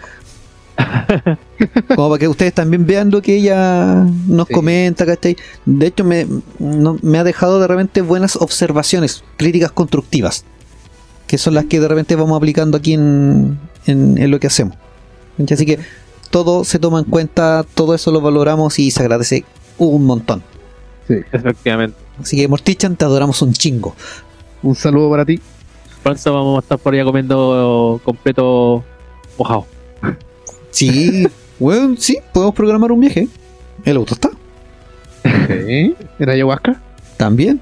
Como 1.95 2.09
para 2.09 2.19
que 2.19 2.28
ustedes 2.28 2.53
también 2.55 2.86
vean 2.86 3.11
lo 3.11 3.20
que 3.20 3.36
ella 3.36 4.05
nos 4.27 4.47
Sí. 4.49 4.55
comenta, 4.55 5.05
¿cachai? 5.07 5.36
De 5.65 5.86
hecho, 5.89 6.05
me, 6.05 6.27
no- 6.59 6.99
me 7.03 7.19
ha 7.19 7.24
dejado 7.24 7.61
de 7.61 7.66
repente 7.66 8.01
buenas 8.01 8.36
observaciones, 8.36 9.24
críticas 9.36 9.73
constructivas, 9.73 10.45
que 11.27 11.36
son 11.39 11.55
las 11.55 11.65
que 11.65 11.81
de 11.81 11.89
repente 11.89 12.15
vamos 12.16 12.36
aplicando 12.36 12.77
aquí 12.77 12.95
en, 12.95 13.59
en- 13.86 14.19
en 14.19 14.31
lo 14.31 14.39
que 14.39 14.47
hacemos. 14.47 14.77
Así 15.53 15.66
que 15.66 15.78
todo 16.31 16.65
se 16.65 16.78
toma 16.78 17.01
en 17.01 17.05
cuenta, 17.07 17.65
todo 17.74 17.95
eso 17.95 18.12
lo 18.12 18.20
valoramos 18.20 18.78
y 18.78 18.90
se 18.90 19.01
agradece 19.03 19.45
un 19.78 20.05
montón. 20.05 20.43
Efectivamente. 21.09 21.97
Así 22.20 22.36
que 22.36 22.47
Mortichan, 22.49 22.97
te 22.97 23.05
adoramos 23.05 23.40
un 23.43 23.53
chingo. 23.53 23.95
Un 24.62 24.74
saludo 24.74 25.11
para 25.11 25.24
ti. 25.24 25.40
Pronto 26.03 26.33
vamos 26.33 26.57
a 26.57 26.61
estar 26.61 26.79
por 26.79 26.95
allá 26.95 27.05
comiendo 27.05 28.01
completo 28.05 28.85
mojado. 29.39 29.66
Sí, 30.70 31.27
bueno, 31.59 31.95
sí, 31.99 32.19
podemos 32.33 32.55
programar 32.55 32.93
un 32.93 33.01
viaje. 33.01 33.29
El 33.85 33.97
auto 33.97 34.15
está. 34.15 34.31
Sí. 35.23 35.95
¿En 36.19 36.29
ayahuasca? 36.31 36.81
También. 37.16 37.61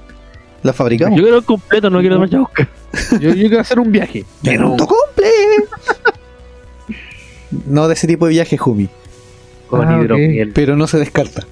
La 0.63 0.73
fabricamos. 0.73 1.17
Yo 1.17 1.23
quiero 1.23 1.37
el 1.39 1.45
completo, 1.45 1.89
no 1.89 1.99
quiero 1.99 2.15
tomar 2.15 2.29
chasca. 2.29 2.67
Yo, 3.19 3.29
yo 3.29 3.33
quiero 3.47 3.59
hacer 3.59 3.79
un 3.79 3.91
viaje. 3.91 4.25
Pero 4.43 4.69
no 4.69 4.87
cumple. 4.87 5.29
No 7.65 7.87
de 7.87 7.93
ese 7.93 8.07
tipo 8.07 8.25
de 8.25 8.31
viaje, 8.31 8.57
Jumi. 8.57 8.89
Con 9.69 9.87
Ah, 9.87 9.99
hidromiel. 10.01 10.51
Pero 10.53 10.75
no 10.75 10.87
se 10.87 10.97
descarta. 10.97 11.43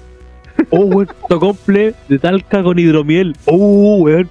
Oh, 0.70 0.80
weón, 0.86 1.08
comple 1.28 1.94
de 2.08 2.18
talca 2.18 2.62
con 2.62 2.78
hidromiel. 2.78 3.36
Oh, 3.46 3.98
weón. 4.00 4.28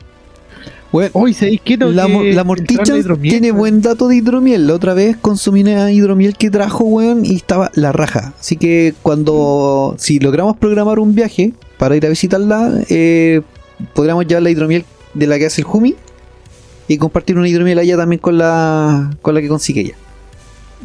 Bueno, 0.95 1.09
Hoy. 1.11 1.33
Tengo 1.33 1.91
la, 1.91 2.07
la 2.07 2.43
morticha 2.45 2.83
tiene 3.21 3.51
buen 3.51 3.81
dato 3.81 4.07
de 4.07 4.15
hidromiel. 4.15 4.65
La 4.65 4.75
otra 4.75 4.93
vez 4.93 5.17
consumí 5.17 5.61
una 5.61 5.91
hidromiel 5.91 6.37
que 6.37 6.49
trajo, 6.49 6.85
weón, 6.85 7.25
y 7.25 7.35
estaba 7.35 7.69
la 7.73 7.91
raja. 7.91 8.33
Así 8.39 8.55
que 8.55 8.93
cuando, 9.01 9.95
si 9.97 10.19
logramos 10.19 10.55
programar 10.55 10.99
un 10.99 11.13
viaje 11.13 11.51
para 11.77 11.97
ir 11.97 12.05
a 12.05 12.09
visitarla, 12.09 12.71
eh, 12.89 13.41
podríamos 13.93 14.25
llevar 14.25 14.43
la 14.43 14.51
hidromiel 14.51 14.85
de 15.13 15.27
la 15.27 15.37
que 15.37 15.47
hace 15.47 15.59
el 15.63 15.67
Jumi 15.67 15.95
y 16.87 16.97
compartir 16.97 17.37
una 17.37 17.49
hidromiel 17.49 17.77
allá 17.79 17.97
también 17.97 18.21
con 18.21 18.37
la, 18.37 19.11
con 19.21 19.35
la 19.35 19.41
que 19.41 19.49
consigue 19.49 19.81
ella. 19.81 19.95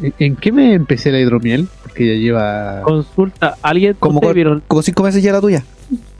¿En- 0.01 0.13
¿En 0.19 0.35
qué 0.35 0.51
me 0.51 0.73
empecé 0.73 1.13
la 1.13 1.21
hidromiel? 1.21 1.69
Porque 1.83 2.05
ya 2.05 2.21
lleva. 2.21 2.81
Consulta, 2.81 3.55
¿alguien 3.61 3.95
Como 3.97 4.19
vieron, 4.33 4.61
Como 4.67 4.81
cinco 4.81 5.03
meses 5.03 5.23
ya 5.23 5.31
la 5.31 5.39
tuya. 5.39 5.63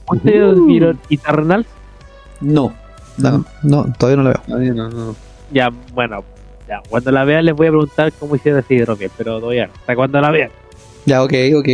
ustedes 0.08 0.56
Uh. 0.56 0.64
vieron 0.64 0.98
Eternals? 1.10 1.66
No. 2.40 2.72
No, 3.18 3.44
no, 3.62 3.92
todavía 3.98 4.16
no 4.16 4.22
la 4.22 4.30
veo. 4.30 4.42
Todavía 4.46 4.74
no, 4.74 4.88
no. 4.88 5.16
Ya, 5.52 5.70
bueno, 5.92 6.24
ya, 6.68 6.80
cuando 6.88 7.10
la 7.10 7.24
vean 7.24 7.44
les 7.44 7.54
voy 7.54 7.66
a 7.66 7.70
preguntar 7.70 8.12
cómo 8.18 8.36
hicieron 8.36 8.60
ese 8.60 8.74
hidromiel, 8.74 9.10
pero 9.16 9.40
todavía 9.40 9.66
no. 9.66 9.72
Hasta 9.74 9.94
cuando 9.94 10.20
la 10.20 10.30
vean. 10.30 10.50
Ya, 11.04 11.22
ok, 11.22 11.32
ok. 11.56 11.68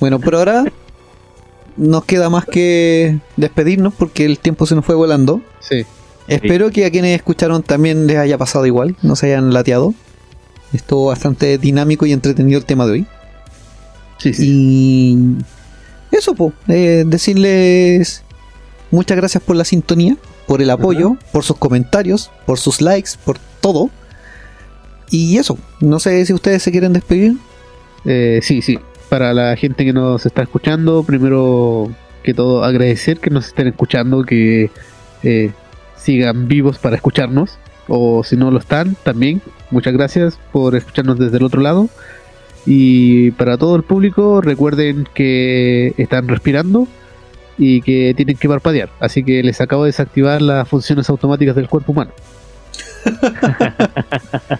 Bueno, 0.00 0.20
por 0.20 0.34
ahora 0.36 0.64
nos 1.76 2.04
queda 2.04 2.30
más 2.30 2.44
que 2.44 3.18
despedirnos 3.36 3.94
porque 3.94 4.24
el 4.24 4.38
tiempo 4.38 4.66
se 4.66 4.74
nos 4.74 4.84
fue 4.84 4.94
volando. 4.94 5.40
Sí. 5.60 5.84
Espero 6.28 6.70
que 6.70 6.84
a 6.84 6.90
quienes 6.90 7.16
escucharon 7.16 7.62
también 7.62 8.06
les 8.06 8.18
haya 8.18 8.36
pasado 8.36 8.66
igual, 8.66 8.96
no 9.02 9.16
se 9.16 9.26
hayan 9.26 9.52
lateado. 9.52 9.94
Estuvo 10.74 11.06
bastante 11.06 11.56
dinámico 11.56 12.04
y 12.04 12.12
entretenido 12.12 12.58
el 12.58 12.66
tema 12.66 12.84
de 12.84 12.92
hoy. 12.92 13.06
Sí, 14.18 14.34
sí. 14.34 14.46
Y 14.46 15.18
eso, 16.14 16.34
pues, 16.34 16.52
decirles 16.66 18.24
muchas 18.90 19.16
gracias 19.16 19.42
por 19.42 19.56
la 19.56 19.64
sintonía, 19.64 20.16
por 20.48 20.62
el 20.62 20.70
apoyo, 20.70 21.18
por 21.30 21.44
sus 21.44 21.58
comentarios, 21.58 22.30
por 22.46 22.58
sus 22.58 22.80
likes, 22.80 23.10
por 23.22 23.38
todo. 23.60 23.90
Y 25.10 25.36
eso, 25.36 25.58
no 25.80 26.00
sé 26.00 26.24
si 26.24 26.32
ustedes 26.32 26.62
se 26.62 26.72
quieren 26.72 26.94
despedir. 26.94 27.36
Eh, 28.06 28.40
sí, 28.42 28.62
sí. 28.62 28.78
Para 29.10 29.34
la 29.34 29.54
gente 29.56 29.84
que 29.84 29.92
nos 29.92 30.24
está 30.24 30.42
escuchando, 30.42 31.02
primero 31.02 31.90
que 32.22 32.32
todo 32.32 32.64
agradecer 32.64 33.18
que 33.20 33.28
nos 33.28 33.48
estén 33.48 33.68
escuchando, 33.68 34.24
que 34.24 34.70
eh, 35.22 35.52
sigan 35.96 36.48
vivos 36.48 36.78
para 36.78 36.96
escucharnos. 36.96 37.58
O 37.86 38.24
si 38.24 38.36
no 38.36 38.50
lo 38.50 38.58
están, 38.58 38.96
también 39.02 39.42
muchas 39.70 39.92
gracias 39.92 40.38
por 40.50 40.74
escucharnos 40.76 41.18
desde 41.18 41.36
el 41.36 41.42
otro 41.42 41.60
lado. 41.60 41.90
Y 42.64 43.32
para 43.32 43.58
todo 43.58 43.76
el 43.76 43.82
público, 43.82 44.40
recuerden 44.40 45.06
que 45.12 45.92
están 45.98 46.26
respirando 46.26 46.88
y 47.58 47.82
que 47.82 48.14
tienen 48.16 48.36
que 48.36 48.48
parpadear. 48.48 48.88
Así 49.00 49.22
que 49.24 49.42
les 49.42 49.60
acabo 49.60 49.82
de 49.84 49.88
desactivar 49.88 50.40
las 50.40 50.66
funciones 50.68 51.10
automáticas 51.10 51.56
del 51.56 51.68
cuerpo 51.68 51.92
humano. 51.92 52.12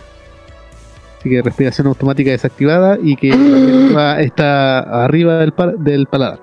Así 1.19 1.31
que 1.31 1.43
respiración 1.43 1.87
automática 1.89 2.31
desactivada 2.31 2.97
y 3.03 3.17
que 3.17 3.31
está 4.21 5.05
arriba 5.05 5.39
del, 5.39 5.53
pa- 5.53 5.73
del 5.77 6.07
paladar. 6.07 6.41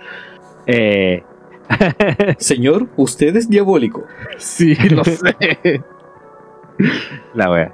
Eh, 0.67 1.23
Señor, 2.37 2.87
usted 2.97 3.35
es 3.35 3.49
diabólico. 3.49 4.03
Sí, 4.37 4.75
lo 4.89 5.03
sé. 5.05 5.81
la 7.33 7.51
wea. 7.51 7.71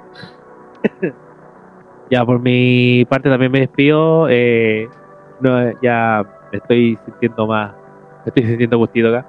ya, 2.10 2.24
por 2.24 2.38
mi 2.40 3.04
parte 3.06 3.28
también 3.28 3.50
me 3.50 3.60
despido. 3.60 4.28
Eh, 4.30 4.88
no, 5.40 5.72
ya 5.82 6.24
me 6.52 6.58
estoy 6.58 6.98
sintiendo 7.04 7.46
más. 7.48 7.72
Me 8.24 8.28
estoy 8.28 8.44
sintiendo 8.44 8.78
gustito 8.78 9.08
acá. 9.08 9.26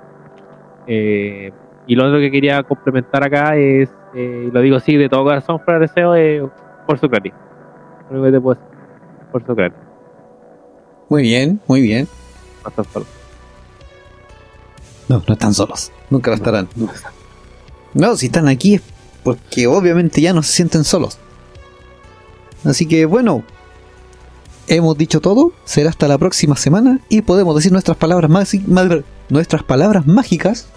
Eh, 0.88 1.52
y 1.88 1.96
lo 1.96 2.06
otro 2.06 2.20
que 2.20 2.32
quería 2.32 2.64
complementar 2.64 3.24
acá 3.24 3.56
es, 3.56 3.90
eh, 4.16 4.50
lo 4.52 4.62
digo 4.62 4.78
así 4.78 4.96
de 4.96 5.10
todo 5.10 5.24
corazón, 5.24 5.62
para 5.66 5.80
deseo, 5.80 6.16
eh, 6.16 6.48
por 6.86 7.00
su 7.00 7.10
cráneo. 7.10 7.34
Lo 8.10 8.22
único 8.22 8.26
que 8.26 8.32
te 8.32 8.42
puedo 8.42 8.60
decir, 8.60 8.78
por 9.32 9.46
su 9.46 9.56
cráneo. 9.56 9.78
Muy 11.10 11.24
bien, 11.24 11.60
muy 11.68 11.82
bien. 11.82 12.08
No 12.64 12.70
estás 12.70 12.88
solo. 12.88 13.06
No, 15.10 15.22
no 15.28 15.34
están 15.34 15.54
solos. 15.54 15.92
Nunca 16.10 16.32
lo 16.32 16.36
estarán. 16.36 16.68
No, 17.94 18.16
si 18.16 18.28
están 18.28 18.48
aquí 18.48 18.76
es 18.76 18.82
porque 19.24 19.68
obviamente 19.68 20.22
ya 20.22 20.34
no 20.34 20.44
se 20.44 20.54
sienten 20.54 20.84
solos. 20.84 21.18
Así 22.66 22.88
que 22.88 23.06
bueno, 23.06 23.44
hemos 24.68 24.98
dicho 24.98 25.22
todo. 25.22 25.52
Será 25.66 25.90
hasta 25.90 26.08
la 26.08 26.18
próxima 26.18 26.56
semana 26.56 27.00
y 27.10 27.22
podemos 27.22 27.56
decir 27.56 27.72
nuestras 27.72 27.98
palabras 27.98 28.30
nuestras 29.30 29.64
palabras 29.64 30.06
mágicas 30.06 30.68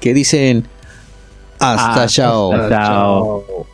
que 0.00 0.14
dicen 0.14 0.66
hasta 1.58 2.04
Hasta 2.04 2.06
chao. 2.06 2.52
Chao. 2.52 2.68
Chao. 2.68 3.66